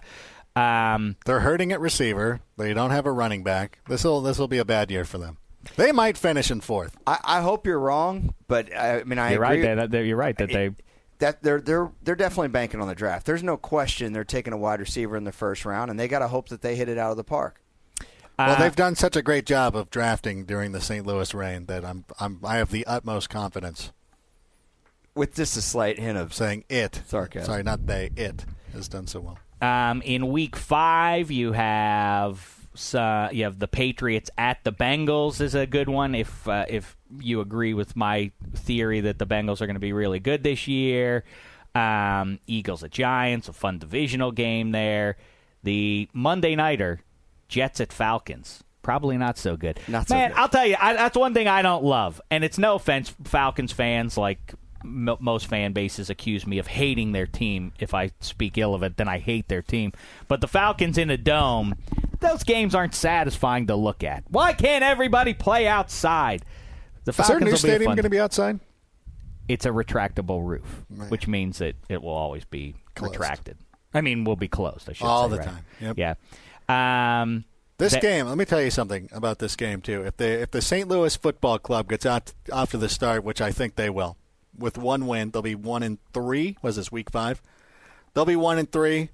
um, 0.55 1.15
They're 1.25 1.39
hurting 1.39 1.71
at 1.71 1.79
receiver. 1.79 2.41
They 2.57 2.73
don't 2.73 2.91
have 2.91 3.05
a 3.05 3.11
running 3.11 3.43
back. 3.43 3.79
This 3.87 4.03
will 4.03 4.21
this 4.21 4.37
will 4.37 4.47
be 4.49 4.57
a 4.57 4.65
bad 4.65 4.91
year 4.91 5.05
for 5.05 5.17
them. 5.17 5.37
They 5.75 5.91
might 5.91 6.17
finish 6.17 6.49
in 6.51 6.61
fourth. 6.61 6.97
I, 7.05 7.19
I 7.23 7.41
hope 7.41 7.65
you're 7.67 7.79
wrong, 7.79 8.33
but 8.47 8.75
I, 8.75 8.99
I 8.99 9.03
mean 9.03 9.19
I 9.19 9.31
you're 9.33 9.43
agree. 9.43 9.65
right. 9.67 9.75
That, 9.75 9.91
that- 9.91 10.05
you're 10.05 10.17
right 10.17 10.37
that 10.37 10.49
they. 10.51 10.71
That 11.21 11.41
they're 11.41 11.61
they're 11.61 11.91
they're 12.03 12.15
definitely 12.15 12.49
banking 12.49 12.81
on 12.81 12.87
the 12.87 12.95
draft. 12.95 13.25
There's 13.25 13.41
no 13.43 13.55
question 13.57 14.11
they're 14.13 14.23
taking 14.23 14.51
a 14.53 14.57
wide 14.57 14.79
receiver 14.79 15.15
in 15.15 15.23
the 15.23 15.31
first 15.31 15.63
round, 15.65 15.89
and 15.89 15.99
they 15.99 16.07
got 16.07 16.19
to 16.19 16.27
hope 16.27 16.49
that 16.49 16.61
they 16.61 16.75
hit 16.75 16.89
it 16.89 16.97
out 16.97 17.11
of 17.11 17.17
the 17.17 17.23
park. 17.23 17.61
Well, 18.37 18.51
Uh, 18.51 18.59
they've 18.59 18.75
done 18.75 18.95
such 18.95 19.15
a 19.15 19.21
great 19.21 19.45
job 19.45 19.75
of 19.75 19.89
drafting 19.89 20.45
during 20.45 20.71
the 20.71 20.81
St. 20.81 21.05
Louis 21.05 21.33
reign 21.33 21.65
that 21.67 21.85
I'm 21.85 22.05
I'm 22.19 22.39
I 22.43 22.57
have 22.57 22.71
the 22.71 22.85
utmost 22.87 23.29
confidence 23.29 23.91
With 25.15 25.35
just 25.35 25.55
a 25.57 25.61
slight 25.61 25.99
hint 25.99 26.17
of 26.17 26.33
saying 26.33 26.65
it. 26.69 27.01
Sarcasm. 27.07 27.45
Sorry, 27.45 27.63
not 27.63 27.85
they. 27.87 28.09
It 28.15 28.45
has 28.73 28.87
done 28.87 29.07
so 29.07 29.19
well. 29.21 29.37
Um, 29.61 30.01
in 30.01 30.29
week 30.31 30.55
five, 30.55 31.29
you 31.29 31.51
have 31.51 32.57
uh, 32.95 33.29
you 33.31 33.43
have 33.43 33.59
the 33.59 33.67
Patriots 33.67 34.29
at 34.37 34.63
the 34.63 34.71
Bengals 34.71 35.39
is 35.41 35.53
a 35.53 35.67
good 35.67 35.87
one. 35.89 36.15
If 36.15 36.47
uh, 36.47 36.65
if 36.67 36.97
you 37.19 37.41
agree 37.41 37.73
with 37.73 37.95
my 37.95 38.31
theory 38.55 39.01
that 39.01 39.19
the 39.19 39.25
Bengals 39.25 39.61
are 39.61 39.65
going 39.65 39.75
to 39.75 39.79
be 39.79 39.93
really 39.93 40.19
good 40.19 40.43
this 40.43 40.67
year, 40.67 41.23
um, 41.75 42.39
Eagles 42.47 42.83
at 42.83 42.91
Giants, 42.91 43.47
a 43.47 43.53
fun 43.53 43.79
divisional 43.79 44.31
game 44.31 44.71
there. 44.71 45.17
The 45.63 46.09
Monday 46.13 46.55
nighter, 46.55 47.01
Jets 47.47 47.79
at 47.81 47.93
Falcons. 47.93 48.63
Probably 48.81 49.17
not 49.17 49.37
so 49.37 49.55
good. 49.55 49.79
Not 49.87 50.07
so 50.07 50.15
Man, 50.15 50.31
good. 50.31 50.39
I'll 50.39 50.49
tell 50.49 50.65
you, 50.65 50.75
I, 50.79 50.93
that's 50.93 51.15
one 51.15 51.33
thing 51.33 51.47
I 51.47 51.61
don't 51.61 51.83
love, 51.83 52.19
and 52.31 52.43
it's 52.43 52.57
no 52.57 52.75
offense, 52.75 53.13
Falcons 53.25 53.71
fans. 53.71 54.17
Like 54.17 54.55
m- 54.83 55.17
most 55.19 55.47
fan 55.47 55.73
bases 55.73 56.09
accuse 56.09 56.47
me 56.47 56.57
of 56.57 56.67
hating 56.67 57.11
their 57.11 57.27
team. 57.27 57.73
If 57.79 57.93
I 57.93 58.11
speak 58.19 58.57
ill 58.57 58.73
of 58.73 58.81
it, 58.83 58.97
then 58.97 59.07
I 59.07 59.19
hate 59.19 59.47
their 59.47 59.61
team. 59.61 59.93
But 60.27 60.41
the 60.41 60.47
Falcons 60.47 60.97
in 60.97 61.09
a 61.09 61.17
dome, 61.17 61.75
those 62.19 62.43
games 62.43 62.73
aren't 62.73 62.95
satisfying 62.95 63.67
to 63.67 63.75
look 63.75 64.03
at. 64.03 64.23
Why 64.29 64.53
can't 64.53 64.83
everybody 64.83 65.33
play 65.33 65.67
outside? 65.67 66.43
The 67.05 67.11
Is 67.11 67.17
their 67.17 67.25
Falcons 67.25 67.45
new 67.45 67.51
will 67.51 67.57
stadium 67.57 67.91
going 67.95 68.03
to 68.03 68.09
be 68.09 68.19
outside? 68.19 68.59
It's 69.47 69.65
a 69.65 69.69
retractable 69.69 70.45
roof, 70.47 70.85
Right. 70.89 71.09
which 71.09 71.27
means 71.27 71.57
that 71.57 71.75
it 71.89 72.01
will 72.01 72.11
always 72.13 72.45
be 72.45 72.75
Closed. 72.95 73.15
retracted. 73.15 73.57
I 73.93 74.01
mean, 74.01 74.23
will 74.23 74.35
be 74.35 74.47
closed. 74.47 74.89
I 74.89 74.93
should 74.93 75.05
All 75.05 75.25
say, 75.29 75.31
the 75.31 75.37
right? 75.39 75.47
time. 75.47 75.65
Yep. 75.81 75.97
Yeah. 76.69 77.21
Um, 77.21 77.45
This 77.77 77.93
that- 77.93 78.01
game, 78.01 78.27
let 78.27 78.37
me 78.37 78.45
tell 78.45 78.61
you 78.61 78.69
something 78.71 79.09
about 79.11 79.39
this 79.39 79.55
game 79.55 79.81
too. 79.81 80.03
If 80.05 80.15
they 80.17 80.33
if 80.35 80.51
the 80.51 80.61
St. 80.61 80.87
Louis 80.87 81.15
Football 81.15 81.57
Club 81.59 81.89
gets 81.89 82.05
out 82.05 82.31
off 82.51 82.71
to 82.71 82.77
the 82.77 82.87
start, 82.87 83.23
which 83.23 83.41
I 83.41 83.51
think 83.51 83.75
they 83.75 83.89
will, 83.89 84.15
with 84.57 84.77
one 84.77 85.07
win, 85.07 85.31
they'll 85.31 85.41
be 85.41 85.55
one 85.55 85.81
in 85.83 85.97
three. 86.13 86.57
Was 86.61 86.75
this 86.75 86.91
week 86.91 87.09
five? 87.09 87.41
They'll 88.13 88.25
be 88.25 88.35
one 88.35 88.59
in 88.59 88.67
three. 88.67 89.09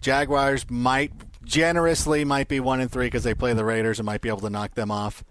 Jaguars 0.00 0.66
might 0.68 1.12
generously 1.44 2.24
might 2.24 2.48
be 2.48 2.60
one 2.60 2.80
in 2.80 2.88
three 2.88 3.06
because 3.06 3.24
they 3.24 3.34
play 3.34 3.52
the 3.54 3.64
Raiders 3.64 3.98
and 3.98 4.06
might 4.06 4.20
be 4.20 4.28
able 4.28 4.40
to 4.40 4.50
knock 4.50 4.74
them 4.74 4.90
off. 4.90 5.24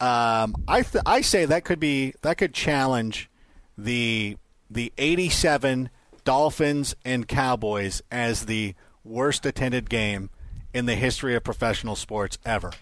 Um, 0.00 0.54
I 0.66 0.82
th- 0.82 1.04
I 1.04 1.20
say 1.20 1.44
that 1.44 1.64
could 1.64 1.78
be 1.78 2.14
that 2.22 2.38
could 2.38 2.54
challenge 2.54 3.28
the 3.76 4.36
the 4.70 4.92
87 4.96 5.90
Dolphins 6.24 6.94
and 7.04 7.28
Cowboys 7.28 8.02
as 8.10 8.46
the 8.46 8.74
worst 9.04 9.44
attended 9.44 9.90
game 9.90 10.30
in 10.72 10.86
the 10.86 10.94
history 10.94 11.34
of 11.34 11.44
professional 11.44 11.96
sports 11.96 12.38
ever. 12.44 12.72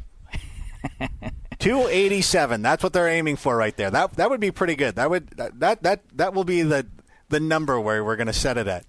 287. 1.59 2.63
That's 2.63 2.83
what 2.83 2.93
they're 2.93 3.09
aiming 3.09 3.37
for 3.37 3.57
right 3.57 3.77
there. 3.77 3.91
That 3.91 4.13
that 4.15 4.31
would 4.31 4.41
be 4.41 4.51
pretty 4.51 4.77
good. 4.77 4.97
That 4.97 5.11
would 5.11 5.29
that 5.31 5.59
that 5.61 5.83
that, 5.83 6.03
that 6.15 6.35
will 6.35 6.45
be 6.45 6.63
the 6.63 6.87
the 7.29 7.41
number 7.41 7.81
where 7.81 8.05
we're 8.05 8.17
going 8.17 8.29
to 8.29 8.33
set 8.33 8.57
it 8.57 8.69
at. 8.69 8.85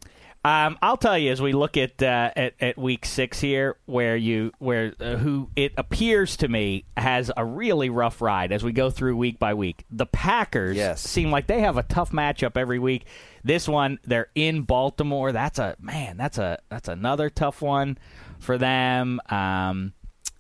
Um, 0.46 0.78
I'll 0.82 0.96
tell 0.98 1.18
you 1.18 1.32
as 1.32 1.42
we 1.42 1.52
look 1.52 1.76
at 1.76 2.02
uh, 2.02 2.32
at, 2.36 2.54
at 2.62 2.78
week 2.78 3.06
six 3.06 3.42
here, 3.42 3.76
where 3.86 4.16
you 4.16 4.54
where 4.60 4.94
uh, 5.00 5.18
who 5.18 5.50
it 5.58 5.74
appears 5.78 6.38
to 6.38 6.48
me 6.48 6.86
has 6.96 7.30
a 7.36 7.44
really 7.44 7.90
rough 7.90 8.22
ride 8.22 8.54
as 8.54 8.64
we 8.64 8.72
go 8.72 8.90
through 8.90 9.18
week 9.18 9.38
by 9.38 9.54
week. 9.54 9.84
The 9.92 10.06
Packers 10.06 10.78
Yes. 10.78 11.02
seem 11.02 11.30
like 11.30 11.48
they 11.48 11.60
have 11.60 11.76
a 11.78 11.84
tough 11.84 12.12
matchup 12.12 12.56
every 12.56 12.80
week. 12.80 13.06
This 13.44 13.68
one, 13.68 14.00
they're 14.06 14.30
in 14.34 14.62
Baltimore. 14.62 15.34
That's 15.34 15.60
a 15.60 15.76
man. 15.82 16.16
That's 16.16 16.38
a 16.38 16.60
that's 16.70 16.88
another 16.88 17.30
tough 17.30 17.62
one 17.62 17.98
for 18.40 18.58
them. 18.58 19.20
Um, 19.30 19.94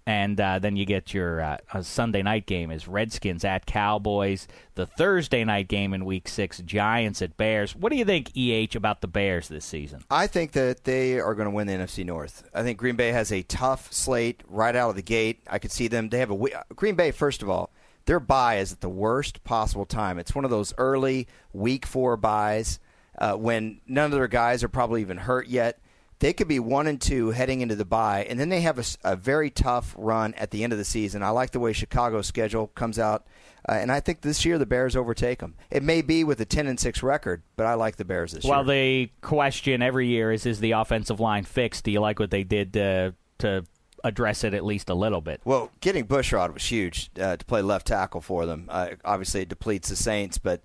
and 0.09 0.41
uh, 0.41 0.57
then 0.57 0.75
you 0.75 0.85
get 0.85 1.13
your 1.13 1.39
uh, 1.39 1.57
Sunday 1.83 2.23
night 2.23 2.47
game 2.47 2.71
is 2.71 2.87
Redskins 2.87 3.45
at 3.45 3.67
Cowboys. 3.67 4.47
The 4.73 4.87
Thursday 4.87 5.43
night 5.43 5.67
game 5.67 5.93
in 5.93 6.03
Week 6.03 6.27
Six, 6.27 6.57
Giants 6.65 7.21
at 7.21 7.37
Bears. 7.37 7.75
What 7.75 7.91
do 7.91 7.95
you 7.95 8.05
think, 8.05 8.31
Eh, 8.35 8.65
about 8.73 9.01
the 9.01 9.07
Bears 9.07 9.49
this 9.49 9.65
season? 9.65 10.03
I 10.09 10.25
think 10.25 10.53
that 10.53 10.85
they 10.85 11.19
are 11.19 11.35
going 11.35 11.45
to 11.45 11.51
win 11.51 11.67
the 11.67 11.73
NFC 11.73 12.03
North. 12.03 12.49
I 12.55 12.63
think 12.63 12.79
Green 12.79 12.95
Bay 12.95 13.11
has 13.11 13.31
a 13.31 13.43
tough 13.43 13.93
slate 13.93 14.41
right 14.47 14.75
out 14.75 14.89
of 14.89 14.95
the 14.95 15.03
gate. 15.03 15.41
I 15.47 15.59
could 15.59 15.71
see 15.71 15.87
them. 15.87 16.09
They 16.09 16.17
have 16.17 16.31
a 16.31 16.63
Green 16.73 16.95
Bay. 16.95 17.11
First 17.11 17.43
of 17.43 17.49
all, 17.51 17.69
their 18.05 18.19
bye 18.19 18.57
is 18.57 18.71
at 18.71 18.81
the 18.81 18.89
worst 18.89 19.43
possible 19.43 19.85
time. 19.85 20.17
It's 20.17 20.33
one 20.33 20.43
of 20.43 20.49
those 20.49 20.73
early 20.79 21.27
Week 21.53 21.85
Four 21.85 22.17
byes 22.17 22.79
uh, 23.19 23.33
when 23.35 23.79
none 23.85 24.05
of 24.05 24.11
their 24.13 24.27
guys 24.27 24.63
are 24.63 24.69
probably 24.69 25.01
even 25.01 25.17
hurt 25.17 25.47
yet. 25.47 25.79
They 26.19 26.33
could 26.33 26.49
be 26.49 26.59
one 26.59 26.87
and 26.87 26.99
two 26.99 27.31
heading 27.31 27.61
into 27.61 27.75
the 27.75 27.85
bye, 27.85 28.25
and 28.29 28.37
then 28.37 28.49
they 28.49 28.61
have 28.61 28.97
a 29.05 29.15
very 29.15 29.49
tough 29.49 29.95
run 29.97 30.33
at 30.33 30.51
the 30.51 30.63
end 30.65 30.73
of 30.73 30.79
the 30.79 30.85
season. 30.85 31.23
I 31.23 31.29
like 31.29 31.51
the 31.51 31.61
way 31.61 31.71
Chicago's 31.71 32.27
schedule 32.27 32.67
comes 32.67 32.99
out, 32.99 33.25
uh, 33.67 33.73
and 33.73 33.89
I 33.89 34.01
think 34.01 34.21
this 34.21 34.43
year 34.43 34.57
the 34.57 34.65
Bears 34.65 34.97
overtake 34.97 35.39
them. 35.39 35.55
It 35.71 35.81
may 35.81 36.01
be 36.01 36.25
with 36.25 36.41
a 36.41 36.45
ten 36.45 36.67
and 36.67 36.77
six 36.77 37.01
record, 37.01 37.43
but 37.55 37.65
I 37.65 37.75
like 37.75 37.95
the 37.95 38.03
Bears 38.03 38.33
this 38.33 38.43
year. 38.43 38.51
Well, 38.51 38.65
year. 38.65 39.05
the 39.05 39.11
question 39.21 39.81
every 39.81 40.07
year 40.07 40.33
is: 40.33 40.45
Is 40.45 40.59
the 40.59 40.71
offensive 40.71 41.21
line 41.21 41.45
fixed? 41.45 41.85
Do 41.85 41.91
you 41.91 42.01
like 42.01 42.19
what 42.19 42.31
they 42.31 42.43
did 42.43 42.73
to 42.73 43.15
to 43.39 43.65
address 44.03 44.43
it 44.43 44.53
at 44.53 44.65
least 44.65 44.89
a 44.89 44.93
little 44.95 45.21
bit? 45.21 45.39
Well, 45.45 45.71
getting 45.79 46.05
Bushrod 46.05 46.53
was 46.53 46.65
huge 46.65 47.11
uh, 47.19 47.37
to 47.37 47.45
play 47.45 47.61
left 47.61 47.87
tackle 47.87 48.19
for 48.19 48.45
them. 48.45 48.67
Uh, 48.69 48.89
obviously, 49.05 49.41
it 49.41 49.49
depletes 49.49 49.87
the 49.87 49.95
Saints, 49.95 50.37
but 50.37 50.63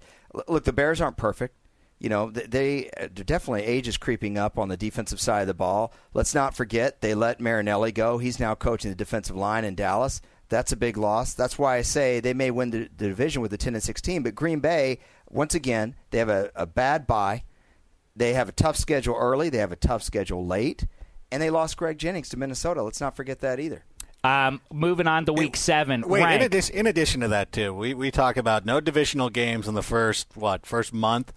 look, 0.48 0.64
the 0.64 0.72
Bears 0.72 1.00
aren't 1.00 1.16
perfect. 1.16 1.56
You 2.04 2.10
know, 2.10 2.30
they 2.30 2.90
uh, 3.00 3.08
definitely 3.14 3.62
age 3.62 3.88
is 3.88 3.96
creeping 3.96 4.36
up 4.36 4.58
on 4.58 4.68
the 4.68 4.76
defensive 4.76 5.18
side 5.18 5.40
of 5.40 5.46
the 5.46 5.54
ball. 5.54 5.90
Let's 6.12 6.34
not 6.34 6.54
forget 6.54 7.00
they 7.00 7.14
let 7.14 7.40
Marinelli 7.40 7.92
go. 7.92 8.18
He's 8.18 8.38
now 8.38 8.54
coaching 8.54 8.90
the 8.90 8.94
defensive 8.94 9.36
line 9.36 9.64
in 9.64 9.74
Dallas. 9.74 10.20
That's 10.50 10.70
a 10.70 10.76
big 10.76 10.98
loss. 10.98 11.32
That's 11.32 11.58
why 11.58 11.76
I 11.76 11.80
say 11.80 12.20
they 12.20 12.34
may 12.34 12.50
win 12.50 12.72
the, 12.72 12.90
the 12.94 13.08
division 13.08 13.40
with 13.40 13.52
the 13.52 13.56
10 13.56 13.72
and 13.72 13.82
16. 13.82 14.22
But 14.22 14.34
Green 14.34 14.60
Bay, 14.60 14.98
once 15.30 15.54
again, 15.54 15.94
they 16.10 16.18
have 16.18 16.28
a, 16.28 16.50
a 16.54 16.66
bad 16.66 17.06
bye. 17.06 17.44
They 18.14 18.34
have 18.34 18.50
a 18.50 18.52
tough 18.52 18.76
schedule 18.76 19.16
early. 19.18 19.48
They 19.48 19.56
have 19.56 19.72
a 19.72 19.76
tough 19.76 20.02
schedule 20.02 20.46
late, 20.46 20.84
and 21.32 21.42
they 21.42 21.48
lost 21.48 21.78
Greg 21.78 21.96
Jennings 21.96 22.28
to 22.28 22.36
Minnesota. 22.36 22.82
Let's 22.82 23.00
not 23.00 23.16
forget 23.16 23.40
that 23.40 23.58
either. 23.58 23.82
Um, 24.22 24.60
moving 24.70 25.06
on 25.06 25.24
to 25.24 25.32
Week 25.32 25.56
Seven. 25.56 26.02
Wait, 26.06 26.20
in, 26.20 26.42
addition, 26.42 26.76
in 26.76 26.86
addition 26.86 27.22
to 27.22 27.28
that, 27.28 27.50
too, 27.50 27.72
we, 27.72 27.94
we 27.94 28.10
talk 28.10 28.36
about 28.36 28.66
no 28.66 28.78
divisional 28.82 29.30
games 29.30 29.66
in 29.66 29.72
the 29.72 29.82
first, 29.82 30.28
what, 30.34 30.66
first 30.66 30.92
month? 30.92 31.32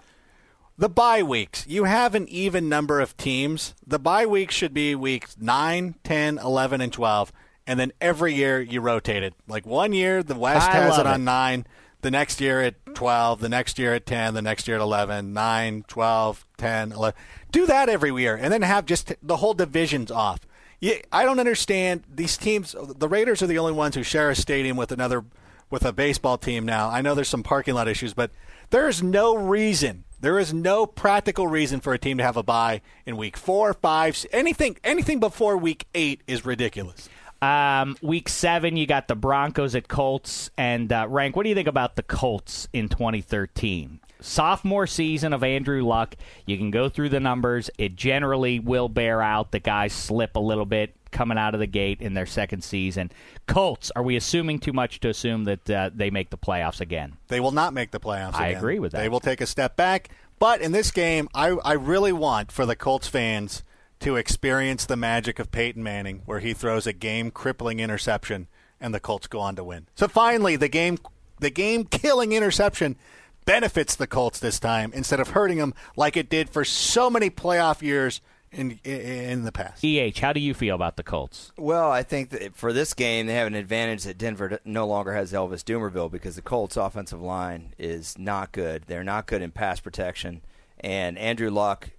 The 0.79 0.89
bye 0.89 1.23
weeks. 1.23 1.65
You 1.67 1.85
have 1.85 2.13
an 2.13 2.27
even 2.27 2.69
number 2.69 2.99
of 2.99 3.17
teams. 3.17 3.73
The 3.85 3.97
bye 3.97 4.27
weeks 4.27 4.53
should 4.53 4.75
be 4.75 4.93
weeks 4.93 5.35
9, 5.39 5.95
10, 6.03 6.37
11, 6.37 6.81
and 6.81 6.93
12. 6.93 7.33
And 7.65 7.79
then 7.79 7.91
every 7.99 8.35
year 8.35 8.61
you 8.61 8.79
rotate 8.79 9.23
it. 9.23 9.33
Like 9.47 9.65
one 9.65 9.91
year, 9.91 10.21
the 10.21 10.35
West 10.35 10.69
I 10.69 10.73
has 10.73 10.99
it 10.99 11.07
on 11.07 11.21
it. 11.21 11.23
9. 11.23 11.67
The 12.01 12.11
next 12.11 12.39
year 12.39 12.61
at 12.61 12.75
12. 12.93 13.39
The 13.39 13.49
next 13.49 13.79
year 13.79 13.95
at 13.95 14.05
10. 14.05 14.35
The 14.35 14.41
next 14.43 14.67
year 14.67 14.77
at 14.77 14.83
11. 14.83 15.33
9, 15.33 15.85
12, 15.87 16.45
10, 16.57 16.91
11. 16.91 17.19
Do 17.51 17.65
that 17.65 17.89
every 17.89 18.13
year. 18.13 18.35
And 18.35 18.53
then 18.53 18.61
have 18.61 18.85
just 18.85 19.15
the 19.23 19.37
whole 19.37 19.55
divisions 19.55 20.11
off. 20.11 20.41
Yeah, 20.79 20.97
I 21.11 21.23
don't 21.23 21.39
understand 21.39 22.03
these 22.07 22.37
teams. 22.37 22.75
The 22.79 23.09
Raiders 23.09 23.41
are 23.41 23.47
the 23.47 23.57
only 23.57 23.73
ones 23.73 23.95
who 23.95 24.03
share 24.03 24.29
a 24.29 24.35
stadium 24.35 24.77
with 24.77 24.91
another 24.91 25.25
with 25.71 25.83
a 25.83 25.91
baseball 25.91 26.37
team 26.37 26.67
now. 26.67 26.87
I 26.89 27.01
know 27.01 27.15
there's 27.15 27.27
some 27.27 27.41
parking 27.41 27.73
lot 27.73 27.87
issues, 27.87 28.13
but 28.13 28.29
there 28.69 28.87
is 28.87 29.01
no 29.01 29.35
reason 29.35 30.03
There 30.19 30.39
is 30.39 30.51
no 30.51 30.87
practical 30.87 31.47
reason 31.47 31.79
for 31.79 31.93
a 31.93 31.99
team 31.99 32.17
to 32.17 32.23
have 32.23 32.37
a 32.37 32.43
bye 32.43 32.81
in 33.05 33.17
week 33.17 33.37
four, 33.37 33.73
five, 33.75 34.25
anything. 34.31 34.77
Anything 34.83 35.19
before 35.19 35.57
week 35.57 35.85
eight 35.93 36.21
is 36.25 36.43
ridiculous. 36.43 37.07
Um, 37.39 37.95
week 38.01 38.27
seven, 38.27 38.77
you 38.77 38.87
got 38.87 39.07
the 39.07 39.15
Broncos 39.15 39.75
at 39.75 39.87
Colts. 39.87 40.49
And 40.57 40.91
uh, 40.91 41.05
Rank, 41.07 41.35
what 41.35 41.43
do 41.43 41.49
you 41.49 41.55
think 41.55 41.67
about 41.67 41.95
the 41.97 42.01
Colts 42.01 42.67
in 42.73 42.89
2013? 42.89 43.99
Sophomore 44.19 44.87
season 44.87 45.33
of 45.33 45.43
Andrew 45.43 45.85
Luck. 45.85 46.15
You 46.47 46.57
can 46.57 46.71
go 46.71 46.89
through 46.89 47.09
the 47.09 47.19
numbers. 47.19 47.69
It 47.77 47.95
generally 47.95 48.59
will 48.59 48.89
bear 48.89 49.21
out. 49.21 49.51
The 49.51 49.59
guys 49.59 49.93
slip 49.93 50.35
a 50.35 50.39
little 50.39 50.65
bit 50.65 50.95
coming 51.11 51.37
out 51.37 51.53
of 51.53 51.59
the 51.59 51.67
gate 51.67 52.01
in 52.01 52.13
their 52.13 52.25
second 52.25 52.63
season. 52.63 53.11
Colts, 53.47 53.91
are 53.95 54.03
we 54.03 54.15
assuming 54.15 54.59
too 54.59 54.73
much 54.73 54.99
to 55.01 55.09
assume 55.09 55.45
that 55.45 55.69
uh, 55.69 55.89
they 55.93 56.09
make 56.09 56.29
the 56.29 56.37
playoffs 56.37 56.81
again? 56.81 57.17
They 57.27 57.39
will 57.39 57.51
not 57.51 57.73
make 57.73 57.91
the 57.91 57.99
playoffs. 57.99 58.35
I 58.35 58.47
again. 58.47 58.57
agree 58.57 58.79
with 58.79 58.91
that. 58.91 58.99
They 58.99 59.09
will 59.09 59.19
take 59.19 59.41
a 59.41 59.47
step 59.47 59.75
back. 59.75 60.09
But 60.39 60.61
in 60.61 60.71
this 60.71 60.91
game, 60.91 61.29
I, 61.33 61.49
I 61.65 61.73
really 61.73 62.13
want 62.13 62.51
for 62.51 62.65
the 62.65 62.75
Colts 62.75 63.07
fans 63.07 63.63
to 63.99 64.15
experience 64.15 64.85
the 64.85 64.95
magic 64.95 65.39
of 65.39 65.51
Peyton 65.51 65.81
Manning, 65.81 66.21
where 66.25 66.39
he 66.39 66.53
throws 66.53 66.85
a 66.85 66.93
game-crippling 66.93 67.79
interception 67.79 68.47
and 68.79 68.93
the 68.93 68.99
Colts 68.99 69.25
go 69.25 69.39
on 69.39 69.55
to 69.55 69.63
win. 69.63 69.87
So 69.95 70.07
finally, 70.07 70.55
the 70.55 70.69
game 70.69 70.99
the 71.39 71.49
game-killing 71.49 72.31
interception 72.31 72.95
benefits 73.45 73.95
the 73.95 74.07
Colts 74.07 74.39
this 74.39 74.59
time 74.59 74.91
instead 74.93 75.19
of 75.19 75.29
hurting 75.29 75.57
them 75.57 75.73
like 75.95 76.17
it 76.17 76.29
did 76.29 76.49
for 76.49 76.65
so 76.65 77.09
many 77.09 77.29
playoff 77.29 77.81
years 77.81 78.21
in 78.51 78.79
in, 78.83 79.01
in 79.01 79.43
the 79.43 79.51
past. 79.51 79.83
EH, 79.83 80.19
how 80.19 80.33
do 80.33 80.39
you 80.39 80.53
feel 80.53 80.75
about 80.75 80.97
the 80.97 81.03
Colts? 81.03 81.51
Well, 81.57 81.91
I 81.91 82.03
think 82.03 82.29
that 82.29 82.55
for 82.55 82.73
this 82.73 82.93
game, 82.93 83.27
they 83.27 83.33
have 83.33 83.47
an 83.47 83.55
advantage 83.55 84.03
that 84.03 84.17
Denver 84.17 84.59
no 84.65 84.87
longer 84.87 85.13
has 85.13 85.33
Elvis 85.33 85.63
Dumervil 85.63 86.11
because 86.11 86.35
the 86.35 86.41
Colts' 86.41 86.77
offensive 86.77 87.21
line 87.21 87.73
is 87.77 88.17
not 88.17 88.51
good. 88.51 88.83
They're 88.87 89.03
not 89.03 89.27
good 89.27 89.41
in 89.41 89.51
pass 89.51 89.79
protection, 89.79 90.41
and 90.79 91.17
Andrew 91.17 91.49
Luck 91.49 91.89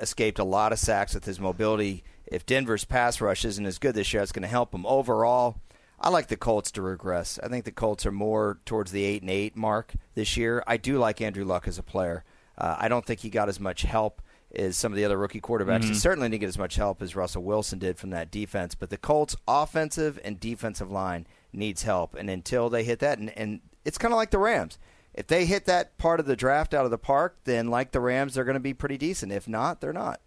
escaped 0.00 0.38
a 0.38 0.44
lot 0.44 0.72
of 0.72 0.78
sacks 0.78 1.14
with 1.14 1.24
his 1.24 1.40
mobility. 1.40 2.04
If 2.26 2.46
Denver's 2.46 2.84
pass 2.84 3.20
rush 3.20 3.44
isn't 3.44 3.66
as 3.66 3.78
good 3.78 3.94
this 3.94 4.12
year, 4.12 4.22
it's 4.22 4.32
going 4.32 4.42
to 4.42 4.48
help 4.48 4.72
them 4.72 4.86
overall. 4.86 5.56
I 6.00 6.10
like 6.10 6.28
the 6.28 6.36
Colts 6.36 6.70
to 6.72 6.82
regress. 6.82 7.40
I 7.42 7.48
think 7.48 7.64
the 7.64 7.72
Colts 7.72 8.06
are 8.06 8.12
more 8.12 8.60
towards 8.64 8.92
the 8.92 9.02
eight 9.02 9.22
and 9.22 9.30
eight 9.30 9.56
mark 9.56 9.94
this 10.14 10.36
year. 10.36 10.62
I 10.66 10.76
do 10.76 10.98
like 10.98 11.20
Andrew 11.20 11.44
Luck 11.44 11.66
as 11.66 11.78
a 11.78 11.82
player. 11.82 12.24
Uh, 12.56 12.76
I 12.78 12.88
don't 12.88 13.04
think 13.04 13.20
he 13.20 13.30
got 13.30 13.48
as 13.48 13.58
much 13.58 13.82
help 13.82 14.22
as 14.54 14.76
some 14.76 14.92
of 14.92 14.96
the 14.96 15.04
other 15.04 15.18
rookie 15.18 15.40
quarterbacks. 15.40 15.84
He 15.84 15.90
Mhm. 15.90 15.96
certainly 15.96 16.28
didn't 16.28 16.40
get 16.40 16.48
as 16.48 16.58
much 16.58 16.76
help 16.76 17.02
as 17.02 17.14
Russell 17.14 17.42
Wilson 17.42 17.78
did 17.78 17.98
from 17.98 18.10
that 18.10 18.30
defense. 18.30 18.74
But 18.74 18.90
the 18.90 18.96
Colts' 18.96 19.36
offensive 19.46 20.18
and 20.24 20.40
defensive 20.40 20.90
line 20.90 21.26
needs 21.52 21.82
help, 21.82 22.14
and 22.14 22.30
until 22.30 22.68
they 22.70 22.84
hit 22.84 22.98
that, 23.00 23.18
and, 23.18 23.30
and 23.36 23.60
it's 23.84 23.98
kind 23.98 24.12
of 24.12 24.16
like 24.16 24.30
the 24.30 24.38
Rams. 24.38 24.78
If 25.14 25.26
they 25.26 25.46
hit 25.46 25.64
that 25.66 25.98
part 25.98 26.20
of 26.20 26.26
the 26.26 26.36
draft 26.36 26.72
out 26.74 26.84
of 26.84 26.90
the 26.90 26.98
park, 26.98 27.38
then 27.44 27.68
like 27.68 27.90
the 27.92 28.00
Rams, 28.00 28.34
they're 28.34 28.44
going 28.44 28.54
to 28.54 28.60
be 28.60 28.74
pretty 28.74 28.96
decent. 28.98 29.32
If 29.32 29.48
not, 29.48 29.80
they're 29.80 29.92
not. 29.92 30.20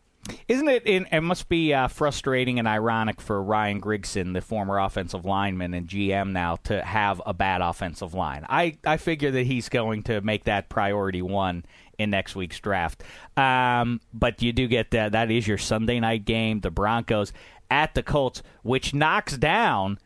Isn't 0.48 0.68
it? 0.70 0.84
It, 0.86 1.08
it 1.12 1.22
must 1.22 1.50
be 1.50 1.74
uh, 1.74 1.88
frustrating 1.88 2.60
and 2.60 2.68
ironic 2.68 3.20
for 3.20 3.42
Ryan 3.42 3.82
Grigson, 3.82 4.34
the 4.34 4.42
former 4.42 4.78
offensive 4.80 5.26
lineman 5.26 5.74
and 5.74 5.88
GM 5.88 6.32
now, 6.32 6.58
to 6.66 6.84
have 6.84 7.22
a 7.26 7.34
bad 7.34 7.62
offensive 7.62 8.14
line. 8.14 8.46
I, 8.48 8.78
I 8.86 8.98
figure 8.98 9.32
that 9.32 9.46
he's 9.48 9.68
going 9.70 10.04
to 10.04 10.22
make 10.22 10.44
that 10.44 10.70
priority 10.70 11.24
one 11.24 11.66
in 12.02 12.10
next 12.10 12.36
week's 12.36 12.60
draft. 12.60 13.04
Um, 13.38 14.02
but 14.14 14.42
you 14.42 14.52
do 14.52 14.68
get 14.68 14.92
that. 14.92 15.14
That 15.14 15.32
is 15.32 15.48
your 15.48 15.58
Sunday 15.58 16.00
night 16.00 16.26
game, 16.26 16.60
the 16.60 16.72
Broncos 16.72 17.32
at 17.70 17.94
the 17.94 18.04
Colts, 18.04 18.44
which 18.64 18.94
knocks 18.94 19.38
down 19.38 19.98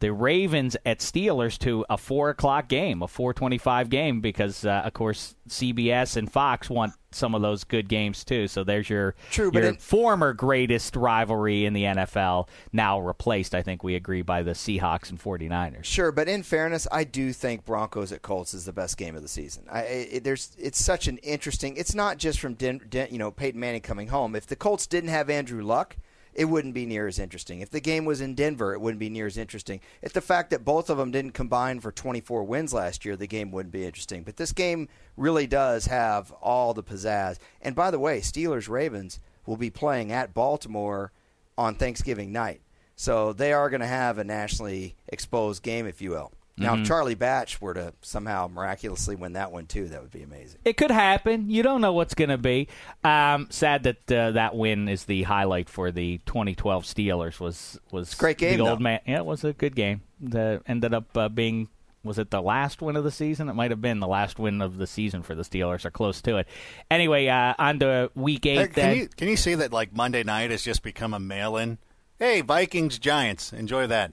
the 0.00 0.12
Ravens 0.12 0.76
at 0.84 0.98
Steelers 0.98 1.56
to 1.58 1.84
a 1.88 1.96
four 1.96 2.30
o'clock 2.30 2.68
game, 2.68 3.02
a 3.02 3.08
four 3.08 3.32
twenty-five 3.32 3.88
game, 3.88 4.20
because 4.20 4.64
uh, 4.64 4.82
of 4.84 4.92
course 4.92 5.36
CBS 5.48 6.16
and 6.16 6.30
Fox 6.30 6.68
want 6.68 6.94
some 7.14 7.34
of 7.34 7.42
those 7.42 7.64
good 7.64 7.88
games 7.88 8.24
too. 8.24 8.48
So 8.48 8.64
there's 8.64 8.88
your 8.88 9.14
True, 9.30 9.50
but 9.50 9.60
your 9.60 9.68
in- 9.70 9.76
former 9.76 10.32
greatest 10.32 10.96
rivalry 10.96 11.64
in 11.64 11.72
the 11.72 11.84
NFL, 11.84 12.48
now 12.72 13.00
replaced. 13.00 13.54
I 13.54 13.62
think 13.62 13.82
we 13.82 13.94
agree 13.94 14.22
by 14.22 14.42
the 14.42 14.52
Seahawks 14.52 15.10
and 15.10 15.20
49ers. 15.20 15.84
Sure, 15.84 16.12
but 16.12 16.28
in 16.28 16.42
fairness, 16.42 16.86
I 16.90 17.04
do 17.04 17.32
think 17.32 17.64
Broncos 17.64 18.12
at 18.12 18.22
Colts 18.22 18.54
is 18.54 18.64
the 18.64 18.72
best 18.72 18.96
game 18.96 19.16
of 19.16 19.22
the 19.22 19.28
season. 19.28 19.64
I, 19.70 19.80
it, 19.82 20.24
there's 20.24 20.56
it's 20.58 20.82
such 20.84 21.08
an 21.08 21.18
interesting. 21.18 21.76
It's 21.76 21.94
not 21.94 22.18
just 22.18 22.40
from 22.40 22.54
Den, 22.54 22.80
Den, 22.88 23.08
you 23.10 23.18
know 23.18 23.30
Peyton 23.30 23.60
Manning 23.60 23.80
coming 23.82 24.08
home. 24.08 24.34
If 24.34 24.46
the 24.46 24.56
Colts 24.56 24.86
didn't 24.86 25.10
have 25.10 25.30
Andrew 25.30 25.62
Luck, 25.62 25.96
it 26.34 26.46
wouldn't 26.46 26.74
be 26.74 26.86
near 26.86 27.06
as 27.06 27.18
interesting. 27.18 27.60
If 27.60 27.70
the 27.70 27.80
game 27.80 28.04
was 28.04 28.20
in 28.20 28.34
Denver, 28.34 28.72
it 28.72 28.80
wouldn't 28.80 29.00
be 29.00 29.10
near 29.10 29.26
as 29.26 29.36
interesting. 29.36 29.80
If 30.00 30.12
the 30.12 30.20
fact 30.20 30.50
that 30.50 30.64
both 30.64 30.90
of 30.90 30.98
them 30.98 31.10
didn't 31.10 31.32
combine 31.32 31.80
for 31.80 31.92
24 31.92 32.44
wins 32.44 32.72
last 32.72 33.04
year, 33.04 33.16
the 33.16 33.26
game 33.26 33.50
wouldn't 33.50 33.72
be 33.72 33.84
interesting. 33.84 34.22
But 34.22 34.36
this 34.36 34.52
game 34.52 34.88
really 35.16 35.46
does 35.46 35.86
have 35.86 36.32
all 36.42 36.74
the 36.74 36.82
pizzazz. 36.82 37.38
And 37.60 37.74
by 37.74 37.90
the 37.90 37.98
way, 37.98 38.20
Steelers 38.20 38.68
Ravens 38.68 39.20
will 39.46 39.56
be 39.56 39.70
playing 39.70 40.12
at 40.12 40.34
Baltimore 40.34 41.12
on 41.58 41.74
Thanksgiving 41.74 42.32
night. 42.32 42.60
So 42.96 43.32
they 43.32 43.52
are 43.52 43.70
going 43.70 43.80
to 43.80 43.86
have 43.86 44.18
a 44.18 44.24
nationally 44.24 44.96
exposed 45.08 45.62
game, 45.62 45.86
if 45.86 46.00
you 46.00 46.10
will. 46.10 46.32
Now, 46.58 46.74
Mhm. 46.76 46.82
if 46.82 46.86
Charlie 46.88 47.14
Batch 47.14 47.60
were 47.62 47.72
to 47.74 47.94
somehow 48.02 48.46
miraculously 48.46 49.16
win 49.16 49.32
that 49.32 49.50
one 49.52 49.66
too, 49.66 49.88
that 49.88 50.02
would 50.02 50.10
be 50.10 50.22
amazing. 50.22 50.60
It 50.64 50.76
could 50.76 50.90
happen. 50.90 51.48
You 51.48 51.62
don't 51.62 51.80
know 51.80 51.92
what's 51.94 52.14
going 52.14 52.28
to 52.30 52.36
be. 52.38 52.68
Um, 53.02 53.46
sad 53.50 53.84
that 53.84 54.12
uh, 54.12 54.32
that 54.32 54.54
win 54.54 54.86
is 54.88 55.04
the 55.06 55.22
highlight 55.22 55.68
for 55.70 55.90
the 55.90 56.18
2012 56.26 56.84
Steelers. 56.84 57.40
Was 57.40 57.80
was 57.90 58.14
Great 58.14 58.36
game, 58.38 58.58
The 58.58 58.68
old 58.68 58.78
though. 58.80 58.82
man. 58.82 59.00
Yeah, 59.06 59.18
it 59.18 59.24
was 59.26 59.44
a 59.44 59.52
good 59.54 59.74
game. 59.74 60.02
That 60.20 60.62
ended 60.66 60.92
up 60.94 61.16
uh, 61.16 61.28
being. 61.28 61.68
Was 62.04 62.18
it 62.18 62.30
the 62.32 62.42
last 62.42 62.82
win 62.82 62.96
of 62.96 63.04
the 63.04 63.12
season? 63.12 63.48
It 63.48 63.54
might 63.54 63.70
have 63.70 63.80
been 63.80 64.00
the 64.00 64.08
last 64.08 64.36
win 64.38 64.60
of 64.60 64.76
the 64.76 64.88
season 64.88 65.22
for 65.22 65.36
the 65.36 65.44
Steelers, 65.44 65.84
or 65.84 65.90
close 65.92 66.20
to 66.22 66.36
it. 66.38 66.48
Anyway, 66.90 67.28
uh, 67.28 67.54
on 67.60 67.78
to 67.78 68.10
week 68.16 68.44
eight. 68.44 68.58
Hey, 68.58 68.66
then. 68.74 68.96
you 68.96 69.08
can 69.08 69.28
you 69.28 69.36
see 69.36 69.54
that 69.54 69.72
like 69.72 69.94
Monday 69.94 70.22
night 70.24 70.50
has 70.50 70.62
just 70.62 70.82
become 70.82 71.14
a 71.14 71.20
mail-in? 71.20 71.78
Hey, 72.18 72.40
Vikings 72.40 72.98
Giants, 72.98 73.52
enjoy 73.52 73.86
that. 73.86 74.12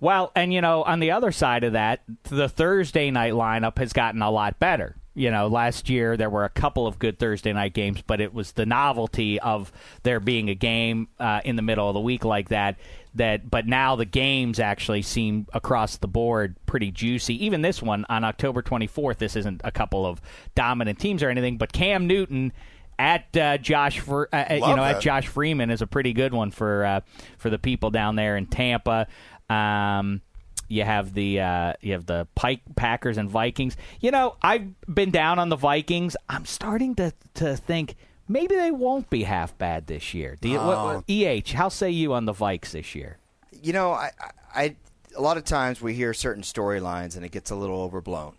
Well, 0.00 0.32
and 0.34 0.52
you 0.52 0.60
know, 0.60 0.82
on 0.82 1.00
the 1.00 1.10
other 1.12 1.32
side 1.32 1.64
of 1.64 1.72
that, 1.72 2.02
the 2.24 2.48
Thursday 2.48 3.10
night 3.10 3.32
lineup 3.32 3.78
has 3.78 3.92
gotten 3.92 4.22
a 4.22 4.30
lot 4.30 4.58
better. 4.58 4.96
You 5.14 5.30
know, 5.30 5.46
last 5.46 5.88
year 5.88 6.16
there 6.18 6.28
were 6.28 6.44
a 6.44 6.50
couple 6.50 6.86
of 6.86 6.98
good 6.98 7.18
Thursday 7.18 7.52
night 7.52 7.72
games, 7.72 8.02
but 8.06 8.20
it 8.20 8.34
was 8.34 8.52
the 8.52 8.66
novelty 8.66 9.40
of 9.40 9.72
there 10.02 10.20
being 10.20 10.50
a 10.50 10.54
game 10.54 11.08
uh, 11.18 11.40
in 11.42 11.56
the 11.56 11.62
middle 11.62 11.88
of 11.88 11.94
the 11.94 12.00
week 12.00 12.24
like 12.24 12.50
that. 12.50 12.76
That, 13.14 13.48
but 13.50 13.66
now 13.66 13.96
the 13.96 14.04
games 14.04 14.60
actually 14.60 15.00
seem 15.00 15.46
across 15.54 15.96
the 15.96 16.06
board 16.06 16.54
pretty 16.66 16.90
juicy. 16.90 17.46
Even 17.46 17.62
this 17.62 17.80
one 17.80 18.04
on 18.10 18.24
October 18.24 18.60
24th, 18.60 19.16
this 19.16 19.36
isn't 19.36 19.62
a 19.64 19.70
couple 19.70 20.04
of 20.04 20.20
dominant 20.54 20.98
teams 20.98 21.22
or 21.22 21.30
anything, 21.30 21.56
but 21.56 21.72
Cam 21.72 22.06
Newton 22.06 22.52
at 22.98 23.36
uh, 23.36 23.58
Josh, 23.58 24.00
for, 24.00 24.28
uh, 24.32 24.36
uh, 24.50 24.54
you 24.54 24.76
know, 24.76 24.84
at. 24.84 25.00
Josh 25.00 25.28
Freeman 25.28 25.70
is 25.70 25.82
a 25.82 25.86
pretty 25.86 26.12
good 26.12 26.32
one 26.32 26.50
for 26.50 26.84
uh, 26.84 27.00
for 27.38 27.50
the 27.50 27.58
people 27.58 27.90
down 27.90 28.16
there 28.16 28.36
in 28.36 28.46
Tampa. 28.46 29.06
Um, 29.48 30.22
you 30.68 30.82
have 30.82 31.14
the 31.14 31.40
uh, 31.40 31.72
you 31.80 31.92
have 31.92 32.06
the 32.06 32.26
Pike 32.34 32.60
Packers 32.74 33.18
and 33.18 33.30
Vikings. 33.30 33.76
You 34.00 34.10
know, 34.10 34.36
I've 34.42 34.68
been 34.92 35.10
down 35.10 35.38
on 35.38 35.48
the 35.48 35.56
Vikings. 35.56 36.16
I'm 36.28 36.44
starting 36.44 36.94
to 36.96 37.12
to 37.34 37.56
think 37.56 37.94
maybe 38.28 38.56
they 38.56 38.70
won't 38.72 39.08
be 39.08 39.22
half 39.22 39.56
bad 39.58 39.86
this 39.86 40.12
year. 40.14 40.36
Do 40.40 40.48
you, 40.48 40.58
what, 40.58 40.84
what- 40.84 41.04
Eh? 41.08 41.40
How 41.54 41.68
say 41.68 41.90
you 41.90 42.12
on 42.14 42.24
the 42.24 42.32
Vikes 42.32 42.70
this 42.72 42.94
year? 42.94 43.18
You 43.62 43.72
know, 43.72 43.92
I, 43.92 44.10
I 44.54 44.76
a 45.16 45.20
lot 45.20 45.36
of 45.36 45.44
times 45.44 45.80
we 45.80 45.94
hear 45.94 46.12
certain 46.12 46.42
storylines 46.42 47.16
and 47.16 47.24
it 47.24 47.30
gets 47.32 47.50
a 47.50 47.56
little 47.56 47.80
overblown. 47.82 48.34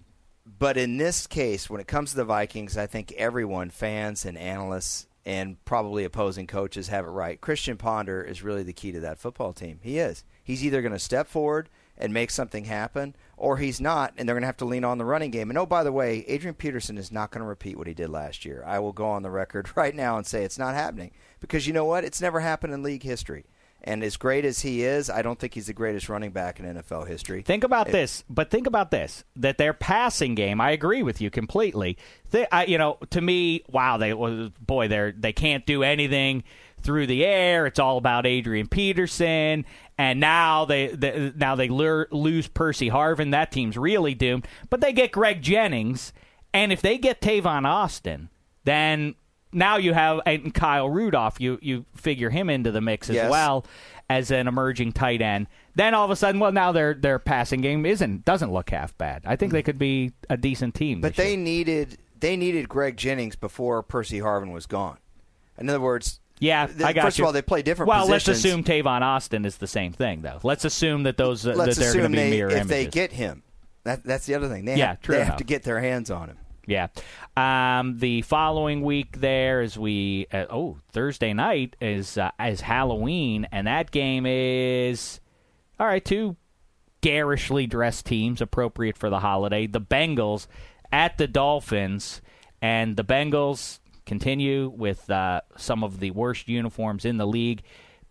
But 0.59 0.77
in 0.77 0.97
this 0.97 1.27
case, 1.27 1.69
when 1.69 1.81
it 1.81 1.87
comes 1.87 2.11
to 2.11 2.17
the 2.17 2.25
Vikings, 2.25 2.77
I 2.77 2.87
think 2.87 3.11
everyone, 3.13 3.69
fans 3.69 4.25
and 4.25 4.37
analysts 4.37 5.07
and 5.25 5.63
probably 5.65 6.03
opposing 6.05 6.47
coaches, 6.47 6.87
have 6.87 7.05
it 7.05 7.09
right. 7.09 7.39
Christian 7.41 7.75
Ponder 7.77 8.21
is 8.21 8.43
really 8.43 8.63
the 8.63 8.71
key 8.73 8.91
to 8.93 8.99
that 9.01 9.19
football 9.19 9.51
team. 9.53 9.79
He 9.83 9.97
is. 9.99 10.23
He's 10.47 10.63
either 10.63 10.81
going 10.81 10.93
to 10.93 10.99
step 10.99 11.27
forward 11.27 11.67
and 11.97 12.13
make 12.13 12.31
something 12.31 12.63
happen, 12.63 13.13
or 13.35 13.57
he's 13.57 13.81
not, 13.81 14.13
and 14.15 14.29
they're 14.29 14.35
going 14.35 14.43
to 14.43 14.47
have 14.47 14.55
to 14.55 14.65
lean 14.65 14.85
on 14.85 14.97
the 14.97 15.03
running 15.03 15.29
game. 15.29 15.49
And 15.49 15.59
oh, 15.59 15.65
by 15.65 15.83
the 15.83 15.91
way, 15.91 16.23
Adrian 16.29 16.55
Peterson 16.55 16.97
is 16.97 17.11
not 17.11 17.31
going 17.31 17.41
to 17.41 17.47
repeat 17.47 17.77
what 17.77 17.87
he 17.87 17.93
did 17.93 18.09
last 18.09 18.45
year. 18.45 18.63
I 18.65 18.79
will 18.79 18.93
go 18.93 19.07
on 19.07 19.23
the 19.23 19.29
record 19.29 19.69
right 19.75 19.93
now 19.93 20.15
and 20.15 20.25
say 20.25 20.43
it's 20.45 20.57
not 20.57 20.73
happening 20.73 21.11
because 21.41 21.67
you 21.67 21.73
know 21.73 21.83
what? 21.83 22.05
It's 22.05 22.21
never 22.21 22.39
happened 22.39 22.73
in 22.73 22.81
league 22.81 23.03
history. 23.03 23.43
And 23.83 24.03
as 24.03 24.17
great 24.17 24.43
as 24.43 24.61
he 24.61 24.83
is, 24.83 25.09
I 25.09 25.21
don't 25.21 25.37
think 25.37 25.53
he's 25.53 25.67
the 25.67 25.73
greatest 25.73 26.09
running 26.09 26.31
back 26.31 26.59
in 26.59 26.65
NFL 26.65 27.07
history. 27.07 27.41
Think 27.41 27.63
about 27.63 27.89
It- 27.89 27.91
this, 27.91 28.23
but 28.29 28.49
think 28.49 28.67
about 28.67 28.89
this: 28.89 29.23
that 29.35 29.57
their 29.59 29.73
passing 29.73 30.33
game. 30.33 30.59
I 30.59 30.71
agree 30.71 31.03
with 31.03 31.21
you 31.21 31.29
completely. 31.29 31.95
They, 32.31 32.47
I, 32.51 32.65
you 32.65 32.77
know, 32.77 32.97
to 33.11 33.21
me, 33.21 33.63
wow, 33.69 33.97
they 33.97 34.13
boy, 34.13 34.87
they 34.87 35.13
they 35.17 35.31
can't 35.31 35.65
do 35.65 35.83
anything 35.83 36.43
through 36.82 37.07
the 37.07 37.25
air. 37.25 37.65
It's 37.65 37.80
all 37.80 37.97
about 37.97 38.25
Adrian 38.25 38.67
Peterson, 38.67 39.65
and 39.97 40.19
now 40.19 40.65
they, 40.65 40.88
they 40.88 41.32
now 41.36 41.55
they 41.55 41.67
lure, 41.69 42.07
lose 42.11 42.47
Percy 42.47 42.89
Harvin. 42.89 43.32
That 43.32 43.51
team's 43.51 43.78
really 43.78 44.13
doomed. 44.13 44.47
But 44.69 44.82
they 44.82 44.93
get 44.93 45.11
Greg 45.11 45.41
Jennings, 45.41 46.13
and 46.53 46.71
if 46.71 46.82
they 46.82 46.97
get 46.97 47.21
Tavon 47.21 47.65
Austin, 47.65 48.30
then 48.63 49.15
now 49.51 49.78
you 49.78 49.93
have 49.93 50.21
and 50.25 50.53
Kyle 50.53 50.89
Rudolph. 50.89 51.39
You 51.39 51.59
you 51.61 51.86
figure 51.95 52.30
him 52.30 52.49
into 52.49 52.71
the 52.71 52.82
mix 52.82 53.09
as 53.09 53.15
Yes. 53.15 53.32
well 53.32 53.65
as 54.09 54.32
an 54.32 54.47
emerging 54.47 54.93
tight 54.93 55.21
end. 55.21 55.47
Then 55.75 55.93
all 55.93 56.05
of 56.05 56.11
a 56.11 56.15
sudden, 56.15 56.39
well, 56.39 56.51
now 56.51 56.71
their 56.71 56.93
their 56.93 57.19
passing 57.19 57.61
game 57.61 57.86
isn't 57.86 58.23
doesn't 58.25 58.51
look 58.51 58.69
half 58.69 58.97
bad. 58.97 59.23
I 59.25 59.36
think 59.36 59.51
they 59.51 59.63
could 59.63 59.78
be 59.80 60.11
a 60.30 60.38
decent 60.38 60.75
team. 60.75 61.01
But 61.01 61.15
they 61.15 61.30
year. 61.32 61.38
needed 61.38 61.97
they 62.19 62.36
needed 62.36 62.67
Greg 62.69 62.97
Jennings 62.97 63.36
before 63.36 63.84
Percy 63.84 64.19
Harvin 64.19 64.51
was 64.51 64.65
gone. 64.65 64.97
In 65.57 65.69
other 65.69 65.80
words, 65.82 66.19
Yeah, 66.39 66.67
I 66.83 66.93
got 66.93 67.03
first 67.05 67.17
you. 67.17 67.23
of 67.23 67.27
all, 67.27 67.33
they 67.33 67.41
play 67.41 67.61
different 67.63 67.89
Well, 67.89 68.05
positions. 68.05 68.27
let's 68.27 68.45
assume 68.45 68.63
Tavon 68.63 69.01
Austin 69.01 69.43
is 69.45 69.57
the 69.57 69.67
same 69.67 69.91
thing, 69.93 70.21
though. 70.21 70.39
Let's 70.43 70.65
assume 70.65 71.03
that 71.03 71.17
those 71.17 71.47
uh, 71.47 71.53
let's 71.53 71.77
that 71.77 71.83
they're 71.83 71.93
going 71.93 72.03
to 72.05 72.09
be 72.09 72.15
they, 72.23 72.29
mirror 72.29 72.49
if 72.49 72.55
images. 72.57 72.69
they 72.69 72.85
get 72.85 73.11
him. 73.11 73.43
That, 73.85 74.03
that's 74.03 74.25
the 74.25 74.35
other 74.35 74.47
thing. 74.49 74.65
They 74.65 74.75
Yeah, 74.75 74.88
have, 74.89 75.01
true 75.01 75.15
they 75.15 75.21
enough. 75.21 75.29
have 75.31 75.38
to 75.38 75.43
get 75.43 75.63
their 75.63 75.79
hands 75.79 76.11
on 76.11 76.29
him. 76.29 76.38
Yeah. 76.67 76.88
Um, 77.38 77.97
the 77.99 78.21
following 78.23 78.81
week 78.81 79.21
there 79.21 79.61
is 79.61 79.77
we 79.79 80.27
uh, 80.33 80.45
oh 80.49 80.77
Thursday 80.91 81.31
night 81.33 81.77
is 81.79 82.17
uh, 82.17 82.31
is 82.43 82.59
Halloween 82.61 83.47
and 83.53 83.67
that 83.67 83.89
game 83.91 84.25
is 84.25 85.21
all 85.79 85.88
right 85.88 86.03
two 86.03 86.35
garishly 86.99 87.67
dressed 87.67 88.05
teams 88.05 88.41
appropriate 88.41 88.97
for 88.97 89.09
the 89.09 89.21
holiday 89.21 89.65
the 89.65 89.79
Bengals 89.79 90.47
at 90.91 91.17
the 91.17 91.27
Dolphins 91.27 92.21
and 92.61 92.97
the 92.97 93.03
Bengals 93.05 93.79
continue 94.07 94.69
with 94.69 95.09
uh, 95.11 95.41
some 95.57 95.83
of 95.83 95.99
the 95.99 96.11
worst 96.11 96.47
uniforms 96.47 97.05
in 97.05 97.17
the 97.17 97.27
league 97.27 97.61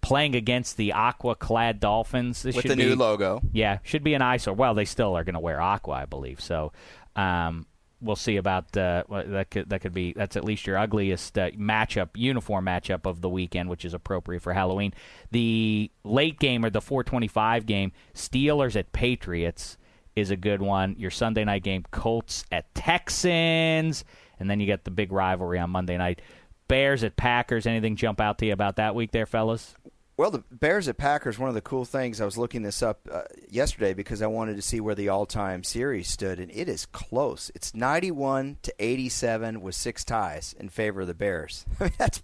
playing 0.03 0.37
against 0.37 0.77
the 0.77 0.93
aqua 0.93 1.35
clad 1.35 1.81
Dolphins 1.81 2.43
this 2.43 2.55
With 2.55 2.63
should 2.63 2.73
the 2.73 2.77
be, 2.77 2.85
new 2.85 2.95
logo. 2.95 3.41
yeah, 3.53 3.79
should 3.83 4.05
be 4.05 4.15
an 4.15 4.23
eyesore. 4.23 4.55
Well, 4.55 4.75
they 4.75 4.85
still 4.85 5.17
are 5.17 5.25
going 5.25 5.35
to 5.35 5.41
wear 5.41 5.61
aqua, 5.61 5.95
I 5.95 6.05
believe. 6.05 6.41
So 6.41 6.73
um, 7.17 7.67
we'll 8.01 8.15
see 8.15 8.37
about 8.37 8.77
uh, 8.77 9.03
that. 9.09 9.51
Could 9.51 9.71
that 9.71 9.81
could 9.81 9.95
be 9.95 10.13
that's 10.13 10.37
at 10.37 10.45
least 10.45 10.67
your 10.67 10.79
ugliest 10.79 11.37
uh, 11.39 11.51
matchup, 11.53 12.11
uniform 12.15 12.67
matchup 12.67 13.05
of 13.07 13.21
the 13.21 13.29
weekend, 13.29 13.69
which 13.69 13.85
is 13.85 13.95
appropriate 13.95 14.43
for 14.43 14.53
Halloween. 14.53 14.95
The 15.33 15.91
late 16.05 16.39
game 16.39 16.65
or 16.65 16.71
the 16.71 16.81
425 16.83 17.67
game, 17.67 17.91
Steelers 18.15 18.77
at 18.77 18.93
Patriots 18.93 19.77
is 20.15 20.31
a 20.31 20.37
good 20.37 20.63
one. 20.63 20.95
Your 20.99 21.11
Sunday 21.11 21.45
night 21.45 21.63
game, 21.65 21.85
Colts 21.91 22.45
at 22.53 22.73
Texans, 22.75 24.05
and 24.39 24.51
then 24.51 24.61
you 24.61 24.67
get 24.67 24.85
the 24.85 24.91
big 24.91 25.13
rivalry 25.13 25.59
on 25.59 25.71
Monday 25.71 25.97
night. 25.97 26.21
Bears 26.69 27.05
at 27.05 27.17
Packers. 27.17 27.67
Anything 27.67 27.97
jump 27.97 28.21
out 28.21 28.39
to 28.39 28.47
you 28.47 28.53
about 28.53 28.77
that 28.77 28.95
week 28.95 29.13
there, 29.13 29.27
fellas? 29.27 29.75
Well, 30.17 30.31
the 30.31 30.43
Bears 30.51 30.89
at 30.89 30.97
Packers. 30.97 31.39
One 31.39 31.51
of 31.51 31.55
the 31.55 31.61
cool 31.61 31.85
things 31.85 32.21
I 32.21 32.25
was 32.25 32.39
looking 32.39 32.63
this 32.63 32.83
up 32.83 33.07
uh, 33.13 33.23
yesterday 33.51 33.93
because 33.93 34.23
I 34.23 34.27
wanted 34.27 34.57
to 34.57 34.63
see 34.63 34.81
where 34.81 34.95
the 34.95 35.11
all-time 35.11 35.63
series 35.63 36.09
stood, 36.09 36.41
and 36.41 36.51
it 36.51 36.69
is 36.69 36.87
close. 36.87 37.51
It's 37.55 37.75
ninety-one 37.75 38.57
to 38.63 38.75
eighty-seven 38.79 39.61
with 39.61 39.75
six 39.75 40.05
ties 40.05 40.55
in 40.59 40.71
favor 40.71 41.03
of 41.03 41.07
the 41.07 41.15
Bears. 41.15 41.67
That's 41.99 42.23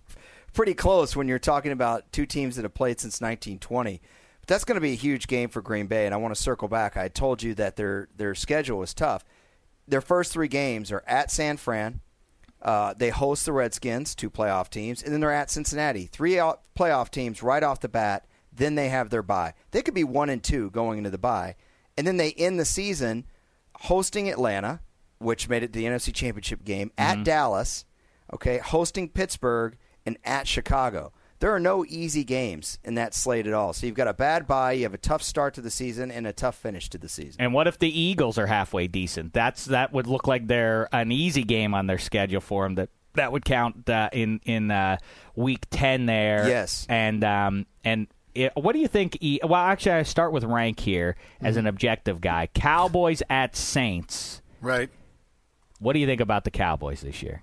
pretty 0.54 0.74
close 0.74 1.14
when 1.14 1.28
you're 1.28 1.38
talking 1.38 1.72
about 1.72 2.10
two 2.12 2.24
teams 2.26 2.56
that 2.56 2.62
have 2.62 2.74
played 2.74 3.00
since 3.00 3.20
1920. 3.20 4.00
But 4.40 4.48
that's 4.48 4.64
going 4.64 4.76
to 4.76 4.80
be 4.80 4.92
a 4.92 4.96
huge 4.96 5.28
game 5.28 5.48
for 5.48 5.62
Green 5.62 5.86
Bay, 5.86 6.04
and 6.04 6.12
I 6.12 6.18
want 6.18 6.34
to 6.34 6.40
circle 6.40 6.68
back. 6.68 6.96
I 6.96 7.08
told 7.08 7.42
you 7.42 7.54
that 7.54 7.76
their 7.76 8.08
their 8.16 8.34
schedule 8.34 8.78
was 8.78 8.92
tough. 8.94 9.24
Their 9.92 10.00
first 10.00 10.32
three 10.32 10.48
games 10.48 10.90
are 10.90 11.04
at 11.06 11.30
San 11.30 11.58
Fran, 11.58 12.00
uh, 12.62 12.94
they 12.96 13.10
host 13.10 13.44
the 13.44 13.52
Redskins, 13.52 14.14
two 14.14 14.30
playoff 14.30 14.70
teams, 14.70 15.02
and 15.02 15.12
then 15.12 15.20
they're 15.20 15.30
at 15.30 15.50
Cincinnati, 15.50 16.06
three 16.06 16.38
out- 16.38 16.62
playoff 16.74 17.10
teams 17.10 17.42
right 17.42 17.62
off 17.62 17.80
the 17.80 17.90
bat. 17.90 18.24
Then 18.50 18.74
they 18.74 18.88
have 18.88 19.10
their 19.10 19.22
bye. 19.22 19.52
They 19.70 19.82
could 19.82 19.92
be 19.92 20.02
one 20.02 20.30
and 20.30 20.42
two 20.42 20.70
going 20.70 20.96
into 20.96 21.10
the 21.10 21.18
bye, 21.18 21.56
and 21.98 22.06
then 22.06 22.16
they 22.16 22.32
end 22.32 22.58
the 22.58 22.64
season 22.64 23.26
hosting 23.80 24.30
Atlanta, 24.30 24.80
which 25.18 25.50
made 25.50 25.62
it 25.62 25.74
the 25.74 25.84
NFC 25.84 26.10
Championship 26.10 26.64
game 26.64 26.90
at 26.96 27.22
Dallas. 27.22 27.84
Okay, 28.32 28.58
hosting 28.64 29.10
Pittsburgh 29.10 29.76
and 30.06 30.16
at 30.24 30.48
Chicago. 30.48 31.12
There 31.42 31.52
are 31.52 31.58
no 31.58 31.84
easy 31.84 32.22
games 32.22 32.78
in 32.84 32.94
that 32.94 33.14
slate 33.14 33.48
at 33.48 33.52
all. 33.52 33.72
So 33.72 33.84
you've 33.84 33.96
got 33.96 34.06
a 34.06 34.14
bad 34.14 34.46
bye, 34.46 34.74
you 34.74 34.84
have 34.84 34.94
a 34.94 34.98
tough 34.98 35.24
start 35.24 35.54
to 35.54 35.60
the 35.60 35.72
season, 35.72 36.12
and 36.12 36.24
a 36.24 36.32
tough 36.32 36.54
finish 36.54 36.88
to 36.90 36.98
the 36.98 37.08
season. 37.08 37.40
And 37.40 37.52
what 37.52 37.66
if 37.66 37.80
the 37.80 38.00
Eagles 38.00 38.38
are 38.38 38.46
halfway 38.46 38.86
decent? 38.86 39.32
That's 39.32 39.64
that 39.64 39.92
would 39.92 40.06
look 40.06 40.28
like 40.28 40.46
they're 40.46 40.88
an 40.92 41.10
easy 41.10 41.42
game 41.42 41.74
on 41.74 41.88
their 41.88 41.98
schedule 41.98 42.40
for 42.40 42.62
them. 42.62 42.76
That 42.76 42.90
that 43.14 43.32
would 43.32 43.44
count 43.44 43.90
uh, 43.90 44.08
in 44.12 44.40
in 44.44 44.70
uh, 44.70 44.98
week 45.34 45.66
ten 45.68 46.06
there. 46.06 46.46
Yes. 46.46 46.86
And 46.88 47.24
um 47.24 47.66
and. 47.84 48.06
It, 48.34 48.52
what 48.54 48.72
do 48.72 48.78
you 48.78 48.88
think? 48.88 49.18
E- 49.20 49.40
well, 49.42 49.60
actually, 49.60 49.92
I 49.92 50.04
start 50.04 50.32
with 50.32 50.44
rank 50.44 50.80
here 50.80 51.16
as 51.42 51.58
an 51.58 51.66
objective 51.66 52.22
guy. 52.22 52.48
Cowboys 52.54 53.22
at 53.28 53.54
Saints. 53.56 54.40
Right. 54.62 54.88
What 55.80 55.92
do 55.92 55.98
you 55.98 56.06
think 56.06 56.22
about 56.22 56.44
the 56.44 56.50
Cowboys 56.50 57.02
this 57.02 57.22
year? 57.22 57.42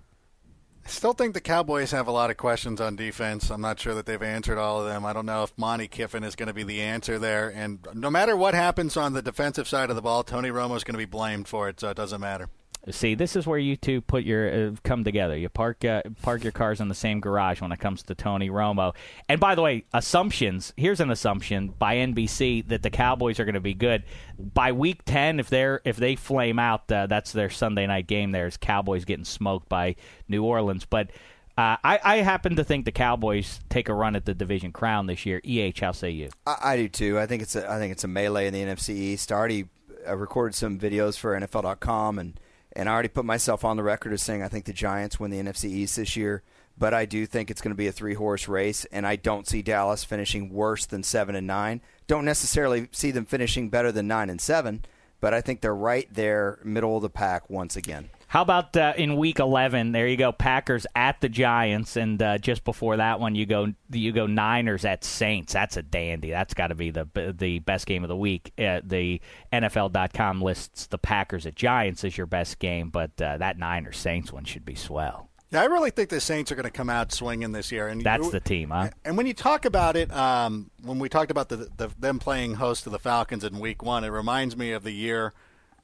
Still 0.89 1.13
think 1.13 1.33
the 1.33 1.39
Cowboys 1.39 1.91
have 1.91 2.07
a 2.07 2.11
lot 2.11 2.31
of 2.31 2.37
questions 2.37 2.81
on 2.81 2.95
defense. 2.95 3.51
I'm 3.51 3.61
not 3.61 3.79
sure 3.79 3.93
that 3.93 4.05
they've 4.05 4.21
answered 4.21 4.57
all 4.57 4.81
of 4.81 4.87
them. 4.87 5.05
I 5.05 5.13
don't 5.13 5.25
know 5.25 5.43
if 5.43 5.57
Monte 5.57 5.87
Kiffin 5.87 6.23
is 6.23 6.35
going 6.35 6.47
to 6.47 6.53
be 6.53 6.63
the 6.63 6.81
answer 6.81 7.19
there. 7.19 7.49
And 7.49 7.87
no 7.93 8.09
matter 8.09 8.35
what 8.35 8.53
happens 8.53 8.97
on 8.97 9.13
the 9.13 9.21
defensive 9.21 9.67
side 9.67 9.89
of 9.89 9.95
the 9.95 10.01
ball, 10.01 10.23
Tony 10.23 10.49
Romo 10.49 10.75
is 10.75 10.83
going 10.83 10.95
to 10.95 10.97
be 10.97 11.05
blamed 11.05 11.47
for 11.47 11.69
it, 11.69 11.79
so 11.79 11.89
it 11.89 11.95
doesn't 11.97 12.19
matter. 12.19 12.49
See, 12.89 13.13
this 13.13 13.35
is 13.35 13.45
where 13.45 13.59
you 13.59 13.75
two 13.75 13.99
put 13.99 14.23
your 14.23 14.69
uh, 14.69 14.71
come 14.83 15.03
together. 15.03 15.37
You 15.37 15.49
park 15.49 15.83
uh, 15.83 16.01
park 16.21 16.43
your 16.43 16.53
cars 16.53 16.79
in 16.79 16.87
the 16.87 16.95
same 16.95 17.19
garage 17.19 17.61
when 17.61 17.73
it 17.73 17.79
comes 17.79 18.03
to 18.03 18.15
Tony 18.15 18.49
Romo. 18.49 18.95
And 19.27 19.39
by 19.39 19.55
the 19.55 19.61
way, 19.61 19.83
assumptions. 19.93 20.73
Here's 20.77 21.01
an 21.01 21.11
assumption 21.11 21.73
by 21.77 21.97
NBC 21.97 22.67
that 22.69 22.81
the 22.81 22.89
Cowboys 22.89 23.37
are 23.39 23.45
going 23.45 23.55
to 23.55 23.59
be 23.59 23.73
good 23.73 24.03
by 24.39 24.71
week 24.71 25.03
ten. 25.03 25.41
If 25.41 25.49
they're 25.49 25.81
if 25.83 25.97
they 25.97 26.15
flame 26.15 26.57
out, 26.57 26.89
uh, 26.89 27.07
that's 27.07 27.33
their 27.33 27.49
Sunday 27.49 27.85
night 27.85 28.07
game. 28.07 28.31
There's 28.31 28.55
Cowboys 28.55 29.03
getting 29.03 29.25
smoked 29.25 29.67
by 29.69 29.95
New 30.27 30.43
Orleans, 30.43 30.85
but. 30.85 31.11
Uh, 31.57 31.75
I, 31.83 31.99
I 32.01 32.15
happen 32.19 32.55
to 32.55 32.63
think 32.63 32.85
the 32.85 32.93
Cowboys 32.93 33.59
take 33.67 33.89
a 33.89 33.93
run 33.93 34.15
at 34.15 34.23
the 34.23 34.33
division 34.33 34.71
crown 34.71 35.07
this 35.07 35.25
year. 35.25 35.41
Eh, 35.43 35.73
how 35.77 35.91
say 35.91 36.09
you? 36.09 36.29
I, 36.47 36.55
I 36.63 36.77
do 36.77 36.87
too. 36.87 37.19
I 37.19 37.25
think 37.25 37.41
it's 37.41 37.53
a, 37.53 37.69
I 37.69 37.77
think 37.79 37.91
it's 37.91 38.05
a 38.05 38.07
melee 38.07 38.47
in 38.47 38.53
the 38.53 38.61
NFC 38.61 38.91
East. 38.91 39.29
I 39.29 39.35
already 39.35 39.65
uh, 40.07 40.15
recorded 40.15 40.55
some 40.55 40.79
videos 40.79 41.17
for 41.17 41.37
NFL.com, 41.37 42.17
and 42.17 42.39
and 42.79 42.87
I 42.87 42.93
already 42.93 43.09
put 43.09 43.25
myself 43.25 43.65
on 43.65 43.75
the 43.75 43.83
record 43.83 44.13
as 44.13 44.21
saying 44.21 44.41
I 44.41 44.47
think 44.47 44.63
the 44.63 44.71
Giants 44.71 45.19
win 45.19 45.31
the 45.31 45.39
NFC 45.39 45.65
East 45.65 45.97
this 45.97 46.15
year. 46.15 46.43
But 46.77 46.93
I 46.93 47.03
do 47.03 47.25
think 47.25 47.51
it's 47.51 47.59
going 47.59 47.73
to 47.73 47.77
be 47.77 47.87
a 47.87 47.91
three 47.91 48.13
horse 48.13 48.47
race, 48.47 48.85
and 48.85 49.05
I 49.05 49.17
don't 49.17 49.45
see 49.45 49.61
Dallas 49.61 50.05
finishing 50.05 50.53
worse 50.53 50.85
than 50.85 51.03
seven 51.03 51.35
and 51.35 51.45
nine. 51.45 51.81
Don't 52.07 52.23
necessarily 52.23 52.87
see 52.93 53.11
them 53.11 53.25
finishing 53.25 53.67
better 53.67 53.91
than 53.91 54.07
nine 54.07 54.29
and 54.29 54.39
seven, 54.39 54.85
but 55.19 55.33
I 55.33 55.41
think 55.41 55.59
they're 55.59 55.75
right 55.75 56.07
there, 56.09 56.59
middle 56.63 56.95
of 56.95 57.01
the 57.01 57.09
pack 57.09 57.49
once 57.49 57.75
again. 57.75 58.11
How 58.29 58.43
about 58.43 58.77
uh, 58.77 58.93
in 58.95 59.17
Week 59.17 59.39
11? 59.39 59.91
There 59.91 60.07
you 60.07 60.15
go, 60.15 60.31
Packers 60.31 60.85
at 60.93 61.19
the 61.19 61.29
Giants, 61.29 61.95
and 61.95 62.21
uh, 62.21 62.37
just 62.37 62.63
before 62.63 62.97
that 62.97 63.19
one, 63.19 63.33
you 63.33 63.47
go 63.47 63.73
you 63.89 64.11
go 64.11 64.27
Niners 64.27 64.85
at 64.85 65.03
Saints. 65.03 65.53
That's 65.53 65.77
a 65.77 65.81
dandy. 65.81 66.29
That's 66.29 66.53
got 66.53 66.67
to 66.67 66.75
be 66.75 66.91
the 66.91 67.07
the 67.35 67.57
best 67.57 67.87
game 67.87 68.03
of 68.03 68.07
the 68.07 68.15
week. 68.15 68.53
Uh, 68.55 68.81
the 68.83 69.19
NFL.com 69.51 70.43
lists 70.43 70.85
the 70.85 70.99
Packers 70.99 71.47
at 71.47 71.55
Giants 71.55 72.03
as 72.03 72.19
your 72.19 72.27
best 72.27 72.59
game, 72.59 72.91
but 72.91 73.19
uh, 73.19 73.37
that 73.39 73.57
Niners 73.57 73.97
Saints 73.97 74.31
one 74.31 74.45
should 74.45 74.63
be 74.63 74.75
swell. 74.75 75.31
Yeah, 75.49 75.63
I 75.63 75.65
really 75.65 75.89
think 75.89 76.09
the 76.09 76.21
Saints 76.21 76.51
are 76.51 76.55
going 76.55 76.65
to 76.65 76.69
come 76.69 76.91
out 76.91 77.11
swinging 77.11 77.53
this 77.53 77.71
year. 77.71 77.87
And 77.87 78.03
That's 78.03 78.29
the 78.29 78.39
team, 78.39 78.69
huh? 78.69 78.91
And 79.03 79.17
when 79.17 79.25
you 79.25 79.33
talk 79.33 79.65
about 79.65 79.95
it, 79.95 80.13
um, 80.13 80.69
when 80.83 80.99
we 80.99 81.09
talked 81.09 81.31
about 81.31 81.49
the, 81.49 81.67
the 81.77 81.89
them 81.97 82.19
playing 82.19 82.53
host 82.53 82.83
to 82.83 82.91
the 82.91 82.99
Falcons 82.99 83.43
in 83.43 83.57
Week 83.59 83.81
One, 83.81 84.03
it 84.03 84.09
reminds 84.09 84.55
me 84.55 84.71
of 84.71 84.83
the 84.83 84.91
year 84.91 85.33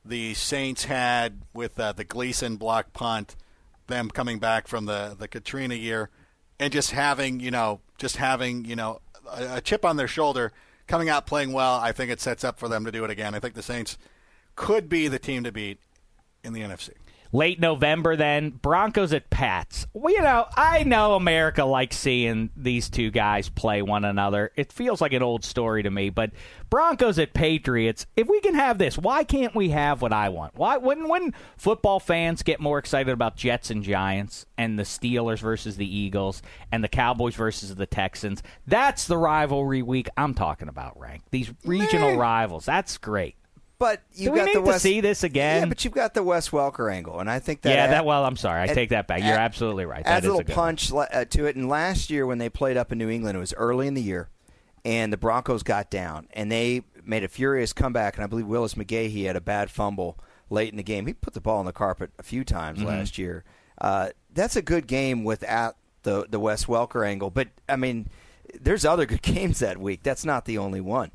the 0.06 0.36
Saints 0.36 0.86
had 0.86 1.42
with 1.54 1.80
uh, 1.80 1.92
the 1.92 2.04
Gleason 2.04 2.58
block 2.58 2.94
punt, 2.94 3.36
them 3.88 4.10
coming 4.10 4.40
back 4.40 4.68
from 4.68 4.86
the 4.86 5.16
the 5.18 5.28
Katrina 5.28 5.76
year, 5.76 6.10
and 6.60 6.72
just 6.72 6.92
having 6.92 7.40
you 7.40 7.52
know 7.52 7.82
just 7.98 8.18
having 8.18 8.66
you 8.66 8.76
know 8.76 9.02
a, 9.32 9.58
a 9.58 9.62
chip 9.62 9.84
on 9.84 9.98
their 9.98 10.08
shoulder, 10.08 10.52
coming 10.88 11.10
out 11.10 11.26
playing 11.26 11.54
well. 11.54 11.76
I 11.76 11.92
think 11.92 12.12
it 12.12 12.22
sets 12.22 12.44
up 12.44 12.60
for 12.60 12.68
them 12.68 12.86
to 12.86 12.92
do 12.92 13.04
it 13.04 13.10
again. 13.10 13.34
I 13.34 13.40
think 13.40 13.56
the 13.56 13.64
Saints 13.64 13.98
could 14.56 14.88
be 14.88 15.08
the 15.08 15.20
team 15.20 15.44
to 15.44 15.52
beat 15.52 15.80
in 16.44 16.54
the 16.54 16.62
NFC. 16.62 16.92
Late 17.32 17.60
November, 17.60 18.16
then 18.16 18.50
Broncos 18.50 19.14
at 19.14 19.30
Pats. 19.30 19.88
Well, 19.94 20.14
you 20.14 20.22
know, 20.22 20.46
I 20.56 20.84
know 20.84 21.16
America 21.16 21.66
likes 21.66 21.98
seeing 21.98 22.50
these 22.56 22.90
two 22.90 23.12
guys 23.12 23.50
play 23.50 23.82
one 23.82 24.06
another. 24.06 24.52
It 24.56 24.72
feels 24.72 25.02
like 25.02 25.14
an 25.14 25.24
old 25.24 25.44
story 25.44 25.84
to 25.84 25.92
me, 25.92 26.10
but 26.10 26.32
Broncos 26.70 27.20
at 27.20 27.34
Patriots. 27.34 28.06
If 28.16 28.28
we 28.28 28.40
can 28.40 28.56
have 28.56 28.78
this, 28.78 28.98
why 28.98 29.24
can't 29.24 29.56
we 29.56 29.70
have 29.70 30.02
what 30.02 30.14
I 30.14 30.30
want? 30.30 30.56
Why 30.56 30.78
when 30.78 31.08
when 31.08 31.34
football 31.58 32.00
fans 32.00 32.44
get 32.44 32.60
more 32.60 32.80
excited 32.80 33.12
about 33.12 33.36
Jets 33.36 33.70
and 33.70 33.84
Giants 33.84 34.46
and 34.58 34.78
the 34.80 34.84
Steelers 34.84 35.40
versus 35.40 35.78
the 35.78 35.98
Eagles 35.98 36.42
and 36.72 36.84
the 36.84 36.88
Cowboys 36.88 37.36
versus 37.36 37.76
the 37.76 37.86
Texans? 37.86 38.44
That's 38.68 39.08
the 39.08 39.18
rivalry 39.18 39.82
week 39.82 40.10
I'm 40.18 40.34
talking 40.34 40.68
about. 40.68 41.00
Rank 41.00 41.24
these 41.32 41.52
regional 41.64 42.16
rivals. 42.18 42.66
That's 42.66 42.98
great. 42.98 43.36
But 43.78 44.02
you 44.14 44.34
got 44.34 44.46
need 44.46 44.56
the 44.56 44.62
to 44.72 44.80
see 44.80 45.02
this 45.02 45.24
again? 45.24 45.64
Yeah, 45.64 45.66
but 45.68 45.84
you've 45.84 45.94
got 45.94 46.14
the 46.14 46.24
Wes 46.24 46.50
Welker 46.50 46.92
angle, 46.92 47.20
and 47.20 47.30
I 47.30 47.40
think 47.40 47.62
that 47.64 47.70
yeah, 47.76 47.84
add- 47.84 47.92
that. 47.92 48.06
Well, 48.06 48.24
I'm 48.24 48.38
sorry. 48.38 48.62
I 48.62 48.66
add- 48.68 48.74
take 48.76 48.90
that 48.90 49.06
back. 49.08 49.20
You're 49.22 49.34
add- 49.34 49.40
absolutely 49.40 49.86
right. 49.86 50.06
adds 50.06 50.24
That 50.24 50.28
a 50.28 50.32
little 50.32 50.40
a 50.40 50.44
good 50.46 50.56
one. 50.56 50.66
punch 50.68 50.92
le- 50.92 51.10
uh, 51.12 51.26
to 51.26 51.46
it. 51.46 51.56
And 51.58 51.68
last 51.68 52.10
year 52.10 52.26
when 52.26 52.38
they 52.38 52.48
played 52.50 52.78
up 52.78 52.92
in 52.94 52.98
New 52.98 53.10
England, 53.10 53.36
it 53.36 53.40
was 53.40 53.54
early 53.56 53.88
in 53.88 53.94
the 53.94 54.02
year, 54.02 54.30
and 54.86 55.12
the 55.12 55.18
Broncos 55.18 55.62
got 55.64 55.90
down, 55.92 56.28
and 56.34 56.50
they 56.52 56.84
made 57.04 57.24
a 57.26 57.28
furious 57.28 57.74
comeback. 57.74 58.16
And 58.16 58.24
I 58.24 58.28
believe 58.28 58.48
Willis 58.48 58.76
McGahee 58.76 59.26
had 59.26 59.36
a 59.36 59.42
bad 59.42 59.70
fumble 59.70 60.18
late 60.50 60.70
in 60.72 60.78
the 60.78 60.84
game. 60.84 61.06
He 61.08 61.14
put 61.14 61.34
the 61.34 61.42
ball 61.42 61.58
on 61.60 61.66
the 61.66 61.74
carpet 61.74 62.12
a 62.18 62.24
few 62.24 62.44
times 62.46 62.80
Mm-hmm. 62.80 62.88
last 62.88 63.18
year. 63.18 63.44
Uh, 63.82 64.10
that's 64.34 64.56
a 64.56 64.62
good 64.62 64.88
game 64.88 65.24
without 65.26 65.76
the 66.04 66.26
the 66.30 66.40
Wes 66.40 66.66
Welker 66.66 67.06
angle. 67.06 67.30
But 67.30 67.50
I 67.68 67.76
mean, 67.76 68.08
there's 68.62 68.86
other 68.86 69.06
good 69.06 69.22
games 69.36 69.60
that 69.60 69.78
week. 69.80 70.02
That's 70.02 70.24
not 70.24 70.46
the 70.46 70.58
only 70.60 70.80
one. 70.80 71.12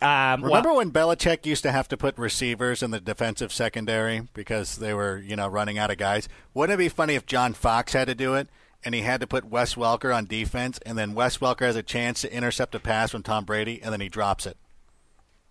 Um, 0.00 0.44
Remember 0.44 0.72
when 0.72 0.92
Belichick 0.92 1.44
used 1.44 1.64
to 1.64 1.72
have 1.72 1.88
to 1.88 1.96
put 1.96 2.16
receivers 2.16 2.82
in 2.82 2.92
the 2.92 3.00
defensive 3.00 3.52
secondary 3.52 4.28
because 4.32 4.76
they 4.76 4.94
were, 4.94 5.18
you 5.18 5.34
know, 5.34 5.48
running 5.48 5.78
out 5.78 5.90
of 5.90 5.98
guys? 5.98 6.28
Wouldn't 6.54 6.74
it 6.74 6.82
be 6.82 6.88
funny 6.88 7.14
if 7.14 7.26
John 7.26 7.52
Fox 7.52 7.92
had 7.94 8.06
to 8.06 8.14
do 8.14 8.34
it 8.34 8.48
and 8.84 8.94
he 8.94 9.00
had 9.00 9.20
to 9.20 9.26
put 9.26 9.44
Wes 9.44 9.74
Welker 9.74 10.14
on 10.14 10.26
defense 10.26 10.78
and 10.86 10.96
then 10.96 11.14
Wes 11.14 11.38
Welker 11.38 11.66
has 11.66 11.74
a 11.76 11.82
chance 11.82 12.20
to 12.20 12.32
intercept 12.32 12.76
a 12.76 12.80
pass 12.80 13.10
from 13.10 13.24
Tom 13.24 13.44
Brady 13.44 13.80
and 13.82 13.92
then 13.92 14.00
he 14.00 14.08
drops 14.08 14.46
it? 14.46 14.56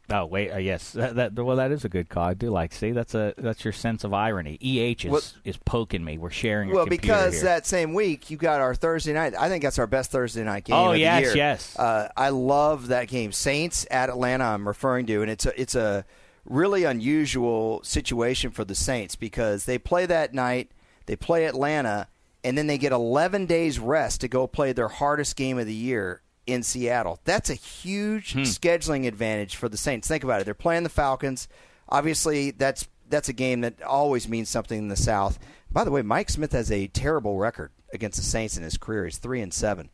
Oh 0.10 0.26
wait, 0.26 0.52
uh, 0.52 0.58
yes, 0.58 0.92
that, 0.92 1.16
that 1.16 1.34
well 1.36 1.58
that 1.58 1.72
is 1.72 1.84
a 1.84 1.90
good 1.90 2.08
call. 2.08 2.24
I 2.24 2.34
do 2.34 2.50
like. 2.50 2.72
See, 2.74 2.92
that's 2.92 3.14
a 3.14 3.34
that's 3.38 3.66
your 3.66 3.74
sense 3.74 4.06
of 4.06 4.14
irony. 4.14 4.58
Eh 4.62 4.94
is 5.04 5.06
Well- 5.12 5.22
is 5.44 5.58
poking 5.58 6.04
me. 6.04 6.18
We're 6.18 6.30
sharing. 6.30 6.72
A 6.72 6.74
Well, 6.76 6.86
because 6.86 7.34
here. 7.36 7.44
that 7.44 7.66
same 7.66 7.94
week 7.94 8.30
you 8.30 8.38
got 8.38 8.62
our 8.62 8.74
Thursday 8.74 9.12
night. 9.14 9.34
I 9.38 9.50
think 9.50 9.64
that's 9.64 9.78
our 9.80 9.88
best 9.88 10.10
Thursday 10.12 10.44
night 10.46 10.64
game. 10.64 10.76
Oh, 10.78 10.88
of 10.88 10.94
the 10.94 11.00
yes, 11.00 11.22
year. 11.24 11.36
yes. 11.36 11.78
Uh, 11.78 12.08
I 12.16 12.30
love 12.30 12.88
that 12.88 13.10
game. 13.10 13.32
Saints 13.34 13.86
at 13.92 14.10
Atlanta. 14.10 14.46
I'm 14.46 14.66
referring 14.68 15.06
to, 15.08 15.22
and 15.22 15.30
it's 15.30 15.46
a 15.46 15.60
it's 15.62 15.76
a 15.76 16.06
really 16.46 16.86
unusual 16.86 17.82
situation 17.84 18.52
for 18.52 18.64
the 18.64 18.76
Saints 18.76 19.18
because 19.18 19.66
they 19.66 19.78
play 19.78 20.06
that 20.06 20.34
night. 20.34 20.72
They 21.06 21.18
play 21.18 21.46
Atlanta, 21.46 22.08
and 22.46 22.58
then 22.58 22.68
they 22.68 22.78
get 22.78 22.94
11 22.94 23.46
days 23.46 23.80
rest 23.80 24.22
to 24.22 24.30
go 24.30 24.48
play 24.48 24.72
their 24.72 24.88
hardest 24.88 25.36
game 25.36 25.58
of 25.58 25.66
the 25.66 25.74
year 25.74 26.22
in 26.48 26.64
Seattle. 26.64 27.20
That's 27.26 27.50
a 27.50 27.54
huge 27.56 28.34
Hmm. 28.34 28.40
scheduling 28.40 29.06
advantage 29.06 29.56
for 29.56 29.70
the 29.70 29.78
Saints. 29.78 30.08
Think 30.08 30.24
about 30.24 30.42
it. 30.42 30.46
They're 30.46 30.54
playing 30.54 30.84
the 30.84 30.90
Falcons. 30.90 31.48
Obviously, 31.90 32.52
that's 32.52 32.88
that's 33.10 33.30
a 33.30 33.34
game 33.34 33.62
that 33.62 33.82
always 33.84 34.28
means 34.28 34.50
something 34.50 34.78
in 34.78 34.88
the 34.90 34.96
South. 34.98 35.40
By 35.72 35.84
the 35.86 35.92
way, 35.92 36.02
Mike 36.02 36.30
Smith 36.30 36.52
has 36.52 36.72
a 36.72 36.88
terrible 36.88 37.38
record 37.38 37.72
against 37.94 38.18
the 38.18 38.24
Saints 38.26 38.58
in 38.58 38.64
his 38.64 38.78
career. 38.78 39.06
He's 39.06 39.18
three 39.18 39.40
and 39.42 39.54
seven. 39.54 39.90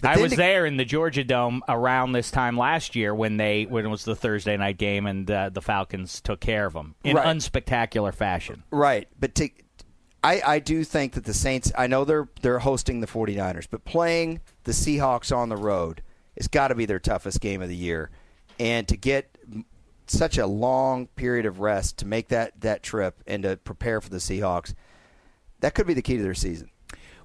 But 0.00 0.18
I 0.18 0.20
was 0.22 0.32
to- 0.32 0.36
there 0.36 0.66
in 0.66 0.76
the 0.76 0.84
Georgia 0.84 1.24
Dome 1.24 1.62
around 1.68 2.12
this 2.12 2.30
time 2.30 2.56
last 2.58 2.94
year 2.96 3.14
when 3.14 3.36
they 3.38 3.64
when 3.64 3.84
it 3.84 3.88
was 3.88 4.04
the 4.04 4.16
Thursday 4.16 4.56
night 4.56 4.76
game 4.78 5.06
and 5.06 5.30
uh, 5.30 5.48
the 5.50 5.62
Falcons 5.62 6.20
took 6.20 6.40
care 6.40 6.66
of 6.66 6.72
them 6.74 6.94
in 7.04 7.16
Right. 7.16 7.26
unspectacular 7.26 8.14
fashion. 8.14 8.62
Right, 8.70 9.08
but 9.18 9.34
to, 9.36 9.48
I 10.26 10.42
I 10.44 10.58
do 10.58 10.82
think 10.82 11.12
that 11.12 11.24
the 11.24 11.34
Saints. 11.34 11.70
I 11.78 11.86
know 11.86 12.04
they're 12.04 12.28
they're 12.42 12.58
hosting 12.58 13.00
the 13.00 13.06
49ers, 13.06 13.68
but 13.70 13.84
playing 13.84 14.40
the 14.64 14.72
Seahawks 14.72 15.34
on 15.34 15.48
the 15.48 15.56
road, 15.56 16.02
it's 16.34 16.48
got 16.48 16.68
to 16.68 16.74
be 16.74 16.84
their 16.84 16.98
toughest 16.98 17.40
game 17.40 17.62
of 17.62 17.68
the 17.68 17.76
year, 17.76 18.10
and 18.58 18.88
to 18.88 18.96
get 18.96 19.38
such 20.08 20.36
a 20.36 20.46
long 20.46 21.06
period 21.08 21.46
of 21.46 21.60
rest 21.60 21.98
to 21.98 22.06
make 22.06 22.28
that 22.28 22.60
that 22.60 22.82
trip 22.82 23.22
and 23.26 23.44
to 23.44 23.56
prepare 23.56 24.00
for 24.00 24.10
the 24.10 24.16
Seahawks, 24.16 24.74
that 25.60 25.74
could 25.74 25.86
be 25.86 25.94
the 25.94 26.02
key 26.02 26.16
to 26.16 26.22
their 26.24 26.34
season. 26.34 26.70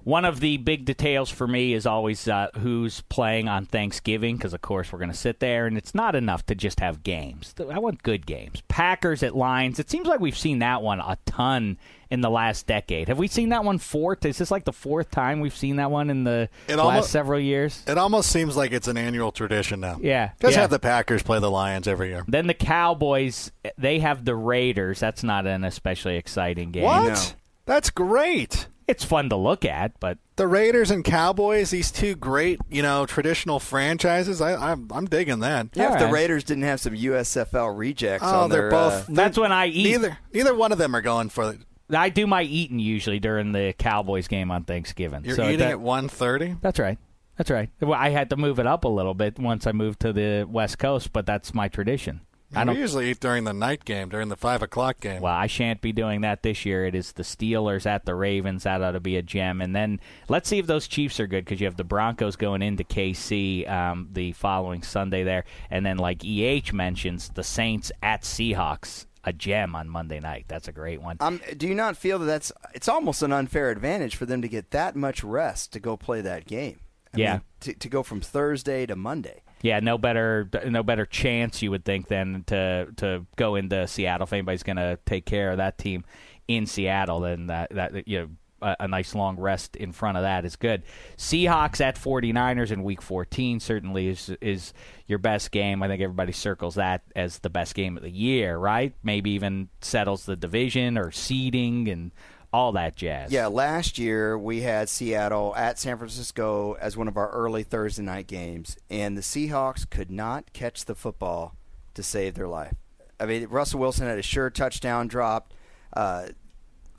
One 0.04 0.24
of 0.24 0.40
the 0.40 0.56
big 0.56 0.84
details 0.84 1.30
for 1.30 1.46
me 1.46 1.74
is 1.74 1.86
always 1.86 2.26
uh, 2.28 2.48
who's 2.58 3.02
playing 3.02 3.48
on 3.48 3.66
Thanksgiving, 3.66 4.36
because 4.36 4.52
of 4.54 4.60
course 4.60 4.92
we're 4.92 4.98
going 4.98 5.10
to 5.10 5.16
sit 5.16 5.40
there, 5.40 5.66
and 5.66 5.76
it's 5.78 5.94
not 5.94 6.14
enough 6.14 6.44
to 6.46 6.54
just 6.54 6.80
have 6.80 7.02
games. 7.02 7.54
I 7.70 7.78
want 7.78 8.02
good 8.02 8.26
games. 8.26 8.62
Packers 8.68 9.22
at 9.22 9.36
Lions. 9.36 9.78
It 9.78 9.90
seems 9.90 10.06
like 10.08 10.20
we've 10.20 10.36
seen 10.36 10.58
that 10.60 10.82
one 10.82 11.00
a 11.00 11.16
ton 11.26 11.78
in 12.10 12.20
the 12.20 12.28
last 12.30 12.66
decade. 12.66 13.08
Have 13.08 13.18
we 13.18 13.26
seen 13.26 13.48
that 13.50 13.64
one 13.64 13.78
fourth? 13.78 14.26
Is 14.26 14.36
this 14.38 14.50
like 14.50 14.64
the 14.64 14.72
fourth 14.72 15.10
time 15.10 15.40
we've 15.40 15.56
seen 15.56 15.76
that 15.76 15.90
one 15.90 16.10
in 16.10 16.24
the 16.24 16.48
It 16.68 16.76
last 16.76 16.80
almo- 16.80 17.00
several 17.02 17.40
years? 17.40 17.82
It 17.86 17.96
almost 17.96 18.30
seems 18.30 18.56
like 18.56 18.72
it's 18.72 18.88
an 18.88 18.98
annual 18.98 19.32
tradition 19.32 19.80
now. 19.80 19.98
Yeah, 20.00 20.32
Just 20.40 20.54
yeah. 20.56 20.60
have 20.62 20.70
the 20.70 20.78
Packers 20.78 21.22
play 21.22 21.38
the 21.38 21.50
Lions 21.50 21.88
every 21.88 22.08
year. 22.08 22.24
Then 22.28 22.48
the 22.48 22.54
Cowboys, 22.54 23.50
they 23.78 24.00
have 24.00 24.24
the 24.24 24.34
Raiders. 24.36 25.00
That's 25.00 25.22
not 25.22 25.46
an 25.46 25.64
especially 25.64 26.16
exciting 26.16 26.70
game. 26.72 26.82
What? 26.84 27.34
That's 27.64 27.88
great. 27.90 28.66
It's 28.88 29.04
fun 29.04 29.28
to 29.30 29.36
look 29.36 29.64
at, 29.64 29.98
but 30.00 30.18
The 30.36 30.46
Raiders 30.46 30.90
and 30.90 31.04
Cowboys, 31.04 31.70
these 31.70 31.90
two 31.90 32.14
great, 32.16 32.58
you 32.70 32.82
know, 32.82 33.06
traditional 33.06 33.58
franchises. 33.60 34.40
I, 34.40 34.54
I'm, 34.72 34.88
I'm 34.92 35.06
digging 35.06 35.40
that. 35.40 35.68
Yeah, 35.74 35.92
if 35.94 35.98
the 36.00 36.08
Raiders 36.08 36.44
didn't 36.44 36.64
have 36.64 36.80
some 36.80 36.94
USFL 36.94 37.76
rejects 37.76 38.24
Oh, 38.26 38.40
on 38.42 38.50
they're 38.50 38.62
their, 38.62 38.70
both. 38.70 39.08
uh, 39.10 39.12
That's 39.14 39.38
when 39.38 39.52
I 39.52 39.66
eat. 39.66 39.84
Neither, 39.84 40.18
neither 40.32 40.54
one 40.54 40.72
of 40.72 40.78
them 40.78 40.94
are 40.96 41.00
going 41.02 41.28
for. 41.28 41.54
I 41.94 42.08
do 42.08 42.26
my 42.26 42.42
eating 42.42 42.78
usually 42.78 43.20
during 43.20 43.52
the 43.52 43.74
Cowboys 43.78 44.26
game 44.28 44.50
on 44.50 44.64
Thanksgiving. 44.64 45.24
You're 45.24 45.36
So 45.36 45.44
eating 45.44 45.58
that- 45.60 45.72
at 45.72 45.78
1:30. 45.80 46.60
That's 46.60 46.78
right. 46.78 46.98
That's 47.36 47.50
right. 47.50 47.70
Well, 47.80 47.94
I 47.94 48.10
had 48.10 48.30
to 48.30 48.36
move 48.36 48.58
it 48.58 48.66
up 48.66 48.84
a 48.84 48.88
little 48.88 49.14
bit 49.14 49.38
once 49.38 49.66
I 49.66 49.72
moved 49.72 50.00
to 50.00 50.12
the 50.12 50.44
West 50.48 50.78
Coast, 50.78 51.12
but 51.12 51.24
that's 51.26 51.54
my 51.54 51.68
tradition. 51.68 52.20
I 52.54 52.64
don't. 52.64 52.76
usually 52.76 53.10
eat 53.10 53.20
during 53.20 53.44
the 53.44 53.52
night 53.52 53.84
game, 53.84 54.08
during 54.08 54.28
the 54.28 54.36
five 54.36 54.62
o'clock 54.62 55.00
game. 55.00 55.22
Well, 55.22 55.32
I 55.34 55.46
shan't 55.46 55.80
be 55.80 55.92
doing 55.92 56.20
that 56.22 56.42
this 56.42 56.64
year. 56.66 56.84
It 56.86 56.94
is 56.94 57.12
the 57.12 57.22
Steelers 57.22 57.86
at 57.86 58.04
the 58.04 58.14
Ravens. 58.14 58.64
That 58.64 58.82
ought 58.82 58.92
to 58.92 59.00
be 59.00 59.16
a 59.16 59.22
gem. 59.22 59.60
And 59.60 59.74
then 59.74 60.00
let's 60.28 60.48
see 60.48 60.58
if 60.58 60.66
those 60.66 60.86
Chiefs 60.88 61.18
are 61.20 61.26
good 61.26 61.44
because 61.44 61.60
you 61.60 61.66
have 61.66 61.76
the 61.76 61.84
Broncos 61.84 62.36
going 62.36 62.62
into 62.62 62.84
KC 62.84 63.68
um, 63.70 64.08
the 64.12 64.32
following 64.32 64.82
Sunday 64.82 65.22
there. 65.22 65.44
And 65.70 65.84
then, 65.86 65.96
like 65.98 66.22
EH 66.24 66.72
mentions, 66.72 67.28
the 67.30 67.42
Saints 67.44 67.90
at 68.02 68.22
Seahawks, 68.22 69.06
a 69.24 69.32
gem 69.32 69.74
on 69.76 69.88
Monday 69.88 70.20
night. 70.20 70.44
That's 70.48 70.68
a 70.68 70.72
great 70.72 71.00
one. 71.00 71.16
Um, 71.20 71.40
do 71.56 71.66
you 71.68 71.74
not 71.74 71.96
feel 71.96 72.18
that 72.18 72.26
that's 72.26 72.52
it's 72.74 72.88
almost 72.88 73.22
an 73.22 73.32
unfair 73.32 73.70
advantage 73.70 74.16
for 74.16 74.26
them 74.26 74.42
to 74.42 74.48
get 74.48 74.70
that 74.72 74.96
much 74.96 75.22
rest 75.24 75.72
to 75.72 75.80
go 75.80 75.96
play 75.96 76.20
that 76.20 76.46
game? 76.46 76.80
I 77.14 77.18
Yeah. 77.18 77.32
mean, 77.32 77.40
to, 77.60 77.74
to 77.74 77.88
go 77.88 78.02
from 78.02 78.20
Thursday 78.20 78.86
to 78.86 78.96
Monday. 78.96 79.42
Yeah, 79.62 79.80
no 79.80 79.96
better 79.96 80.48
no 80.66 80.82
better 80.82 81.06
chance 81.06 81.62
you 81.62 81.70
would 81.70 81.84
think 81.84 82.08
than 82.08 82.44
to 82.48 82.88
to 82.96 83.26
go 83.36 83.54
into 83.54 83.86
Seattle 83.86 84.24
if 84.24 84.32
anybody's 84.32 84.64
going 84.64 84.76
to 84.76 84.98
take 85.06 85.24
care 85.24 85.52
of 85.52 85.58
that 85.58 85.78
team 85.78 86.04
in 86.48 86.66
Seattle. 86.66 87.20
Then 87.20 87.46
that 87.46 87.70
that 87.70 88.08
you 88.08 88.20
know 88.20 88.28
a, 88.62 88.76
a 88.80 88.88
nice 88.88 89.14
long 89.14 89.36
rest 89.36 89.76
in 89.76 89.92
front 89.92 90.16
of 90.16 90.22
that 90.22 90.44
is 90.44 90.56
good. 90.56 90.82
Seahawks 91.16 91.80
at 91.80 91.96
49ers 91.96 92.70
in 92.70 92.82
Week 92.82 93.02
14 93.02 93.60
certainly 93.60 94.08
is 94.08 94.30
is 94.40 94.72
your 95.06 95.18
best 95.18 95.50
game. 95.50 95.82
I 95.82 95.88
think 95.88 96.00
everybody 96.00 96.32
circles 96.32 96.76
that 96.76 97.02
as 97.14 97.40
the 97.40 97.50
best 97.50 97.74
game 97.74 97.96
of 97.96 98.02
the 98.02 98.10
year, 98.10 98.56
right? 98.56 98.94
Maybe 99.02 99.30
even 99.32 99.68
settles 99.80 100.24
the 100.24 100.36
division 100.36 100.96
or 100.96 101.10
seeding 101.10 101.88
and 101.88 102.12
all 102.52 102.72
that 102.72 102.96
jazz. 102.96 103.32
Yeah, 103.32 103.46
last 103.46 103.98
year 103.98 104.38
we 104.38 104.62
had 104.62 104.88
Seattle 104.88 105.54
at 105.56 105.78
San 105.78 105.96
Francisco 105.96 106.74
as 106.74 106.96
one 106.96 107.08
of 107.08 107.16
our 107.16 107.30
early 107.30 107.62
Thursday 107.62 108.02
night 108.02 108.26
games, 108.26 108.76
and 108.90 109.16
the 109.16 109.22
Seahawks 109.22 109.88
could 109.88 110.10
not 110.10 110.52
catch 110.52 110.84
the 110.84 110.94
football 110.94 111.56
to 111.94 112.02
save 112.02 112.34
their 112.34 112.48
life. 112.48 112.74
I 113.18 113.26
mean, 113.26 113.46
Russell 113.46 113.80
Wilson 113.80 114.06
had 114.06 114.18
a 114.18 114.22
sure 114.22 114.50
touchdown 114.50 115.08
dropped. 115.08 115.54
Uh, 115.94 116.28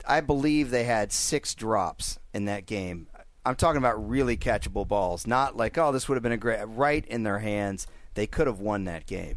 I 0.06 0.20
believe 0.20 0.70
they 0.70 0.84
had 0.84 1.12
six 1.12 1.54
drops 1.54 2.18
in 2.32 2.46
that 2.46 2.66
game. 2.66 3.08
I'm 3.46 3.56
talking 3.56 3.78
about 3.78 4.08
really 4.08 4.36
catchable 4.36 4.88
balls, 4.88 5.26
not 5.26 5.56
like, 5.56 5.76
oh, 5.76 5.92
this 5.92 6.08
would 6.08 6.14
have 6.16 6.22
been 6.22 6.32
a 6.32 6.36
great 6.36 6.64
right 6.64 7.04
in 7.06 7.22
their 7.24 7.40
hands. 7.40 7.86
They 8.14 8.26
could 8.26 8.46
have 8.46 8.58
won 8.60 8.84
that 8.84 9.06
game. 9.06 9.36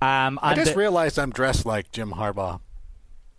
Um, 0.00 0.38
I 0.42 0.54
just 0.54 0.72
the- 0.72 0.78
realized 0.78 1.18
I'm 1.18 1.30
dressed 1.30 1.66
like 1.66 1.90
Jim 1.90 2.12
Harbaugh. 2.12 2.60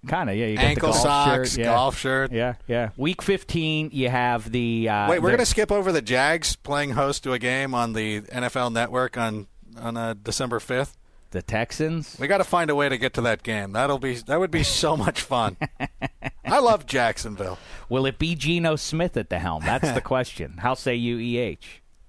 Kind 0.08 0.30
of, 0.30 0.36
yeah. 0.36 0.48
You 0.48 0.56
got 0.56 0.66
Ankle 0.66 0.88
the 0.90 0.94
golf 0.94 1.04
socks, 1.04 1.50
shirt, 1.52 1.60
yeah. 1.60 1.66
golf 1.66 1.98
shirt. 1.98 2.32
Yeah, 2.32 2.56
yeah. 2.68 2.90
Week 2.98 3.22
15, 3.22 3.90
you 3.94 4.10
have 4.10 4.52
the. 4.52 4.90
Uh, 4.90 5.10
Wait, 5.10 5.22
we're 5.22 5.32
the- 5.32 5.38
going 5.38 5.46
to 5.46 5.46
skip 5.46 5.72
over 5.72 5.92
the 5.92 6.02
Jags 6.02 6.56
playing 6.56 6.92
host 6.92 7.24
to 7.24 7.34
a 7.34 7.40
game 7.40 7.74
on 7.74 7.94
the 7.94 8.22
NFL 8.22 8.72
Network 8.74 9.18
on 9.18 9.48
on 9.80 9.98
uh, 9.98 10.14
December 10.22 10.60
5th. 10.60 10.94
The 11.32 11.42
Texans. 11.42 12.16
We 12.18 12.28
got 12.28 12.38
to 12.38 12.46
find 12.46 12.70
a 12.70 12.76
way 12.76 12.88
to 12.88 12.98
get 12.98 13.14
to 13.16 13.22
that 13.24 13.44
game. 13.44 13.74
That'll 13.74 14.00
be 14.00 14.14
that 14.16 14.40
would 14.40 14.52
be 14.52 14.64
so 14.64 14.96
much 14.96 15.20
fun. 15.20 15.58
I 16.46 16.60
love 16.60 16.86
Jacksonville. 16.86 17.58
Will 17.90 18.06
it 18.06 18.18
be 18.18 18.36
Geno 18.36 18.78
Smith 18.78 19.18
at 19.18 19.30
the 19.30 19.40
helm? 19.40 19.64
That's 19.66 19.92
the 19.92 20.00
question. 20.14 20.58
How 20.60 20.76
say 20.76 20.96
you, 20.96 21.18
EH? 21.20 21.58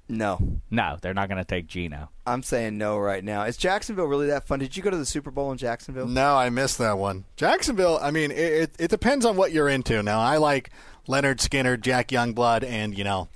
No. 0.09 0.61
No, 0.71 0.97
they're 1.01 1.15
not 1.15 1.29
going 1.29 1.39
to 1.39 1.45
take 1.45 1.67
Geno. 1.67 2.11
I'm 2.27 2.43
saying 2.43 2.79
no 2.79 2.99
right 2.99 3.25
now. 3.25 3.43
Is 3.43 3.57
Jacksonville 3.57 4.07
really 4.07 4.29
that 4.29 4.47
fun? 4.47 4.61
Did 4.61 4.77
you 4.77 4.83
go 4.83 4.91
to 4.91 4.97
the 4.97 5.07
Super 5.07 5.31
Bowl 5.31 5.51
in 5.51 5.59
Jacksonville? 5.59 6.07
No, 6.07 6.37
I 6.37 6.49
missed 6.51 6.79
that 6.79 6.99
one. 6.99 7.25
Jacksonville. 7.37 7.99
I 8.01 8.11
mean, 8.11 8.31
it, 8.31 8.37
it, 8.39 8.71
it 8.79 8.91
depends 8.91 9.25
on 9.25 9.37
what 9.37 9.53
you're 9.53 9.69
into. 9.69 10.03
Now, 10.03 10.21
I 10.21 10.37
like 10.37 10.71
Lynyrd 11.09 11.39
Skynyrd, 11.39 11.81
Jack 11.81 12.09
Youngblood, 12.09 12.63
and 12.65 12.97
you 12.97 13.05
know, 13.05 13.29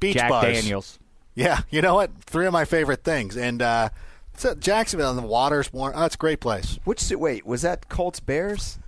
beach 0.00 0.14
Jack 0.14 0.30
bars. 0.30 0.60
Daniels. 0.60 0.98
Yeah, 1.34 1.60
you 1.70 1.82
know 1.82 1.94
what? 1.94 2.10
Three 2.22 2.46
of 2.46 2.52
my 2.52 2.64
favorite 2.64 3.02
things. 3.02 3.36
And 3.36 3.60
uh, 3.60 3.90
so 4.36 4.54
Jacksonville 4.54 5.10
and 5.10 5.18
the 5.18 5.26
water's 5.26 5.72
warm. 5.72 5.92
Oh, 5.96 6.04
it's 6.04 6.14
a 6.14 6.18
great 6.18 6.40
place. 6.40 6.78
Which 6.84 7.10
wait 7.10 7.44
was 7.44 7.62
that 7.62 7.88
Colts 7.88 8.20
Bears? 8.20 8.78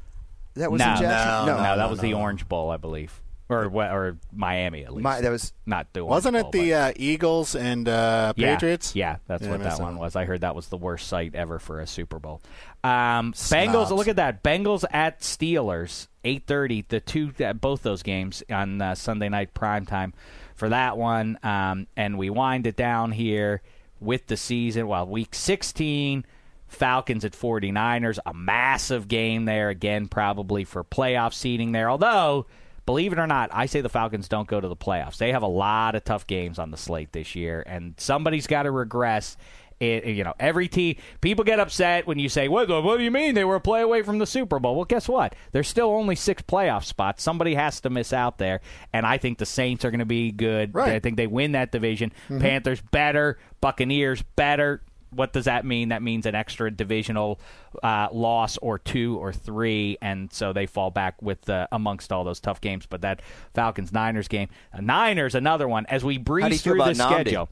That 0.55 0.73
was 0.73 0.79
no, 0.79 0.93
in 0.93 1.01
Jacksonville. 1.01 1.47
no, 1.47 1.57
no, 1.57 1.63
that 1.63 1.77
no, 1.77 1.89
was 1.89 1.99
no, 1.99 2.03
the 2.03 2.13
no. 2.13 2.21
Orange 2.21 2.49
Bowl, 2.49 2.71
I 2.71 2.79
believe, 2.79 3.21
or 3.49 3.67
or 3.67 4.17
Miami 4.33 4.85
at 4.85 4.93
least. 4.93 5.03
My, 5.05 5.21
that 5.21 5.31
was 5.31 5.53
not 5.67 5.93
the 5.93 6.05
Wasn't 6.05 6.37
it 6.37 6.51
the 6.53 6.75
uh, 6.75 6.93
Eagles 6.97 7.55
and 7.55 7.89
uh, 7.89 8.33
Patriots? 8.33 8.97
Yeah, 8.97 9.17
that's 9.27 9.45
Yeah, 9.45 9.51
what 9.51 9.63
that 9.63 9.81
one. 9.81 9.99
was. 9.99 10.17
I 10.17 10.25
heard 10.25 10.41
that 10.41 10.55
was 10.55 10.69
the 10.69 10.77
worst 10.77 11.07
site 11.09 11.35
ever 11.35 11.59
for 11.59 11.81
a 11.81 11.87
Super 11.87 12.19
Bowl. 12.19 12.41
Um, 12.83 13.33
Bengals, 13.33 13.91
look 13.91 14.09
at 14.09 14.17
that. 14.17 14.43
Bengals 14.43 14.85
at 14.91 15.21
Steelers, 15.21 16.09
eight 16.25 16.47
thirty. 16.47 16.85
The 16.89 17.01
two, 17.01 17.33
uh, 17.45 17.53
both 17.53 17.83
those 17.83 18.03
games 18.03 18.43
on 18.51 18.83
uh, 18.83 18.95
Sunday 18.95 19.29
night 19.29 19.55
prime 19.55 19.87
time 19.87 20.13
for 20.55 20.69
that 20.69 20.97
one. 20.97 21.39
Um, 21.43 21.87
and 21.97 22.19
we 22.19 22.31
wind 22.31 22.67
it 22.67 22.77
down 22.77 23.13
here 23.13 23.63
with 24.01 24.27
the 24.27 24.37
season. 24.37 24.89
Well, 24.89 25.07
week 25.07 25.35
sixteen. 25.35 26.25
Falcons 26.69 27.25
at 27.25 27.31
49ers, 27.33 28.19
a 28.27 28.35
massive 28.35 29.07
game 29.07 29.45
there 29.45 29.69
again, 29.69 30.09
probably 30.09 30.65
for 30.65 30.83
playoff 30.83 31.33
seeding 31.33 31.71
there. 31.71 31.89
Although, 31.89 32.47
believe 32.87 33.13
it 33.13 33.19
or 33.19 33.27
not, 33.27 33.51
I 33.53 33.67
say 33.67 33.81
the 33.81 33.89
Falcons 33.89 34.29
don't 34.29 34.49
go 34.49 34.61
to 34.61 34.69
the 34.69 34.77
playoffs. 34.77 35.19
They 35.19 35.33
have 35.33 35.43
a 35.43 35.49
lot 35.49 35.95
of 35.95 36.05
tough 36.05 36.27
games 36.27 36.59
on 36.59 36.71
the 36.71 36.77
slate 36.77 37.13
this 37.13 37.35
year, 37.35 37.63
and 37.67 37.95
somebody's 37.99 38.47
got 38.47 38.63
to 38.63 38.71
regress. 38.71 39.37
It, 39.79 40.07
you 40.07 40.25
know, 40.25 40.33
every 40.41 40.69
team. 40.69 40.97
People 41.21 41.45
get 41.45 41.61
upset 41.61 42.07
when 42.07 42.19
you 42.19 42.31
say, 42.31 42.49
"What? 42.49 42.67
What 42.71 42.97
do 42.97 43.05
you 43.05 43.11
mean 43.11 43.35
they 43.35 43.45
were 43.45 43.57
a 43.57 43.61
play 43.61 43.83
away 43.83 44.01
from 44.01 44.19
the 44.19 44.27
Super 44.27 44.59
Bowl?" 44.59 44.75
Well, 44.75 44.87
guess 44.87 45.07
what? 45.07 45.35
There's 45.53 45.69
still 45.69 45.91
only 45.91 46.17
six 46.17 46.41
playoff 46.41 46.85
spots. 46.85 47.23
Somebody 47.23 47.55
has 47.57 47.83
to 47.83 47.91
miss 47.91 48.15
out 48.15 48.39
there, 48.39 48.63
and 48.95 49.05
I 49.05 49.19
think 49.19 49.37
the 49.37 49.45
Saints 49.45 49.85
are 49.85 49.91
going 49.91 49.99
to 49.99 50.07
be 50.07 50.33
good. 50.33 50.75
Right. 50.75 50.93
I 50.93 50.99
think 50.99 51.19
they 51.19 51.27
win 51.27 51.53
that 51.53 51.73
division. 51.73 52.11
Mm-hmm. 52.31 52.41
Panthers 52.41 52.81
better. 52.91 53.39
Buccaneers 53.61 54.23
better. 54.35 54.81
What 55.11 55.33
does 55.33 55.45
that 55.47 55.65
mean? 55.65 55.91
That 55.91 56.03
means 56.03 56.27
an 56.27 56.35
extra 56.35 56.71
divisional 56.71 57.41
uh, 57.83 58.09
loss 58.13 58.59
or 58.59 58.79
two 58.79 59.17
or 59.19 59.33
three, 59.33 59.99
and 60.03 60.33
so 60.33 60.53
they 60.53 60.67
fall 60.67 60.91
back 60.91 61.21
with 61.23 61.49
uh, 61.49 61.67
amongst 61.73 62.13
all 62.13 62.25
those 62.25 62.41
tough 62.41 62.61
games. 62.61 62.87
But 62.87 63.03
that 63.03 63.21
Falcons 63.55 63.93
Niners 63.93 64.29
game, 64.29 64.49
uh, 64.73 64.81
Niners 64.81 65.35
another 65.35 65.69
one. 65.69 65.87
As 65.87 66.05
we 66.05 66.19
breeze 66.19 66.43
How 66.43 66.49
do 66.49 66.55
you 66.55 66.59
feel 66.61 66.73
through 66.73 66.95
Namdi? 66.95 67.13
schedule, 67.13 67.49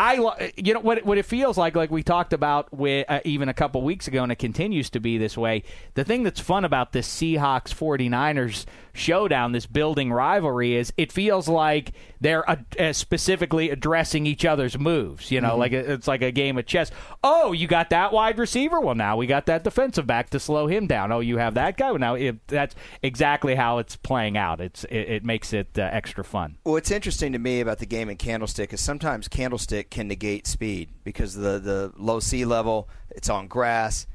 I 0.00 0.14
lo- 0.14 0.36
you 0.56 0.74
know 0.74 0.80
what 0.80 1.04
what 1.04 1.18
it 1.18 1.24
feels 1.24 1.58
like 1.58 1.74
like 1.74 1.90
we 1.90 2.04
talked 2.04 2.32
about 2.32 2.72
with 2.72 3.04
uh, 3.08 3.18
even 3.24 3.48
a 3.48 3.54
couple 3.54 3.82
weeks 3.82 4.06
ago 4.06 4.22
and 4.22 4.30
it 4.30 4.36
continues 4.36 4.90
to 4.90 5.00
be 5.00 5.18
this 5.18 5.36
way. 5.36 5.64
The 5.94 6.04
thing 6.04 6.22
that's 6.22 6.38
fun 6.40 6.64
about 6.64 6.92
this 6.92 7.08
Seahawks 7.08 7.74
49ers 7.74 8.64
showdown, 8.92 9.52
this 9.52 9.66
building 9.66 10.12
rivalry 10.12 10.76
is 10.76 10.92
it 10.96 11.10
feels 11.10 11.48
like 11.48 11.92
they're 12.20 12.48
uh, 12.48 12.56
uh, 12.78 12.92
specifically 12.92 13.70
addressing 13.70 14.26
each 14.26 14.44
other's 14.44 14.78
moves, 14.78 15.30
you 15.32 15.40
know, 15.40 15.56
like 15.56 15.72
it- 15.72 15.88
it's 15.88 16.06
like 16.06 16.22
a 16.22 16.30
game 16.30 16.58
of 16.58 16.66
chess. 16.66 16.90
Oh, 17.24 17.50
you 17.52 17.66
got 17.66 17.90
that 17.90 18.12
wide 18.12 18.38
receiver? 18.38 18.80
Well, 18.80 18.94
now 18.94 19.16
we 19.16 19.26
got 19.26 19.46
that 19.46 19.64
defensive 19.64 20.06
back 20.06 20.30
to 20.30 20.38
slow 20.40 20.68
him 20.68 20.86
down. 20.86 21.10
Oh, 21.10 21.20
you 21.20 21.38
have 21.38 21.54
that 21.54 21.76
guy? 21.76 21.90
Well, 21.90 21.98
now 22.00 22.14
it, 22.14 22.46
that's 22.46 22.74
exactly 23.02 23.56
how 23.56 23.78
it's 23.78 23.96
playing 23.96 24.36
out. 24.36 24.60
It's 24.60 24.84
it, 24.84 24.96
it 25.08 25.24
makes 25.24 25.52
it 25.52 25.76
uh, 25.76 25.82
extra 25.92 26.22
fun. 26.22 26.58
Well, 26.64 26.74
what's 26.74 26.90
interesting 26.92 27.32
to 27.32 27.38
me 27.40 27.60
about 27.60 27.78
the 27.78 27.86
game 27.86 28.08
in 28.08 28.16
Candlestick 28.16 28.72
is 28.72 28.80
sometimes 28.80 29.26
Candlestick 29.28 29.87
can 29.90 30.08
negate 30.08 30.46
speed 30.46 30.90
because 31.04 31.34
the, 31.34 31.58
the 31.58 31.92
low 31.96 32.20
sea 32.20 32.44
level, 32.44 32.88
it's 33.10 33.28
on 33.28 33.48
grass. 33.48 34.06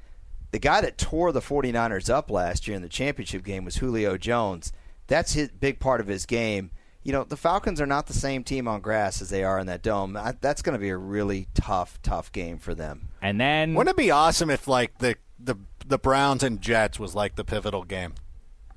The 0.52 0.60
guy 0.60 0.82
that 0.82 0.98
tore 0.98 1.32
the 1.32 1.40
49ers 1.41 2.10
up 2.10 2.30
last 2.30 2.68
year 2.68 2.76
in 2.76 2.84
the 2.84 2.90
championship 2.90 3.44
game 3.44 3.66
was 3.66 3.78
Julio 3.78 4.18
Jones. 4.18 4.72
That's 5.08 5.34
his 5.34 5.50
big 5.50 5.80
part 5.80 6.00
of 6.00 6.08
his 6.08 6.26
game. 6.26 6.72
You 7.04 7.12
know, 7.12 7.24
the 7.24 7.36
Falcons 7.36 7.82
are 7.82 7.86
not 7.86 8.08
the 8.08 8.14
same 8.14 8.44
team 8.44 8.68
on 8.68 8.80
grass 8.80 9.22
as 9.22 9.30
they 9.30 9.44
are 9.44 9.60
in 9.60 9.68
that 9.68 9.82
dome. 9.82 10.16
I, 10.16 10.36
that's 10.40 10.62
going 10.62 10.74
to 10.74 10.80
be 10.80 10.90
a 10.90 10.98
really 10.98 11.48
tough, 11.54 12.00
tough 12.02 12.32
game 12.32 12.60
for 12.60 12.74
them. 12.74 13.10
And 13.22 13.41
then 13.41 13.74
Wouldn't 13.74 13.94
it 13.94 13.98
be 13.98 14.12
awesome 14.12 14.50
if 14.50 14.68
like 14.68 15.00
the 15.00 15.16
the 15.38 15.56
the 15.86 15.98
Browns 15.98 16.44
and 16.44 16.62
Jets 16.62 17.00
was 17.00 17.14
like 17.14 17.36
the 17.36 17.44
pivotal 17.44 17.84
game? 17.84 18.14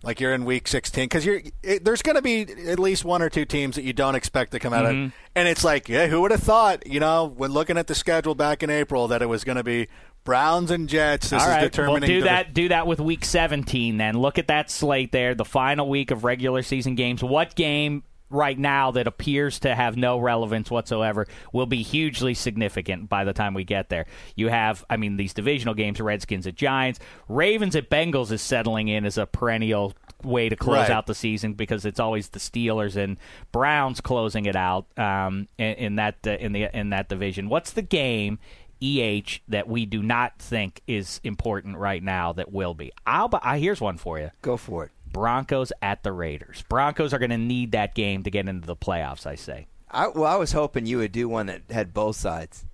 Like 0.06 0.20
you're 0.20 0.32
in 0.32 0.44
week 0.44 0.68
16 0.68 1.04
because 1.04 1.26
you're 1.26 1.42
it, 1.64 1.84
there's 1.84 2.00
going 2.00 2.14
to 2.16 2.22
be 2.22 2.42
at 2.70 2.78
least 2.78 3.04
one 3.04 3.20
or 3.22 3.28
two 3.28 3.44
teams 3.44 3.74
that 3.74 3.82
you 3.82 3.92
don't 3.92 4.14
expect 4.14 4.52
to 4.52 4.58
come 4.60 4.72
out 4.72 4.84
Mm-hmm. 4.84 5.06
of, 5.06 5.12
and 5.34 5.48
it's 5.48 5.64
like, 5.64 5.88
yeah, 5.88 6.06
who 6.06 6.20
would 6.22 6.30
have 6.30 6.42
thought? 6.42 6.86
You 6.86 7.00
know, 7.00 7.24
when 7.26 7.50
looking 7.50 7.76
at 7.76 7.88
the 7.88 7.94
schedule 7.96 8.34
back 8.36 8.62
in 8.62 8.70
April, 8.70 9.08
that 9.08 9.20
it 9.20 9.26
was 9.26 9.42
going 9.42 9.56
to 9.56 9.64
be 9.64 9.88
Browns 10.24 10.70
and 10.70 10.88
Jets. 10.88 11.30
This 11.30 11.42
All 11.42 11.48
is 11.48 11.54
right, 11.56 11.60
determining. 11.62 12.00
well, 12.02 12.06
do 12.08 12.20
the- 12.20 12.24
that. 12.26 12.54
Do 12.54 12.68
that 12.68 12.86
with 12.86 13.00
Week 13.00 13.24
17. 13.24 13.96
Then 13.96 14.16
look 14.18 14.38
at 14.38 14.46
that 14.48 14.70
slate 14.70 15.10
there, 15.12 15.34
the 15.34 15.44
final 15.44 15.88
week 15.88 16.10
of 16.12 16.22
regular 16.24 16.62
season 16.62 16.94
games. 16.94 17.22
What 17.24 17.54
game 17.56 18.04
right 18.30 18.58
now 18.58 18.90
that 18.90 19.06
appears 19.06 19.60
to 19.60 19.74
have 19.74 19.96
no 19.96 20.18
relevance 20.18 20.70
whatsoever 20.70 21.26
will 21.52 21.66
be 21.66 21.82
hugely 21.82 22.34
significant 22.34 23.08
by 23.08 23.24
the 23.24 23.32
time 23.32 23.54
we 23.54 23.64
get 23.64 23.88
there? 23.88 24.06
You 24.34 24.48
have, 24.48 24.84
I 24.90 24.96
mean, 24.96 25.16
these 25.16 25.34
divisional 25.34 25.74
games: 25.74 26.00
Redskins 26.00 26.46
at 26.46 26.54
Giants, 26.56 26.98
Ravens 27.28 27.76
at 27.76 27.90
Bengals 27.90 28.32
is 28.32 28.42
settling 28.42 28.88
in 28.88 29.04
as 29.04 29.18
a 29.18 29.26
perennial 29.26 29.94
way 30.24 30.48
to 30.48 30.56
close 30.56 30.76
Right. 30.88 30.90
out 30.90 31.06
the 31.06 31.14
season 31.14 31.52
because 31.52 31.84
it's 31.84 32.00
always 32.00 32.30
the 32.30 32.38
Steelers 32.38 32.96
and 32.96 33.18
Browns 33.52 34.00
closing 34.00 34.46
it 34.46 34.56
out 34.56 34.86
um, 34.98 35.46
in, 35.58 35.74
in 35.74 35.96
that 35.96 36.16
uh, 36.26 36.30
in 36.30 36.52
the 36.52 36.64
in 36.76 36.90
that 36.90 37.08
division. 37.08 37.48
What's 37.48 37.72
the 37.72 37.82
game? 37.82 38.38
EH 38.82 39.40
that 39.48 39.68
we 39.68 39.86
do 39.86 40.02
not 40.02 40.38
think 40.38 40.82
is 40.86 41.18
important 41.24 41.78
right 41.78 42.02
now 42.02 42.34
that 42.34 42.52
will 42.52 42.74
be. 42.74 42.92
I'll 43.06 43.30
I 43.42 43.58
here's 43.58 43.80
one 43.80 43.96
for 43.96 44.18
you. 44.18 44.30
Go 44.42 44.58
for 44.58 44.84
it. 44.84 44.90
Broncos 45.16 45.72
at 45.80 46.02
the 46.02 46.12
Raiders. 46.12 46.62
Broncos 46.68 47.14
are 47.14 47.18
going 47.18 47.30
to 47.30 47.38
need 47.38 47.72
that 47.72 47.94
game 47.94 48.22
to 48.24 48.30
get 48.30 48.46
into 48.46 48.66
the 48.66 48.76
playoffs, 48.76 49.24
I 49.26 49.34
say. 49.34 49.66
I, 49.90 50.08
well, 50.08 50.30
I 50.30 50.36
was 50.36 50.52
hoping 50.52 50.84
you 50.84 50.98
would 50.98 51.12
do 51.12 51.26
one 51.26 51.46
that 51.46 51.62
had 51.70 51.94
both 51.94 52.16
sides. 52.16 52.66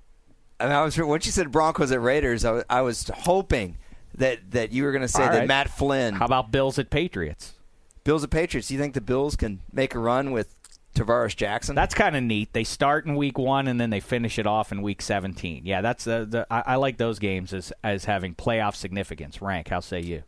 I 0.58 0.64
mean, 0.64 0.72
I 0.72 0.82
was 0.82 0.98
once 0.98 1.24
you 1.24 1.30
said 1.30 1.52
Broncos 1.52 1.92
at 1.92 2.02
Raiders, 2.02 2.44
I 2.44 2.50
was, 2.50 2.64
I 2.68 2.80
was 2.80 3.08
hoping 3.14 3.76
that, 4.16 4.50
that 4.50 4.72
you 4.72 4.82
were 4.82 4.90
going 4.90 5.02
to 5.02 5.08
say 5.08 5.22
All 5.22 5.30
that 5.30 5.38
right. 5.38 5.46
Matt 5.46 5.70
Flynn, 5.70 6.14
How 6.14 6.24
about 6.24 6.50
Bills 6.50 6.80
at 6.80 6.90
Patriots? 6.90 7.52
Bills 8.02 8.24
at 8.24 8.30
Patriots. 8.30 8.66
Do 8.66 8.74
you 8.74 8.80
think 8.80 8.94
the 8.94 9.00
Bills 9.00 9.36
can 9.36 9.60
make 9.72 9.94
a 9.94 10.00
run 10.00 10.32
with 10.32 10.52
Tarvaris 10.96 11.36
Jackson? 11.36 11.76
That's 11.76 11.94
kind 11.94 12.16
of 12.16 12.24
neat. 12.24 12.52
They 12.52 12.64
start 12.64 13.06
in 13.06 13.14
week 13.14 13.38
1 13.38 13.68
and 13.68 13.80
then 13.80 13.90
they 13.90 14.00
finish 14.00 14.36
it 14.36 14.48
off 14.48 14.72
in 14.72 14.82
week 14.82 15.00
17. 15.00 15.64
Yeah, 15.64 15.80
that's 15.80 16.02
the, 16.02 16.26
the 16.28 16.46
I, 16.50 16.72
I 16.72 16.74
like 16.74 16.96
those 16.96 17.20
games 17.20 17.52
as 17.54 17.72
as 17.84 18.06
having 18.06 18.34
playoff 18.34 18.74
significance. 18.74 19.40
Rank, 19.40 19.68
how 19.68 19.78
say 19.78 20.00
you? 20.00 20.24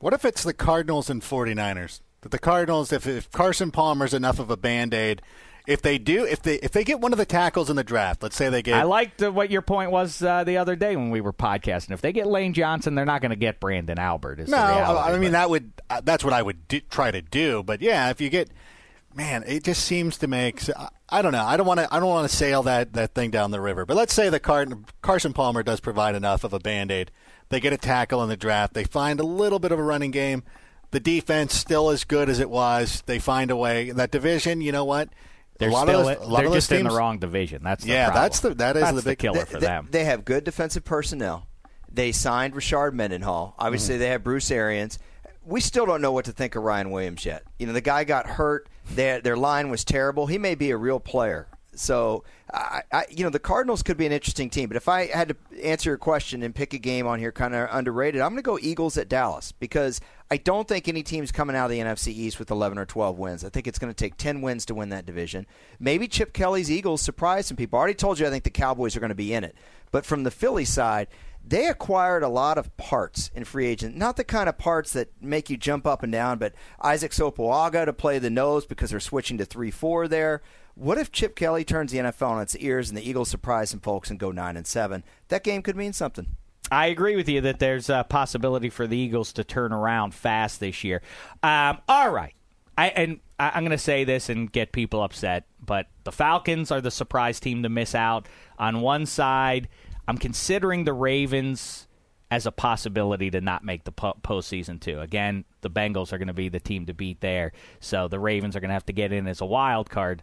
What 0.00 0.12
if 0.14 0.24
it's 0.24 0.42
the 0.42 0.54
Cardinals 0.54 1.08
and 1.08 1.22
49ers? 1.22 2.00
That 2.22 2.30
the 2.32 2.38
Cardinals, 2.38 2.92
if, 2.92 3.06
if 3.06 3.30
Carson 3.30 3.70
Palmer's 3.70 4.12
enough 4.12 4.38
of 4.38 4.50
a 4.50 4.56
band 4.56 4.92
aid, 4.92 5.22
if 5.66 5.82
they 5.82 5.98
do, 5.98 6.24
if 6.24 6.42
they 6.42 6.56
if 6.56 6.72
they 6.72 6.84
get 6.84 7.00
one 7.00 7.12
of 7.12 7.18
the 7.18 7.26
tackles 7.26 7.68
in 7.70 7.76
the 7.76 7.84
draft, 7.84 8.22
let's 8.22 8.34
say 8.34 8.48
they 8.48 8.62
get 8.62 8.74
I 8.76 8.82
liked 8.82 9.22
uh, 9.22 9.30
what 9.30 9.50
your 9.50 9.60
point 9.62 9.90
was 9.90 10.22
uh, 10.22 10.42
the 10.42 10.56
other 10.56 10.74
day 10.74 10.96
when 10.96 11.10
we 11.10 11.20
were 11.20 11.34
podcasting. 11.34 11.92
If 11.92 12.00
they 12.00 12.12
get 12.12 12.26
Lane 12.26 12.54
Johnson, 12.54 12.94
they're 12.94 13.04
not 13.04 13.20
going 13.20 13.30
to 13.30 13.36
get 13.36 13.60
Branden 13.60 13.98
Albert. 13.98 14.40
Is 14.40 14.48
No, 14.48 14.56
reality, 14.56 14.98
I 14.98 15.12
mean 15.18 15.22
but- 15.28 15.32
that 15.32 15.50
would 15.50 15.72
uh, 15.90 16.00
that's 16.02 16.24
what 16.24 16.32
I 16.32 16.42
would 16.42 16.66
do, 16.66 16.80
try 16.90 17.10
to 17.10 17.20
do. 17.22 17.62
But 17.62 17.82
yeah, 17.82 18.08
if 18.10 18.20
you 18.22 18.30
get, 18.30 18.48
man, 19.14 19.44
it 19.46 19.62
just 19.62 19.84
seems 19.84 20.16
to 20.18 20.26
make. 20.26 20.62
I, 20.76 20.88
I 21.10 21.22
don't 21.22 21.32
know. 21.32 21.44
I 21.44 21.56
don't 21.58 21.66
want 21.66 21.80
to. 21.80 21.94
I 21.94 22.00
don't 22.00 22.08
want 22.08 22.28
to 22.28 22.34
sail 22.34 22.62
that 22.64 22.94
that 22.94 23.14
thing 23.14 23.30
down 23.30 23.50
the 23.50 23.60
river. 23.60 23.84
But 23.84 23.96
let's 23.98 24.14
say 24.14 24.28
the 24.30 24.40
Car- 24.40 24.66
Carson 25.02 25.34
Palmer 25.34 25.62
does 25.62 25.80
provide 25.80 26.14
enough 26.14 26.42
of 26.42 26.52
a 26.54 26.58
band 26.58 26.90
aid. 26.90 27.10
They 27.50 27.60
get 27.60 27.72
a 27.72 27.76
tackle 27.78 28.22
in 28.22 28.28
the 28.28 28.36
draft. 28.36 28.74
They 28.74 28.84
find 28.84 29.20
a 29.20 29.24
little 29.24 29.58
bit 29.58 29.72
of 29.72 29.78
a 29.78 29.82
running 29.82 30.12
game. 30.12 30.44
The 30.92 31.00
defense 31.00 31.54
still 31.54 31.90
as 31.90 32.04
good 32.04 32.28
as 32.28 32.40
it 32.40 32.48
was. 32.50 33.02
They 33.06 33.18
find 33.18 33.50
a 33.50 33.56
way. 33.56 33.90
That 33.90 34.10
division, 34.10 34.60
you 34.60 34.72
know 34.72 34.84
what? 34.84 35.08
They're 35.58 35.68
a 35.68 35.72
lot 35.72 35.88
still 35.88 36.08
of 36.08 36.18
those, 36.18 36.26
a 36.26 36.30
lot 36.30 36.36
they're 36.38 36.46
of 36.46 36.52
those 36.52 36.62
just 36.68 36.72
in 36.72 36.84
the 36.84 36.90
wrong 36.90 37.18
division. 37.18 37.62
That's 37.62 37.84
the 37.84 37.90
Yeah, 37.90 38.06
problem. 38.06 38.22
that's 38.24 38.40
the- 38.40 38.54
that 38.54 38.76
is 38.76 38.82
That's 38.82 38.96
the 38.96 39.02
big- 39.02 39.18
killer 39.18 39.38
they, 39.40 39.44
for 39.44 39.60
they- 39.60 39.66
them. 39.66 39.88
They 39.90 40.04
have 40.04 40.24
good 40.24 40.44
defensive 40.44 40.84
personnel. 40.84 41.46
They 41.92 42.12
signed 42.12 42.54
Rashard 42.54 42.92
Mendenhall. 42.94 43.54
Obviously, 43.58 43.94
Mm-hmm. 43.96 44.00
they 44.00 44.08
have 44.08 44.24
Bruce 44.24 44.50
Arians. 44.50 44.98
We 45.44 45.60
still 45.60 45.86
don't 45.86 46.00
know 46.00 46.12
what 46.12 46.24
to 46.26 46.32
think 46.32 46.54
of 46.54 46.62
Ryan 46.62 46.90
Williams 46.92 47.26
yet. 47.26 47.42
You 47.58 47.66
know, 47.66 47.72
the 47.72 47.80
guy 47.80 48.04
got 48.04 48.26
hurt. 48.26 48.68
Their 48.90 49.20
their 49.20 49.36
line 49.36 49.70
was 49.70 49.84
terrible. 49.84 50.26
He 50.28 50.38
may 50.38 50.54
be 50.54 50.70
a 50.70 50.76
real 50.76 51.00
player. 51.00 51.48
So, 51.80 52.24
I, 52.52 52.82
I, 52.92 53.06
you 53.10 53.24
know, 53.24 53.30
the 53.30 53.38
Cardinals 53.38 53.82
could 53.82 53.96
be 53.96 54.06
an 54.06 54.12
interesting 54.12 54.50
team. 54.50 54.68
But 54.68 54.76
if 54.76 54.88
I 54.88 55.06
had 55.06 55.28
to 55.30 55.36
answer 55.62 55.90
your 55.90 55.98
question 55.98 56.42
and 56.42 56.54
pick 56.54 56.74
a 56.74 56.78
game 56.78 57.06
on 57.06 57.18
here, 57.18 57.32
kind 57.32 57.54
of 57.54 57.68
underrated, 57.72 58.20
I'm 58.20 58.30
going 58.30 58.36
to 58.36 58.42
go 58.42 58.58
Eagles 58.60 58.98
at 58.98 59.08
Dallas 59.08 59.52
because 59.52 60.00
I 60.30 60.36
don't 60.36 60.68
think 60.68 60.88
any 60.88 61.02
team's 61.02 61.32
coming 61.32 61.56
out 61.56 61.66
of 61.66 61.70
the 61.70 61.78
NFC 61.78 62.08
East 62.08 62.38
with 62.38 62.50
11 62.50 62.76
or 62.78 62.84
12 62.84 63.18
wins. 63.18 63.44
I 63.44 63.48
think 63.48 63.66
it's 63.66 63.78
going 63.78 63.92
to 63.92 63.96
take 63.96 64.16
10 64.16 64.42
wins 64.42 64.66
to 64.66 64.74
win 64.74 64.90
that 64.90 65.06
division. 65.06 65.46
Maybe 65.78 66.06
Chip 66.06 66.32
Kelly's 66.32 66.70
Eagles 66.70 67.02
surprise 67.02 67.46
some 67.46 67.56
people. 67.56 67.78
I 67.78 67.80
already 67.80 67.94
told 67.94 68.18
you 68.18 68.26
I 68.26 68.30
think 68.30 68.44
the 68.44 68.50
Cowboys 68.50 68.96
are 68.96 69.00
going 69.00 69.08
to 69.08 69.14
be 69.14 69.32
in 69.32 69.44
it. 69.44 69.56
But 69.90 70.04
from 70.04 70.24
the 70.24 70.30
Philly 70.30 70.64
side, 70.64 71.08
they 71.46 71.66
acquired 71.66 72.22
a 72.22 72.28
lot 72.28 72.58
of 72.58 72.76
parts 72.76 73.30
in 73.34 73.44
free 73.44 73.66
agent. 73.66 73.96
Not 73.96 74.16
the 74.16 74.24
kind 74.24 74.48
of 74.48 74.58
parts 74.58 74.92
that 74.92 75.08
make 75.20 75.50
you 75.50 75.56
jump 75.56 75.86
up 75.86 76.02
and 76.02 76.12
down, 76.12 76.38
but 76.38 76.54
Isaac 76.80 77.12
Sopoaga 77.12 77.86
to 77.86 77.92
play 77.92 78.18
the 78.18 78.30
nose 78.30 78.66
because 78.66 78.90
they're 78.90 79.00
switching 79.00 79.38
to 79.38 79.44
3 79.44 79.70
4 79.70 80.08
there. 80.08 80.42
What 80.74 80.98
if 80.98 81.12
Chip 81.12 81.36
Kelly 81.36 81.64
turns 81.64 81.92
the 81.92 81.98
NFL 81.98 82.30
on 82.30 82.42
its 82.42 82.56
ears 82.56 82.88
and 82.88 82.96
the 82.96 83.08
Eagles 83.08 83.28
surprise 83.28 83.70
some 83.70 83.80
folks 83.80 84.10
and 84.10 84.18
go 84.18 84.30
9 84.30 84.56
and 84.56 84.66
7? 84.66 85.04
That 85.28 85.44
game 85.44 85.62
could 85.62 85.76
mean 85.76 85.92
something. 85.92 86.26
I 86.70 86.86
agree 86.86 87.16
with 87.16 87.28
you 87.28 87.40
that 87.42 87.58
there's 87.58 87.90
a 87.90 88.06
possibility 88.08 88.70
for 88.70 88.86
the 88.86 88.96
Eagles 88.96 89.32
to 89.34 89.44
turn 89.44 89.72
around 89.72 90.14
fast 90.14 90.60
this 90.60 90.84
year. 90.84 91.02
Um, 91.42 91.78
all 91.88 92.10
right. 92.10 92.34
I, 92.78 92.88
and 92.88 93.20
I, 93.38 93.50
I'm 93.54 93.62
going 93.62 93.70
to 93.72 93.78
say 93.78 94.04
this 94.04 94.28
and 94.28 94.50
get 94.50 94.72
people 94.72 95.02
upset, 95.02 95.46
but 95.64 95.88
the 96.04 96.12
Falcons 96.12 96.70
are 96.70 96.80
the 96.80 96.90
surprise 96.90 97.40
team 97.40 97.62
to 97.64 97.68
miss 97.68 97.94
out. 97.94 98.28
On 98.58 98.80
one 98.80 99.04
side, 99.06 99.68
I'm 100.06 100.18
considering 100.18 100.84
the 100.84 100.92
Ravens 100.92 101.88
as 102.30 102.46
a 102.46 102.52
possibility 102.52 103.30
to 103.30 103.40
not 103.40 103.64
make 103.64 103.84
the 103.84 103.92
po- 103.92 104.16
postseason 104.22 104.80
too. 104.80 105.00
Again, 105.00 105.44
the 105.62 105.70
Bengals 105.70 106.12
are 106.12 106.18
going 106.18 106.28
to 106.28 106.34
be 106.34 106.48
the 106.48 106.60
team 106.60 106.86
to 106.86 106.94
beat 106.94 107.20
there, 107.20 107.52
so 107.80 108.06
the 108.06 108.20
Ravens 108.20 108.54
are 108.54 108.60
going 108.60 108.68
to 108.68 108.74
have 108.74 108.86
to 108.86 108.92
get 108.92 109.12
in 109.12 109.26
as 109.26 109.40
a 109.40 109.46
wild 109.46 109.90
card. 109.90 110.22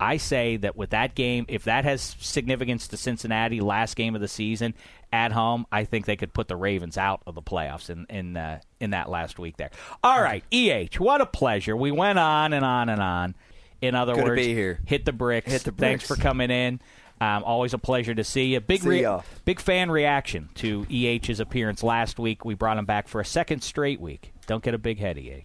I 0.00 0.16
say 0.16 0.56
that 0.58 0.76
with 0.76 0.90
that 0.90 1.14
game, 1.14 1.44
if 1.48 1.64
that 1.64 1.84
has 1.84 2.16
significance 2.20 2.88
to 2.88 2.96
Cincinnati, 2.96 3.60
last 3.60 3.96
game 3.96 4.14
of 4.14 4.20
the 4.20 4.28
season 4.28 4.74
at 5.12 5.30
home, 5.32 5.66
I 5.70 5.84
think 5.84 6.06
they 6.06 6.16
could 6.16 6.32
put 6.34 6.48
the 6.48 6.56
Ravens 6.56 6.98
out 6.98 7.22
of 7.26 7.34
the 7.34 7.42
playoffs 7.42 7.88
in 7.90 8.06
in 8.10 8.36
uh, 8.36 8.60
in 8.80 8.90
that 8.90 9.08
last 9.08 9.38
week 9.38 9.56
there. 9.56 9.70
All 10.02 10.20
right, 10.20 10.42
EH, 10.52 10.96
what 10.98 11.20
a 11.20 11.26
pleasure. 11.26 11.76
We 11.76 11.90
went 11.92 12.18
on 12.18 12.52
and 12.52 12.64
on 12.64 12.88
and 12.88 13.00
on. 13.00 13.34
In 13.80 13.94
other 13.94 14.14
Good 14.14 14.24
to 14.24 14.30
words, 14.30 14.42
be 14.42 14.54
here. 14.54 14.80
hit 14.86 15.04
the 15.04 15.12
bricks. 15.12 15.50
Hit 15.50 15.62
the 15.64 15.72
bricks. 15.72 15.80
Thanks 15.80 16.06
for 16.06 16.16
coming 16.16 16.50
in. 16.50 16.80
Um, 17.20 17.44
always 17.44 17.74
a 17.74 17.78
pleasure 17.78 18.14
to 18.14 18.24
see 18.24 18.46
you. 18.46 18.60
Big, 18.60 18.82
See 18.82 19.02
ya. 19.02 19.22
big 19.44 19.60
fan 19.60 19.90
reaction 19.90 20.48
to 20.56 20.84
EH's 20.90 21.38
appearance 21.38 21.82
last 21.82 22.18
week. 22.18 22.44
We 22.44 22.54
brought 22.54 22.76
him 22.76 22.86
back 22.86 23.06
for 23.08 23.20
a 23.20 23.24
second 23.24 23.62
straight 23.62 24.00
week. 24.00 24.32
Don't 24.46 24.64
get 24.64 24.74
a 24.74 24.78
big 24.78 24.98
head, 24.98 25.16
EH. 25.18 25.44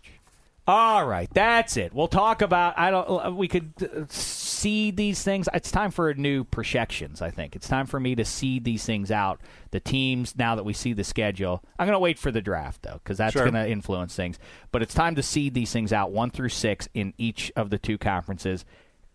All 0.69 1.03
right, 1.03 1.27
that's 1.33 1.77
it. 1.77 1.95
We'll 1.95 2.07
talk 2.07 2.43
about. 2.43 2.77
I 2.77 2.91
don't. 2.91 3.35
We 3.35 3.47
could 3.47 3.73
uh, 3.81 4.05
seed 4.07 4.97
these 4.97 5.23
things. 5.23 5.49
It's 5.51 5.71
time 5.71 5.89
for 5.89 6.13
new 6.13 6.43
projections. 6.43 7.23
I 7.23 7.31
think 7.31 7.55
it's 7.55 7.67
time 7.67 7.87
for 7.87 7.99
me 7.99 8.13
to 8.13 8.23
seed 8.23 8.65
these 8.65 8.85
things 8.85 9.09
out. 9.09 9.41
The 9.71 9.79
teams 9.79 10.37
now 10.37 10.53
that 10.53 10.63
we 10.63 10.73
see 10.73 10.93
the 10.93 11.03
schedule. 11.03 11.63
I'm 11.79 11.87
going 11.87 11.95
to 11.95 11.99
wait 11.99 12.19
for 12.19 12.29
the 12.29 12.39
draft 12.41 12.83
though, 12.83 12.99
because 13.03 13.17
that's 13.17 13.33
Sure. 13.33 13.49
going 13.49 13.55
to 13.55 13.67
influence 13.67 14.15
things. 14.15 14.37
But 14.71 14.83
it's 14.83 14.93
time 14.93 15.15
to 15.15 15.23
seed 15.23 15.55
these 15.55 15.71
things 15.73 15.91
out 15.91 16.11
one 16.11 16.29
through 16.29 16.49
six 16.49 16.87
in 16.93 17.15
each 17.17 17.51
of 17.55 17.71
the 17.71 17.79
two 17.79 17.97
conferences, 17.97 18.63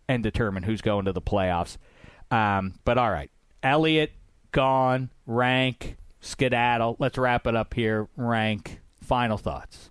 and 0.09 0.21
determine 0.21 0.63
who's 0.63 0.81
going 0.81 1.05
to 1.05 1.13
the 1.13 1.21
playoffs. 1.21 1.77
Um, 2.31 2.73
but 2.83 2.97
all 2.97 3.11
right, 3.11 3.31
Elliot 3.63 4.11
gone. 4.51 5.09
Rank 5.25 5.95
skedaddle. 6.19 6.97
Let's 6.99 7.17
wrap 7.17 7.47
it 7.47 7.55
up 7.55 7.73
here. 7.73 8.09
Rank. 8.17 8.81
Final 9.01 9.37
thoughts. 9.37 9.89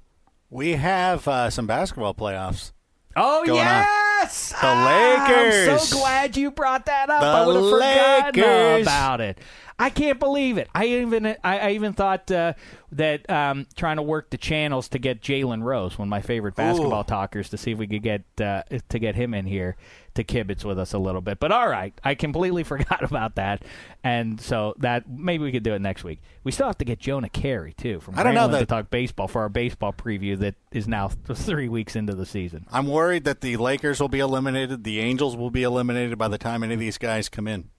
We 0.54 0.74
have 0.74 1.26
uh, 1.26 1.50
some 1.50 1.66
basketball 1.66 2.14
playoffs. 2.14 2.70
Oh 3.16 3.44
going 3.44 3.58
on. 3.58 3.66
yes, 3.66 4.50
The 4.50 4.58
Ah, 4.62 5.26
I'm 5.26 5.78
so 5.80 5.98
glad 5.98 6.36
you 6.36 6.52
brought 6.52 6.86
that 6.86 7.10
up. 7.10 7.22
The 7.22 7.26
I 7.26 7.44
would 7.44 7.56
have 7.56 7.70
forgotten 7.70 8.40
Lakers. 8.40 8.82
about 8.86 9.20
it. 9.20 9.38
I 9.78 9.90
can't 9.90 10.20
believe 10.20 10.56
it. 10.56 10.68
I 10.74 10.86
even 10.86 11.26
I, 11.26 11.36
I 11.42 11.70
even 11.70 11.94
thought 11.94 12.30
uh, 12.30 12.54
that 12.92 13.28
um, 13.28 13.66
trying 13.76 13.96
to 13.96 14.02
work 14.02 14.30
the 14.30 14.38
channels 14.38 14.88
to 14.88 14.98
get 14.98 15.20
Jalen 15.20 15.62
Rose, 15.62 15.98
one 15.98 16.06
of 16.06 16.10
my 16.10 16.20
favorite 16.20 16.54
basketball 16.54 17.00
Ooh. 17.00 17.04
talkers, 17.04 17.48
to 17.50 17.56
see 17.56 17.72
if 17.72 17.78
we 17.78 17.88
could 17.88 18.02
get 18.02 18.22
uh, 18.40 18.62
to 18.88 18.98
get 18.98 19.16
him 19.16 19.34
in 19.34 19.46
here 19.46 19.76
to 20.14 20.22
kibitz 20.22 20.64
with 20.64 20.78
us 20.78 20.92
a 20.92 20.98
little 20.98 21.20
bit. 21.20 21.40
But 21.40 21.50
all 21.50 21.68
right, 21.68 21.92
I 22.04 22.14
completely 22.14 22.62
forgot 22.64 23.02
about 23.02 23.34
that, 23.34 23.64
and 24.04 24.40
so 24.40 24.74
that 24.78 25.08
maybe 25.08 25.42
we 25.42 25.50
could 25.50 25.64
do 25.64 25.74
it 25.74 25.80
next 25.80 26.04
week. 26.04 26.20
We 26.44 26.52
still 26.52 26.66
have 26.66 26.78
to 26.78 26.84
get 26.84 27.00
Jonah 27.00 27.28
Keri 27.28 27.72
too 27.72 27.98
from 27.98 28.16
I 28.16 28.22
don't 28.22 28.34
know 28.34 28.48
Grambling 28.48 28.60
to 28.60 28.66
talk 28.66 28.90
baseball 28.90 29.26
for 29.26 29.42
our 29.42 29.48
baseball 29.48 29.92
preview 29.92 30.38
that 30.38 30.54
is 30.70 30.86
now 30.86 31.08
three 31.08 31.68
weeks 31.68 31.96
into 31.96 32.14
the 32.14 32.26
season. 32.26 32.66
I'm 32.70 32.86
worried 32.86 33.24
that 33.24 33.40
the 33.40 33.56
Lakers 33.56 34.00
will 34.00 34.08
be 34.08 34.20
eliminated. 34.20 34.84
The 34.84 35.00
Angels 35.00 35.36
will 35.36 35.50
be 35.50 35.64
eliminated 35.64 36.16
by 36.16 36.28
the 36.28 36.38
time 36.38 36.62
any 36.62 36.74
of 36.74 36.80
these 36.80 36.98
guys 36.98 37.28
come 37.28 37.48
in. 37.48 37.70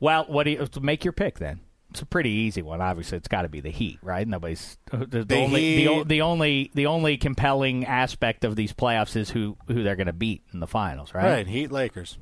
Well, 0.00 0.24
what 0.28 0.44
do 0.44 0.50
you 0.50 0.66
make 0.80 1.04
your 1.04 1.12
pick 1.12 1.38
then? 1.38 1.60
It's 1.90 2.02
a 2.02 2.06
pretty 2.06 2.30
easy 2.30 2.62
one. 2.62 2.80
Obviously, 2.80 3.18
it's 3.18 3.26
got 3.28 3.42
to 3.42 3.48
be 3.48 3.60
the 3.60 3.70
Heat, 3.70 3.98
right? 4.02 4.26
Nobody's 4.26 4.78
the, 4.90 4.98
the 5.06 5.24
The 5.24 5.36
only 5.36 5.60
the, 5.60 5.94
Heat. 5.94 6.08
the 6.08 6.20
only 6.22 6.70
the 6.74 6.86
only 6.86 7.16
compelling 7.16 7.84
aspect 7.84 8.44
of 8.44 8.54
these 8.56 8.72
playoffs 8.72 9.16
is 9.16 9.30
who 9.30 9.56
who 9.66 9.82
they're 9.82 9.96
going 9.96 10.06
to 10.06 10.12
beat 10.12 10.42
in 10.52 10.60
the 10.60 10.68
finals, 10.68 11.12
right? 11.14 11.24
Right, 11.24 11.46
Heat 11.46 11.72
Lakers. 11.72 12.16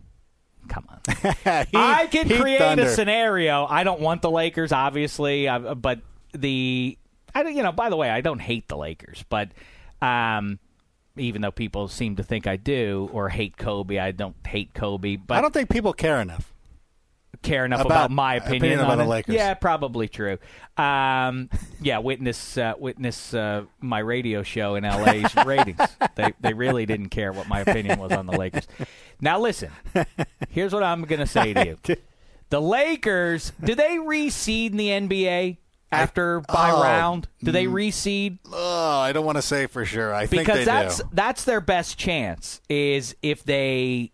Come 0.68 0.86
on. 0.88 1.00
Heat, 1.44 1.68
I 1.74 2.08
can 2.10 2.28
create 2.28 2.58
Thunder. 2.58 2.84
a 2.84 2.88
scenario. 2.88 3.66
I 3.66 3.84
don't 3.84 4.00
want 4.00 4.22
the 4.22 4.30
Lakers, 4.30 4.72
obviously, 4.72 5.46
but 5.76 6.00
the 6.32 6.96
I 7.34 7.42
don't. 7.42 7.54
You 7.54 7.62
know, 7.62 7.72
by 7.72 7.90
the 7.90 7.96
way, 7.96 8.08
I 8.08 8.22
don't 8.22 8.40
hate 8.40 8.68
the 8.68 8.76
Lakers, 8.78 9.22
but 9.28 9.50
um, 10.00 10.58
even 11.16 11.42
though 11.42 11.50
people 11.52 11.88
seem 11.88 12.16
to 12.16 12.22
think 12.22 12.46
I 12.46 12.56
do 12.56 13.10
or 13.12 13.28
hate 13.28 13.56
Kobe, 13.58 13.98
I 13.98 14.12
don't 14.12 14.36
hate 14.46 14.72
Kobe. 14.72 15.16
But 15.16 15.36
I 15.36 15.40
don't 15.42 15.52
think 15.52 15.68
people 15.68 15.92
care 15.92 16.20
enough. 16.22 16.54
Care 17.42 17.64
enough 17.64 17.80
About- 17.80 18.06
about, 18.06 18.10
my 18.10 18.34
opinion, 18.34 18.56
opinion 18.56 18.78
about 18.80 18.92
on 18.92 18.98
the. 18.98 19.04
Lakers. 19.04 19.34
Yeah, 19.34 19.54
probably 19.54 20.08
true. 20.08 20.38
Um, 20.76 21.50
yeah, 21.80 21.98
witness 21.98 22.58
uh, 22.58 22.74
witness 22.78 23.34
uh, 23.34 23.64
my 23.80 23.98
radio 24.00 24.42
show 24.42 24.74
in 24.74 24.84
LA's 24.84 25.34
ratings. 25.46 25.80
They 26.14 26.32
they 26.40 26.54
really 26.54 26.86
didn't 26.86 27.08
care 27.08 27.32
what 27.32 27.48
my 27.48 27.60
opinion 27.60 27.98
was 27.98 28.12
on 28.12 28.26
the 28.26 28.36
Lakers. 28.36 28.66
Now 29.20 29.40
listen, 29.40 29.70
here's 30.50 30.72
what 30.72 30.82
I'm 30.82 31.02
going 31.02 31.20
to 31.20 31.26
say 31.26 31.52
to 31.54 31.66
you: 31.66 31.76
the 32.50 32.60
Lakers, 32.60 33.52
do 33.62 33.74
they 33.74 33.96
reseed 33.96 34.70
in 34.70 34.76
the 34.76 34.88
NBA 34.88 35.58
after 35.90 36.40
by 36.40 36.70
oh, 36.70 36.82
round? 36.82 37.28
Do 37.42 37.50
they 37.50 37.66
reseed? 37.66 38.38
Oh, 38.52 38.98
I 38.98 39.12
don't 39.12 39.24
want 39.24 39.38
to 39.38 39.42
say 39.42 39.66
for 39.66 39.84
sure. 39.84 40.14
I 40.14 40.26
think 40.26 40.42
because 40.42 40.64
that's 40.64 40.98
do. 40.98 41.08
that's 41.12 41.44
their 41.44 41.60
best 41.60 41.98
chance 41.98 42.60
is 42.68 43.16
if 43.22 43.44
they 43.44 44.12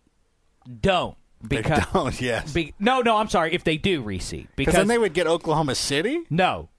don't. 0.81 1.17
They 1.49 1.57
Because 1.57 1.83
don't, 1.93 2.21
yes. 2.21 2.53
be- 2.53 2.73
no, 2.79 3.01
no, 3.01 3.17
I'm 3.17 3.29
sorry. 3.29 3.53
If 3.53 3.63
they 3.63 3.77
do 3.77 4.03
reseed, 4.03 4.47
Because 4.55 4.73
then 4.75 4.87
they 4.87 4.97
would 4.97 5.13
get 5.13 5.27
Oklahoma 5.27 5.75
City. 5.75 6.21
no, 6.29 6.69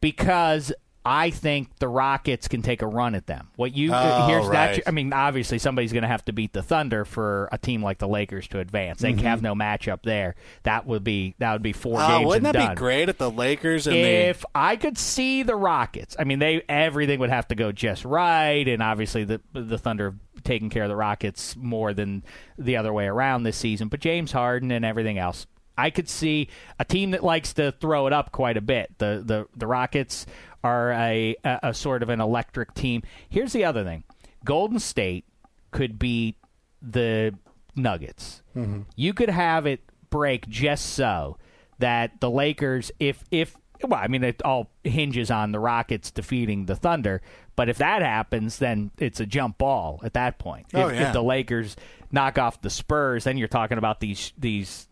because 0.00 0.72
I 1.04 1.30
think 1.30 1.78
the 1.78 1.88
Rockets 1.88 2.48
can 2.48 2.60
take 2.60 2.82
a 2.82 2.86
run 2.86 3.14
at 3.14 3.26
them. 3.26 3.48
What 3.56 3.74
you 3.74 3.92
Oh, 3.94 4.26
here's 4.26 4.50
that. 4.50 4.80
I 4.86 4.90
mean, 4.90 5.12
obviously 5.14 5.58
somebody's 5.58 5.92
going 5.92 6.02
to 6.02 6.08
have 6.08 6.22
to 6.26 6.32
beat 6.32 6.52
the 6.52 6.62
Thunder 6.62 7.06
for 7.06 7.48
a 7.50 7.56
team 7.56 7.82
like 7.82 7.96
the 7.98 8.08
Lakers 8.08 8.46
to 8.48 8.58
advance. 8.58 9.00
They 9.00 9.14
Mhm. 9.14 9.22
have 9.22 9.40
no 9.40 9.54
matchup 9.54 10.02
there. 10.02 10.34
That 10.64 10.86
would 10.86 11.04
be 11.04 11.34
that 11.38 11.52
would 11.54 11.62
be 11.62 11.72
four 11.72 11.98
Oh, 11.98 12.08
games 12.08 12.26
wouldn't 12.26 12.44
that 12.44 12.52
done. 12.52 12.74
be 12.74 12.78
great 12.78 13.08
if 13.08 13.16
the 13.16 13.30
Lakers 13.30 13.86
and 13.86 13.96
if 13.96 14.44
I 14.54 14.76
could 14.76 14.98
see 14.98 15.42
the 15.42 15.56
Rockets, 15.56 16.14
I 16.18 16.24
mean, 16.24 16.40
they 16.40 16.62
everything 16.68 17.20
would 17.20 17.30
have 17.30 17.48
to 17.48 17.54
go 17.54 17.72
just 17.72 18.04
right, 18.04 18.68
and 18.68 18.82
obviously 18.82 19.24
the 19.24 19.40
the 19.54 19.78
Thunder 19.78 20.14
taken 20.44 20.70
care 20.70 20.84
of 20.84 20.88
the 20.88 20.96
Rockets 20.96 21.56
more 21.56 21.92
than 21.94 22.22
the 22.56 22.76
other 22.76 22.92
way 22.92 23.06
around 23.06 23.42
this 23.42 23.56
season. 23.56 23.88
But 23.88 24.00
James 24.00 24.32
Harden 24.32 24.70
and 24.70 24.84
everything 24.84 25.18
else, 25.18 25.46
I 25.76 25.90
could 25.90 26.08
see 26.08 26.48
a 26.78 26.84
team 26.84 27.12
that 27.12 27.22
likes 27.22 27.52
to 27.54 27.72
throw 27.72 28.06
it 28.06 28.12
up 28.12 28.32
quite 28.32 28.56
a 28.56 28.60
bit. 28.60 28.98
The 28.98 29.22
the 29.24 29.46
the 29.56 29.66
Rockets 29.66 30.26
are 30.64 30.92
a 30.92 31.36
a, 31.44 31.60
a 31.64 31.74
sort 31.74 32.02
of 32.02 32.08
an 32.08 32.20
electric 32.20 32.74
team. 32.74 33.02
Here's 33.28 33.52
the 33.52 33.64
other 33.64 33.84
thing: 33.84 34.04
Golden 34.44 34.78
State 34.78 35.24
could 35.70 35.98
be 35.98 36.36
the 36.82 37.34
Nuggets. 37.76 38.42
Mhm. 38.56 38.86
You 38.96 39.14
could 39.14 39.30
have 39.30 39.66
it 39.66 39.80
break 40.10 40.48
just 40.48 40.86
so 40.86 41.38
that 41.78 42.20
the 42.20 42.30
Lakers, 42.30 42.90
if 42.98 43.22
if 43.30 43.56
well, 43.86 44.00
I 44.02 44.08
mean, 44.08 44.24
it 44.24 44.42
all 44.42 44.70
hinges 44.84 45.30
on 45.30 45.52
the 45.52 45.58
Rockets 45.58 46.10
defeating 46.10 46.66
the 46.66 46.76
Thunder. 46.76 47.20
But 47.56 47.68
if 47.68 47.78
that 47.78 48.02
happens, 48.02 48.58
then 48.58 48.90
it's 48.98 49.20
a 49.20 49.26
jump 49.26 49.58
ball 49.58 50.00
at 50.02 50.14
that 50.14 50.38
point. 50.38 50.66
Oh, 50.74 50.88
if, 50.88 50.94
yeah. 50.94 51.06
if 51.08 51.12
the 51.12 51.22
Lakers 51.22 51.76
knock 52.10 52.38
off 52.38 52.60
the 52.62 52.70
Spurs, 52.70 53.24
then 53.24 53.36
you're 53.36 53.48
talking 53.48 53.78
about 53.78 54.00
these 54.00 54.32
these. 54.38 54.86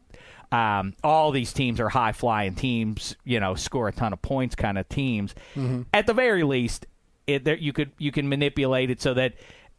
Um, 0.52 0.94
all 1.02 1.32
these 1.32 1.52
teams 1.52 1.80
are 1.80 1.88
high 1.88 2.12
flying 2.12 2.54
teams, 2.54 3.16
you 3.24 3.40
know, 3.40 3.56
score 3.56 3.88
a 3.88 3.92
ton 3.92 4.12
of 4.12 4.22
points 4.22 4.54
kind 4.54 4.78
of 4.78 4.88
teams. 4.88 5.34
Mhm. 5.56 5.86
At 5.92 6.06
the 6.06 6.14
very 6.14 6.44
least, 6.44 6.86
it, 7.26 7.44
there, 7.44 7.56
you 7.56 7.72
could 7.72 7.90
you 7.98 8.12
can 8.12 8.28
manipulate 8.28 8.88
it 8.90 9.02
so 9.02 9.12
that 9.14 9.34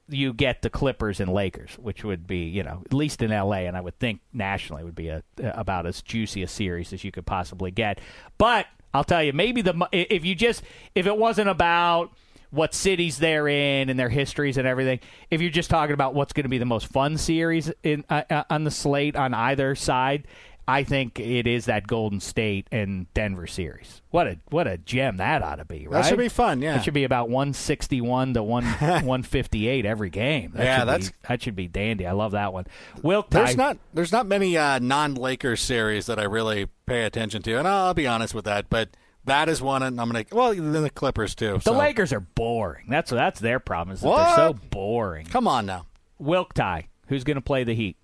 you 0.09 0.33
get 0.33 0.61
the 0.61 0.69
Clippers 0.69 1.19
and 1.19 1.31
Lakers, 1.31 1.75
which 1.79 2.03
would 2.03 2.27
be, 2.27 2.39
you 2.39 2.63
know, 2.63 2.81
at 2.85 2.93
least 2.93 3.21
in 3.21 3.31
LA, 3.31 3.59
and 3.65 3.75
I 3.75 3.81
would 3.81 3.97
think 3.99 4.21
nationally 4.33 4.83
would 4.83 4.95
be 4.95 5.09
a 5.09 5.23
about 5.37 5.85
as 5.85 6.01
juicy 6.01 6.43
a 6.43 6.47
series 6.47 6.93
as 6.93 7.03
you 7.03 7.11
could 7.11 7.25
possibly 7.25 7.71
get. 7.71 7.99
But 8.37 8.67
I'll 8.97 9.03
tell 9.03 9.23
you, 9.23 9.31
maybe 9.31 9.61
the 9.61 9.87
if 9.91 10.25
you 10.25 10.35
just 10.35 10.63
if 10.95 11.05
it 11.05 11.17
wasn't 11.17 11.49
about 11.49 12.11
what 12.49 12.73
cities 12.73 13.17
they're 13.19 13.47
in 13.47 13.89
and 13.89 13.99
their 13.99 14.09
histories 14.09 14.57
and 14.57 14.67
everything, 14.67 14.99
if 15.29 15.41
you're 15.41 15.51
just 15.51 15.69
talking 15.69 15.93
about 15.93 16.15
what's 16.15 16.33
going 16.33 16.45
to 16.45 16.49
be 16.49 16.57
the 16.57 16.65
most 16.65 16.87
fun 16.87 17.17
series 17.17 17.71
in 17.83 18.03
uh, 18.09 18.23
uh, 18.29 18.43
on 18.49 18.63
the 18.63 18.71
slate 18.71 19.15
on 19.15 19.33
either 19.33 19.75
side. 19.75 20.25
I 20.69 20.83
think 20.83 21.17
it 21.19 21.47
is 21.47 21.65
that 21.65 21.87
Golden 21.87 22.19
State 22.19 22.67
and 22.73 23.11
Denver 23.13 23.47
series. 23.47 24.01
What 24.09 24.27
a 24.27 24.37
what 24.49 24.67
a 24.67 24.77
gem 24.77 25.17
that 25.17 25.41
ought 25.41 25.55
to 25.55 25.65
be, 25.65 25.87
right? 25.87 26.01
That 26.03 26.09
should 26.09 26.17
be 26.19 26.27
fun, 26.27 26.61
yeah. 26.61 26.77
It 26.77 26.83
should 26.83 26.93
be 26.93 27.05
about 27.05 27.29
161 27.29 28.33
to 28.33 28.43
1 28.43 28.63
158 29.15 29.85
every 29.85 30.09
game. 30.09 30.51
That 30.55 30.63
Yeah, 30.63 30.75
should 30.79 30.85
be- 30.85 30.91
that's- 30.91 31.11
that 31.29 31.41
should 31.41 31.55
be 31.55 31.67
dandy. 31.67 32.05
I 32.05 32.11
love 32.11 32.33
that 32.33 32.51
one. 32.51 32.65
Wilt, 33.01 33.29
There's 33.31 33.51
I- 33.51 33.53
not 33.53 33.77
there's 33.93 34.11
not 34.11 34.25
many 34.25 34.57
uh, 34.57 34.79
non-Lakers 34.79 35.61
series 35.61 36.05
that 36.07 36.19
I 36.19 36.23
really 36.23 36.67
pay 36.85 37.05
attention 37.05 37.41
to, 37.43 37.57
and 37.57 37.67
I'll 37.67 37.93
be 37.93 38.07
honest 38.07 38.33
with 38.33 38.45
that. 38.45 38.69
But 38.69 38.89
that 39.25 39.47
is 39.49 39.61
one, 39.61 39.83
and 39.83 39.99
I'm 40.01 40.09
gonna 40.09 40.25
well, 40.31 40.53
then 40.53 40.83
the 40.83 40.89
Clippers 40.89 41.33
too. 41.35 41.53
the 41.53 41.59
so. 41.61 41.73
Lakers 41.77 42.11
are 42.13 42.19
boring. 42.21 42.87
That's 42.89 43.11
that's 43.11 43.39
their 43.39 43.59
problem. 43.59 43.93
Is 43.93 44.01
that 44.01 44.07
What? 44.07 44.35
they're 44.35 44.47
so 44.49 44.53
boring. 44.69 45.25
Come 45.27 45.47
on 45.47 45.65
now. 45.65 45.85
Wilk 46.19 46.53
tie. 46.53 46.87
Who's 47.07 47.23
going 47.23 47.35
to 47.35 47.41
play 47.41 47.63
the 47.63 47.73
Heat? 47.73 47.95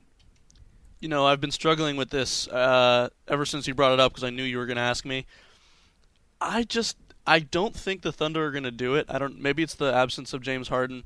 You 1.04 1.10
know, 1.10 1.26
I've 1.26 1.42
been 1.42 1.52
struggling 1.52 1.98
with 1.98 2.12
this 2.12 2.48
uh, 2.48 3.10
ever 3.28 3.46
since 3.46 3.68
you 3.68 3.76
brought 3.76 3.92
it 3.92 4.00
up 4.00 4.14
because 4.14 4.24
I 4.24 4.30
knew 4.30 4.42
you 4.42 4.58
were 4.58 4.66
going 4.66 4.78
to 4.78 4.84
ask 4.84 5.04
me. 5.04 5.26
I 6.40 6.64
just 6.64 6.96
I 7.28 7.40
don't 7.40 7.76
think 7.76 8.04
the 8.04 8.14
Thunder 8.14 8.46
are 8.46 8.52
going 8.52 8.64
to 8.64 8.72
do 8.72 8.96
it. 8.96 9.08
I 9.10 9.20
don't. 9.20 9.38
Maybe 9.38 9.64
it's 9.64 9.76
the 9.76 9.94
absence 9.94 10.32
of 10.32 10.42
James 10.42 10.70
Harden. 10.70 11.04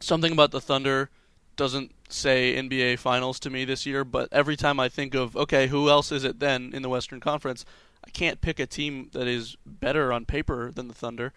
Something 0.00 0.32
about 0.32 0.52
the 0.52 0.60
Thunder 0.60 1.10
doesn't 1.54 1.92
say 2.08 2.54
NBA 2.56 2.98
Finals 2.98 3.38
to 3.40 3.50
me 3.50 3.66
this 3.66 3.84
year. 3.84 4.06
But 4.06 4.30
every 4.32 4.56
time 4.56 4.80
I 4.80 4.88
think 4.88 5.14
of 5.14 5.36
okay, 5.36 5.66
who 5.66 5.90
else 5.90 6.10
is 6.10 6.24
it 6.24 6.40
then 6.40 6.72
in 6.72 6.80
the 6.80 6.88
Western 6.88 7.20
Conference? 7.20 7.66
I 8.02 8.08
can't 8.08 8.40
pick 8.40 8.58
a 8.58 8.64
team 8.64 9.10
that 9.12 9.26
is 9.26 9.58
better 9.66 10.14
on 10.14 10.24
paper 10.24 10.72
than 10.72 10.88
the 10.88 10.94
Thunder. 10.94 11.34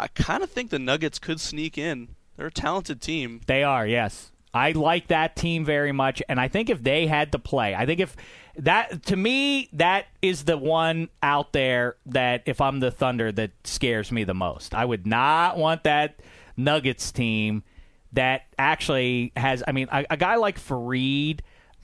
I 0.00 0.08
kind 0.08 0.42
of 0.42 0.48
think 0.48 0.70
the 0.70 0.78
Nuggets 0.78 1.18
could 1.18 1.40
sneak 1.40 1.76
in. 1.76 2.16
They're 2.38 2.46
a 2.46 2.50
talented 2.50 3.02
team. 3.02 3.42
They 3.46 3.62
are, 3.62 3.86
yes. 3.86 4.32
I 4.56 4.72
like 4.72 5.08
that 5.08 5.36
team 5.36 5.64
very 5.64 5.92
much, 5.92 6.22
and 6.28 6.40
I 6.40 6.48
think 6.48 6.70
if 6.70 6.82
they 6.82 7.06
had 7.06 7.32
to 7.32 7.38
play, 7.38 7.74
I 7.74 7.86
think 7.86 8.00
if 8.00 8.16
that 8.58 9.04
to 9.04 9.16
me 9.16 9.68
that 9.74 10.06
is 10.22 10.44
the 10.44 10.56
one 10.56 11.08
out 11.22 11.52
there 11.52 11.96
that 12.06 12.42
if 12.46 12.60
I'm 12.60 12.80
the 12.80 12.90
Thunder 12.90 13.30
that 13.32 13.50
scares 13.64 14.10
me 14.10 14.24
the 14.24 14.34
most. 14.34 14.74
I 14.74 14.84
would 14.84 15.06
not 15.06 15.58
want 15.58 15.84
that 15.84 16.20
Nuggets 16.56 17.12
team 17.12 17.64
that 18.12 18.46
actually 18.58 19.32
has. 19.36 19.62
I 19.66 19.72
mean, 19.72 19.88
a, 19.92 20.06
a 20.10 20.16
guy 20.16 20.36
like 20.36 20.58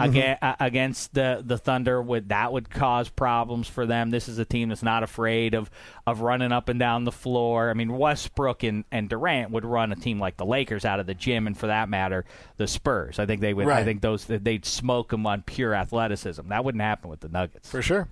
Aga- 0.09 0.45
uh, 0.45 0.55
against 0.61 1.15
the 1.15 1.43
the 1.45 1.59
Thunder 1.59 2.01
would 2.01 2.29
that 2.31 2.53
would 2.53 2.70
cause 2.70 3.09
problems 3.09 3.69
for 3.69 3.87
them. 3.87 4.11
This 4.11 4.29
is 4.29 4.39
a 4.39 4.45
team 4.45 4.69
that's 4.69 4.83
not 4.83 5.03
afraid 5.03 5.55
of 5.55 5.70
of 6.07 6.20
running 6.20 6.53
up 6.53 6.69
and 6.69 6.79
down 6.79 7.05
the 7.05 7.12
floor. 7.12 7.70
I 7.70 7.74
mean, 7.74 7.97
Westbrook 7.97 8.62
and, 8.62 8.85
and 8.91 9.09
Durant 9.09 9.51
would 9.51 9.65
run 9.65 9.93
a 9.93 9.97
team 9.97 10.19
like 10.19 10.37
the 10.37 10.47
Lakers 10.47 10.85
out 10.85 11.01
of 11.01 11.07
the 11.07 11.15
gym, 11.15 11.47
and 11.47 11.57
for 11.57 11.69
that 11.69 11.89
matter, 11.89 12.24
the 12.57 12.66
Spurs. 12.66 13.19
I 13.19 13.27
think 13.27 13.41
they 13.41 13.55
would. 13.55 13.66
I 13.81 13.85
think 13.85 14.01
those 14.01 14.24
they'd 14.27 14.65
smoke 14.65 15.11
them 15.11 15.27
on 15.27 15.43
pure 15.43 15.74
athleticism. 15.74 16.49
That 16.49 16.65
wouldn't 16.65 16.83
happen 16.83 17.09
with 17.11 17.20
the 17.20 17.29
Nuggets 17.29 17.70
For 17.70 17.83
sure. 17.83 18.09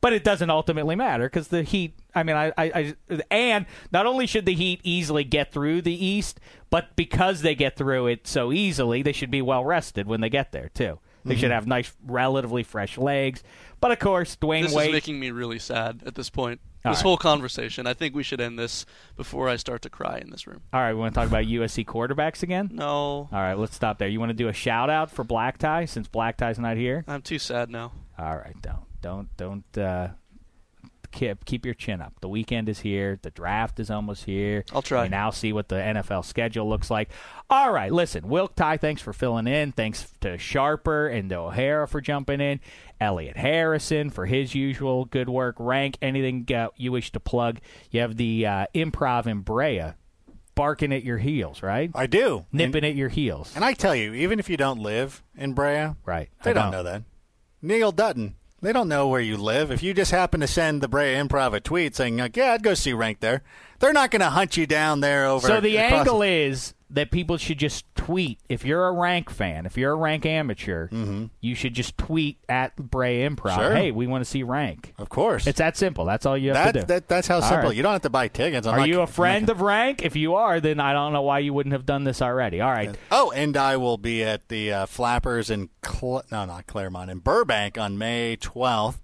but 0.00 0.12
it 0.12 0.24
doesn't 0.24 0.50
ultimately 0.50 0.94
matter 0.96 1.24
because 1.24 1.48
the 1.48 1.62
Heat. 1.62 1.94
I 2.14 2.22
mean, 2.22 2.36
I, 2.36 2.46
I, 2.56 2.94
I, 3.10 3.20
and 3.30 3.66
not 3.92 4.06
only 4.06 4.26
should 4.26 4.46
the 4.46 4.54
Heat 4.54 4.80
easily 4.84 5.22
get 5.24 5.52
through 5.52 5.82
the 5.82 5.92
East, 6.06 6.40
but 6.70 6.96
because 6.96 7.42
they 7.42 7.54
get 7.54 7.76
through 7.76 8.06
it 8.06 8.26
so 8.26 8.52
easily, 8.52 9.02
they 9.02 9.12
should 9.12 9.30
be 9.30 9.42
well 9.42 9.64
rested 9.64 10.06
when 10.06 10.22
they 10.22 10.30
get 10.30 10.50
there 10.52 10.70
too. 10.72 10.98
They 11.26 11.34
Mm-hmm. 11.34 11.40
should 11.40 11.50
have 11.50 11.66
nice, 11.66 11.92
relatively 12.06 12.62
fresh 12.62 12.96
legs. 12.96 13.42
But 13.80 13.90
of 13.92 13.98
course, 13.98 14.36
Dwyane 14.36 14.62
This 14.62 14.74
Wade. 14.74 14.88
is 14.88 14.92
making 14.92 15.20
me 15.20 15.30
really 15.32 15.58
sad 15.58 16.02
at 16.06 16.14
this 16.14 16.30
point. 16.30 16.60
All 16.84 16.92
this 16.92 16.98
right. 16.98 17.02
whole 17.02 17.16
conversation. 17.16 17.86
I 17.86 17.94
think 17.94 18.14
we 18.14 18.22
should 18.22 18.40
end 18.40 18.58
this 18.58 18.86
before 19.16 19.48
I 19.48 19.56
start 19.56 19.82
to 19.82 19.90
cry 19.90 20.18
in 20.18 20.30
this 20.30 20.46
room. 20.46 20.60
All 20.72 20.80
right, 20.80 20.92
we 20.94 21.00
want 21.00 21.12
to 21.14 21.20
talk 21.20 21.28
about 21.28 21.44
USC 21.44 21.84
quarterbacks 21.84 22.42
again. 22.44 22.70
No, 22.72 22.86
All 22.86 23.28
right, 23.32 23.58
let's 23.58 23.74
stop 23.74 23.98
there. 23.98 24.06
You 24.08 24.20
want 24.20 24.30
to 24.30 24.34
do 24.34 24.46
a 24.48 24.52
shout 24.52 24.88
out 24.88 25.10
for 25.10 25.24
Black 25.24 25.58
Tie 25.58 25.84
since 25.86 26.06
Black 26.06 26.36
Tie's 26.36 26.58
not 26.60 26.76
here? 26.76 27.04
I'm 27.08 27.22
too 27.22 27.40
sad 27.40 27.70
now. 27.70 27.90
All 28.18 28.36
right, 28.36 28.54
don't 28.62 28.84
don't 29.02 29.36
don't 29.36 29.78
uh, 29.78 30.08
keep 31.06 31.44
keep 31.44 31.64
your 31.64 31.74
chin 31.74 32.00
up. 32.00 32.14
The 32.20 32.28
weekend 32.28 32.68
is 32.68 32.80
here. 32.80 33.18
The 33.20 33.30
draft 33.30 33.80
is 33.80 33.90
almost 33.90 34.24
here. 34.24 34.64
I'll 34.72 34.82
try. 34.82 35.04
We 35.04 35.08
now 35.08 35.30
see 35.30 35.52
what 35.52 35.68
the 35.68 35.76
NFL 35.76 36.24
schedule 36.24 36.68
looks 36.68 36.90
like. 36.90 37.10
All 37.48 37.72
right, 37.72 37.92
listen, 37.92 38.28
Wilk 38.28 38.54
Ty, 38.56 38.76
thanks 38.78 39.00
for 39.02 39.12
filling 39.12 39.46
in. 39.46 39.72
Thanks 39.72 40.12
to 40.20 40.36
Sharper 40.38 41.08
and 41.08 41.30
to 41.30 41.36
O'Hara 41.36 41.86
for 41.88 42.00
jumping 42.00 42.40
in. 42.40 42.60
Elliot 43.00 43.36
Harrison 43.36 44.10
for 44.10 44.26
his 44.26 44.54
usual 44.54 45.04
good 45.04 45.28
work. 45.28 45.56
Rank 45.58 45.98
anything 46.00 46.46
uh, 46.54 46.68
you 46.76 46.92
wish 46.92 47.12
to 47.12 47.20
plug. 47.20 47.58
You 47.90 48.00
have 48.00 48.16
the 48.16 48.46
uh, 48.46 48.66
improv 48.74 49.26
in 49.26 49.40
Brea 49.40 49.92
barking 50.54 50.92
at 50.92 51.04
your 51.04 51.18
heels, 51.18 51.62
right? 51.62 51.90
I 51.94 52.06
do. 52.06 52.46
Nipping 52.50 52.76
And, 52.76 52.86
at 52.86 52.94
your 52.96 53.10
heels. 53.10 53.52
and 53.54 53.64
I 53.64 53.74
tell 53.74 53.94
you, 53.94 54.14
even 54.14 54.38
if 54.40 54.48
you 54.48 54.56
don't 54.56 54.80
live 54.80 55.22
in 55.36 55.52
Brea, 55.52 55.90
right. 56.06 56.30
they 56.42 56.50
I 56.50 56.54
don't 56.54 56.72
know 56.72 56.82
that. 56.82 57.02
Neil 57.62 57.92
Dutton, 57.92 58.34
they 58.62 58.72
don't 58.72 58.88
know 58.88 59.08
where 59.08 59.20
you 59.20 59.36
live. 59.36 59.70
If 59.70 59.82
you 59.82 59.92
just 59.94 60.10
happen 60.10 60.40
to 60.40 60.46
send 60.46 60.80
the 60.80 60.88
Brea 60.88 61.14
Improv 61.14 61.54
a 61.54 61.60
tweet 61.60 61.94
saying, 61.94 62.16
like, 62.16 62.36
yeah, 62.36 62.52
I'd 62.52 62.62
go 62.62 62.74
see 62.74 62.92
Rank 62.92 63.20
there, 63.20 63.42
they're 63.78 63.92
not 63.92 64.10
going 64.10 64.20
to 64.20 64.30
hunt 64.30 64.56
you 64.56 64.66
down 64.66 65.00
there 65.00 65.26
over 65.26 65.46
So 65.46 65.60
the 65.60 65.78
angle 65.78 66.22
is 66.22 66.74
that 66.90 67.10
people 67.10 67.36
should 67.36 67.58
just 67.58 67.84
tweet. 67.96 68.38
If 68.48 68.64
you're 68.64 68.86
a 68.86 68.92
rank 68.92 69.28
fan, 69.28 69.66
if 69.66 69.76
you're 69.76 69.90
a 69.92 69.96
rank 69.96 70.24
amateur, 70.24 70.88
you 71.40 71.54
should 71.56 71.74
just 71.74 71.98
tweet 71.98 72.38
at 72.48 72.76
Brea 72.76 73.28
Improv. 73.28 73.36
Mm-hmm. 73.50 73.60
Sure. 73.60 73.74
Hey, 73.74 73.90
we 73.90 74.06
want 74.06 74.22
to 74.24 74.30
see 74.30 74.44
rank. 74.44 74.94
Of 74.96 75.08
course. 75.08 75.48
It's 75.48 75.58
that 75.58 75.76
simple. 75.76 76.04
That's 76.04 76.24
all 76.26 76.38
you 76.38 76.52
have 76.52 76.64
that, 76.66 76.72
to 76.72 76.80
do. 76.80 76.86
that, 76.86 77.08
that's 77.08 77.26
how 77.26 77.36
All 77.36 77.42
simple. 77.42 77.68
right. 77.70 77.76
You 77.76 77.82
don't 77.82 77.92
have 77.92 78.02
to 78.02 78.10
buy 78.10 78.28
tickets. 78.28 78.66
I'm 78.68 78.74
Are 78.74 78.78
not- 78.78 78.88
you 78.88 79.00
a 79.00 79.06
friend 79.08 79.50
of 79.50 79.60
rank? 79.62 80.02
If 80.04 80.14
you 80.14 80.36
are, 80.36 80.60
then 80.60 80.78
I 80.78 80.92
don't 80.92 81.12
know 81.12 81.22
why 81.22 81.40
you 81.40 81.52
wouldn't 81.52 81.72
have 81.72 81.86
done 81.86 82.04
this 82.04 82.22
already. 82.22 82.60
All 82.60 82.70
right. 82.70 82.94
Oh, 83.10 83.32
and 83.32 83.56
I 83.56 83.76
will 83.78 83.98
be 83.98 84.22
at 84.22 84.48
the 84.48 84.72
uh, 84.72 84.86
Flappers 84.86 85.50
in 85.50 85.70
Cl- 85.84 86.22
no, 86.30 86.44
not 86.44 86.68
Claremont 86.68 87.10
in 87.10 87.18
Burbank 87.18 87.78
on 87.78 87.98
May 87.98 88.36
12th. 88.36 88.98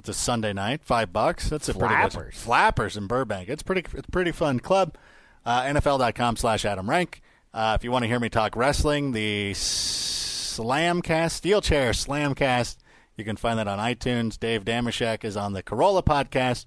It's 0.00 0.08
a 0.08 0.14
Sunday 0.14 0.54
night, 0.54 0.82
five 0.82 1.12
bucks. 1.12 1.50
That's 1.50 1.68
a 1.68 1.74
pretty 1.74 1.94
Flappers. 1.94 2.12
good 2.14 2.34
Flappers 2.34 2.96
in 2.96 3.06
Burbank. 3.06 3.50
It's 3.50 3.62
pretty. 3.62 3.84
It's 3.96 4.08
pretty 4.10 4.32
fun 4.32 4.58
club. 4.58 4.96
Uh, 5.44 5.62
NFL.com/slash 5.64 6.64
Adam 6.64 6.88
Rank. 6.88 7.20
Uh, 7.52 7.76
if 7.78 7.84
you 7.84 7.90
want 7.92 8.04
to 8.04 8.06
hear 8.08 8.18
me 8.18 8.30
talk 8.30 8.56
wrestling, 8.56 9.12
the 9.12 9.52
Slamcast 9.52 11.32
Steel 11.32 11.60
Chair 11.60 11.90
Slamcast. 11.92 12.78
You 13.18 13.24
can 13.24 13.36
find 13.36 13.58
that 13.58 13.68
on 13.68 13.78
iTunes. 13.78 14.38
Dave 14.40 14.64
Dameshek 14.64 15.22
is 15.22 15.36
on 15.36 15.52
the 15.52 15.62
Carolla 15.62 16.02
podcast. 16.02 16.64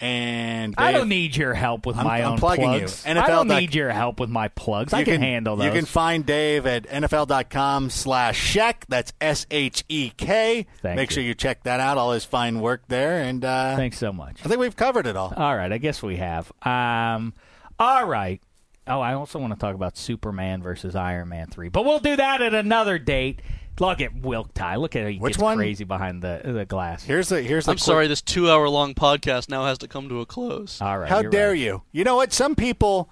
And 0.00 0.74
I 0.76 0.90
don't 0.92 1.08
need 1.08 1.36
your 1.36 1.54
help 1.54 1.86
with 1.86 1.96
I'm- 1.96 2.06
my 2.06 2.18
I'm 2.18 2.32
own 2.32 2.38
plugging 2.38 2.72
you. 2.72 2.78
plugs. 2.80 3.04
NFL 3.04 3.22
I 3.22 3.26
don't 3.28 3.46
doc- 3.48 3.60
need 3.60 3.74
your 3.74 3.90
help 3.90 4.18
with 4.20 4.28
my 4.28 4.48
plugs. 4.48 4.92
I 4.92 4.98
You 5.00 5.04
can, 5.04 5.20
handle 5.20 5.56
those. 5.56 5.66
You 5.66 5.72
can 5.72 5.84
find 5.86 6.26
Dave 6.26 6.66
at 6.66 6.84
NFL.com 6.88 7.90
slash 7.90 8.36
Shek. 8.36 8.84
That's 8.88 9.12
S 9.20 9.46
H 9.50 9.84
E 9.88 10.10
K. 10.16 10.66
Make 10.82 11.10
you. 11.10 11.14
sure 11.14 11.22
you 11.22 11.34
check 11.34 11.62
that 11.62 11.78
out. 11.80 11.96
All 11.96 12.12
his 12.12 12.24
fine 12.24 12.60
work 12.60 12.82
there. 12.88 13.22
And 13.22 13.44
uh, 13.44 13.76
Thanks 13.76 13.98
so 13.98 14.12
much. 14.12 14.40
I 14.44 14.48
think 14.48 14.60
we've 14.60 14.76
covered 14.76 15.06
it 15.06 15.16
all. 15.16 15.32
All 15.36 15.56
right, 15.56 15.70
I 15.72 15.78
guess 15.78 16.02
we 16.02 16.16
have. 16.16 16.50
Um, 16.62 17.32
all 17.78 18.04
right. 18.04 18.40
Oh, 18.86 19.00
I 19.00 19.14
also 19.14 19.38
want 19.38 19.54
to 19.54 19.58
talk 19.58 19.74
about 19.74 19.96
Superman 19.96 20.62
versus 20.62 20.94
Iron 20.94 21.30
Man 21.30 21.46
three, 21.46 21.70
but 21.70 21.84
we'll 21.86 22.00
do 22.00 22.16
that 22.16 22.42
at 22.42 22.52
another 22.52 22.98
date. 22.98 23.40
Look 23.80 24.00
at 24.00 24.14
Wilk 24.14 24.54
Ty. 24.54 24.76
Look 24.76 24.94
at 24.96 25.02
how 25.02 25.08
he 25.08 25.18
Which 25.18 25.34
gets 25.34 25.42
one? 25.42 25.56
crazy 25.56 25.84
behind 25.84 26.22
the 26.22 26.40
the 26.44 26.64
glass. 26.64 27.02
Here's 27.04 27.28
the 27.28 27.42
here's 27.42 27.64
the 27.66 27.72
I'm 27.72 27.76
quick- 27.76 27.84
sorry, 27.84 28.06
this 28.06 28.22
two-hour-long 28.22 28.94
podcast 28.94 29.48
now 29.48 29.64
has 29.66 29.78
to 29.78 29.88
come 29.88 30.08
to 30.08 30.20
a 30.20 30.26
close. 30.26 30.80
All 30.80 30.98
right. 30.98 31.08
How 31.08 31.20
you're 31.20 31.30
dare 31.30 31.50
right. 31.50 31.58
you? 31.58 31.82
You 31.92 32.04
know 32.04 32.16
what? 32.16 32.32
Some 32.32 32.54
people 32.54 33.10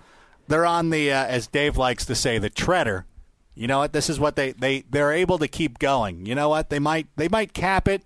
they're 0.49 0.67
on 0.67 0.91
the 0.91 1.11
uh, 1.13 1.25
as 1.27 1.47
Dave 1.47 1.77
likes 1.77 2.05
to 2.07 2.15
say 2.15 2.39
the 2.39 2.51
treader. 2.51 3.07
You 3.55 3.67
know 3.67 3.79
what? 3.81 3.93
This 3.93 4.09
is 4.09 4.19
what 4.21 4.37
they 4.37 4.53
they 4.53 4.85
they're 4.91 5.13
able 5.13 5.39
to 5.39 5.49
keep 5.49 5.79
going. 5.79 6.27
You 6.27 6.35
know 6.35 6.49
what? 6.49 6.71
They 6.71 6.79
might 6.79 7.09
they 7.17 7.29
might 7.29 7.53
cap 7.53 7.89
it 7.89 8.03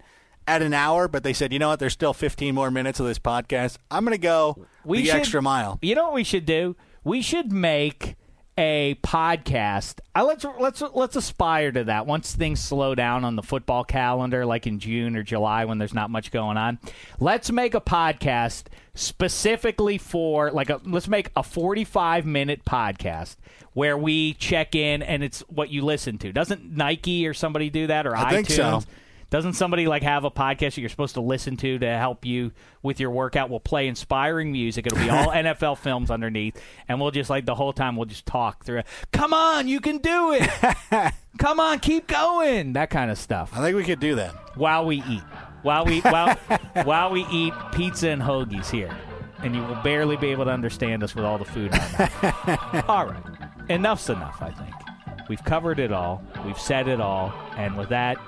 at 0.48 0.62
an 0.62 0.72
hour, 0.72 1.08
but 1.08 1.24
they 1.24 1.32
said, 1.32 1.52
you 1.52 1.58
know 1.58 1.68
what? 1.70 1.78
There's 1.80 1.92
still 1.92 2.14
15 2.14 2.54
more 2.54 2.70
minutes 2.70 3.00
of 3.00 3.06
this 3.06 3.18
podcast. 3.18 3.78
I'm 3.90 4.04
going 4.04 4.12
to 4.16 4.18
go 4.18 4.64
We 4.84 4.98
the 4.98 5.06
should- 5.06 5.14
extra 5.16 5.42
mile. 5.42 5.78
You 5.82 5.94
know 5.96 6.04
what 6.04 6.14
we 6.14 6.22
should 6.24 6.46
do? 6.46 6.76
We 7.04 7.20
should 7.20 7.50
make 7.52 8.14
a 8.58 8.98
podcast. 9.02 10.00
I 10.14 10.22
let's 10.22 10.44
let's 10.58 10.82
let's 10.94 11.16
aspire 11.16 11.72
to 11.72 11.84
that. 11.84 12.06
Once 12.06 12.34
things 12.34 12.60
slow 12.60 12.94
down 12.94 13.24
on 13.24 13.36
the 13.36 13.42
football 13.42 13.84
calendar, 13.84 14.46
like 14.46 14.66
in 14.66 14.78
June 14.78 15.16
or 15.16 15.22
July 15.22 15.64
when 15.64 15.78
there's 15.78 15.94
not 15.94 16.10
much 16.10 16.30
going 16.30 16.56
on, 16.56 16.78
let's 17.20 17.50
make 17.50 17.74
a 17.74 17.80
podcast 17.80 18.64
specifically 18.94 19.98
for 19.98 20.50
like 20.50 20.70
a 20.70 20.80
let's 20.84 21.08
make 21.08 21.30
a 21.36 21.42
45 21.42 22.24
minute 22.26 22.64
podcast 22.64 23.36
where 23.74 23.98
we 23.98 24.32
check 24.34 24.74
in 24.74 25.02
and 25.02 25.22
it's 25.22 25.40
what 25.48 25.68
you 25.68 25.84
listen 25.84 26.16
to. 26.18 26.32
Doesn't 26.32 26.74
Nike 26.76 27.26
or 27.26 27.34
somebody 27.34 27.68
do 27.68 27.86
that 27.88 28.06
or 28.06 28.16
I 28.16 28.24
iTunes? 28.24 28.30
think 28.32 28.50
so. 28.50 28.82
Doesn't 29.28 29.54
somebody 29.54 29.86
like 29.86 30.02
have 30.04 30.24
a 30.24 30.30
podcast 30.30 30.74
that 30.74 30.78
you're 30.78 30.88
supposed 30.88 31.14
to 31.14 31.20
listen 31.20 31.56
to 31.58 31.78
to 31.80 31.86
help 31.98 32.24
you 32.24 32.52
with 32.82 33.00
your 33.00 33.10
workout? 33.10 33.50
We'll 33.50 33.58
play 33.58 33.88
inspiring 33.88 34.52
music. 34.52 34.86
It'll 34.86 34.98
be 34.98 35.10
all 35.10 35.28
NFL 35.32 35.78
films 35.78 36.10
underneath, 36.12 36.60
and 36.88 37.00
we'll 37.00 37.10
just 37.10 37.28
like 37.28 37.44
the 37.44 37.54
whole 37.56 37.72
time 37.72 37.96
we'll 37.96 38.06
just 38.06 38.24
talk 38.24 38.64
through. 38.64 38.78
it. 38.78 38.86
Come 39.12 39.34
on, 39.34 39.66
you 39.66 39.80
can 39.80 39.98
do 39.98 40.32
it. 40.32 41.12
Come 41.38 41.58
on, 41.58 41.80
keep 41.80 42.06
going. 42.06 42.74
That 42.74 42.90
kind 42.90 43.10
of 43.10 43.18
stuff. 43.18 43.50
I 43.52 43.60
think 43.62 43.76
we 43.76 43.84
could 43.84 44.00
do 44.00 44.14
that. 44.14 44.56
While 44.56 44.86
we 44.86 45.02
eat, 45.02 45.22
while 45.62 45.84
we 45.84 46.00
while 46.02 46.34
while 46.84 47.10
we 47.10 47.26
eat 47.26 47.52
pizza 47.72 48.08
and 48.10 48.22
hoagies 48.22 48.70
here, 48.70 48.96
and 49.42 49.56
you 49.56 49.62
will 49.62 49.74
barely 49.82 50.16
be 50.16 50.28
able 50.28 50.44
to 50.44 50.52
understand 50.52 51.02
us 51.02 51.16
with 51.16 51.24
all 51.24 51.36
the 51.38 51.44
food. 51.44 51.74
in 51.74 51.80
our 51.80 52.10
mouth. 52.46 52.84
all 52.88 53.06
right, 53.06 53.24
enough's 53.68 54.08
enough. 54.08 54.40
I 54.40 54.52
think 54.52 55.28
we've 55.28 55.42
covered 55.44 55.80
it 55.80 55.90
all. 55.90 56.22
We've 56.44 56.58
said 56.58 56.86
it 56.86 57.00
all, 57.00 57.34
and 57.56 57.76
with 57.76 57.88
that. 57.88 58.18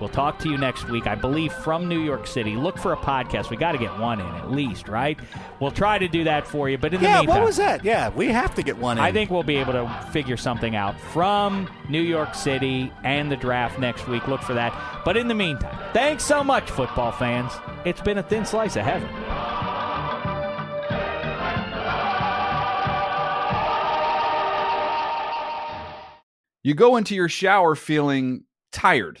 We'll 0.00 0.08
talk 0.08 0.38
to 0.40 0.48
you 0.48 0.56
next 0.56 0.88
week, 0.88 1.06
I 1.06 1.14
believe, 1.16 1.52
from 1.52 1.88
New 1.88 2.00
York 2.00 2.26
City. 2.26 2.54
Look 2.54 2.78
for 2.78 2.92
a 2.92 2.96
podcast. 2.96 3.50
We 3.50 3.56
got 3.56 3.72
to 3.72 3.78
get 3.78 3.98
one 3.98 4.20
in 4.20 4.26
at 4.26 4.50
least, 4.50 4.88
right? 4.88 5.18
We'll 5.60 5.72
try 5.72 5.98
to 5.98 6.06
do 6.06 6.24
that 6.24 6.46
for 6.46 6.68
you. 6.68 6.78
But 6.78 6.94
in 6.94 7.00
the 7.00 7.06
Yeah, 7.06 7.18
meantime, 7.18 7.36
what 7.38 7.44
was 7.46 7.56
that? 7.56 7.84
Yeah, 7.84 8.10
we 8.10 8.28
have 8.28 8.54
to 8.54 8.62
get 8.62 8.78
one 8.78 8.98
in. 8.98 9.04
I 9.04 9.10
think 9.10 9.30
we'll 9.30 9.42
be 9.42 9.56
able 9.56 9.72
to 9.72 9.88
figure 10.12 10.36
something 10.36 10.76
out 10.76 10.98
from 11.00 11.68
New 11.88 12.02
York 12.02 12.34
City 12.34 12.92
and 13.02 13.30
the 13.30 13.36
draft 13.36 13.78
next 13.78 14.06
week. 14.06 14.28
Look 14.28 14.42
for 14.42 14.54
that. 14.54 15.02
But 15.04 15.16
in 15.16 15.26
the 15.26 15.34
meantime, 15.34 15.76
thanks 15.92 16.24
so 16.24 16.44
much, 16.44 16.70
football 16.70 17.10
fans. 17.12 17.52
It's 17.84 18.00
been 18.00 18.18
a 18.18 18.22
thin 18.22 18.44
slice 18.46 18.76
of 18.76 18.84
heaven. 18.84 19.08
You 26.64 26.74
go 26.74 26.96
into 26.96 27.14
your 27.14 27.28
shower 27.28 27.74
feeling 27.74 28.44
tired, 28.72 29.20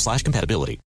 slash 0.00 0.22
compatibility. 0.22 0.80